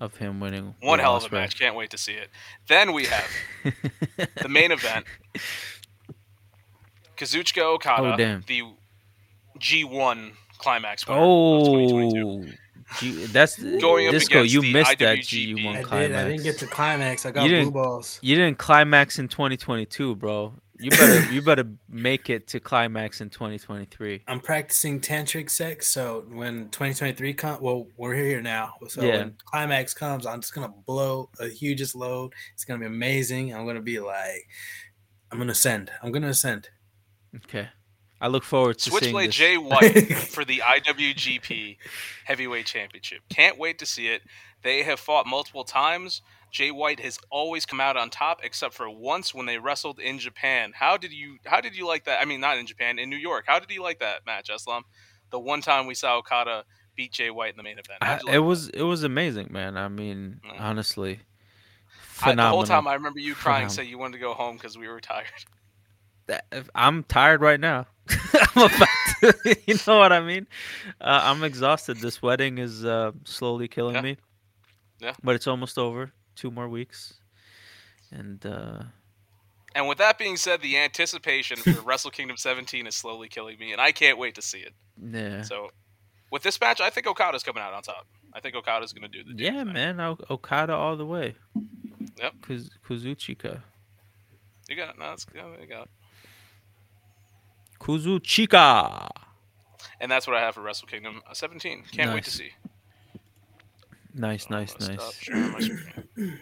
of 0.00 0.16
him 0.16 0.40
winning. 0.40 0.74
One 0.80 0.98
hell 0.98 1.16
of 1.16 1.30
a 1.30 1.34
match. 1.34 1.58
Can't 1.58 1.74
wait 1.74 1.90
to 1.90 1.98
see 1.98 2.12
it. 2.12 2.30
Then 2.68 2.92
we 2.92 3.06
have 3.06 3.30
the 4.42 4.48
main 4.48 4.70
event. 4.72 5.06
Kazuchika 7.16 7.62
oh, 7.62 7.74
Okada, 7.74 8.14
Oh, 8.14 8.40
the 8.46 8.62
G1 9.58 10.32
climax 10.58 11.06
winner 11.06 11.20
of 11.20 11.66
2022. 11.66 12.26
Oh, 12.26 12.44
G, 13.00 13.26
that's 13.26 13.62
Going 13.80 14.06
up 14.08 14.12
Disco. 14.12 14.38
against 14.40 14.54
You 14.54 14.60
the 14.62 14.72
missed 14.72 14.98
that 14.98 15.18
IWGP. 15.18 15.56
G1 15.64 15.76
I 15.76 15.82
climax. 15.82 16.08
did. 16.08 16.16
I 16.16 16.28
didn't 16.28 16.42
get 16.42 16.58
to 16.58 16.66
climax. 16.66 17.26
I 17.26 17.30
got 17.30 17.42
You 17.44 17.48
blue 17.50 17.58
didn't- 17.58 17.72
balls. 17.74 18.18
You 18.22 18.36
didn't 18.36 18.58
climax 18.58 19.18
in 19.18 19.28
2022, 19.28 20.16
bro. 20.16 20.54
You 20.80 20.90
better 20.90 21.32
you 21.32 21.42
better 21.42 21.64
make 21.88 22.30
it 22.30 22.46
to 22.48 22.60
climax 22.60 23.20
in 23.20 23.30
2023. 23.30 24.22
I'm 24.28 24.38
practicing 24.40 25.00
tantric 25.00 25.50
sex, 25.50 25.88
so 25.88 26.24
when 26.30 26.68
2023 26.70 27.34
comes, 27.34 27.60
well, 27.60 27.88
we're 27.96 28.14
here 28.14 28.40
now. 28.40 28.74
So 28.88 29.02
Yeah. 29.02 29.18
when 29.18 29.36
climax 29.44 29.92
comes, 29.92 30.24
I'm 30.24 30.40
just 30.40 30.54
gonna 30.54 30.72
blow 30.86 31.30
a 31.40 31.48
hugest 31.48 31.94
load. 31.96 32.32
It's 32.54 32.64
gonna 32.64 32.78
be 32.80 32.86
amazing. 32.86 33.52
I'm 33.54 33.66
gonna 33.66 33.80
be 33.82 33.98
like, 33.98 34.46
I'm 35.32 35.38
gonna 35.38 35.50
ascend. 35.52 35.90
I'm 36.02 36.12
gonna 36.12 36.28
ascend. 36.28 36.68
Okay. 37.36 37.68
I 38.20 38.28
look 38.28 38.42
forward 38.44 38.78
to 38.78 38.90
seeing 38.90 38.98
Switchblade 39.00 39.28
this. 39.28 39.34
Jay 39.36 39.56
White 39.58 40.12
for 40.14 40.44
the 40.44 40.58
IWGP 40.58 41.76
Heavyweight 42.24 42.66
Championship. 42.66 43.20
Can't 43.28 43.58
wait 43.58 43.78
to 43.78 43.86
see 43.86 44.08
it. 44.08 44.22
They 44.62 44.82
have 44.82 44.98
fought 44.98 45.26
multiple 45.26 45.64
times. 45.64 46.20
Jay 46.50 46.70
White 46.70 46.98
has 47.00 47.18
always 47.30 47.64
come 47.66 47.80
out 47.80 47.96
on 47.96 48.08
top, 48.10 48.40
except 48.42 48.74
for 48.74 48.88
once 48.90 49.34
when 49.34 49.46
they 49.46 49.58
wrestled 49.58 50.00
in 50.00 50.18
Japan. 50.18 50.72
How 50.74 50.96
did 50.96 51.12
you? 51.12 51.36
How 51.44 51.60
did 51.60 51.76
you 51.76 51.86
like 51.86 52.04
that? 52.04 52.20
I 52.20 52.24
mean, 52.24 52.40
not 52.40 52.58
in 52.58 52.66
Japan, 52.66 52.98
in 52.98 53.10
New 53.10 53.16
York. 53.18 53.44
How 53.46 53.58
did 53.58 53.70
you 53.70 53.82
like 53.82 53.98
that 54.00 54.24
match, 54.26 54.50
Islam? 54.50 54.84
The 55.30 55.38
one 55.38 55.60
time 55.60 55.86
we 55.86 55.94
saw 55.94 56.16
Okada 56.16 56.64
beat 56.96 57.12
Jay 57.12 57.30
White 57.30 57.50
in 57.50 57.56
the 57.58 57.62
main 57.62 57.78
event. 57.78 57.98
I- 58.00 58.14
like 58.14 58.22
it 58.22 58.26
that? 58.32 58.42
was 58.42 58.68
it 58.70 58.82
was 58.82 59.04
amazing, 59.04 59.48
man. 59.52 59.76
I 59.76 59.88
mean, 59.88 60.40
Yeah. 60.44 60.52
honestly, 60.58 61.20
I, 62.22 62.34
the 62.34 62.42
whole 62.48 62.64
time 62.64 62.88
I 62.88 62.94
remember 62.94 63.20
you 63.20 63.34
crying, 63.34 63.68
Phenomenal. 63.68 63.74
saying 63.74 63.88
you 63.90 63.98
wanted 63.98 64.14
to 64.14 64.18
go 64.20 64.32
home 64.34 64.56
because 64.56 64.76
we 64.76 64.88
were 64.88 65.00
tired. 65.00 65.26
That- 66.26 66.46
I'm 66.74 67.04
tired 67.04 67.40
right 67.42 67.60
now. 67.60 67.86
I'm 68.56 68.66
about 68.66 68.88
to, 69.20 69.56
you 69.66 69.74
know 69.86 69.98
what 69.98 70.12
I 70.12 70.20
mean? 70.20 70.46
Uh, 71.00 71.20
I'm 71.24 71.42
exhausted. 71.44 71.98
This 71.98 72.22
wedding 72.22 72.58
is 72.58 72.84
uh, 72.84 73.12
slowly 73.24 73.68
killing 73.68 73.96
Yeah. 73.96 74.02
me. 74.02 74.16
Yeah. 75.00 75.14
But 75.22 75.34
it's 75.36 75.46
almost 75.46 75.78
over. 75.78 76.12
Two 76.34 76.50
more 76.50 76.68
weeks. 76.68 77.14
And 78.10 78.44
uh, 78.46 78.82
And 79.74 79.86
with 79.88 79.98
that 79.98 80.18
being 80.18 80.36
said, 80.36 80.62
the 80.62 80.76
anticipation 80.78 81.56
for 81.58 81.80
Wrestle 81.84 82.10
Kingdom 82.10 82.36
17 82.36 82.86
is 82.86 82.96
slowly 82.96 83.28
killing 83.28 83.58
me, 83.58 83.72
and 83.72 83.80
I 83.80 83.92
can't 83.92 84.18
wait 84.18 84.34
to 84.36 84.42
see 84.42 84.58
it. 84.58 84.72
yeah. 85.00 85.42
So, 85.42 85.70
with 86.30 86.42
this 86.42 86.60
match, 86.60 86.80
I 86.80 86.90
think 86.90 87.06
Okada's 87.06 87.42
coming 87.42 87.62
out 87.62 87.72
on 87.72 87.82
top. 87.82 88.06
I 88.34 88.40
think 88.40 88.54
Okada's 88.54 88.92
going 88.92 89.10
to 89.10 89.22
do 89.22 89.24
the 89.34 89.42
Yeah, 89.42 89.64
man. 89.64 90.00
O- 90.00 90.18
Okada 90.30 90.74
all 90.74 90.96
the 90.96 91.06
way. 91.06 91.34
Yep. 92.18 92.34
Kuz- 92.42 92.70
Kazuchika. 92.86 93.62
You 94.68 94.76
got 94.76 94.90
it. 94.90 94.98
No, 94.98 95.06
that's 95.06 95.26
yeah, 95.34 95.46
you 95.60 95.66
got 95.66 95.84
it. 95.84 95.90
Kazuchika. 97.80 99.08
And 100.00 100.10
that's 100.10 100.26
what 100.26 100.36
I 100.36 100.40
have 100.40 100.54
for 100.54 100.62
Wrestle 100.62 100.88
Kingdom 100.88 101.22
uh, 101.28 101.34
17. 101.34 101.84
Can't 101.92 102.14
wait 102.14 102.24
to 102.24 102.30
see. 102.30 102.50
Nice, 104.14 104.46
I'm 104.50 104.56
nice, 104.56 104.78
nice. 104.80 105.30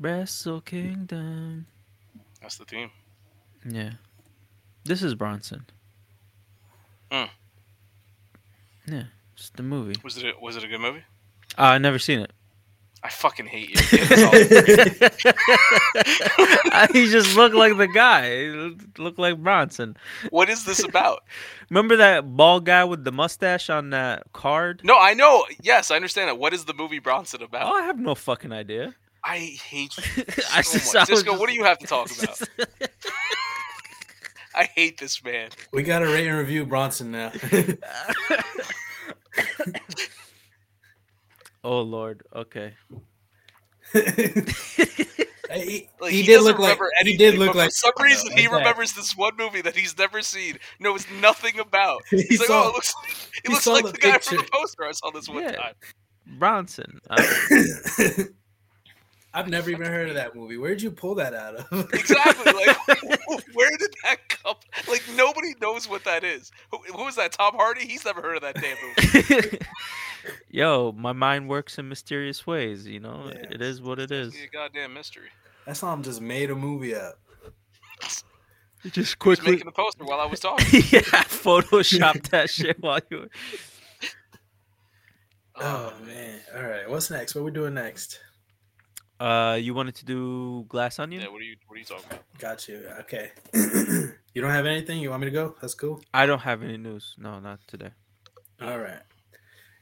Wrestle 0.00 0.60
Kingdom. 0.60 1.66
That's 2.40 2.56
the 2.56 2.64
theme. 2.64 2.90
Yeah. 3.68 3.92
This 4.84 5.02
is 5.02 5.14
Bronson. 5.14 5.66
Mm. 7.10 7.28
Yeah, 8.86 9.02
it's 9.34 9.50
the 9.50 9.62
movie. 9.62 9.96
Was 10.02 10.16
it 10.16 10.24
a, 10.24 10.32
was 10.40 10.56
it 10.56 10.64
a 10.64 10.68
good 10.68 10.80
movie? 10.80 11.04
Uh, 11.58 11.62
I 11.62 11.78
never 11.78 11.98
seen 11.98 12.20
it. 12.20 12.32
I 13.02 13.08
fucking 13.10 13.46
hate 13.46 13.70
you. 13.70 13.76
He 16.92 17.10
just 17.10 17.36
looked 17.36 17.54
like 17.54 17.76
the 17.76 17.86
guy. 17.86 18.30
He 18.44 18.76
looked 18.98 19.18
like 19.18 19.38
Bronson. 19.42 19.96
what 20.30 20.48
is 20.50 20.64
this 20.64 20.82
about? 20.82 21.22
Remember 21.70 21.96
that 21.96 22.36
bald 22.36 22.64
guy 22.66 22.84
with 22.84 23.04
the 23.04 23.12
mustache 23.12 23.70
on 23.70 23.90
that 23.90 24.24
card? 24.32 24.80
No, 24.84 24.98
I 24.98 25.14
know. 25.14 25.44
Yes, 25.62 25.90
I 25.90 25.96
understand 25.96 26.30
it. 26.30 26.38
What 26.38 26.52
is 26.54 26.64
the 26.64 26.74
movie 26.74 26.98
Bronson 26.98 27.42
about? 27.42 27.66
Oh, 27.66 27.72
I 27.76 27.82
have 27.82 27.98
no 27.98 28.14
fucking 28.14 28.52
idea. 28.52 28.94
I 29.24 29.38
hate 29.38 29.96
you 29.96 30.24
I 30.52 30.62
just- 30.62 30.94
much. 30.94 31.02
I 31.02 31.04
Cisco, 31.04 31.30
just- 31.30 31.40
what 31.40 31.48
do 31.48 31.54
you 31.54 31.64
have 31.64 31.78
to 31.78 31.86
talk 31.86 32.10
about? 32.22 32.40
I 34.54 34.64
hate 34.74 34.98
this 34.98 35.22
man. 35.22 35.50
we 35.72 35.82
got 35.82 36.00
to 36.00 36.06
rate 36.06 36.26
and 36.26 36.38
review 36.38 36.66
Bronson 36.66 37.10
now. 37.12 37.32
Oh 41.64 41.80
Lord. 41.82 42.22
Okay. 42.34 42.74
he, 43.92 44.02
Like, 45.50 46.12
he 46.12 46.18
he, 46.20 46.22
did 46.26 46.34
doesn't 46.36 46.44
look 46.44 46.58
like 46.58 46.78
remember 46.78 46.90
he 46.98 47.08
anything, 47.12 47.18
did 47.30 47.38
look 47.38 47.54
like 47.54 47.68
for 47.68 47.70
some 47.70 47.92
reason 48.02 48.36
he 48.36 48.42
that. 48.46 48.52
remembers 48.52 48.92
this 48.92 49.16
one 49.16 49.34
movie 49.38 49.62
that 49.62 49.74
he's 49.74 49.96
never 49.96 50.20
seen, 50.20 50.58
knows 50.78 51.06
nothing 51.22 51.58
about. 51.58 52.02
He 52.10 52.22
He's 52.22 52.38
like, 52.40 52.48
saw- 52.48 52.64
oh, 52.66 52.68
it 52.68 52.74
looks, 52.74 52.94
it 53.02 53.30
he 53.46 53.52
looks 53.54 53.66
like 53.66 53.86
the 53.86 53.92
the, 53.92 53.98
guy 53.98 54.18
from 54.18 54.36
the 54.38 54.48
poster 54.52 54.84
I 54.84 54.92
saw 54.92 55.10
this 55.10 55.26
one 55.26 55.44
Yeah. 55.44 55.52
time. 55.52 55.74
Bronson. 56.38 56.98
Uh, 57.08 57.22
I've 59.34 59.48
never 59.48 59.68
even 59.70 59.86
heard 59.86 60.08
of 60.08 60.14
that 60.14 60.34
movie. 60.34 60.56
Where'd 60.56 60.80
you 60.80 60.90
pull 60.90 61.14
that 61.16 61.34
out 61.34 61.54
of? 61.56 61.88
Exactly. 61.92 62.52
Like, 62.52 62.76
where 63.54 63.70
did 63.76 63.94
that 64.02 64.16
come? 64.28 64.56
Like, 64.88 65.02
nobody 65.14 65.54
knows 65.60 65.88
what 65.88 66.02
that 66.04 66.24
is. 66.24 66.50
Who, 66.70 66.78
who 66.94 67.04
was 67.04 67.16
that? 67.16 67.32
Tom 67.32 67.54
Hardy? 67.54 67.86
He's 67.86 68.04
never 68.04 68.22
heard 68.22 68.36
of 68.36 68.42
that 68.42 68.54
damn 68.54 68.76
movie. 68.82 69.58
Yo, 70.50 70.92
my 70.96 71.12
mind 71.12 71.48
works 71.48 71.78
in 71.78 71.88
mysterious 71.88 72.46
ways. 72.46 72.86
You 72.86 73.00
know, 73.00 73.24
Yeah. 73.28 73.44
it 73.50 73.60
is 73.62 73.80
what 73.82 73.98
it 73.98 74.10
is. 74.10 74.34
It's 74.34 74.44
a 74.44 74.48
goddamn 74.48 74.94
mystery. 74.94 75.28
That's 75.66 75.80
how 75.82 75.88
I'm 75.88 76.02
just 76.02 76.20
made 76.22 76.50
a 76.50 76.56
movie 76.56 76.94
up. 76.94 77.18
Just 78.00 78.24
He 78.94 79.00
was 79.00 79.14
quickly. 79.14 79.52
making 79.52 79.66
the 79.66 79.72
poster 79.72 80.04
while 80.04 80.20
I 80.20 80.26
was 80.26 80.40
talking. 80.40 80.66
yeah, 80.90 81.00
Photoshop 81.00 82.28
that 82.30 82.48
shit 82.48 82.80
while 82.80 83.00
you. 83.10 83.18
were- 83.18 83.28
oh, 85.56 85.92
oh 86.00 86.04
man! 86.06 86.40
All 86.56 86.62
right, 86.62 86.88
what's 86.88 87.10
next? 87.10 87.34
What 87.34 87.44
we 87.44 87.50
doing 87.50 87.74
next? 87.74 88.20
Uh, 89.20 89.58
you 89.60 89.74
wanted 89.74 89.96
to 89.96 90.04
do 90.04 90.64
glass 90.68 90.98
onion? 90.98 91.22
Yeah, 91.22 91.28
what 91.28 91.40
are 91.40 91.44
you 91.44 91.56
what 91.66 91.74
are 91.74 91.78
you 91.78 91.84
talking 91.84 92.04
about? 92.06 92.24
Got 92.38 92.68
you. 92.68 92.88
Okay. 93.00 93.32
you 93.54 94.40
don't 94.42 94.50
have 94.50 94.66
anything? 94.66 95.00
You 95.00 95.10
want 95.10 95.22
me 95.22 95.26
to 95.26 95.32
go? 95.32 95.56
That's 95.60 95.74
cool. 95.74 96.00
I 96.14 96.26
don't 96.26 96.40
have 96.40 96.62
any 96.62 96.76
news. 96.76 97.14
No, 97.18 97.40
not 97.40 97.60
today. 97.66 97.90
All 98.60 98.78
right. 98.78 99.00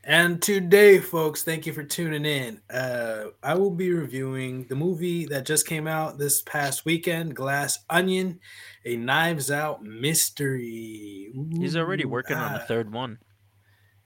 And 0.08 0.40
today, 0.40 1.00
folks, 1.00 1.42
thank 1.42 1.66
you 1.66 1.72
for 1.72 1.82
tuning 1.82 2.24
in. 2.24 2.60
Uh, 2.70 3.30
I 3.42 3.54
will 3.54 3.72
be 3.72 3.90
reviewing 3.90 4.64
the 4.68 4.76
movie 4.76 5.26
that 5.26 5.44
just 5.44 5.66
came 5.66 5.88
out 5.88 6.16
this 6.16 6.42
past 6.42 6.84
weekend, 6.84 7.34
Glass 7.34 7.80
Onion, 7.90 8.38
a 8.84 8.96
Knives 8.96 9.50
Out 9.50 9.82
mystery. 9.82 11.32
He's 11.58 11.76
already 11.76 12.04
Ooh, 12.04 12.08
working 12.08 12.36
on 12.36 12.52
the 12.52 12.60
third 12.60 12.92
one. 12.92 13.18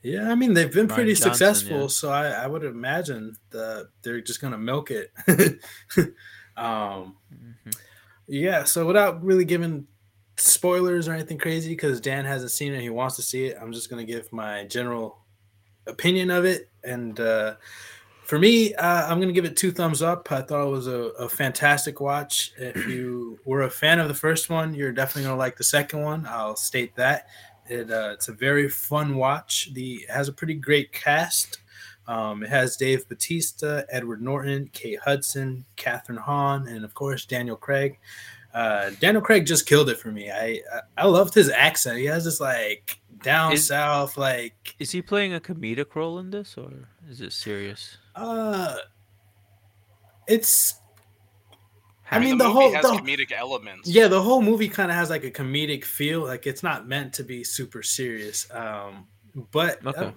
Yeah, 0.02 0.30
I 0.30 0.34
mean 0.34 0.54
they've 0.54 0.72
been 0.72 0.88
Rian 0.88 0.94
pretty 0.94 1.12
Johnson, 1.14 1.32
successful, 1.34 1.80
yeah. 1.82 1.86
so 1.88 2.10
I, 2.10 2.28
I 2.30 2.46
would 2.46 2.64
imagine 2.64 3.36
that 3.50 3.88
they're 4.02 4.20
just 4.22 4.40
gonna 4.40 4.56
milk 4.58 4.90
it. 4.90 5.12
um, 6.56 7.16
Mhm. 7.32 7.76
yeah. 8.26 8.64
So 8.64 8.86
without 8.86 9.22
really 9.22 9.44
giving 9.44 9.86
spoilers 10.36 11.06
or 11.06 11.12
anything 11.12 11.38
crazy, 11.38 11.70
because 11.70 12.00
Dan 12.00 12.24
hasn't 12.24 12.50
seen 12.50 12.72
it, 12.72 12.80
he 12.80 12.90
wants 12.90 13.16
to 13.16 13.22
see 13.22 13.46
it. 13.46 13.58
I'm 13.60 13.72
just 13.72 13.90
gonna 13.90 14.04
give 14.04 14.32
my 14.32 14.64
general 14.64 15.18
opinion 15.86 16.30
of 16.30 16.44
it, 16.44 16.70
and 16.84 17.18
uh, 17.20 17.56
for 18.24 18.38
me, 18.38 18.72
uh, 18.74 19.06
I'm 19.10 19.20
gonna 19.20 19.32
give 19.32 19.44
it 19.44 19.56
two 19.56 19.70
thumbs 19.72 20.00
up. 20.02 20.30
I 20.32 20.40
thought 20.40 20.66
it 20.66 20.70
was 20.70 20.86
a, 20.86 21.10
a 21.18 21.28
fantastic 21.28 22.00
watch. 22.00 22.52
If 22.56 22.86
you 22.86 23.38
were 23.44 23.62
a 23.62 23.70
fan 23.70 23.98
of 23.98 24.08
the 24.08 24.14
first 24.14 24.48
one, 24.48 24.72
you're 24.72 24.92
definitely 24.92 25.24
gonna 25.24 25.36
like 25.36 25.56
the 25.56 25.64
second 25.64 26.00
one. 26.02 26.26
I'll 26.26 26.56
state 26.56 26.94
that. 26.96 27.26
It, 27.70 27.90
uh, 27.90 28.10
it's 28.12 28.28
a 28.28 28.32
very 28.32 28.68
fun 28.68 29.16
watch. 29.16 29.70
The 29.74 30.04
it 30.08 30.10
has 30.10 30.28
a 30.28 30.32
pretty 30.32 30.54
great 30.54 30.92
cast. 30.92 31.58
Um, 32.08 32.42
it 32.42 32.50
has 32.50 32.76
Dave 32.76 33.08
Batista, 33.08 33.82
Edward 33.88 34.20
Norton, 34.20 34.68
Kate 34.72 34.98
Hudson, 34.98 35.64
Kathryn 35.76 36.18
Hahn, 36.18 36.66
and 36.66 36.84
of 36.84 36.92
course 36.94 37.24
Daniel 37.24 37.56
Craig. 37.56 37.98
Uh, 38.52 38.90
Daniel 38.98 39.22
Craig 39.22 39.46
just 39.46 39.66
killed 39.66 39.88
it 39.88 39.98
for 39.98 40.10
me. 40.10 40.28
I 40.30 40.60
I, 40.74 40.80
I 40.98 41.06
loved 41.06 41.34
his 41.34 41.48
accent. 41.50 41.98
He 41.98 42.06
has 42.06 42.24
this 42.24 42.40
like 42.40 42.98
down 43.22 43.52
Is- 43.52 43.66
south 43.68 44.16
like 44.16 44.74
Is 44.80 44.90
he 44.90 45.02
playing 45.02 45.34
a 45.34 45.40
comedic 45.40 45.94
role 45.94 46.18
in 46.18 46.30
this, 46.30 46.56
or 46.58 46.88
is 47.08 47.20
it 47.20 47.32
serious? 47.32 47.96
uh, 48.16 48.76
it's 50.26 50.74
I 52.10 52.16
I 52.16 52.18
mean, 52.18 52.28
mean, 52.30 52.38
the 52.38 52.44
the, 52.44 52.48
movie 52.50 52.60
whole- 52.60 52.72
has 52.74 52.82
the- 52.84 52.88
comedic 52.90 53.32
elements. 53.32 53.88
yeah 53.88 54.08
the 54.08 54.20
whole 54.22 54.42
movie 54.42 54.68
kind 54.68 54.90
of 54.90 54.96
has 54.96 55.10
like 55.10 55.24
a 55.24 55.30
comedic 55.30 55.84
feel. 55.84 56.22
Like 56.24 56.46
it's 56.46 56.62
not 56.62 56.88
meant 56.88 57.12
to 57.14 57.22
be 57.24 57.44
super 57.44 57.82
serious. 57.82 58.50
Um, 58.50 59.06
but 59.52 59.84
uh, 59.86 59.90
Okay. 59.90 60.12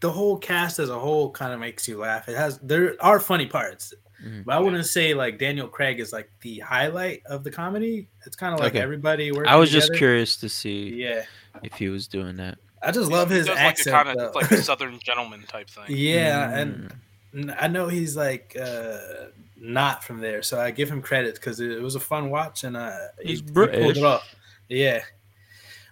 the 0.00 0.10
whole 0.10 0.38
cast 0.38 0.78
as 0.78 0.88
a 0.90 0.98
whole 0.98 1.30
kind 1.30 1.52
of 1.52 1.60
makes 1.60 1.86
you 1.88 1.98
laugh. 1.98 2.28
It 2.28 2.36
has 2.36 2.58
there 2.60 2.96
are 3.00 3.20
funny 3.20 3.46
parts, 3.46 3.92
Mhm. 4.24 4.44
but 4.46 4.54
I 4.56 4.60
wouldn't 4.60 4.86
say 4.86 5.12
like 5.14 5.38
Daniel 5.38 5.68
Craig 5.68 6.00
is 6.00 6.12
like 6.12 6.30
the 6.40 6.60
highlight 6.60 7.22
of 7.26 7.44
the 7.44 7.50
comedy. 7.50 8.08
It's 8.24 8.36
kind 8.36 8.54
of 8.54 8.60
like 8.60 8.72
Okay. 8.72 8.80
everybody. 8.82 9.30
I 9.46 9.56
was 9.56 9.70
just 9.70 9.92
curious 9.94 10.36
to 10.38 10.48
see 10.48 10.94
Yeah, 10.94 11.24
if 11.62 11.74
he 11.74 11.88
was 11.90 12.06
doing 12.08 12.36
that. 12.36 12.58
I 12.80 12.92
just 12.92 13.08
He- 13.10 13.14
love 13.14 13.28
he 13.30 13.36
his 13.38 13.46
does 13.48 13.58
accent. 13.58 13.92
like 13.94 14.06
a 14.06 14.06
kind 14.14 14.20
of 14.20 14.34
like 14.36 14.50
a 14.52 14.62
southern 14.62 14.98
gentleman 15.00 15.42
type 15.48 15.68
thing. 15.68 15.84
yeah, 15.88 16.56
and 16.58 16.94
I 17.58 17.68
know 17.68 17.88
he's 17.88 18.16
like 18.16 18.56
uh, 18.58 18.98
not 19.60 20.04
from 20.04 20.20
there, 20.20 20.42
so 20.42 20.60
I 20.60 20.70
give 20.70 20.90
him 20.90 21.02
credit 21.02 21.34
because 21.34 21.60
it, 21.60 21.70
it 21.72 21.82
was 21.82 21.94
a 21.94 22.00
fun 22.00 22.30
watch 22.30 22.64
and 22.64 22.76
uh, 22.76 22.90
he- 23.20 23.28
He's 23.30 23.40
he 23.40 23.46
pulled 23.82 23.96
it 23.96 24.04
off. 24.04 24.34
Yeah, 24.68 25.02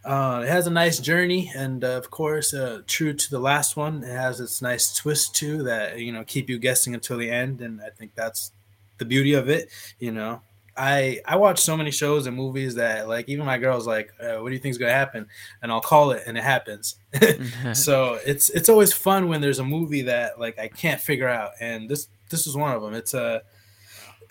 Uh, 0.05 0.43
it 0.45 0.49
has 0.49 0.67
a 0.69 0.71
nice 0.71 1.01
journey, 1.01 1.51
and 1.57 1.83
uh, 1.83 1.97
of 1.97 2.11
course, 2.11 2.55
uh, 2.55 2.83
true 2.87 3.13
to 3.13 3.31
the 3.31 3.41
last 3.41 3.77
one, 3.77 4.05
it 4.05 4.13
has 4.13 4.39
its 4.39 4.63
nice 4.63 4.95
twist 4.95 5.35
too 5.35 5.65
that 5.65 5.99
you 5.99 6.13
know 6.13 6.23
keep 6.25 6.49
you 6.49 6.59
guessing 6.59 6.95
until 6.95 7.19
the 7.19 7.29
end, 7.31 7.61
and 7.61 7.81
I 7.81 7.91
think 7.91 8.15
that's 8.15 8.53
the 8.99 9.05
beauty 9.05 9.33
of 9.35 9.49
it. 9.49 9.69
You 9.99 10.13
know, 10.13 10.43
I 10.77 11.21
I 11.27 11.35
watch 11.37 11.59
so 11.61 11.77
many 11.77 11.91
shows 11.91 12.27
and 12.29 12.37
movies 12.37 12.77
that 12.77 13.09
like 13.09 13.29
even 13.29 13.45
my 13.47 13.59
girl's 13.59 13.87
like, 13.89 14.13
uh, 14.21 14.37
"What 14.41 14.51
do 14.51 14.55
you 14.55 14.61
think's 14.61 14.79
gonna 14.79 14.93
happen?" 14.93 15.27
And 15.61 15.73
I'll 15.73 15.81
call 15.81 16.13
it, 16.13 16.23
and 16.27 16.39
it 16.39 16.45
happens. 16.45 16.97
so 17.73 18.21
it's 18.25 18.49
it's 18.51 18.69
always 18.69 18.93
fun 18.93 19.27
when 19.29 19.41
there's 19.41 19.59
a 19.59 19.65
movie 19.65 20.03
that 20.03 20.39
like 20.39 20.57
I 20.59 20.69
can't 20.69 21.01
figure 21.01 21.29
out, 21.29 21.53
and 21.61 21.89
this 21.89 22.07
this 22.31 22.47
is 22.47 22.57
one 22.57 22.73
of 22.77 22.81
them. 22.83 22.95
It's 22.95 23.15
a 23.15 23.43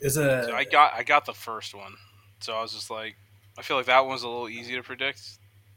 it's 0.00 0.16
a. 0.16 0.44
So 0.44 0.54
I 0.54 0.64
got 0.64 0.94
I 0.94 1.02
got 1.02 1.24
the 1.26 1.34
first 1.34 1.74
one, 1.74 1.94
so 2.40 2.52
I 2.54 2.62
was 2.62 2.72
just 2.72 2.90
like, 2.90 3.16
I 3.58 3.62
feel 3.62 3.76
like 3.76 3.86
that 3.86 4.04
one's 4.06 4.22
a 4.22 4.28
little 4.28 4.48
easy 4.48 4.74
to 4.76 4.82
predict. 4.82 5.20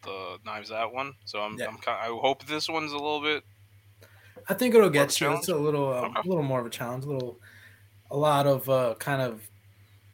The 0.03 0.37
Knives 0.45 0.69
that 0.69 0.91
one, 0.91 1.13
so 1.23 1.39
I'm, 1.39 1.57
Yeah. 1.57 1.67
I'm 1.67 1.77
kind 1.77 1.97
I 2.01 2.07
hope 2.07 2.45
this 2.45 2.67
one's 2.67 2.91
a 2.91 2.95
little 2.97 3.21
bit. 3.21 3.43
I 4.49 4.53
think 4.53 4.75
it'll 4.75 4.81
More 4.81 4.87
of 4.89 4.93
a 4.95 4.97
get 5.07 5.21
you. 5.21 5.31
It's 5.33 5.47
a 5.47 5.55
little, 5.55 5.87
uh, 5.93 6.01
Okay. 6.07 6.19
a 6.25 6.27
little 6.27 6.43
more 6.43 6.59
of 6.59 6.65
a 6.65 6.69
challenge. 6.69 7.05
A 7.05 7.07
little, 7.07 7.39
a 8.11 8.17
lot 8.17 8.45
of 8.45 8.67
uh, 8.69 8.95
kind 8.99 9.21
of 9.21 9.41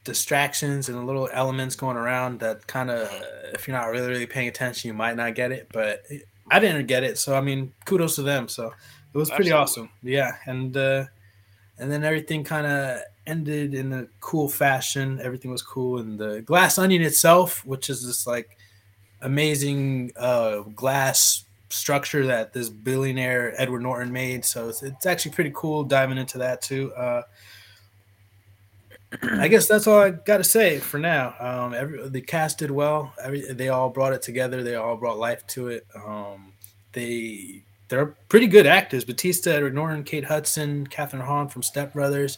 distractions 0.04 0.90
and 0.90 0.98
a 0.98 1.02
little 1.02 1.28
elements 1.34 1.76
going 1.76 1.98
around 1.98 2.40
that 2.42 2.68
kind 2.68 2.92
of, 2.92 3.10
if 3.54 3.68
you're 3.68 3.76
not 3.76 3.88
really 3.88 4.08
really 4.08 4.26
paying 4.28 4.48
attention, 4.48 4.88
you 4.88 4.94
might 4.94 5.16
not 5.16 5.34
get 5.34 5.52
it. 5.52 5.68
But 5.74 6.04
I 6.52 6.60
didn't 6.60 6.86
get 6.86 7.04
it, 7.04 7.18
so 7.18 7.36
I 7.36 7.42
mean, 7.42 7.74
kudos 7.86 8.16
to 8.16 8.22
them. 8.22 8.48
So 8.48 8.68
it 9.14 9.18
was 9.18 9.30
pretty 9.30 9.52
Absolutely. 9.52 9.62
awesome. 9.62 9.90
Yeah, 10.04 10.36
and 10.46 10.76
uh, 10.78 11.06
and 11.80 11.92
then 11.92 12.04
everything 12.04 12.44
kind 12.44 12.68
of 12.68 13.02
ended 13.30 13.74
in 13.74 13.94
a 13.94 14.08
cool 14.20 14.50
fashion. 14.50 15.20
Everything 15.22 15.52
was 15.52 15.62
cool, 15.62 16.00
and 16.00 16.20
the 16.20 16.42
glass 16.42 16.78
onion 16.78 17.02
itself, 17.02 17.66
which 17.66 17.90
is 17.90 18.06
this 18.06 18.26
like 18.26 18.58
amazing 19.22 20.12
uh, 20.18 20.62
glass 20.76 21.46
structure 21.70 22.26
that 22.26 22.52
this 22.52 22.70
billionaire 22.70 23.54
Edward 23.62 23.82
Norton 23.82 24.12
made. 24.12 24.44
So 24.44 24.70
it's, 24.70 24.82
it's 24.82 25.06
actually 25.06 25.32
pretty 25.32 25.52
cool 25.54 25.84
diving 25.84 26.18
into 26.18 26.40
that 26.40 26.62
too. 26.62 26.92
Uh, 26.94 27.22
I 29.24 29.48
guess 29.48 29.68
that's 29.68 29.88
all 29.88 30.00
I 30.00 30.12
got 30.12 30.38
to 30.38 30.44
say 30.44 30.80
for 30.80 31.00
now. 31.00 31.36
Um, 31.40 31.74
every 31.74 32.10
the 32.10 32.22
cast 32.22 32.60
did 32.60 32.72
well. 32.72 33.14
Every 33.22 33.42
they 33.54 33.70
all 33.70 33.90
brought 33.90 34.14
it 34.14 34.22
together. 34.22 34.64
They 34.64 34.76
all 34.76 34.98
brought 34.98 35.18
life 35.18 35.46
to 35.48 35.70
it. 35.70 35.88
Um, 35.96 36.54
they 36.92 37.64
they're 37.88 38.16
pretty 38.30 38.46
good 38.46 38.68
actors. 38.68 39.04
Batista, 39.04 39.52
Edward 39.52 39.74
Norton, 39.74 40.04
Kate 40.04 40.26
Hudson, 40.26 40.86
Kathryn 40.88 41.26
Hahn 41.26 41.48
from 41.48 41.64
Step 41.64 41.94
Brothers. 41.94 42.38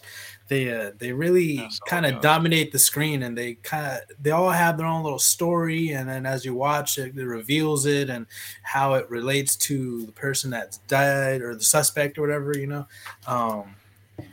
They 0.52 0.70
uh, 0.70 0.92
they 0.98 1.14
really 1.14 1.56
so, 1.70 1.86
kind 1.86 2.06
of 2.06 2.20
dominate 2.20 2.74
the 2.74 2.78
screen, 2.78 3.24
and 3.24 3.38
they 3.38 3.54
kind 3.54 3.86
of 3.86 4.02
they 4.22 4.32
all 4.32 4.50
have 4.50 4.78
their 4.78 4.86
own 4.86 5.02
little 5.02 5.18
story. 5.18 5.92
And 5.94 6.10
then 6.10 6.26
as 6.26 6.44
you 6.44 6.54
watch 6.54 6.98
it, 6.98 7.18
it 7.18 7.24
reveals 7.24 7.86
it 7.86 8.10
and 8.10 8.26
how 8.62 8.96
it 8.96 9.10
relates 9.10 9.56
to 9.68 10.06
the 10.06 10.12
person 10.12 10.50
that's 10.52 10.80
died 10.90 11.42
or 11.42 11.56
the 11.56 11.64
suspect 11.64 12.18
or 12.18 12.22
whatever. 12.22 12.52
You 12.58 12.68
know, 12.68 12.88
um, 13.28 13.76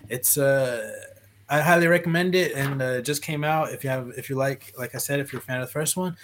it's 0.08 0.36
uh 0.36 0.90
I 1.48 1.60
highly 1.60 1.86
recommend 1.86 2.34
it, 2.34 2.50
and 2.56 2.82
uh, 2.82 2.98
it 2.98 3.02
just 3.02 3.22
came 3.22 3.44
out. 3.44 3.72
If 3.72 3.84
you 3.84 3.90
have, 3.90 4.10
if 4.18 4.28
you 4.28 4.34
like, 4.34 4.74
like 4.76 4.96
I 4.96 4.98
said, 4.98 5.20
if 5.20 5.32
you're 5.32 5.40
a 5.40 5.44
fan 5.44 5.60
of 5.60 5.68
the 5.68 5.72
first 5.72 5.96
one, 5.96 6.16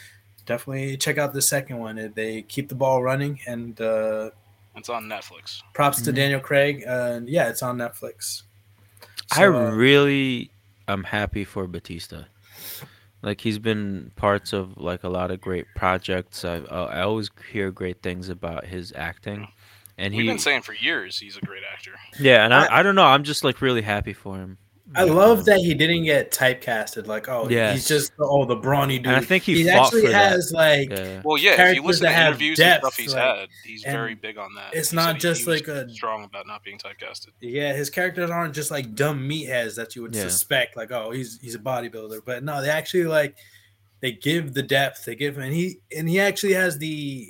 definitely 0.45 0.97
check 0.97 1.19
out 1.19 1.33
the 1.33 1.41
second 1.41 1.79
one. 1.79 2.13
They 2.17 2.43
keep 2.43 2.69
the 2.69 2.75
ball 2.75 3.01
running, 3.01 3.39
and 3.47 3.81
uh, 3.81 4.31
It's 4.75 4.89
on 4.89 5.05
Netflix. 5.05 5.63
props 5.73 6.03
to 6.03 6.11
Mhm. 6.11 6.17
Daniel 6.17 6.41
Craig. 6.41 6.83
Uh, 6.85 7.13
and 7.15 7.29
yeah, 7.29 7.49
it's 7.49 7.63
on 7.63 7.79
Netflix. 7.79 8.43
I 9.33 9.37
So, 9.37 9.55
uh, 9.55 9.71
really 9.71 10.51
am 10.89 11.05
happy 11.05 11.45
for 11.45 11.67
Batista. 11.67 12.25
Like 13.23 13.41
he's 13.41 13.59
been 13.59 14.13
parts 14.17 14.53
of 14.53 14.77
like 14.77 15.03
a 15.03 15.09
lot 15.09 15.31
of 15.31 15.41
great 15.41 15.67
projects. 15.75 16.45
I 16.45 16.57
I 16.57 17.01
always 17.03 17.31
hear 17.51 17.71
great 17.71 18.03
things 18.03 18.29
about 18.29 18.67
his 18.67 18.93
acting, 18.95 19.49
and 19.97 20.13
We've 20.15 20.25
he 20.25 20.29
been 20.29 20.39
saying 20.39 20.63
for 20.63 20.75
years 20.75 21.19
he's 21.19 21.37
a 21.37 21.41
great 21.41 21.63
actor. 21.73 21.93
yeah. 22.21 22.45
And 22.45 22.53
I, 22.53 22.81
I 22.81 22.83
don't 22.83 22.95
know. 22.95 23.05
I'm 23.07 23.25
just 23.25 23.43
like 23.43 23.63
really 23.63 23.83
happy 23.83 24.13
for 24.13 24.37
him. 24.37 24.59
I 24.95 25.05
love 25.05 25.47
that 25.47 25.61
he 25.61 25.73
didn't 25.73 26.05
get 26.05 26.31
typecasted. 26.31 27.07
Like, 27.07 27.27
oh, 27.29 27.49
Yes. 27.49 27.75
he's 27.75 27.89
just 27.89 28.13
oh 28.19 28.45
the 28.45 28.55
brawny 28.57 28.99
dude. 28.99 29.07
And 29.07 29.17
I 29.17 29.21
think 29.21 29.43
he, 29.45 29.63
he 29.63 29.69
actually 29.71 30.03
for 30.03 30.09
that. 30.09 30.33
has 30.33 30.53
like 30.53 30.91
Yeah. 30.91 31.23
Well, 31.25 31.39
yeah, 31.39 31.53
if 31.53 31.53
you 31.53 31.57
Characters 31.57 31.85
listen 31.87 32.07
to 32.07 32.13
have 32.13 32.27
interviews 32.29 32.59
depth, 32.59 32.85
and 32.85 32.93
stuff 32.93 32.97
he's 33.03 33.15
like- 33.15 33.23
had, 33.39 33.49
he's 33.65 33.83
very 33.83 34.15
big 34.15 34.37
on 34.37 34.55
that. 34.57 34.75
it's 34.75 34.91
He 34.91 34.97
not 34.97 35.07
said 35.07 35.15
he- 35.15 35.21
just 35.21 35.41
he 35.43 35.51
like 35.51 35.69
a- 35.69 35.89
strong 35.89 36.25
about 36.25 36.47
not 36.47 36.63
being 36.63 36.77
typecasted. 36.79 37.29
Yeah, 37.41 37.73
his 37.73 37.89
characters 37.89 38.29
aren't 38.29 38.55
just 38.55 38.71
like 38.71 38.95
dumb 38.95 39.27
meatheads 39.27 39.75
that 39.77 39.97
you 39.97 40.03
would 40.03 40.15
Yeah. 40.15 40.23
suspect, 40.25 40.77
like, 40.77 40.93
oh, 40.93 41.13
he's 41.13 41.39
he's 41.41 41.55
a 41.55 41.59
bodybuilder. 41.61 42.21
But 42.25 42.45
no, 42.45 42.61
they 42.61 42.69
actually 42.69 43.05
like 43.05 43.37
they 44.01 44.13
give 44.13 44.53
the 44.53 44.63
depth, 44.63 45.07
they 45.07 45.15
give 45.17 45.37
him, 45.39 45.45
and 45.45 45.55
he 45.55 45.79
and 45.97 46.07
he 46.09 46.21
actually 46.21 46.53
has 46.53 46.77
the 46.77 47.27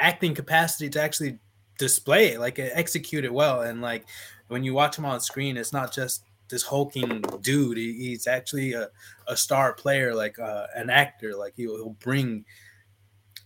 acting 0.00 0.34
capacity 0.34 0.90
to 0.90 1.00
actually 1.00 1.38
display 1.78 2.32
it, 2.32 2.40
like 2.40 2.58
execute 2.58 3.24
it 3.24 3.32
well. 3.32 3.62
And 3.62 3.80
like 3.80 4.06
when 4.48 4.64
you 4.64 4.74
watch 4.74 4.98
him 4.98 5.04
on 5.04 5.20
screen, 5.20 5.56
it's 5.56 5.72
not 5.72 5.92
just 5.92 6.24
this 6.48 6.62
hulking 6.62 7.22
dude. 7.40 7.76
He, 7.76 7.92
he's 7.92 8.26
actually 8.26 8.72
a, 8.74 8.88
a 9.26 9.36
star 9.36 9.72
player, 9.72 10.14
like 10.14 10.38
uh, 10.38 10.66
an 10.74 10.90
actor. 10.90 11.34
Like 11.36 11.54
he'll, 11.56 11.76
he'll 11.76 11.96
bring 12.00 12.44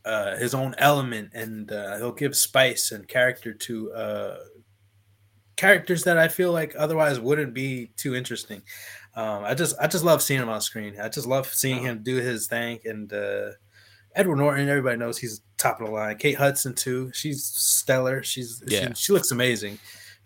uh, 0.04 0.36
his 0.36 0.54
own 0.54 0.74
element 0.78 1.30
and 1.34 1.70
uh, 1.72 1.96
he'll 1.98 2.12
give 2.12 2.36
spice 2.36 2.92
and 2.92 3.06
character 3.06 3.52
to 3.52 3.92
uh, 3.92 4.36
characters 5.56 6.04
that 6.04 6.16
I 6.16 6.28
feel 6.28 6.52
like 6.52 6.74
otherwise 6.78 7.20
wouldn't 7.20 7.52
be 7.54 7.90
too 7.96 8.14
interesting. 8.14 8.62
Um, 9.14 9.44
I 9.44 9.54
just 9.54 9.76
I 9.80 9.86
just 9.88 10.04
love 10.04 10.22
seeing 10.22 10.40
him 10.40 10.48
on 10.48 10.60
screen. 10.60 10.98
I 11.00 11.08
just 11.08 11.26
love 11.26 11.46
seeing 11.52 11.82
him 11.82 12.02
do 12.02 12.16
his 12.16 12.46
thing. 12.46 12.78
And 12.84 13.12
uh, 13.12 13.50
Edward 14.14 14.36
Norton, 14.36 14.68
everybody 14.68 14.96
knows 14.96 15.18
he's 15.18 15.42
top 15.58 15.80
of 15.80 15.86
the 15.86 15.92
line. 15.92 16.16
Kate 16.16 16.36
Hudson 16.36 16.74
too. 16.74 17.10
She's 17.12 17.44
stellar. 17.44 18.22
She's 18.22 18.62
Yeah. 18.66 18.88
she, 18.88 18.94
she 18.94 19.12
looks 19.12 19.32
amazing. 19.32 19.78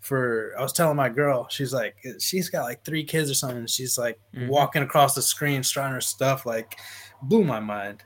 For 0.05 0.53
I 0.55 0.61
was 0.61 0.71
telling 0.71 0.95
my 0.95 1.09
girl, 1.09 1.47
she's 1.49 1.73
like 1.73 1.95
she's 2.19 2.47
got 2.49 2.61
like 2.63 2.85
three 2.85 3.03
kids 3.03 3.31
or 3.31 3.33
something. 3.33 3.57
and 3.57 3.69
She's 3.69 3.97
like 3.97 4.19
Mhm. 4.35 4.49
walking 4.49 4.83
across 4.83 5.15
the 5.15 5.21
screen, 5.23 5.63
trying 5.63 5.93
her 5.93 6.01
stuff, 6.01 6.45
like 6.45 6.77
blew 7.23 7.43
my 7.43 7.59
mind. 7.59 8.03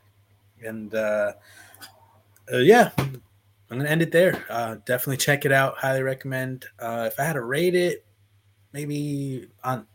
And 0.65 0.95
uh, 0.95 1.33
uh, 2.53 2.57
yeah, 2.57 2.91
I'm 2.97 3.21
gonna 3.67 3.89
end 3.89 4.01
it 4.01 4.13
there. 4.13 4.45
Uh, 4.49 4.75
definitely 4.85 5.17
check 5.17 5.43
it 5.43 5.51
out. 5.51 5.77
Highly 5.77 6.01
recommend. 6.03 6.65
Uh, 6.79 7.09
if 7.11 7.19
I 7.19 7.25
had 7.25 7.33
to 7.33 7.41
rate 7.41 7.75
it, 7.75 8.05
maybe 8.71 9.49
on 9.65 9.85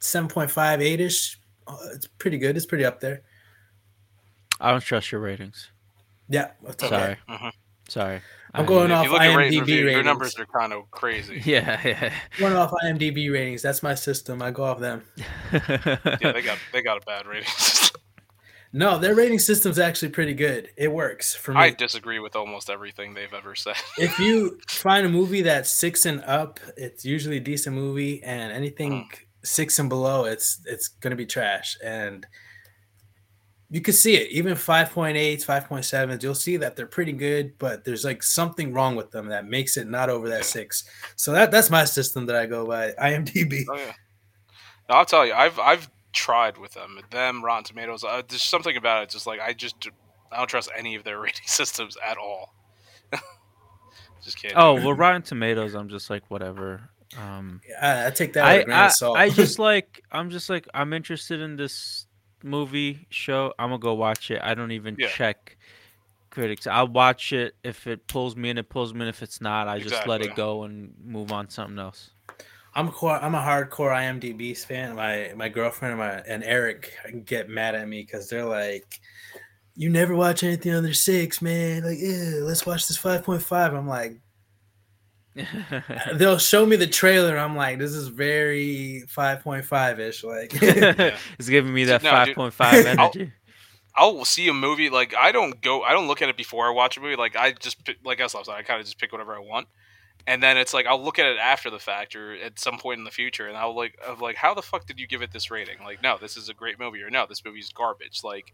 7.5, 0.00 0.80
8 0.82 1.00
ish. 1.00 1.38
Uh, 1.68 1.76
it's 1.94 2.08
pretty 2.08 2.38
good. 2.38 2.56
It's 2.56 2.66
pretty 2.66 2.84
up 2.84 2.98
there. 3.00 3.22
I 4.60 4.72
don't 4.72 4.80
trust 4.82 5.12
your 5.12 5.20
ratings. 5.20 5.70
Yeah, 6.28 6.50
that's 6.62 6.82
okay. 6.82 6.88
Sorry, 7.28 7.38
Mhm. 7.38 7.52
sorry. 7.88 8.20
I'm 8.56 8.64
I- 8.64 8.66
going 8.66 8.90
if 8.90 8.96
off 8.96 9.06
IMDb 9.06 9.10
look 9.10 9.20
at 9.20 9.36
ratings 9.36 9.68
IMDb 9.68 9.92
your 9.92 10.02
numbers 10.02 10.38
are 10.38 10.46
kind 10.46 10.72
of 10.72 10.90
crazy. 10.90 11.42
Yeah, 11.44 11.80
yeah. 11.84 12.12
One 12.40 12.54
off 12.54 12.72
IMDb 12.84 13.32
ratings. 13.32 13.62
That's 13.62 13.82
my 13.82 13.94
system. 13.94 14.42
I 14.42 14.50
go 14.50 14.64
off 14.64 14.80
them. 14.80 15.02
yeah, 15.52 16.32
they 16.32 16.42
got 16.42 16.58
they 16.72 16.82
got 16.82 17.02
a 17.02 17.06
bad 17.06 17.26
rating. 17.26 17.48
system. 17.48 18.00
No, 18.72 18.98
their 18.98 19.14
rating 19.14 19.38
system's 19.38 19.78
actually 19.78 20.10
pretty 20.10 20.34
good. 20.34 20.68
It 20.76 20.92
works 20.92 21.34
for 21.34 21.54
me. 21.54 21.60
I 21.60 21.70
disagree 21.70 22.18
with 22.18 22.36
almost 22.36 22.68
everything 22.68 23.14
they've 23.14 23.32
ever 23.32 23.54
said. 23.54 23.76
if 23.96 24.18
you 24.18 24.60
find 24.68 25.06
a 25.06 25.08
movie 25.08 25.40
that's 25.42 25.70
six 25.70 26.04
and 26.04 26.20
up, 26.24 26.60
it's 26.76 27.02
usually 27.02 27.38
a 27.38 27.40
decent 27.40 27.74
movie, 27.74 28.22
and 28.22 28.52
anything 28.52 29.08
hmm. 29.10 29.22
six 29.44 29.78
and 29.78 29.88
below, 29.88 30.26
it's 30.26 30.60
it's 30.66 30.88
gonna 30.88 31.16
be 31.16 31.24
trash. 31.24 31.78
And 31.82 32.26
you 33.70 33.80
can 33.80 33.94
see 33.94 34.14
it, 34.14 34.30
even 34.30 34.54
5.8s, 34.54 35.44
5.7s, 35.44 36.22
you'll 36.22 36.34
see 36.34 36.56
that 36.56 36.76
they're 36.76 36.86
pretty 36.86 37.12
good, 37.12 37.58
but 37.58 37.84
there's 37.84 38.04
like 38.04 38.22
something 38.22 38.72
wrong 38.72 38.94
with 38.94 39.10
them 39.10 39.26
that 39.26 39.46
makes 39.46 39.76
it 39.76 39.88
not 39.88 40.08
over 40.08 40.28
that 40.28 40.44
six. 40.44 40.84
So 41.16 41.32
that 41.32 41.50
that's 41.50 41.70
my 41.70 41.84
system 41.84 42.26
that 42.26 42.36
I 42.36 42.46
go 42.46 42.66
by. 42.66 42.92
IMDb. 42.92 43.64
Oh 43.68 43.76
yeah. 43.76 43.92
No, 44.88 44.96
I'll 44.96 45.04
tell 45.04 45.26
you, 45.26 45.34
I've 45.34 45.58
I've 45.58 45.90
tried 46.12 46.58
with 46.58 46.72
them, 46.74 47.00
them 47.10 47.44
Rotten 47.44 47.64
Tomatoes. 47.64 48.04
Uh, 48.04 48.22
there's 48.28 48.42
something 48.42 48.76
about 48.76 49.02
it, 49.02 49.10
just 49.10 49.26
like 49.26 49.40
I 49.40 49.52
just 49.52 49.88
I 50.30 50.38
don't 50.38 50.48
trust 50.48 50.70
any 50.76 50.94
of 50.94 51.02
their 51.02 51.18
rating 51.20 51.46
systems 51.46 51.96
at 52.04 52.18
all. 52.18 52.54
just 54.24 54.40
can't. 54.40 54.54
oh 54.56 54.76
it. 54.76 54.84
well, 54.84 54.92
Rotten 54.94 55.22
Tomatoes. 55.22 55.74
I'm 55.74 55.88
just 55.88 56.08
like 56.08 56.22
whatever. 56.30 56.88
Um, 57.18 57.60
I, 57.80 58.06
I 58.06 58.10
take 58.10 58.32
that 58.34 58.42
with 58.42 58.74
I 58.74 58.86
a 58.86 58.90
grain 58.90 59.16
I. 59.16 59.22
I 59.24 59.30
just 59.30 59.58
like 59.58 60.04
I'm 60.12 60.30
just 60.30 60.48
like 60.48 60.68
I'm 60.72 60.92
interested 60.92 61.40
in 61.40 61.56
this 61.56 62.05
movie 62.46 63.06
show. 63.10 63.52
I'm 63.58 63.68
gonna 63.70 63.78
go 63.78 63.94
watch 63.94 64.30
it. 64.30 64.40
I 64.42 64.54
don't 64.54 64.72
even 64.72 64.96
Yeah. 64.98 65.08
check 65.08 65.56
critics. 66.30 66.66
I'll 66.66 66.88
watch 66.88 67.32
it 67.32 67.54
if 67.64 67.86
it 67.86 68.06
pulls 68.08 68.36
me 68.36 68.50
in. 68.50 68.58
It 68.58 68.68
pulls 68.68 68.94
me 68.94 69.02
in. 69.02 69.08
If 69.08 69.22
it's 69.22 69.40
not, 69.40 69.68
I 69.68 69.78
just 69.78 70.06
let 70.06 70.22
it 70.22 70.34
go 70.34 70.62
and 70.64 70.94
move 71.04 71.32
on 71.32 71.46
to 71.46 71.52
something 71.52 71.78
else. 71.78 72.10
I'm 72.74 72.90
core, 72.90 73.16
I'm 73.16 73.34
a 73.34 73.40
hardcore 73.40 73.90
IMDb 73.90 74.56
fan. 74.56 74.96
My 74.96 75.32
my 75.34 75.48
girlfriend 75.48 75.92
and, 75.92 75.98
my, 75.98 76.20
and 76.28 76.44
Eric 76.44 76.92
get 77.24 77.48
mad 77.48 77.74
at 77.74 77.88
me 77.88 78.02
because 78.02 78.28
they're 78.28 78.44
like, 78.44 79.00
"You 79.76 79.88
never 79.88 80.14
watch 80.14 80.42
anything 80.42 80.74
under 80.74 80.92
six, 80.92 81.40
man. 81.40 81.84
Like, 81.84 81.96
yeah, 81.98 82.40
let's 82.42 82.66
watch 82.66 82.86
this 82.86 82.98
5.5." 82.98 83.74
I'm 83.74 83.88
like, 83.88 84.20
they'll 86.14 86.38
show 86.38 86.64
me 86.66 86.76
the 86.76 86.86
trailer. 86.86 87.36
I'm 87.36 87.56
like, 87.56 87.78
this 87.78 87.92
is 87.92 88.08
very 88.08 89.04
5.5 89.08 89.98
ish. 89.98 90.24
Like, 90.24 90.50
it's 91.38 91.48
giving 91.48 91.72
me 91.72 91.84
that 91.84 92.02
No, 92.02 92.24
dude. 92.24 92.36
5.5 92.36 92.84
energy. 92.84 93.32
I'll 93.96 94.24
see 94.26 94.48
a 94.48 94.54
movie 94.54 94.90
like 94.90 95.14
I 95.18 95.32
don't 95.32 95.60
go 95.62 95.82
I 95.82 95.92
don't 95.92 96.06
look 96.06 96.20
at 96.20 96.28
it 96.28 96.36
before 96.36 96.66
I 96.66 96.70
watch 96.70 96.98
a 96.98 97.00
movie 97.00 97.16
like 97.16 97.34
I 97.34 97.52
just 97.52 97.82
pick, 97.82 97.96
like 98.04 98.20
I 98.20 98.26
said 98.26 98.42
I 98.46 98.62
kind 98.62 98.78
of 98.78 98.84
just 98.84 98.98
pick 98.98 99.10
whatever 99.10 99.34
I 99.34 99.38
want 99.38 99.68
and 100.26 100.42
then 100.42 100.58
it's 100.58 100.74
like 100.74 100.86
I'll 100.86 101.02
look 101.02 101.18
at 101.18 101.26
it 101.26 101.38
after 101.38 101.70
the 101.70 101.78
fact 101.78 102.14
or 102.14 102.34
at 102.34 102.58
some 102.58 102.78
point 102.78 102.98
in 102.98 103.04
the 103.04 103.10
future 103.10 103.46
and 103.46 103.56
I'll 103.56 103.74
like 103.74 103.96
of 104.06 104.20
like 104.20 104.36
how 104.36 104.52
the 104.52 104.62
fuck 104.62 104.86
did 104.86 104.98
you 104.98 105.06
give 105.06 105.22
it 105.22 105.32
this 105.32 105.50
rating 105.50 105.78
like 105.82 106.02
no 106.02 106.18
this 106.20 106.36
is 106.36 106.48
a 106.48 106.54
great 106.54 106.78
movie 106.78 107.00
or 107.00 107.10
no 107.10 107.26
this 107.26 107.42
movie's 107.44 107.70
garbage 107.72 108.20
like 108.22 108.52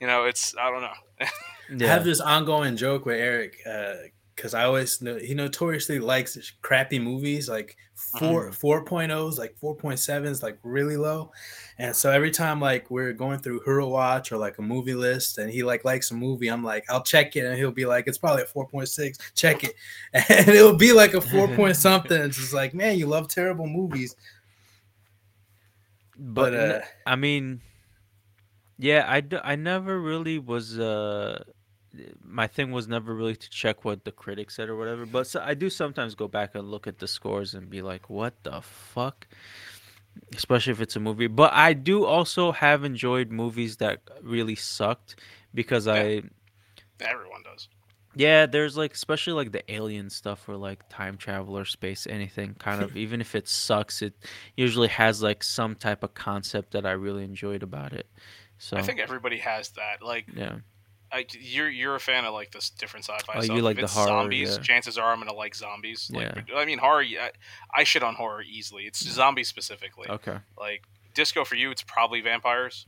you 0.00 0.06
know 0.06 0.24
it's 0.24 0.54
I 0.58 0.70
don't 0.70 0.80
know 0.80 1.84
I 1.86 1.88
have 1.88 2.04
this 2.04 2.20
ongoing 2.20 2.76
joke 2.76 3.04
with 3.04 3.16
Eric 3.16 3.58
uh, 3.68 3.94
because 4.38 4.54
I 4.54 4.64
always 4.64 5.02
know 5.02 5.16
he 5.16 5.34
notoriously 5.34 5.98
likes 5.98 6.38
crappy 6.62 7.00
movies 7.00 7.48
like 7.48 7.76
4 7.96 8.50
mm. 8.50 8.84
4.0s 8.84 9.36
like 9.36 9.56
4.7s 9.60 10.44
like 10.44 10.58
really 10.62 10.96
low 10.96 11.32
and 11.80 11.94
so 11.94 12.10
every 12.10 12.30
time 12.30 12.60
like 12.60 12.88
we're 12.88 13.12
going 13.12 13.40
through 13.40 13.62
Hero 13.64 13.88
Watch 13.88 14.30
or 14.30 14.36
like 14.36 14.58
a 14.58 14.62
movie 14.62 14.94
list 14.94 15.38
and 15.38 15.50
he 15.50 15.62
like 15.62 15.84
likes 15.84 16.10
a 16.10 16.14
movie, 16.14 16.48
I'm 16.48 16.64
like, 16.64 16.84
I'll 16.90 17.04
check 17.04 17.36
it 17.36 17.44
and 17.44 17.56
he'll 17.56 17.70
be 17.70 17.86
like, 17.86 18.08
it's 18.08 18.18
probably 18.18 18.42
a 18.42 18.46
4.6, 18.46 19.34
check 19.34 19.62
it. 19.62 19.74
And 20.28 20.48
it'll 20.48 20.76
be 20.76 20.92
like 20.92 21.14
a 21.14 21.20
4 21.20 21.48
point 21.54 21.76
something. 21.76 22.20
It's 22.20 22.36
just 22.36 22.52
like, 22.52 22.74
man, 22.74 22.98
you 22.98 23.06
love 23.06 23.28
terrible 23.28 23.68
movies. 23.68 24.16
But, 26.18 26.50
but 26.50 26.54
uh, 26.54 26.80
I 27.06 27.14
mean, 27.14 27.60
yeah, 28.76 29.04
I, 29.06 29.20
d- 29.20 29.38
I 29.42 29.54
never 29.54 30.00
really 30.00 30.40
was 30.40 30.80
uh 30.80 31.44
my 32.24 32.46
thing 32.46 32.70
was 32.70 32.88
never 32.88 33.14
really 33.14 33.36
to 33.36 33.50
check 33.50 33.84
what 33.84 34.04
the 34.04 34.12
critics 34.12 34.56
said 34.56 34.68
or 34.68 34.76
whatever. 34.76 35.06
But 35.06 35.26
so 35.26 35.42
I 35.44 35.54
do 35.54 35.70
sometimes 35.70 36.14
go 36.14 36.28
back 36.28 36.54
and 36.54 36.70
look 36.70 36.86
at 36.86 36.98
the 36.98 37.08
scores 37.08 37.54
and 37.54 37.68
be 37.68 37.82
like, 37.82 38.08
what 38.10 38.42
the 38.42 38.60
fuck? 38.62 39.26
especially 40.34 40.72
if 40.72 40.80
it's 40.80 40.96
a 40.96 41.00
movie. 41.00 41.26
But 41.26 41.52
I 41.52 41.72
do 41.72 42.04
also 42.04 42.52
have 42.52 42.84
enjoyed 42.84 43.30
movies 43.30 43.76
that 43.78 44.00
really 44.22 44.54
sucked 44.54 45.16
because 45.54 45.86
yeah. 45.86 45.94
I. 45.94 46.22
Everyone 47.00 47.42
does. 47.44 47.68
Yeah, 48.14 48.46
there's 48.46 48.76
like 48.76 48.94
especially 48.94 49.34
like 49.34 49.52
the 49.52 49.70
alien 49.72 50.10
stuff 50.10 50.48
or 50.48 50.56
like 50.56 50.88
time 50.88 51.16
travel 51.18 51.56
or 51.56 51.64
space 51.64 52.06
anything 52.08 52.54
kind 52.54 52.82
of 52.82 52.96
even 52.96 53.20
if 53.20 53.36
it 53.36 53.46
sucks 53.46 54.02
it 54.02 54.14
usually 54.56 54.88
has 54.88 55.22
like 55.22 55.44
some 55.44 55.76
type 55.76 56.02
of 56.02 56.14
concept 56.14 56.72
that 56.72 56.84
I 56.84 56.92
really 56.92 57.22
enjoyed 57.22 57.62
about 57.62 57.92
it. 57.92 58.08
So 58.56 58.76
I 58.76 58.82
think 58.82 58.98
everybody 58.98 59.36
has 59.38 59.70
that 59.72 60.02
like 60.02 60.26
Yeah. 60.34 60.56
I, 61.10 61.26
you're 61.40 61.68
you're 61.68 61.94
a 61.94 62.00
fan 62.00 62.24
of 62.24 62.34
like 62.34 62.50
this 62.52 62.70
different 62.70 63.06
sci-fi 63.06 63.38
oh, 63.38 63.40
stuff. 63.40 63.56
You 63.56 63.62
like 63.62 63.78
if 63.78 63.82
the 63.82 63.88
horror, 63.88 64.08
zombies. 64.08 64.56
Yeah. 64.56 64.62
Chances 64.62 64.98
are 64.98 65.12
I'm 65.12 65.18
gonna 65.18 65.32
like 65.32 65.54
zombies. 65.54 66.10
Like, 66.12 66.44
yeah. 66.48 66.56
I 66.56 66.64
mean 66.64 66.78
horror. 66.78 67.02
I, 67.02 67.30
I 67.74 67.84
shit 67.84 68.02
on 68.02 68.14
horror 68.14 68.42
easily. 68.42 68.84
It's 68.84 69.02
zombies 69.04 69.48
specifically. 69.48 70.08
Okay. 70.08 70.36
Like 70.58 70.82
disco 71.14 71.44
for 71.44 71.54
you, 71.54 71.70
it's 71.70 71.82
probably 71.82 72.20
vampires. 72.20 72.86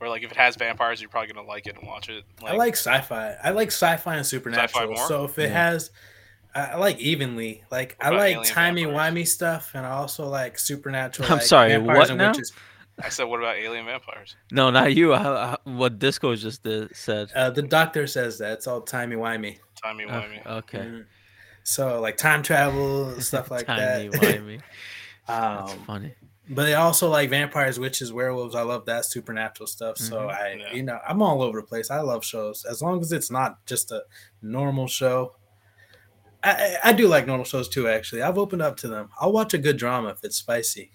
Or 0.00 0.08
like 0.08 0.22
if 0.24 0.32
it 0.32 0.36
has 0.36 0.56
vampires, 0.56 1.00
you're 1.00 1.10
probably 1.10 1.32
gonna 1.32 1.46
like 1.46 1.66
it 1.66 1.76
and 1.78 1.86
watch 1.86 2.08
it. 2.08 2.24
Like, 2.42 2.54
I 2.54 2.56
like 2.56 2.74
sci-fi. 2.74 3.36
I 3.42 3.50
like 3.50 3.68
sci-fi 3.68 4.16
and 4.16 4.26
supernatural. 4.26 4.96
Sci-fi 4.96 5.08
so 5.08 5.24
if 5.24 5.38
it 5.38 5.50
yeah. 5.50 5.70
has, 5.70 5.90
I 6.54 6.76
like 6.76 6.98
evenly. 6.98 7.62
Like 7.70 7.96
I 8.00 8.10
like 8.10 8.46
timey 8.48 8.84
wimey 8.84 9.26
stuff, 9.26 9.72
and 9.74 9.86
I 9.86 9.90
also 9.92 10.26
like 10.26 10.58
supernatural. 10.58 11.28
I'm 11.28 11.38
like 11.38 11.46
sorry, 11.46 11.78
what 11.78 12.14
now? 12.14 12.28
Witches. 12.30 12.52
I 13.00 13.08
said, 13.08 13.24
what 13.24 13.40
about 13.40 13.56
alien 13.56 13.86
vampires? 13.86 14.36
No, 14.50 14.70
not 14.70 14.94
you. 14.94 15.12
I, 15.12 15.52
I, 15.52 15.56
what 15.64 15.98
Disco 15.98 16.34
just 16.34 16.62
did, 16.62 16.94
said. 16.94 17.30
Uh, 17.34 17.50
the 17.50 17.62
doctor 17.62 18.06
says 18.06 18.38
that 18.38 18.52
it's 18.52 18.66
all 18.66 18.82
timey 18.82 19.16
wimey. 19.16 19.58
Timey 19.82 20.04
wimey. 20.04 20.46
okay. 20.46 20.78
Mm-hmm. 20.78 21.00
So 21.64 22.00
like 22.00 22.16
time 22.16 22.42
travel 22.42 23.20
stuff 23.20 23.50
like 23.50 23.66
that. 23.66 23.98
timey 23.98 24.08
that. 24.08 24.20
wimey. 24.20 24.54
um, 25.28 25.66
That's 25.66 25.72
funny. 25.86 26.14
But 26.48 26.64
they 26.64 26.74
also 26.74 27.08
like 27.08 27.30
vampires, 27.30 27.78
witches, 27.78 28.12
werewolves. 28.12 28.54
I 28.54 28.62
love 28.62 28.86
that 28.86 29.04
supernatural 29.04 29.66
stuff. 29.66 29.96
Mm-hmm. 29.96 30.12
So 30.12 30.28
I, 30.28 30.56
yeah. 30.58 30.72
you 30.74 30.82
know, 30.82 30.98
I'm 31.06 31.22
all 31.22 31.40
over 31.40 31.60
the 31.60 31.66
place. 31.66 31.90
I 31.90 32.00
love 32.00 32.24
shows 32.24 32.64
as 32.64 32.82
long 32.82 33.00
as 33.00 33.12
it's 33.12 33.30
not 33.30 33.64
just 33.64 33.90
a 33.90 34.02
normal 34.42 34.86
show. 34.86 35.36
I, 36.44 36.76
I 36.82 36.92
do 36.92 37.06
like 37.06 37.26
normal 37.26 37.44
shows 37.44 37.68
too. 37.68 37.88
Actually, 37.88 38.22
I've 38.22 38.38
opened 38.38 38.62
up 38.62 38.76
to 38.78 38.88
them. 38.88 39.10
I'll 39.20 39.32
watch 39.32 39.54
a 39.54 39.58
good 39.58 39.76
drama 39.76 40.08
if 40.08 40.24
it's 40.24 40.36
spicy. 40.36 40.92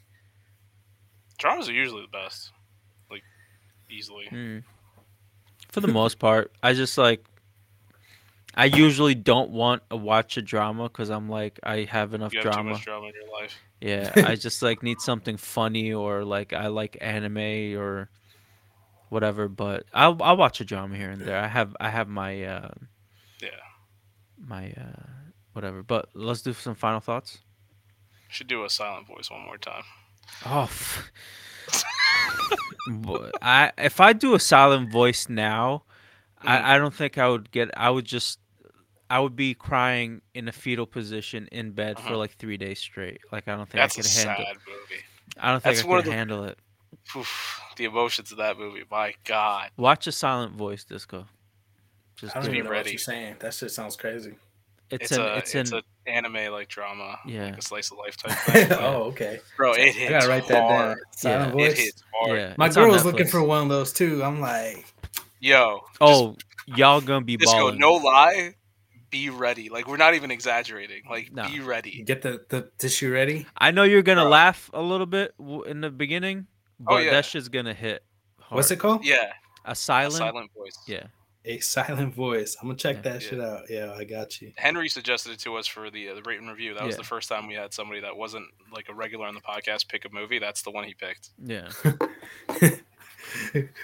Dramas 1.38 1.70
are 1.70 1.74
usually 1.74 2.02
the 2.02 2.18
best, 2.18 2.52
like 3.12 3.24
easily. 3.90 4.28
Mm. 4.32 4.64
For 5.70 5.82
the 5.82 5.88
most 5.88 6.20
part, 6.20 6.52
I 6.64 6.74
just 6.74 6.98
like. 6.98 7.24
I 8.56 8.66
usually 8.66 9.14
don't 9.14 9.52
want 9.52 9.88
to 9.92 9.98
watch 9.98 10.36
a 10.38 10.42
drama 10.42 10.90
because 10.90 11.12
I'm 11.12 11.30
like 11.30 11.60
I 11.62 11.84
have 11.84 12.16
enough 12.16 12.34
have 12.34 12.42
drama. 12.42 12.80
drama 12.80 13.08
in 13.08 13.14
your 13.14 13.32
life. 13.32 13.56
Yeah, 13.80 14.12
I 14.28 14.36
just 14.36 14.64
like 14.64 14.82
need 14.82 15.00
something 15.00 15.38
funny 15.38 15.94
or 15.94 16.24
like 16.24 16.54
I 16.54 16.68
like 16.68 16.98
anime 17.00 17.78
or 17.78 18.10
whatever. 19.10 19.48
But 19.48 19.86
I'll 19.94 20.18
I'll 20.24 20.38
watch 20.38 20.60
a 20.60 20.66
drama 20.66 20.96
here 20.96 21.12
and 21.12 21.22
there. 21.22 21.38
I 21.38 21.48
have 21.48 21.76
I 21.80 21.90
have 21.92 22.08
my 22.08 22.44
uh, 22.44 22.72
yeah 23.42 23.50
my 24.44 24.72
uh, 24.72 25.06
whatever. 25.54 25.84
But 25.84 26.10
let's 26.16 26.42
do 26.42 26.54
some 26.54 26.74
final 26.74 27.00
thoughts. 27.00 27.38
Should 28.30 28.48
do 28.48 28.66
a 28.66 28.70
silent 28.72 29.06
voice 29.06 29.30
one 29.30 29.42
more 29.42 29.58
time. 29.58 29.84
Oh, 30.45 30.70
I 33.41 33.72
if 33.78 33.99
I 33.99 34.14
do 34.14 34.36
a 34.36 34.40
silent 34.40 34.91
voice 34.91 35.28
now, 35.30 35.84
mm. 36.44 36.49
I, 36.49 36.76
I 36.76 36.78
don't 36.78 36.94
think 36.94 37.18
I 37.18 37.28
would 37.28 37.52
get. 37.52 37.70
I 37.76 37.90
would 37.90 38.06
just, 38.06 38.40
I 39.10 39.20
would 39.20 39.36
be 39.36 39.54
crying 39.54 40.22
in 40.34 40.48
a 40.48 40.52
fetal 40.52 40.86
position 40.86 41.48
in 41.52 41.72
bed 41.72 41.98
uh-huh. 41.98 42.10
for 42.10 42.16
like 42.16 42.36
three 42.38 42.58
days 42.58 42.80
straight. 42.80 43.20
Like 43.32 43.48
I 43.48 43.56
don't 43.56 43.70
think 43.70 43.82
That's 43.82 43.98
I 43.98 44.02
could 44.02 44.06
a 44.06 44.30
handle. 44.30 44.45
Sad 44.45 44.58
movie. 44.68 45.04
I 45.40 45.52
don't 45.52 45.64
think 45.64 45.76
That's 45.76 45.88
I 45.88 45.95
could 45.95 46.06
the, 46.06 46.12
handle 46.12 46.44
it. 46.45 46.58
Oof, 47.16 47.62
the 47.76 47.86
emotions 47.86 48.32
of 48.32 48.38
that 48.38 48.58
movie, 48.58 48.84
my 48.90 49.14
God! 49.26 49.72
Watch 49.78 50.08
a 50.08 50.12
silent 50.12 50.54
voice 50.56 50.84
disco. 50.84 51.26
Just 52.16 52.36
I 52.36 52.41
don't 52.41 52.52
even 52.52 52.66
know 52.66 52.72
ready. 52.72 52.88
what 52.88 52.91
you're 52.94 52.99
saying. 52.99 53.36
That 53.40 53.54
shit 53.54 53.72
sounds 53.72 53.95
crazy. 53.95 54.36
It's, 54.90 55.12
it's 55.12 55.12
an, 55.12 55.22
a 55.22 55.36
it's, 55.36 55.56
it's 55.56 55.72
an 55.74 55.82
anime 56.06 56.52
like 56.54 56.70
drama, 56.70 57.20
yeah, 57.26 57.46
like 57.46 57.58
a 57.58 57.62
slice 57.62 57.92
of 57.92 57.98
life 57.98 58.16
type 58.16 58.38
thing. 58.54 58.72
oh, 58.80 59.04
okay, 59.04 59.40
bro, 59.58 59.74
it 59.74 59.94
hits. 59.94 60.08
I 60.08 60.10
gotta 60.10 60.28
write 60.30 60.48
that 60.48 60.64
hard. 60.64 61.00
down. 61.22 61.48
Yeah. 61.48 61.52
voice. 61.52 61.72
It 61.74 61.78
hits 61.78 62.04
hard. 62.16 62.40
Yeah, 62.40 62.54
my 62.58 62.70
girl 62.70 62.92
was 62.92 63.04
looking 63.04 63.28
for 63.28 63.44
one 63.44 63.64
of 63.64 63.70
those 63.70 63.92
too. 63.92 64.24
I'm 64.24 64.40
like, 64.40 64.86
yo, 65.42 65.82
oh, 66.00 66.38
y'all 66.68 67.02
gonna 67.02 67.26
be 67.26 67.36
balling. 67.36 67.78
Go, 67.78 67.78
no 67.78 67.94
lie, 67.96 68.56
be 69.10 69.30
ready. 69.30 69.68
Like 69.68 69.90
we're 69.90 69.98
not 69.98 70.14
even 70.14 70.32
exaggerating. 70.32 71.04
Like 71.10 71.34
no. 71.34 71.50
be 71.50 71.60
ready. 71.60 72.04
Get 72.04 72.22
the 72.22 72.46
the 72.48 72.70
tissue 72.78 73.12
ready. 73.12 73.46
I 73.58 73.72
know 73.72 73.84
you're 73.84 74.04
gonna 74.04 74.22
bro. 74.22 74.32
laugh 74.32 74.70
a 74.74 74.82
little 74.82 75.06
bit 75.06 75.34
in 75.66 75.82
the 75.82 75.90
beginning, 75.90 76.48
oh, 76.82 76.84
but 76.86 76.94
oh, 76.94 76.98
yeah. 77.00 77.12
that 77.12 77.26
shit's 77.26 77.50
gonna 77.50 77.74
hit. 77.74 78.06
Hard. 78.40 78.56
What's 78.56 78.72
it 78.72 78.78
called? 78.78 79.04
Yeah, 79.04 79.34
a 79.66 79.76
silent, 79.76 80.14
a 80.14 80.18
silent 80.18 80.52
voice. 80.56 80.80
Yeah 80.88 81.08
a 81.48 81.60
silent 81.60 82.14
voice. 82.14 82.56
I'm 82.61 82.68
gonna 82.68 82.78
check 82.78 82.98
yeah, 82.98 83.02
that 83.03 83.24
yeah. 83.24 83.30
shit 83.30 83.40
out. 83.40 83.61
Yeah, 83.69 83.94
I 83.94 84.03
got 84.03 84.41
you. 84.41 84.52
Henry 84.57 84.90
suggested 84.90 85.32
it 85.32 85.40
to 85.40 85.56
us 85.56 85.65
for 85.65 85.90
the 85.90 86.10
uh, 86.10 86.15
the 86.15 86.22
rate 86.24 86.40
and 86.40 86.49
review. 86.49 86.74
That 86.74 86.84
was 86.84 86.94
yeah. 86.94 86.98
the 86.98 87.06
first 87.06 87.30
time 87.30 87.48
we 87.48 87.56
had 87.56 87.74
somebody 87.74 88.02
that 88.02 88.15
wasn't 88.15 88.45
like 88.74 88.90
a 88.90 88.94
regular 88.94 89.26
on 89.26 89.34
the 89.34 89.41
podcast 89.41 89.88
pick 89.88 90.06
a 90.06 90.10
movie. 90.14 90.40
That's 90.40 90.61
the 90.61 90.72
one 90.72 90.84
he 90.84 90.94
picked. 90.94 91.30
Yeah. 91.44 91.69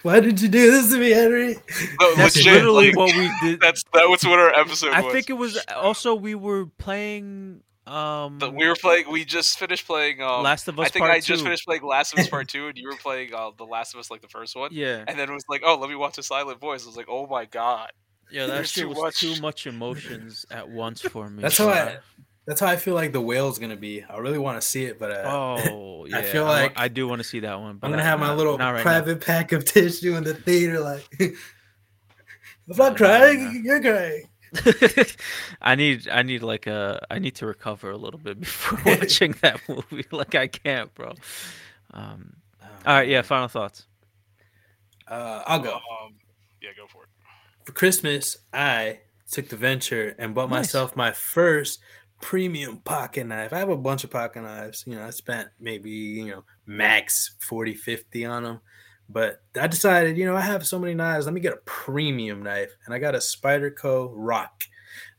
Why 0.03 0.19
did 0.19 0.41
you 0.41 0.47
do 0.47 0.71
this 0.71 0.89
to 0.91 0.99
me, 0.99 1.11
Henry? 1.11 1.55
No, 1.99 2.15
that's 2.15 2.35
legit, 2.35 2.53
literally 2.53 2.87
like, 2.87 2.97
what 2.97 3.15
we 3.15 3.31
did. 3.41 3.59
That's 3.61 3.83
that 3.93 4.07
was 4.07 4.23
what 4.23 4.39
our 4.39 4.57
episode. 4.57 4.93
I 4.93 5.01
was. 5.01 5.13
think 5.13 5.29
it 5.29 5.33
was 5.33 5.57
also 5.75 6.15
we 6.15 6.33
were 6.33 6.65
playing 6.65 7.61
um, 7.85 8.37
but 8.37 8.53
we 8.53 8.67
were 8.67 8.75
playing. 8.75 9.11
We 9.11 9.25
just 9.25 9.59
finished 9.59 9.85
playing. 9.85 10.21
Um, 10.21 10.43
Last 10.43 10.67
of 10.67 10.79
Us. 10.79 10.87
I 10.87 10.89
think 10.89 11.03
Part 11.03 11.11
I 11.11 11.19
two. 11.19 11.33
just 11.33 11.43
finished 11.43 11.65
playing 11.65 11.83
Last 11.83 12.13
of 12.13 12.19
Us 12.19 12.29
Part 12.29 12.47
Two, 12.49 12.67
and 12.67 12.77
you 12.77 12.87
were 12.87 12.95
playing 12.95 13.33
uh, 13.33 13.51
the 13.57 13.65
Last 13.65 13.93
of 13.93 13.99
Us 13.99 14.09
like 14.09 14.21
the 14.21 14.29
first 14.29 14.55
one. 14.55 14.69
Yeah. 14.71 15.03
And 15.05 15.19
then 15.19 15.29
it 15.29 15.33
was 15.33 15.43
like, 15.49 15.63
oh, 15.65 15.77
let 15.77 15.89
me 15.89 15.95
watch 15.95 16.17
a 16.17 16.23
silent 16.23 16.61
voice. 16.61 16.83
I 16.85 16.87
was 16.87 16.95
like, 16.95 17.09
oh 17.09 17.27
my 17.27 17.45
god. 17.45 17.91
Yeah, 18.31 18.45
that 18.47 18.67
shit 18.67 18.87
was 18.87 18.97
much. 18.97 19.19
too 19.19 19.41
much 19.41 19.67
emotions 19.67 20.45
at 20.49 20.69
once 20.69 21.01
for 21.01 21.29
me. 21.29 21.41
That's 21.41 21.57
how 21.57 21.69
I. 21.69 21.97
That's 22.45 22.59
how 22.59 22.67
I 22.67 22.75
feel 22.75 22.93
like 22.93 23.13
the 23.13 23.21
whale's 23.21 23.57
gonna 23.57 23.77
be. 23.77 24.03
I 24.03 24.17
really 24.17 24.37
want 24.37 24.61
to 24.61 24.67
see 24.67 24.83
it, 24.85 24.99
but 24.99 25.11
uh, 25.11 25.29
oh 25.31 26.05
yeah, 26.09 26.17
I 26.17 26.23
feel 26.23 26.43
like 26.43 26.77
I, 26.77 26.85
I 26.85 26.87
do 26.89 27.07
want 27.07 27.19
to 27.19 27.23
see 27.23 27.39
that 27.41 27.59
one. 27.59 27.77
But 27.77 27.87
I'm 27.87 27.91
gonna 27.91 28.03
have 28.03 28.19
my 28.19 28.33
little 28.33 28.57
right 28.57 28.81
private 28.81 29.19
now. 29.19 29.25
pack 29.25 29.53
of 29.53 29.63
tissue 29.63 30.15
in 30.15 30.25
the 30.25 30.33
theater. 30.33 30.81
Like, 30.81 31.07
if 31.17 32.81
I'm 32.81 32.95
crying, 32.95 33.61
you're 33.63 33.81
crying. 33.81 34.27
I 35.61 35.75
need 35.75 36.07
I 36.09 36.23
need 36.23 36.43
like 36.43 36.67
a 36.67 37.05
I 37.09 37.19
need 37.19 37.35
to 37.35 37.45
recover 37.45 37.91
a 37.91 37.97
little 37.97 38.19
bit 38.19 38.39
before 38.39 38.79
watching 38.85 39.35
that 39.41 39.61
movie. 39.67 40.05
Like 40.11 40.35
I 40.35 40.47
can't, 40.47 40.93
bro. 40.93 41.13
Um, 41.93 42.35
oh, 42.61 42.67
all 42.85 42.93
right, 42.95 43.07
yeah. 43.07 43.21
Final 43.21 43.47
thoughts. 43.47 43.85
Uh, 45.07 45.43
I'll 45.45 45.59
go. 45.59 45.73
Um, 45.73 46.15
yeah, 46.61 46.69
go 46.77 46.87
for 46.87 47.03
it 47.03 47.09
for 47.63 47.71
Christmas, 47.71 48.37
I 48.51 48.99
took 49.31 49.49
the 49.49 49.55
venture 49.55 50.15
and 50.17 50.35
bought 50.35 50.49
nice. 50.49 50.59
myself 50.59 50.95
my 50.95 51.11
first 51.11 51.79
premium 52.21 52.77
pocket 52.77 53.25
knife. 53.25 53.53
I 53.53 53.59
have 53.59 53.69
a 53.69 53.77
bunch 53.77 54.03
of 54.03 54.11
pocket 54.11 54.41
knives. 54.41 54.83
You 54.85 54.95
know, 54.95 55.03
I 55.03 55.09
spent 55.11 55.49
maybe, 55.59 55.89
you 55.89 56.27
know, 56.27 56.43
max 56.65 57.35
40, 57.41 57.73
50 57.73 58.25
on 58.25 58.43
them. 58.43 58.59
But 59.09 59.41
I 59.59 59.67
decided, 59.67 60.17
you 60.17 60.25
know, 60.25 60.35
I 60.35 60.41
have 60.41 60.65
so 60.65 60.79
many 60.79 60.93
knives. 60.93 61.25
Let 61.25 61.33
me 61.33 61.41
get 61.41 61.53
a 61.53 61.61
premium 61.65 62.41
knife. 62.43 62.71
And 62.85 62.93
I 62.93 62.99
got 62.99 63.15
a 63.15 63.19
Spyderco 63.19 64.11
Roc. 64.13 64.65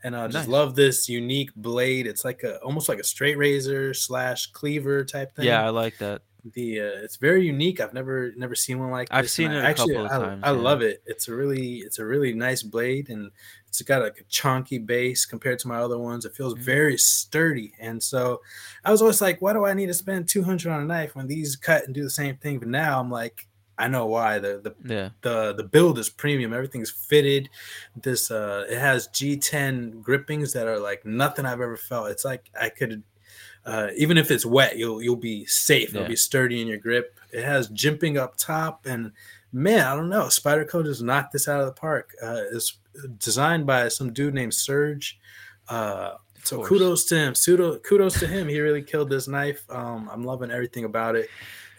And 0.03 0.17
I 0.17 0.27
just 0.27 0.49
nice. 0.49 0.49
love 0.49 0.75
this 0.75 1.09
unique 1.09 1.55
blade. 1.55 2.07
It's 2.07 2.25
like 2.25 2.43
a 2.43 2.59
almost 2.61 2.89
like 2.89 2.99
a 2.99 3.05
straight 3.05 3.39
razor 3.39 3.95
slash 3.95 4.47
cleaver 4.53 5.05
type 5.05 5.35
thing. 5.35 5.47
Yeah, 5.47 5.65
I 5.65 5.71
like 5.71 5.97
that. 5.99 6.23
the 6.53 6.81
uh, 6.81 7.05
it's 7.05 7.17
very 7.17 7.47
unique. 7.47 7.81
I've 7.81 7.95
never 7.95 8.33
never 8.37 8.55
seen 8.55 8.79
one 8.79 8.91
like 8.91 9.09
I've 9.11 9.31
seen 9.31 9.51
it 9.51 9.65
actually 9.65 9.95
couple 9.95 10.07
of 10.07 10.13
I, 10.13 10.27
times, 10.27 10.43
I 10.45 10.53
yeah. 10.53 10.59
love 10.59 10.83
it. 10.83 11.03
It's 11.07 11.29
a 11.29 11.35
really 11.35 11.79
it's 11.79 11.99
a 11.99 12.05
really 12.05 12.35
nice 12.35 12.63
blade, 12.63 13.09
and 13.09 13.31
it's 13.67 13.81
got 13.83 14.03
like 14.03 14.19
a 14.21 14.25
chunky 14.25 14.77
base 14.79 15.25
compared 15.25 15.59
to 15.61 15.69
my 15.69 15.77
other 15.79 15.99
ones. 15.99 16.27
It 16.27 16.35
feels 16.35 16.55
Mhm. 16.55 16.59
very 16.59 16.99
sturdy, 16.99 17.73
and 17.81 18.03
so 18.03 18.43
I 18.85 18.91
was 18.91 19.01
always 19.01 19.23
like, 19.23 19.41
why 19.41 19.55
do 19.55 19.65
I 19.65 19.73
need 19.73 19.87
to 19.87 19.95
spend 19.95 20.29
two 20.29 20.43
hundred 20.43 20.71
on 20.71 20.83
a 20.83 20.85
knife 20.85 21.17
when 21.17 21.27
these 21.27 21.57
cut 21.57 21.85
and 21.85 21.95
do 21.95 22.03
the 22.03 22.11
same 22.11 22.37
thing? 22.37 22.59
But 22.59 22.69
now 22.69 23.01
I'm 23.01 23.11
like, 23.11 23.47
I 23.79 23.89
know 23.89 24.07
why. 24.07 24.39
The 24.39 24.61
the 24.63 24.95
Yeah. 24.95 25.09
the 25.23 25.53
the 25.55 25.65
build 25.65 25.99
is 25.99 26.09
premium. 26.09 26.53
Everything's 26.53 26.91
fitted. 26.91 27.51
This 28.01 28.31
uh 28.31 28.67
it 28.69 28.79
has 28.79 29.09
G10 29.09 30.01
grippings 30.03 30.53
that 30.53 30.67
are 30.67 30.79
like 30.79 31.05
nothing 31.05 31.45
I've 31.47 31.61
ever 31.61 31.77
felt. 31.77 32.11
It's 32.11 32.25
like 32.25 32.51
I 32.61 32.69
could 32.69 33.03
uh 33.67 33.89
even 33.97 34.17
if 34.19 34.31
it's 34.31 34.47
wet, 34.47 34.77
you'll 34.79 35.03
you'll 35.03 35.17
be 35.17 35.45
safe. 35.47 35.89
It'll 35.95 36.07
be 36.09 36.17
sturdy 36.17 36.61
in 36.61 36.69
your 36.69 36.79
grip. 36.79 37.19
It 37.33 37.45
has 37.45 37.69
jimping 37.71 38.17
up 38.17 38.37
top 38.37 38.87
and 38.87 39.13
man, 39.53 39.87
I 39.87 39.97
don't 39.97 40.09
know. 40.09 40.25
Spyderco 40.27 40.85
just 40.85 41.03
knocked 41.03 41.33
this 41.33 41.49
out 41.49 41.61
of 41.61 41.67
the 41.67 41.73
park. 41.73 42.15
Uh 42.23 42.43
it's 42.53 42.79
designed 43.19 43.67
by 43.67 43.89
some 43.89 44.13
dude 44.13 44.35
named 44.35 44.55
Serge. 44.55 45.19
Uh 45.69 46.13
so 46.45 46.63
kudos 46.65 47.07
to 47.07 47.17
him. 47.17 47.35
Pseudo 47.35 47.79
kudos 47.79 48.21
to 48.21 48.27
him. 48.29 48.47
He 48.49 48.61
really 48.61 48.83
killed 48.83 49.09
this 49.11 49.27
knife. 49.27 49.65
Um 49.69 50.09
I'm 50.13 50.23
loving 50.23 50.51
everything 50.53 50.85
about 50.85 51.17
it 51.17 51.29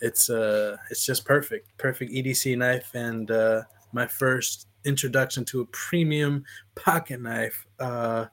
it's 0.01 0.29
uh 0.29 0.77
it's 0.89 1.05
just 1.05 1.25
perfect. 1.25 1.75
Perfect 1.77 2.11
edc 2.11 2.57
knife 2.57 2.91
and 2.93 3.29
uh 3.31 3.63
my 3.93 4.05
first 4.07 4.67
introduction 4.83 5.43
to 5.45 5.61
a 5.61 5.65
premium 5.67 6.43
pocket 6.75 7.19
knife 7.21 7.65
uh 7.79 8.25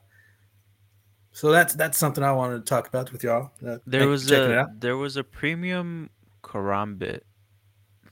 so 1.31 1.51
that's 1.51 1.73
that's 1.73 1.97
something 1.97 2.23
i 2.23 2.31
wanted 2.31 2.59
to 2.59 2.69
talk 2.69 2.87
about 2.87 3.11
with 3.11 3.23
y'all. 3.23 3.49
Uh, 3.65 3.79
There 3.87 4.07
was 4.07 4.23
for 4.25 4.29
checking 4.29 4.51
it 4.51 4.57
a 4.57 4.67
there 4.77 4.97
was 4.97 5.17
a 5.17 5.23
premium 5.23 6.09
karambit 6.43 7.21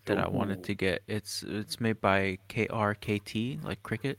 that 0.05 0.17
I 0.17 0.27
wanted 0.27 0.63
to 0.63 0.73
get. 0.73 1.03
It's 1.07 1.43
it's 1.47 1.79
made 1.79 2.01
by 2.01 2.39
CRKT, 2.49 3.63
like 3.63 3.83
cricket. 3.83 4.17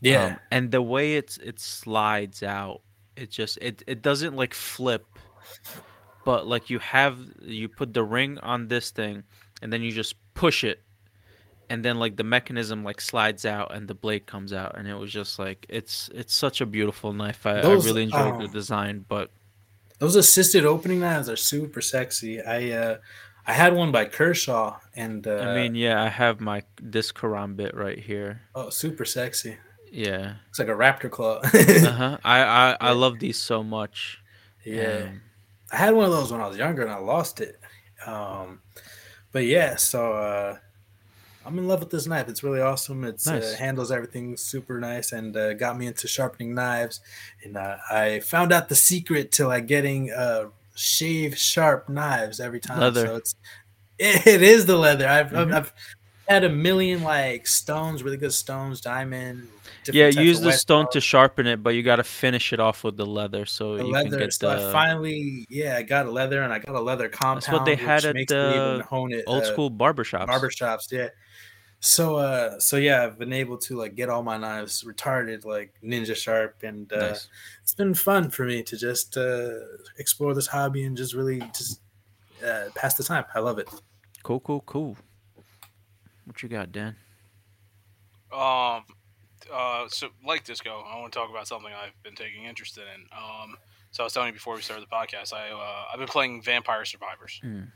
yeah. 0.00 0.24
Um, 0.24 0.36
and 0.50 0.70
the 0.72 0.82
way 0.82 1.14
it's 1.16 1.38
it 1.38 1.60
slides 1.60 2.42
out, 2.42 2.82
it 3.16 3.30
just 3.30 3.58
it 3.62 3.82
it 3.86 4.02
doesn't 4.02 4.34
like 4.34 4.52
flip, 4.54 5.06
but 6.26 6.40
like 6.52 6.68
you 6.72 6.78
have 6.82 7.16
you 7.40 7.68
put 7.70 7.94
the 7.94 8.02
ring 8.04 8.32
on 8.42 8.66
this 8.68 8.90
thing, 8.90 9.22
and 9.62 9.72
then 9.72 9.80
you 9.86 9.92
just 10.02 10.14
push 10.34 10.64
it, 10.64 10.78
and 11.70 11.84
then 11.84 11.96
like 12.04 12.14
the 12.20 12.24
mechanism 12.36 12.84
like 12.84 13.00
slides 13.00 13.44
out 13.46 13.68
and 13.74 13.86
the 13.88 13.94
blade 13.94 14.26
comes 14.26 14.52
out, 14.52 14.76
and 14.76 14.86
it 14.92 14.94
was 15.02 15.10
just 15.20 15.38
like 15.38 15.64
it's 15.68 16.10
it's 16.20 16.34
such 16.34 16.60
a 16.60 16.66
beautiful 16.66 17.12
knife. 17.12 17.46
I, 17.46 17.62
Those, 17.62 17.84
I 17.86 17.88
really 17.88 18.02
enjoyed 18.04 18.38
the 18.42 18.50
um, 18.50 18.52
design, 18.60 19.04
but 19.08 19.30
those 19.98 20.16
assisted 20.16 20.64
opening 20.66 21.00
knives 21.00 21.28
are 21.32 21.40
super 21.40 21.80
sexy 21.80 22.34
i 22.42 22.70
uh 22.82 22.96
i 23.46 23.52
had 23.62 23.72
one 23.72 23.90
by 23.92 24.04
kershaw 24.04 24.76
and 24.94 25.26
uh 25.26 25.40
I 25.48 25.54
mean, 25.54 25.74
yeah, 25.74 26.02
I 26.02 26.08
have 26.22 26.36
my 26.40 26.62
this 26.82 27.12
karambit 27.12 27.72
right 27.74 27.98
here. 27.98 28.42
oh 28.54 28.68
super 28.68 29.06
sexy 29.06 29.56
Yeah. 29.90 30.34
it's 30.50 30.58
like 30.58 30.68
a 30.68 30.76
raptor 30.84 31.10
claw 31.10 31.40
Uh 31.88 31.92
huh. 32.02 32.18
I 32.24 32.38
I, 32.42 32.66
I 32.90 32.92
love 32.92 33.18
these 33.24 33.38
so 33.38 33.62
much. 33.62 34.20
yeah 34.64 35.08
Um, 35.08 35.20
I 35.72 35.76
had 35.76 35.94
one 35.94 36.04
of 36.06 36.12
those 36.12 36.30
when 36.32 36.40
I 36.40 36.46
was 36.48 36.56
younger 36.56 36.82
and 36.82 36.90
I 36.90 36.98
lost 36.98 37.40
it. 37.40 37.58
Um, 38.06 38.60
but 39.32 39.44
yeah, 39.46 39.76
so 39.76 40.12
uh, 40.12 40.56
I'm 41.44 41.58
in 41.58 41.66
love 41.68 41.80
with 41.80 41.90
this 41.90 42.06
knife. 42.06 42.28
It's 42.28 42.42
really 42.42 42.60
awesome. 42.60 43.04
It 43.04 43.20
Nice. 43.26 43.54
uh, 43.54 43.56
handles 43.58 43.90
everything 43.90 44.36
super 44.36 44.78
nice 44.80 45.12
and 45.12 45.36
uh, 45.36 45.54
got 45.54 45.76
me 45.78 45.86
into 45.86 46.06
sharpening 46.08 46.54
knives. 46.54 47.00
And 47.44 47.56
uh, 47.56 47.76
I 47.90 48.20
found 48.20 48.52
out 48.52 48.68
the 48.68 48.74
secret 48.76 49.32
to 49.32 49.46
like 49.48 49.66
getting 49.66 50.12
uh, 50.12 50.46
shave 50.74 51.36
sharp 51.36 51.88
knives 51.88 52.38
every 52.40 52.60
time. 52.60 52.80
Leather. 52.80 53.06
So 53.06 53.16
it's 53.16 53.34
it 53.98 54.42
is 54.42 54.66
the 54.66 54.76
leather. 54.76 55.08
I've, 55.08 55.30
Mhm. 55.30 55.52
I've 55.54 55.72
had 56.28 56.44
a 56.44 56.48
million 56.50 57.02
like 57.02 57.46
stones, 57.46 58.02
really 58.02 58.16
good 58.16 58.32
stones, 58.32 58.80
diamond. 58.80 59.48
Different 59.92 60.14
yeah, 60.16 60.22
use 60.22 60.40
the 60.40 60.52
stone 60.52 60.84
stones. 60.84 60.92
to 60.92 61.00
sharpen 61.00 61.46
it, 61.46 61.62
but 61.62 61.70
you 61.70 61.82
got 61.82 61.96
to 61.96 62.04
finish 62.04 62.52
it 62.52 62.60
off 62.60 62.84
with 62.84 62.96
the 62.96 63.06
leather 63.06 63.46
so 63.46 63.76
the 63.76 63.84
you 63.84 63.90
leather. 63.92 64.10
can 64.10 64.18
get 64.18 64.32
so 64.32 64.48
the 64.56 64.68
I 64.68 64.72
finally, 64.72 65.46
yeah, 65.48 65.76
I 65.76 65.82
got 65.82 66.06
a 66.06 66.10
leather 66.10 66.42
and 66.42 66.52
I 66.52 66.58
got 66.58 66.74
a 66.74 66.80
leather 66.80 67.08
compound. 67.08 67.52
what 67.58 67.64
they 67.64 67.76
had 67.76 67.96
which 67.96 68.04
at 68.06 68.14
makes 68.14 68.32
me 68.32 68.38
even 68.38 68.78
the 68.78 68.84
hone 68.84 69.12
it, 69.12 69.24
old 69.26 69.42
uh, 69.42 69.46
school 69.46 69.70
barbershops. 69.70 70.26
barbershops. 70.26 70.90
Yeah. 70.92 71.08
So, 71.80 72.16
uh, 72.16 72.58
so 72.58 72.78
yeah, 72.78 73.04
I've 73.04 73.18
been 73.18 73.32
able 73.32 73.58
to 73.58 73.76
like 73.76 73.94
get 73.94 74.08
all 74.08 74.22
my 74.22 74.36
knives 74.36 74.82
retarded, 74.82 75.44
like 75.44 75.74
ninja 75.84 76.16
sharp, 76.16 76.62
and 76.62 76.90
uh, 76.92 77.08
Nice. 77.10 77.28
it's 77.62 77.74
been 77.74 77.94
fun 77.94 78.30
for 78.30 78.44
me 78.46 78.62
to 78.62 78.76
just 78.76 79.16
uh, 79.16 79.50
explore 79.98 80.34
this 80.34 80.46
hobby 80.46 80.84
and 80.84 80.96
just 80.96 81.14
really 81.14 81.40
just 81.54 81.80
uh, 82.44 82.64
pass 82.74 82.94
the 82.94 83.04
time. 83.04 83.24
I 83.34 83.40
love 83.40 83.58
it. 83.58 83.68
Cool, 84.22 84.40
cool, 84.40 84.62
cool. 84.62 84.96
What 86.24 86.42
you 86.42 86.48
got, 86.48 86.72
Dan? 86.72 86.96
Um, 88.32 88.82
uh, 89.52 89.88
so 89.88 90.08
like 90.24 90.44
Disco, 90.44 90.84
I 90.86 90.98
want 91.00 91.12
to 91.12 91.18
talk 91.18 91.30
about 91.30 91.46
something 91.48 91.72
I've 91.72 92.00
been 92.02 92.14
taking 92.14 92.44
interest 92.44 92.78
in. 92.78 92.84
Um, 93.16 93.56
so 93.90 94.02
I 94.02 94.04
was 94.04 94.12
telling 94.12 94.28
you 94.28 94.32
before 94.34 94.54
we 94.54 94.62
started 94.62 94.86
the 94.86 94.94
podcast, 94.94 95.32
I 95.32 95.50
uh, 95.50 95.84
I've 95.92 95.98
been 95.98 96.08
playing 96.08 96.42
Vampire 96.42 96.84
Survivors 96.84 97.40
Mm. 97.44 97.68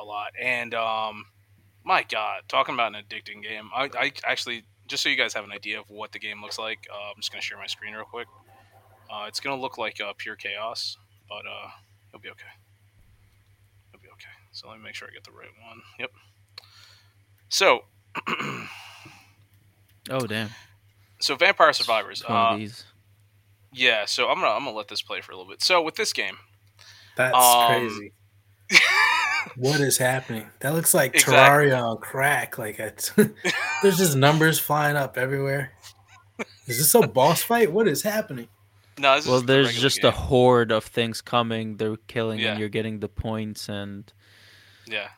a 0.00 0.04
lot, 0.04 0.32
and 0.40 0.74
um, 0.74 1.26
my 1.84 2.02
God, 2.02 2.42
talking 2.48 2.74
about 2.74 2.94
an 2.94 3.02
addicting 3.02 3.42
game. 3.42 3.70
I, 3.74 3.90
I 3.98 4.12
actually 4.24 4.64
just 4.86 5.02
so 5.02 5.08
you 5.08 5.16
guys 5.16 5.32
have 5.34 5.44
an 5.44 5.52
idea 5.52 5.80
of 5.80 5.88
what 5.88 6.12
the 6.12 6.18
game 6.18 6.42
looks 6.42 6.58
like, 6.58 6.86
uh, 6.92 7.10
I'm 7.10 7.16
just 7.16 7.32
gonna 7.32 7.42
share 7.42 7.58
my 7.58 7.66
screen 7.66 7.94
real 7.94 8.04
quick. 8.04 8.28
Uh, 9.10 9.24
it's 9.28 9.40
gonna 9.40 9.60
look 9.60 9.78
like 9.78 10.00
uh, 10.00 10.12
pure 10.16 10.36
chaos, 10.36 10.96
but 11.28 11.46
uh, 11.46 11.68
it'll 12.10 12.22
be 12.22 12.30
okay. 12.30 12.52
It'll 13.92 14.02
be 14.02 14.08
okay. 14.08 14.28
So 14.52 14.68
let 14.68 14.78
me 14.78 14.84
make 14.84 14.94
sure 14.94 15.08
I 15.08 15.12
get 15.12 15.24
the 15.24 15.32
right 15.32 15.48
one. 15.68 15.80
Yep. 15.98 16.10
So. 17.48 17.84
Oh, 20.10 20.26
damn. 20.26 20.50
So 21.24 21.36
Vampire 21.36 21.72
Survivors. 21.72 22.20
It's 22.20 22.28
Uh, 22.30 22.58
yeah, 23.72 24.04
so 24.04 24.28
I'm 24.28 24.36
gonna 24.40 24.50
I'm 24.52 24.64
gonna 24.64 24.76
let 24.76 24.88
this 24.88 25.00
play 25.02 25.20
for 25.22 25.32
a 25.32 25.36
little 25.36 25.50
bit. 25.50 25.62
So 25.62 25.80
with 25.82 25.94
this 25.96 26.12
game, 26.12 26.36
That's 27.16 27.34
Um, 27.36 27.66
crazy. 27.68 28.12
What 29.56 29.80
is 29.80 29.98
happening? 29.98 30.48
That 30.60 30.74
looks 30.74 30.94
like 30.94 31.14
Exactly. 31.14 31.34
Terraria 31.70 31.80
on 31.82 31.98
crack. 31.98 32.58
Like 32.58 32.78
it's, 32.80 33.10
there's 33.82 33.98
just 33.98 34.16
numbers 34.16 34.58
flying 34.58 34.96
up 34.96 35.16
everywhere. 35.16 35.72
Is 36.66 36.78
this 36.78 36.94
a 36.94 37.06
boss 37.06 37.42
fight? 37.42 37.70
What 37.72 37.86
is 37.86 38.02
happening? 38.02 38.48
no, 38.98 39.14
this 39.16 39.26
Well, 39.26 39.36
is 39.36 39.44
there's 39.44 39.66
regular 39.68 39.82
just 39.82 40.02
game. 40.02 40.08
a 40.08 40.10
horde 40.12 40.72
of 40.72 40.84
things 40.84 41.20
coming. 41.20 41.76
They're 41.76 41.96
killing, 42.08 42.40
Yeah. 42.40 42.50
and 42.52 42.58
you're 42.60 42.68
getting 42.68 42.98
the 43.00 43.08
points, 43.08 43.68
and 43.68 44.12
yeah. 44.86 45.08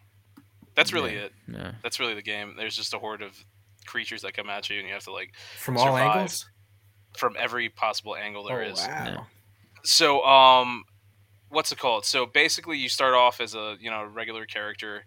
That's 0.75 0.93
really 0.93 1.15
Yeah. 1.15 1.21
it. 1.25 1.33
yeah. 1.49 1.73
That's 1.83 1.99
really 1.99 2.15
the 2.15 2.23
game. 2.23 2.55
There's 2.57 2.77
just 2.77 2.93
a 2.95 2.99
horde 2.99 3.23
of 3.23 3.43
creatures 3.87 4.23
that 4.23 4.35
come 4.35 4.49
at 4.49 4.69
you, 4.71 4.79
and 4.79 4.87
you 4.87 4.95
have 4.95 5.05
to 5.05 5.13
like 5.13 5.33
From 5.59 5.77
all 5.77 5.85
Survive. 5.87 6.17
angles? 6.17 6.47
from 7.17 7.35
every 7.39 7.71
possible 7.71 8.15
angle 8.15 8.45
there 8.45 8.63
oh, 8.63 8.67
is. 8.73 8.79
wow. 8.79 9.27
So 9.85 10.23
um, 10.25 10.85
what's 11.49 11.73
it 11.73 11.79
called? 11.79 12.05
So 12.05 12.27
basically, 12.27 12.79
you 12.79 12.89
start 12.89 13.15
off 13.15 13.41
as 13.41 13.55
a 13.55 13.77
you 13.81 13.91
know 13.91 14.05
regular 14.05 14.45
character. 14.47 15.07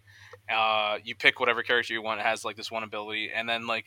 Uh, 0.51 0.97
you 1.03 1.15
pick 1.15 1.39
whatever 1.39 1.61
character 1.61 1.93
you 1.93 2.01
want. 2.01 2.19
It 2.19 2.26
has 2.26 2.43
like 2.43 2.56
this 2.56 2.72
one 2.72 2.84
ability, 2.84 3.30
and 3.34 3.47
then 3.47 3.68
like 3.68 3.85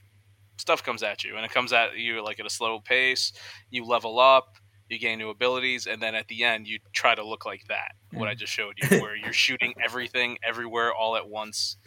stuff 0.58 0.82
comes 0.84 1.02
at 1.02 1.24
you, 1.24 1.36
and 1.36 1.44
it 1.44 1.50
comes 1.50 1.72
at 1.72 1.96
you 1.96 2.22
like 2.24 2.38
at 2.38 2.46
a 2.46 2.50
slow 2.50 2.78
pace. 2.78 3.32
You 3.70 3.84
level 3.84 4.20
up, 4.20 4.56
you 4.88 4.98
gain 4.98 5.18
new 5.18 5.30
abilities, 5.30 5.86
and 5.88 6.00
then 6.00 6.14
at 6.14 6.28
the 6.28 6.44
end, 6.44 6.68
you 6.68 6.78
try 6.92 7.14
to 7.16 7.26
look 7.26 7.44
like 7.44 7.62
that. 7.68 7.92
What 8.12 8.28
I 8.28 8.34
just 8.34 8.52
showed 8.52 8.74
you, 8.76 9.00
where 9.00 9.16
you're 9.16 9.32
shooting 9.32 9.74
everything 9.84 10.38
everywhere 10.46 10.94
all 10.94 11.16
at 11.16 11.28
once. 11.28 11.76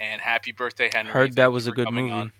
And 0.00 0.20
happy 0.20 0.50
birthday, 0.50 0.90
Henry! 0.92 1.12
Heard 1.12 1.26
Thank 1.28 1.36
that 1.36 1.52
was 1.52 1.68
a 1.68 1.72
good 1.72 1.84
coming 1.86 2.06
movie. 2.06 2.20
on. 2.20 2.32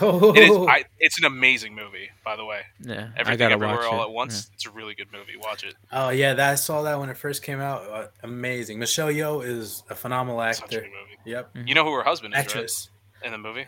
Oh, 0.00 0.32
It 0.34 0.44
is. 0.44 0.56
I, 0.68 0.84
it's 1.00 1.18
an 1.18 1.24
amazing 1.26 1.74
movie, 1.74 2.08
by 2.24 2.36
the 2.36 2.44
way. 2.44 2.62
Yeah, 2.80 3.10
I 3.16 3.36
gotta 3.36 3.54
everywhere 3.54 3.76
watch 3.76 3.84
all 3.86 4.00
it. 4.00 4.04
at 4.04 4.10
once. 4.10 4.50
It's 4.54 4.64
a 4.66 4.70
really 4.70 4.94
good 4.94 5.08
movie. 5.12 5.36
Watch 5.38 5.64
it. 5.64 5.74
oh 5.92 6.08
yeah, 6.08 6.34
that 6.34 6.50
I 6.52 6.54
saw 6.54 6.82
that 6.82 6.98
when 6.98 7.10
it 7.10 7.16
first 7.18 7.42
came 7.42 7.60
out. 7.60 7.82
Uh, 7.90 8.06
amazing. 8.22 8.78
Michelle 8.78 9.08
Yeoh 9.08 9.44
is 9.46 9.82
a 9.90 9.94
phenomenal 9.94 10.40
actor. 10.40 10.62
Such 10.62 10.72
a 10.72 10.76
actor. 10.78 10.88
good 10.88 10.96
movie. 10.98 11.18
Yep, 11.30 11.68
You 11.68 11.74
know 11.74 11.84
who 11.84 11.92
her 11.94 12.02
husband 12.02 12.34
is, 12.34 12.40
actress. 12.40 12.90
right? 13.22 13.26
In 13.26 13.32
the 13.32 13.38
movie, 13.38 13.66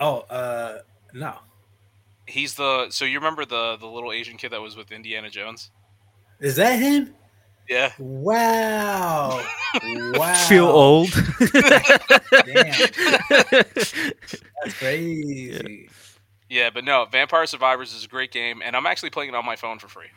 Oh, 0.00 0.20
uh, 0.30 0.78
no. 1.12 1.34
he's 2.26 2.54
the. 2.54 2.88
So 2.90 3.04
you 3.04 3.18
remember 3.18 3.44
the 3.44 3.76
the 3.76 3.86
little 3.86 4.12
Asian 4.12 4.36
kid 4.36 4.52
that 4.52 4.60
was 4.62 4.76
with 4.76 4.90
Indiana 4.90 5.28
Jones? 5.30 5.70
Is 6.40 6.56
that 6.56 6.78
him? 6.78 7.14
Yeah. 7.68 7.92
Wow. 7.98 9.44
wow. 9.84 10.34
Feel 10.48 10.66
old. 10.66 11.10
Damn. 12.42 12.90
That's 13.50 14.78
crazy. 14.78 15.90
Yeah, 16.48 16.70
but 16.70 16.84
no, 16.84 17.04
Vampire 17.10 17.46
Survivors 17.46 17.92
is 17.92 18.04
a 18.04 18.08
great 18.08 18.32
game, 18.32 18.62
and 18.64 18.74
I'm 18.74 18.86
actually 18.86 19.10
playing 19.10 19.30
it 19.30 19.34
on 19.34 19.44
my 19.44 19.56
phone 19.56 19.78
for 19.78 19.88
free. 19.88 20.08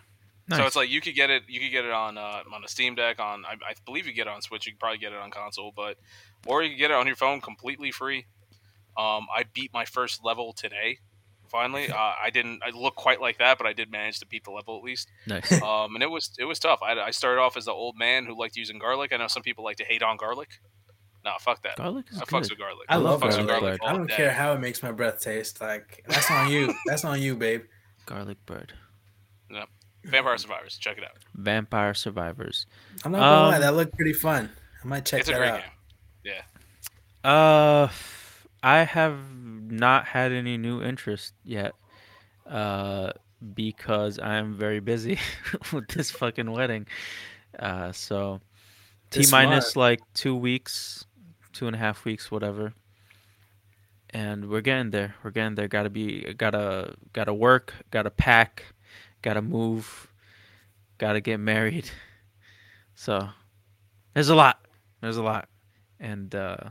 So 0.50 0.66
it's 0.66 0.76
like 0.76 0.90
you 0.90 1.00
could 1.00 1.16
get 1.16 1.30
it, 1.30 1.44
you 1.48 1.62
could 1.62 1.72
get 1.72 1.86
it 1.86 1.92
on 1.92 2.18
uh, 2.18 2.44
on 2.54 2.64
a 2.64 2.68
Steam 2.68 2.94
Deck, 2.96 3.22
on 3.22 3.46
I, 3.46 3.54
I 3.54 3.74
believe 3.86 4.06
you 4.06 4.12
get 4.12 4.28
it 4.28 4.34
on 4.34 4.42
Switch. 4.42 4.66
You 4.66 4.74
could 4.74 4.80
probably 4.80 4.98
get 4.98 5.14
it 5.14 5.18
on 5.18 5.32
console, 5.32 5.72
but 5.74 5.98
or 6.46 6.62
you 6.62 6.72
could 6.72 6.78
get 6.78 6.92
it 6.92 6.96
on 6.96 7.08
your 7.08 7.16
phone 7.16 7.40
completely 7.40 7.92
free. 7.92 8.26
Um, 8.98 9.28
I 9.34 9.46
beat 9.54 9.72
my 9.74 9.86
first 9.86 10.26
level 10.26 10.52
today 10.52 11.00
Finally, 11.52 11.92
uh, 11.92 11.96
I 11.98 12.30
didn't. 12.32 12.62
I 12.66 12.70
look 12.70 12.96
quite 12.96 13.20
like 13.20 13.38
that, 13.40 13.58
but 13.58 13.68
I 13.68 13.74
did 13.74 13.92
manage 13.92 14.20
to 14.20 14.26
beat 14.26 14.46
the 14.46 14.52
level 14.52 14.78
at 14.78 14.84
least. 14.84 15.10
Nice. 15.28 15.52
Um, 15.62 15.96
and 15.96 16.02
it 16.04 16.10
was 16.10 16.32
it 16.40 16.46
was 16.46 16.60
tough. 16.60 16.80
I, 16.82 16.94
I 17.00 17.12
started 17.12 17.42
off 17.42 17.56
as 17.58 17.66
the 17.66 17.72
old 17.74 17.98
man 17.98 18.26
who 18.26 18.38
liked 18.40 18.56
using 18.56 18.80
garlic. 18.80 19.12
I 19.14 19.18
know 19.18 19.28
some 19.28 19.44
people 19.44 19.64
like 19.64 19.78
to 19.78 19.84
hate 19.84 20.02
on 20.02 20.18
garlic. 20.18 20.50
No, 21.24 21.32
fuck 21.40 21.62
that. 21.64 21.76
Garlic 21.78 22.06
is 22.10 22.18
I 22.18 22.22
good. 22.22 22.28
fucks 22.30 22.50
with 22.50 22.58
garlic. 22.58 22.86
I 22.90 22.96
love 22.96 23.22
fucks 23.22 23.38
with 23.38 23.48
garlic. 23.48 23.80
I 23.86 23.94
don't 23.94 24.08
day. 24.08 24.16
care 24.16 24.32
how 24.32 24.54
it 24.54 24.60
makes 24.60 24.82
my 24.82 24.92
breath 24.92 25.20
taste. 25.22 25.62
Like 25.62 26.04
that's 26.08 26.32
on 26.32 26.50
you. 26.50 26.74
that's 26.88 27.06
on 27.06 27.22
you, 27.22 27.36
babe. 27.36 27.64
Garlic 28.06 28.38
bread. 28.46 28.74
Vampire 30.04 30.38
Survivors, 30.38 30.78
check 30.80 30.98
it 30.98 31.04
out. 31.04 31.12
Vampire 31.36 31.94
Survivors. 31.94 32.66
I'm 33.06 33.12
not 33.12 33.20
gonna 33.20 33.48
lie, 33.50 33.56
Um, 33.56 33.62
that 33.62 33.76
looked 33.76 33.96
pretty 33.96 34.14
fun. 34.14 34.50
I 34.84 34.88
might 34.88 35.06
check 35.06 35.20
it's 35.20 35.30
a 35.30 35.34
that 35.34 35.38
great 35.38 35.50
out. 35.52 35.62
game. 36.24 36.34
Uh, 37.24 37.88
I 38.64 38.80
have 38.84 39.20
not 39.72 40.06
had 40.06 40.32
any 40.32 40.58
new 40.58 40.82
interest 40.82 41.34
yet. 41.44 41.74
Uh, 42.46 43.12
because 43.54 44.20
I 44.20 44.36
am 44.36 44.54
very 44.54 44.80
busy 44.80 45.20
with 45.74 45.88
this 45.88 46.12
fucking 46.12 46.52
wedding. 46.52 46.86
Uh, 47.58 47.92
so 47.92 48.40
T 49.10 49.26
minus 49.32 49.76
like 49.76 50.00
two 50.14 50.36
weeks, 50.36 51.06
two 51.54 51.68
and 51.68 51.76
a 51.76 51.80
half 51.80 52.06
weeks, 52.06 52.30
whatever. 52.30 52.74
And 54.12 54.50
we're 54.50 54.62
getting 54.62 54.92
there. 54.92 55.16
We're 55.24 55.32
getting 55.32 55.56
there. 55.56 55.68
Gotta 55.68 55.90
be, 55.90 56.34
gotta, 56.34 56.96
gotta 57.14 57.34
work. 57.34 57.74
Gotta 57.92 58.12
pack. 58.12 58.66
Gotta 59.22 59.42
move. 59.42 60.08
Gotta 60.98 61.22
get 61.22 61.40
married. 61.40 61.90
So 62.94 63.30
there's 64.14 64.30
a 64.30 64.36
lot. 64.36 64.64
There's 65.02 65.18
a 65.18 65.24
lot, 65.24 65.50
and 66.00 66.36
uh, 66.36 66.70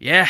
yeah, 0.00 0.28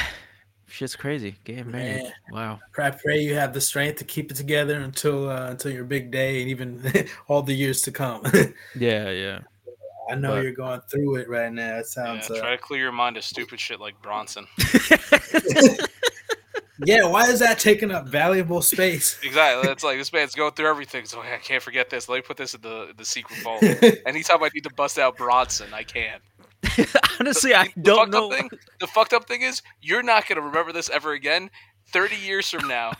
shit's 0.66 0.94
crazy. 0.96 1.36
Getting 1.44 1.70
married. 1.70 2.02
Man. 2.02 2.12
Wow. 2.32 2.60
I 2.78 2.90
pray 2.90 3.20
you 3.20 3.34
have 3.34 3.54
the 3.54 3.60
strength 3.60 3.98
to 3.98 4.04
keep 4.04 4.30
it 4.30 4.34
together 4.34 4.80
until 4.80 5.30
uh, 5.30 5.50
until 5.50 5.70
your 5.72 5.84
big 5.84 6.10
day 6.10 6.42
and 6.42 6.50
even 6.50 6.82
all 7.28 7.42
the 7.42 7.54
years 7.54 7.80
to 7.82 7.92
come. 7.92 8.22
Yeah, 8.76 9.10
yeah. 9.10 9.38
I 10.10 10.16
know 10.16 10.30
But- 10.34 10.42
you're 10.42 10.52
going 10.52 10.80
through 10.90 11.16
it 11.16 11.28
right 11.28 11.52
now. 11.52 11.74
It 11.78 11.86
Yeah, 11.96 12.04
sounds. 12.18 12.26
try 12.26 12.38
uh, 12.38 12.50
to 12.50 12.58
clear 12.58 12.80
your 12.80 12.92
mind 12.92 13.16
of 13.16 13.22
stupid 13.24 13.60
shit 13.60 13.78
like 13.80 14.00
Bronson. 14.02 14.44
yeah, 16.84 17.04
why 17.06 17.28
is 17.28 17.38
that 17.40 17.58
taking 17.58 17.90
up 17.90 18.08
valuable 18.08 18.62
space? 18.62 19.18
Exactly. 19.22 19.66
That's 19.68 19.84
like 19.84 19.98
this 19.98 20.12
man's 20.12 20.34
going 20.34 20.52
through 20.52 20.68
everything, 20.68 21.04
so 21.04 21.20
I 21.20 21.36
can't 21.42 21.62
forget 21.62 21.90
this. 21.90 22.08
Let 22.08 22.16
me 22.16 22.22
put 22.22 22.36
this 22.36 22.54
in 22.54 22.60
the 22.62 22.92
the 22.96 23.04
secret 23.04 23.38
vault. 23.42 23.62
Anytime 24.06 24.42
I 24.42 24.50
need 24.54 24.64
to 24.64 24.74
bust 24.74 24.98
out 24.98 25.16
Bronson, 25.16 25.72
I 25.74 25.82
can. 25.82 26.20
Honestly, 27.20 27.54
I 27.54 27.72
The 27.76 27.82
don't 27.82 28.10
know. 28.10 28.30
Up 28.30 28.38
thing, 28.38 28.50
the 28.78 28.86
fucked 28.86 29.12
up 29.12 29.26
thing 29.26 29.42
is, 29.42 29.62
you're 29.80 30.02
not 30.02 30.26
gonna 30.28 30.40
remember 30.40 30.72
this 30.72 30.88
ever 30.90 31.12
again. 31.12 31.50
Thirty 31.92 32.16
years 32.16 32.48
from 32.50 32.68
now. 32.68 32.92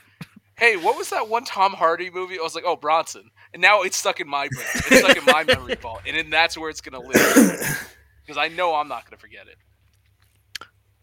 Hey, 0.59 0.77
what 0.77 0.97
was 0.97 1.09
that 1.11 1.29
one 1.29 1.45
Tom 1.45 1.73
Hardy 1.73 2.11
movie? 2.11 2.39
I 2.39 2.43
was 2.43 2.55
like, 2.55 2.65
oh, 2.67 2.77
Bronson, 2.77 3.31
and 3.55 3.63
now 3.63 3.83
it's 3.83 3.97
stuck 3.97 4.21
in 4.21 4.29
my 4.29 4.49
brain. 4.49 4.67
It's 4.75 4.99
stuck 4.99 5.17
in 5.17 5.25
my 5.25 5.45
memory 5.45 5.75
vault, 5.81 6.03
and 6.07 6.17
then 6.17 6.29
that's 6.31 6.59
where 6.59 6.69
it's 6.71 6.81
gonna 6.81 7.01
live 7.01 7.89
because 8.27 8.37
I 8.37 8.49
know 8.49 8.75
I'm 8.75 8.89
not 8.89 9.05
gonna 9.05 9.17
forget 9.19 9.47
it. 9.49 9.57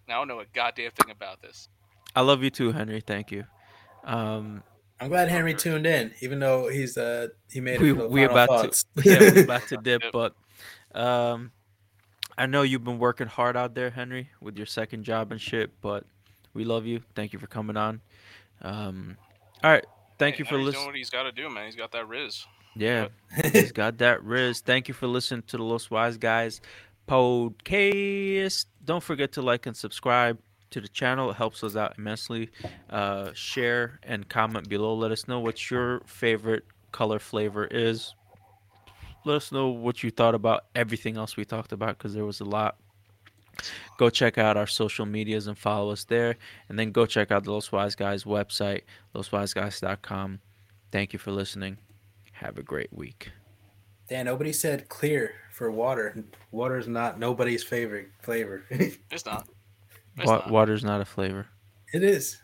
Now 0.08 0.16
I 0.16 0.20
don't 0.20 0.28
know 0.28 0.40
a 0.40 0.45
goddamn 0.54 0.91
thing 0.91 1.12
about 1.12 1.41
this. 1.41 1.70
I 2.16 2.22
love 2.22 2.44
you 2.44 2.49
too, 2.49 2.72
Henry. 2.72 3.02
Thank 3.02 3.32
you. 3.32 3.45
Um, 4.04 4.64
I'm 4.99 5.10
glad 5.10 5.30
Henry 5.30 5.54
tuned 5.54 5.86
in, 5.86 6.14
even 6.22 6.40
though 6.40 6.70
he's 6.70 6.98
uh 6.98 7.28
he 7.52 7.60
made 7.60 7.76
it 7.76 7.82
we 7.82 7.90
for 7.94 7.95
the 8.04 8.08
we 8.08 8.22
final 8.26 8.32
about 8.44 8.49
thoughts. 8.49 8.86
to 8.98 9.10
yeah 9.10 9.32
we 9.34 9.41
about 9.44 9.62
to 9.68 9.78
dip, 9.78 10.02
but 10.14 10.34
um, 10.95 11.52
I 12.38 12.45
know 12.45 12.61
you've 12.61 12.84
been 12.84 12.99
working 12.99 13.27
hard 13.27 13.57
out 13.57 13.73
there, 13.76 13.89
Henry, 13.89 14.30
with 14.41 14.57
your 14.57 14.65
second 14.68 15.03
job 15.03 15.31
and 15.31 15.41
shit. 15.41 15.72
But 15.81 16.05
we 16.53 16.64
love 16.65 16.85
you. 16.85 17.01
Thank 17.15 17.34
you 17.34 17.39
for 17.39 17.47
coming 17.47 17.77
on. 17.77 18.01
Um, 18.61 19.18
all 19.64 19.72
right. 19.72 19.85
Thank 20.19 20.35
Hey, 20.35 20.39
you 20.39 20.45
for 20.45 20.57
listening. 20.57 20.85
what 20.88 20.95
he's 20.95 21.09
got 21.09 21.23
to 21.23 21.31
do, 21.31 21.49
man. 21.49 21.65
He's 21.65 21.76
got 21.76 21.91
that 21.91 22.05
Rizz. 22.05 22.45
Yeah, 22.76 23.07
he's 23.53 23.72
got 23.72 23.97
that 23.99 24.22
Rizz. 24.22 24.61
Thank 24.61 24.88
you 24.88 24.93
for 24.93 25.07
listening 25.07 25.43
to 25.47 25.57
the 25.57 25.64
Los 25.64 25.89
Wise 25.89 26.18
Guys 26.18 26.61
podcast. 27.07 28.65
Don't 28.85 29.03
forget 29.03 29.31
to 29.34 29.41
like 29.41 29.65
and 29.65 29.76
subscribe 29.76 30.39
to 30.72 30.81
the 30.81 30.88
channel. 30.88 31.31
It 31.31 31.38
helps 31.38 31.64
us 31.64 31.76
out 31.76 31.95
immensely. 31.97 32.49
Uh, 32.89 33.31
share 33.34 33.99
and 34.03 34.27
comment 34.27 34.69
below. 34.69 34.93
Let 34.95 35.11
us 35.11 35.27
know 35.27 35.39
what 35.39 35.69
your 35.72 36.01
favorite 36.05 36.65
color 36.91 37.19
flavor 37.19 37.65
is. 37.65 38.14
Let 39.28 39.36
us 39.36 39.52
know 39.52 39.68
what 39.68 40.04
you 40.04 40.10
thought 40.10 40.36
about 40.36 40.66
everything 40.74 41.18
else 41.18 41.36
we 41.36 41.44
talked 41.45 41.72
about 41.74 41.98
because 41.98 42.14
there 42.14 42.26
was 42.26 42.40
a 42.40 42.45
lot. 42.45 42.78
Go 43.98 44.10
check 44.10 44.38
out 44.38 44.56
our 44.56 44.68
social 44.68 45.06
medias 45.06 45.48
and 45.48 45.58
follow 45.58 45.91
us 45.91 46.04
there. 46.06 46.38
And 46.70 46.78
then 46.80 46.91
go 46.91 47.06
check 47.06 47.32
out 47.32 47.44
the 47.44 47.52
Los 47.52 47.72
Wise 47.72 47.95
Guys 47.95 48.24
website, 48.24 48.82
loswiseguys.com. 49.16 50.40
Thank 50.91 51.14
you 51.14 51.20
for 51.20 51.32
listening. 51.32 51.78
Have 52.34 52.58
a 52.58 52.64
great 52.64 52.94
week. 52.94 53.32
Dan, 54.10 54.26
nobody 54.26 54.54
said 54.54 54.88
clear 54.90 55.34
for 55.52 55.70
water. 55.72 56.24
Water 56.52 56.78
is 56.78 56.88
not 56.88 57.20
nobody's 57.20 57.64
favorite 57.64 58.10
flavor. 58.22 58.64
It's 59.12 59.26
not. 59.26 59.48
It's 60.18 60.26
Wa- 60.26 60.36
not. 60.38 60.52
water's 60.52 60.84
not 60.84 61.02
a 61.02 61.06
flavor. 61.06 61.48
it 61.94 62.04
is. 62.04 62.38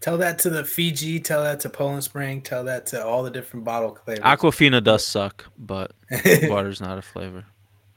Tell 0.00 0.16
that 0.18 0.38
to 0.40 0.50
the 0.50 0.64
Fiji. 0.64 1.18
Tell 1.18 1.42
that 1.42 1.60
to 1.60 1.68
Poland 1.70 2.04
Spring. 2.04 2.40
Tell 2.40 2.64
that 2.64 2.86
to 2.86 3.04
all 3.04 3.22
the 3.24 3.30
different 3.30 3.64
bottle 3.64 3.98
flavors. 4.04 4.24
Aquafina 4.24 4.82
does 4.82 5.04
suck, 5.04 5.46
but 5.58 5.92
water's 6.44 6.80
not 6.80 6.98
a 6.98 7.02
flavor. 7.02 7.44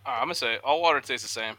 All 0.05 0.13
right, 0.13 0.19
I'm 0.19 0.25
gonna 0.25 0.35
say 0.35 0.57
all 0.63 0.81
water 0.81 0.99
tastes 0.99 1.23
the 1.25 1.29
same. 1.41 1.55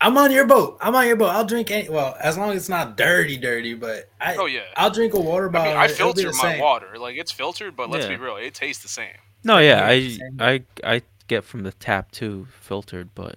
I'm 0.00 0.16
on 0.18 0.30
your 0.32 0.46
boat. 0.46 0.78
I'm 0.80 0.94
on 0.96 1.06
your 1.06 1.16
boat. 1.16 1.30
I'll 1.30 1.44
drink 1.44 1.70
any. 1.70 1.88
Well, 1.88 2.16
as 2.20 2.36
long 2.38 2.50
as 2.50 2.56
it's 2.56 2.68
not 2.68 2.96
dirty, 2.96 3.36
dirty. 3.36 3.74
But 3.74 4.08
I, 4.20 4.36
Oh 4.36 4.46
yeah. 4.46 4.62
I'll 4.76 4.90
drink 4.90 5.14
a 5.14 5.20
water 5.20 5.48
I 5.48 5.52
bottle. 5.52 5.72
mean, 5.72 5.76
I 5.80 5.84
and 5.84 5.92
it'll 5.92 6.12
be 6.14 6.22
filter 6.22 6.36
my 6.36 6.52
same. 6.52 6.60
water. 6.60 6.98
Like 6.98 7.16
it's 7.16 7.32
filtered, 7.32 7.76
but 7.76 7.90
let's 7.90 8.04
Yeah. 8.04 8.16
be 8.16 8.22
real, 8.22 8.36
it 8.36 8.54
tastes 8.54 8.82
the 8.82 8.88
same. 8.88 9.14
No, 9.44 9.58
yeah, 9.58 9.84
I, 9.84 10.18
I, 10.38 10.62
I 10.84 11.02
get 11.26 11.42
from 11.42 11.64
the 11.64 11.72
tap 11.72 12.12
too, 12.12 12.46
filtered, 12.60 13.10
but 13.14 13.36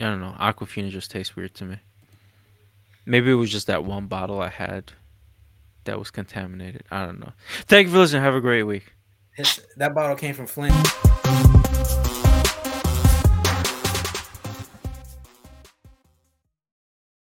I 0.00 0.04
don't 0.04 0.20
know. 0.20 0.34
Aquafina 0.40 0.88
just 0.90 1.10
tastes 1.10 1.36
weird 1.36 1.54
to 1.56 1.64
me. 1.66 1.76
Maybe 3.04 3.30
it 3.30 3.34
was 3.34 3.50
just 3.52 3.66
that 3.66 3.84
one 3.84 4.06
bottle 4.06 4.40
I 4.40 4.48
had 4.48 4.92
that 5.88 5.98
was 5.98 6.10
contaminated. 6.10 6.84
I 6.90 7.04
don't 7.06 7.18
know. 7.20 7.32
Thank 7.66 7.86
you 7.88 7.92
for 7.92 7.98
listening. 7.98 8.22
Have 8.22 8.34
a 8.34 8.40
great 8.40 8.62
week. 8.62 8.92
It's- 9.38 9.60
that 9.76 9.94
bottle 9.94 10.16
came 10.16 10.34
from 10.34 10.46
Flint. 10.46 10.74